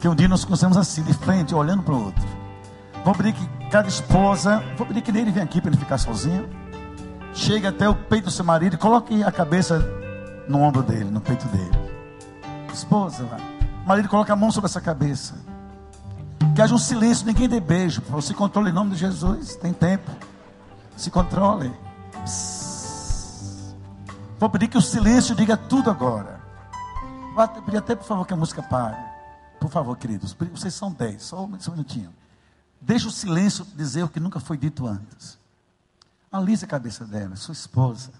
Que 0.00 0.08
um 0.08 0.14
dia 0.14 0.28
nós 0.28 0.44
conhecemos 0.44 0.76
assim, 0.76 1.02
de 1.02 1.14
frente, 1.14 1.54
olhando 1.54 1.82
para 1.82 1.94
o 1.94 2.04
outro. 2.04 2.24
Vou 3.04 3.14
pedir 3.14 3.32
que 3.32 3.48
cada 3.70 3.88
esposa, 3.88 4.62
vou 4.76 4.86
pedir 4.86 5.02
que 5.02 5.10
ele 5.10 5.30
venha 5.30 5.44
aqui 5.44 5.60
para 5.60 5.70
ele 5.70 5.78
ficar 5.78 5.98
sozinho. 5.98 6.48
Chegue 7.34 7.66
até 7.66 7.88
o 7.88 7.94
peito 7.94 8.26
do 8.26 8.30
seu 8.30 8.44
marido 8.44 8.74
e 8.74 8.78
coloque 8.78 9.22
a 9.24 9.32
cabeça 9.32 9.80
no 10.48 10.60
ombro 10.60 10.82
dele, 10.82 11.10
no 11.10 11.20
peito 11.20 11.46
dele. 11.48 11.76
Esposa, 12.72 13.26
marido 13.84 14.08
coloca 14.08 14.32
a 14.32 14.36
mão 14.36 14.52
sobre 14.52 14.66
essa 14.66 14.80
cabeça. 14.80 15.34
Que 16.54 16.62
haja 16.62 16.74
um 16.74 16.78
silêncio, 16.78 17.26
ninguém 17.26 17.48
dê 17.48 17.58
beijo. 17.58 18.00
Você 18.08 18.32
controle 18.32 18.70
em 18.70 18.72
nome 18.72 18.92
de 18.92 18.96
Jesus. 18.96 19.56
Tem 19.56 19.72
tempo. 19.72 20.08
Se 20.96 21.10
controle. 21.10 21.72
Psss. 22.22 23.74
Vou 24.38 24.48
pedir 24.48 24.68
que 24.68 24.78
o 24.78 24.82
silêncio 24.82 25.34
diga 25.34 25.56
tudo 25.56 25.90
agora. 25.90 26.40
Vou 27.34 27.48
pedir 27.62 27.78
até, 27.78 27.96
por 27.96 28.04
favor, 28.04 28.24
que 28.24 28.32
a 28.32 28.36
música 28.36 28.62
pare. 28.62 28.96
Por 29.58 29.68
favor, 29.68 29.96
queridos. 29.96 30.36
Vocês 30.52 30.74
são 30.74 30.92
dez. 30.92 31.24
Só 31.24 31.44
um 31.44 31.48
minutinho. 31.48 32.14
Deixa 32.80 33.08
o 33.08 33.10
silêncio 33.10 33.66
dizer 33.74 34.04
o 34.04 34.08
que 34.08 34.20
nunca 34.20 34.38
foi 34.38 34.56
dito 34.56 34.86
antes. 34.86 35.42
Alise 36.34 36.64
a 36.64 36.66
cabeça 36.68 37.04
dela, 37.04 37.36
sua 37.36 37.52
esposa. 37.52 38.10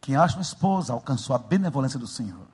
Quem 0.00 0.16
acha 0.16 0.34
uma 0.34 0.42
esposa 0.42 0.92
alcançou 0.92 1.36
a 1.36 1.38
benevolência 1.38 2.00
do 2.00 2.06
Senhor. 2.08 2.48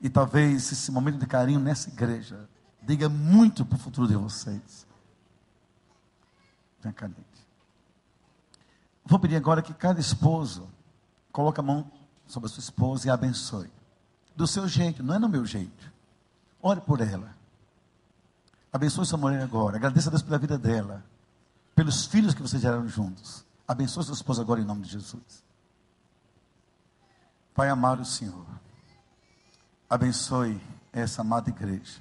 E 0.00 0.08
talvez 0.08 0.70
esse 0.70 0.88
momento 0.92 1.18
de 1.18 1.26
carinho 1.26 1.58
nessa 1.58 1.88
igreja 1.90 2.48
diga 2.80 3.08
muito 3.08 3.66
para 3.66 3.74
o 3.74 3.78
futuro 3.80 4.06
de 4.06 4.14
vocês. 4.14 4.86
Vem 6.80 6.92
cá, 6.92 7.10
Vou 9.04 9.18
pedir 9.18 9.34
agora 9.34 9.62
que 9.62 9.74
cada 9.74 9.98
esposo 9.98 10.68
coloque 11.32 11.58
a 11.58 11.62
mão 11.64 11.90
sobre 12.24 12.48
a 12.48 12.52
sua 12.52 12.60
esposa 12.60 13.08
e 13.08 13.10
a 13.10 13.14
abençoe. 13.14 13.68
Do 14.36 14.46
seu 14.46 14.68
jeito, 14.68 15.02
não 15.02 15.16
é 15.16 15.18
no 15.18 15.28
meu 15.28 15.44
jeito. 15.44 15.92
Ore 16.62 16.80
por 16.80 17.00
ela. 17.00 17.34
Abençoe 18.72 19.04
sua 19.04 19.18
mulher 19.18 19.42
agora. 19.42 19.76
Agradeça 19.76 20.08
a 20.08 20.10
Deus 20.10 20.22
pela 20.22 20.38
vida 20.38 20.56
dela. 20.56 21.02
Pelos 21.82 22.06
filhos 22.06 22.32
que 22.32 22.40
vocês 22.40 22.62
geraram 22.62 22.86
juntos. 22.86 23.44
Abençoe 23.66 24.04
sua 24.04 24.14
esposa 24.14 24.40
agora 24.40 24.60
em 24.60 24.64
nome 24.64 24.82
de 24.82 24.90
Jesus. 24.90 25.42
Pai 27.52 27.68
amado 27.68 28.04
Senhor. 28.04 28.46
Abençoe 29.90 30.62
essa 30.92 31.22
amada 31.22 31.50
igreja. 31.50 32.00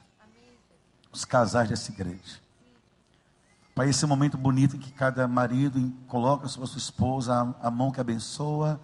Os 1.11 1.25
casais 1.25 1.67
dessa 1.67 1.91
igreja. 1.91 2.39
Pai, 3.73 3.89
esse 3.89 4.05
momento 4.05 4.37
bonito 4.37 4.75
em 4.75 4.79
que 4.79 4.91
cada 4.91 5.27
marido 5.27 5.91
coloca 6.07 6.47
sobre 6.47 6.69
a 6.69 6.71
sua 6.71 6.77
esposa 6.77 7.33
a, 7.33 7.67
a 7.67 7.71
mão 7.71 7.91
que 7.91 7.99
abençoa, 7.99 8.79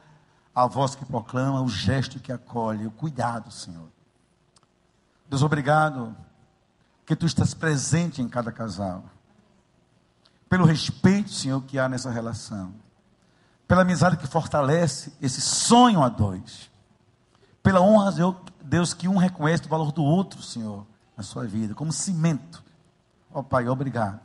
a 0.55 0.65
voz 0.65 0.95
que 0.95 1.05
proclama, 1.05 1.61
o 1.61 1.69
gesto 1.69 2.19
que 2.19 2.31
acolhe, 2.31 2.87
o 2.87 2.91
cuidado, 2.91 3.51
Senhor. 3.51 3.87
Deus, 5.29 5.43
obrigado 5.43 6.17
que 7.05 7.15
tu 7.15 7.27
estás 7.27 7.53
presente 7.53 8.19
em 8.19 8.27
cada 8.27 8.51
casal. 8.51 9.05
Pelo 10.49 10.65
respeito, 10.65 11.29
Senhor, 11.29 11.61
que 11.63 11.77
há 11.77 11.89
nessa 11.89 12.09
relação. 12.09 12.73
Pela 13.67 13.81
amizade 13.81 14.17
que 14.17 14.27
fortalece 14.27 15.13
esse 15.21 15.41
sonho 15.41 16.01
a 16.01 16.09
dois. 16.09 16.69
Pela 17.61 17.81
honra, 17.81 18.11
Deus, 18.63 18.93
que 18.93 19.07
um 19.07 19.17
reconhece 19.17 19.65
o 19.65 19.69
valor 19.69 19.91
do 19.91 20.03
outro, 20.03 20.41
Senhor, 20.41 20.85
na 21.15 21.23
sua 21.23 21.45
vida, 21.45 21.75
como 21.75 21.91
cimento. 21.91 22.63
Ó 23.31 23.39
oh, 23.39 23.43
Pai, 23.43 23.67
obrigado. 23.67 24.21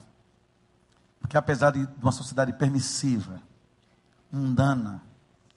Porque 1.20 1.36
apesar 1.36 1.72
de 1.72 1.88
uma 2.00 2.12
sociedade 2.12 2.52
permissiva, 2.52 3.40
mundana, 4.30 5.02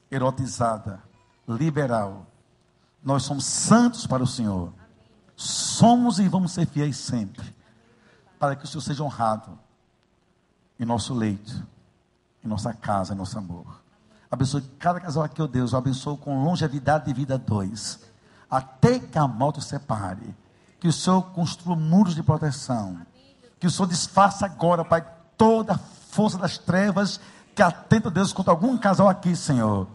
erotizada, 0.10 1.02
liberal, 1.48 2.26
nós 3.04 3.24
somos 3.24 3.46
santos 3.46 4.08
para 4.08 4.24
o 4.24 4.28
Senhor 4.28 4.74
Somos 5.36 6.20
e 6.20 6.28
vamos 6.28 6.54
ser 6.54 6.66
fiéis 6.66 6.98
sempre. 6.98 7.54
Para 8.40 8.56
que 8.56 8.64
o 8.64 8.68
Senhor 8.68 8.82
seja 8.82 9.04
honrado 9.04 9.60
em 10.80 10.86
nosso 10.86 11.14
leito, 11.14 11.66
em 12.44 12.48
nossa 12.48 12.74
casa, 12.74 13.14
em 13.14 13.18
nosso 13.18 13.38
amor. 13.38 13.82
Abençoe 14.30 14.62
cada 14.80 15.00
casal 15.00 15.24
aqui, 15.24 15.42
ó 15.42 15.48
Deus. 15.48 15.72
Eu 15.72 15.80
abençoo 15.80 16.18
com 16.18 16.44
longevidade 16.44 17.06
de 17.06 17.14
vida 17.14 17.38
dois. 17.38 18.00
Até 18.50 19.00
que 19.00 19.18
a 19.18 19.28
morte 19.28 19.64
separe. 19.64 20.36
Que 20.80 20.88
o 20.88 20.94
Senhor 20.94 21.22
construa 21.32 21.76
muros 21.76 22.16
de 22.16 22.22
proteção. 22.22 23.00
Que 23.60 23.68
o 23.68 23.72
Senhor 23.72 23.88
desfaça 23.88 24.46
agora, 24.46 24.84
Pai, 24.84 25.06
toda 25.38 25.74
a 25.74 25.78
força 25.78 26.38
das 26.38 26.58
trevas 26.58 27.20
que 27.56 27.62
atenta, 27.62 28.12
Deus, 28.12 28.34
contra 28.34 28.52
algum 28.52 28.78
casal 28.78 29.08
aqui, 29.08 29.36
Senhor 29.36 29.88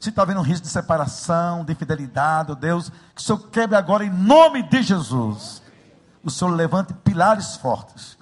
se 0.00 0.10
está 0.10 0.22
havendo 0.22 0.40
um 0.40 0.44
risco 0.44 0.64
de 0.66 0.72
separação, 0.72 1.64
de 1.64 1.72
infidelidade, 1.72 2.52
oh 2.52 2.54
Deus, 2.54 2.90
que 3.14 3.20
o 3.20 3.24
Senhor 3.24 3.38
quebre 3.50 3.76
agora 3.76 4.04
em 4.04 4.10
nome 4.10 4.62
de 4.62 4.82
Jesus. 4.82 5.60
O 6.22 6.30
Senhor 6.30 6.50
levante 6.52 6.94
pilares 6.94 7.56
fortes, 7.56 8.16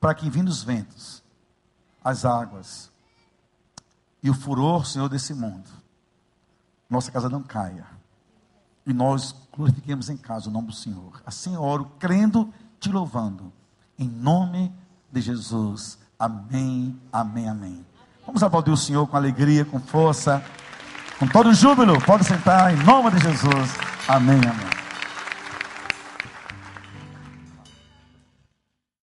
para 0.00 0.14
que 0.14 0.30
vindo 0.30 0.48
os 0.48 0.62
ventos, 0.62 1.19
as 2.02 2.24
águas 2.24 2.90
e 4.22 4.28
o 4.28 4.34
furor, 4.34 4.86
Senhor, 4.86 5.08
desse 5.08 5.32
mundo, 5.32 5.68
nossa 6.88 7.10
casa 7.10 7.28
não 7.28 7.42
caia. 7.42 7.86
E 8.86 8.92
nós 8.92 9.34
glorifiquemos 9.52 10.10
em 10.10 10.16
casa 10.16 10.48
o 10.48 10.52
nome 10.52 10.68
do 10.68 10.72
Senhor. 10.72 11.22
Assim 11.24 11.54
eu 11.54 11.62
oro, 11.62 11.90
crendo, 11.98 12.52
te 12.78 12.90
louvando. 12.90 13.52
Em 13.98 14.08
nome 14.08 14.72
de 15.12 15.20
Jesus. 15.20 15.98
Amém, 16.18 16.98
amém, 17.12 17.48
amém. 17.48 17.86
Vamos 18.26 18.42
aplaudir 18.42 18.70
o 18.70 18.76
Senhor 18.76 19.06
com 19.06 19.16
alegria, 19.16 19.64
com 19.64 19.80
força. 19.80 20.42
Com 21.18 21.26
todo 21.26 21.52
júbilo, 21.52 22.00
pode 22.04 22.24
sentar 22.24 22.72
em 22.74 22.82
nome 22.84 23.10
de 23.10 23.18
Jesus. 23.18 23.70
Amém, 24.08 24.38
amém. 24.38 24.79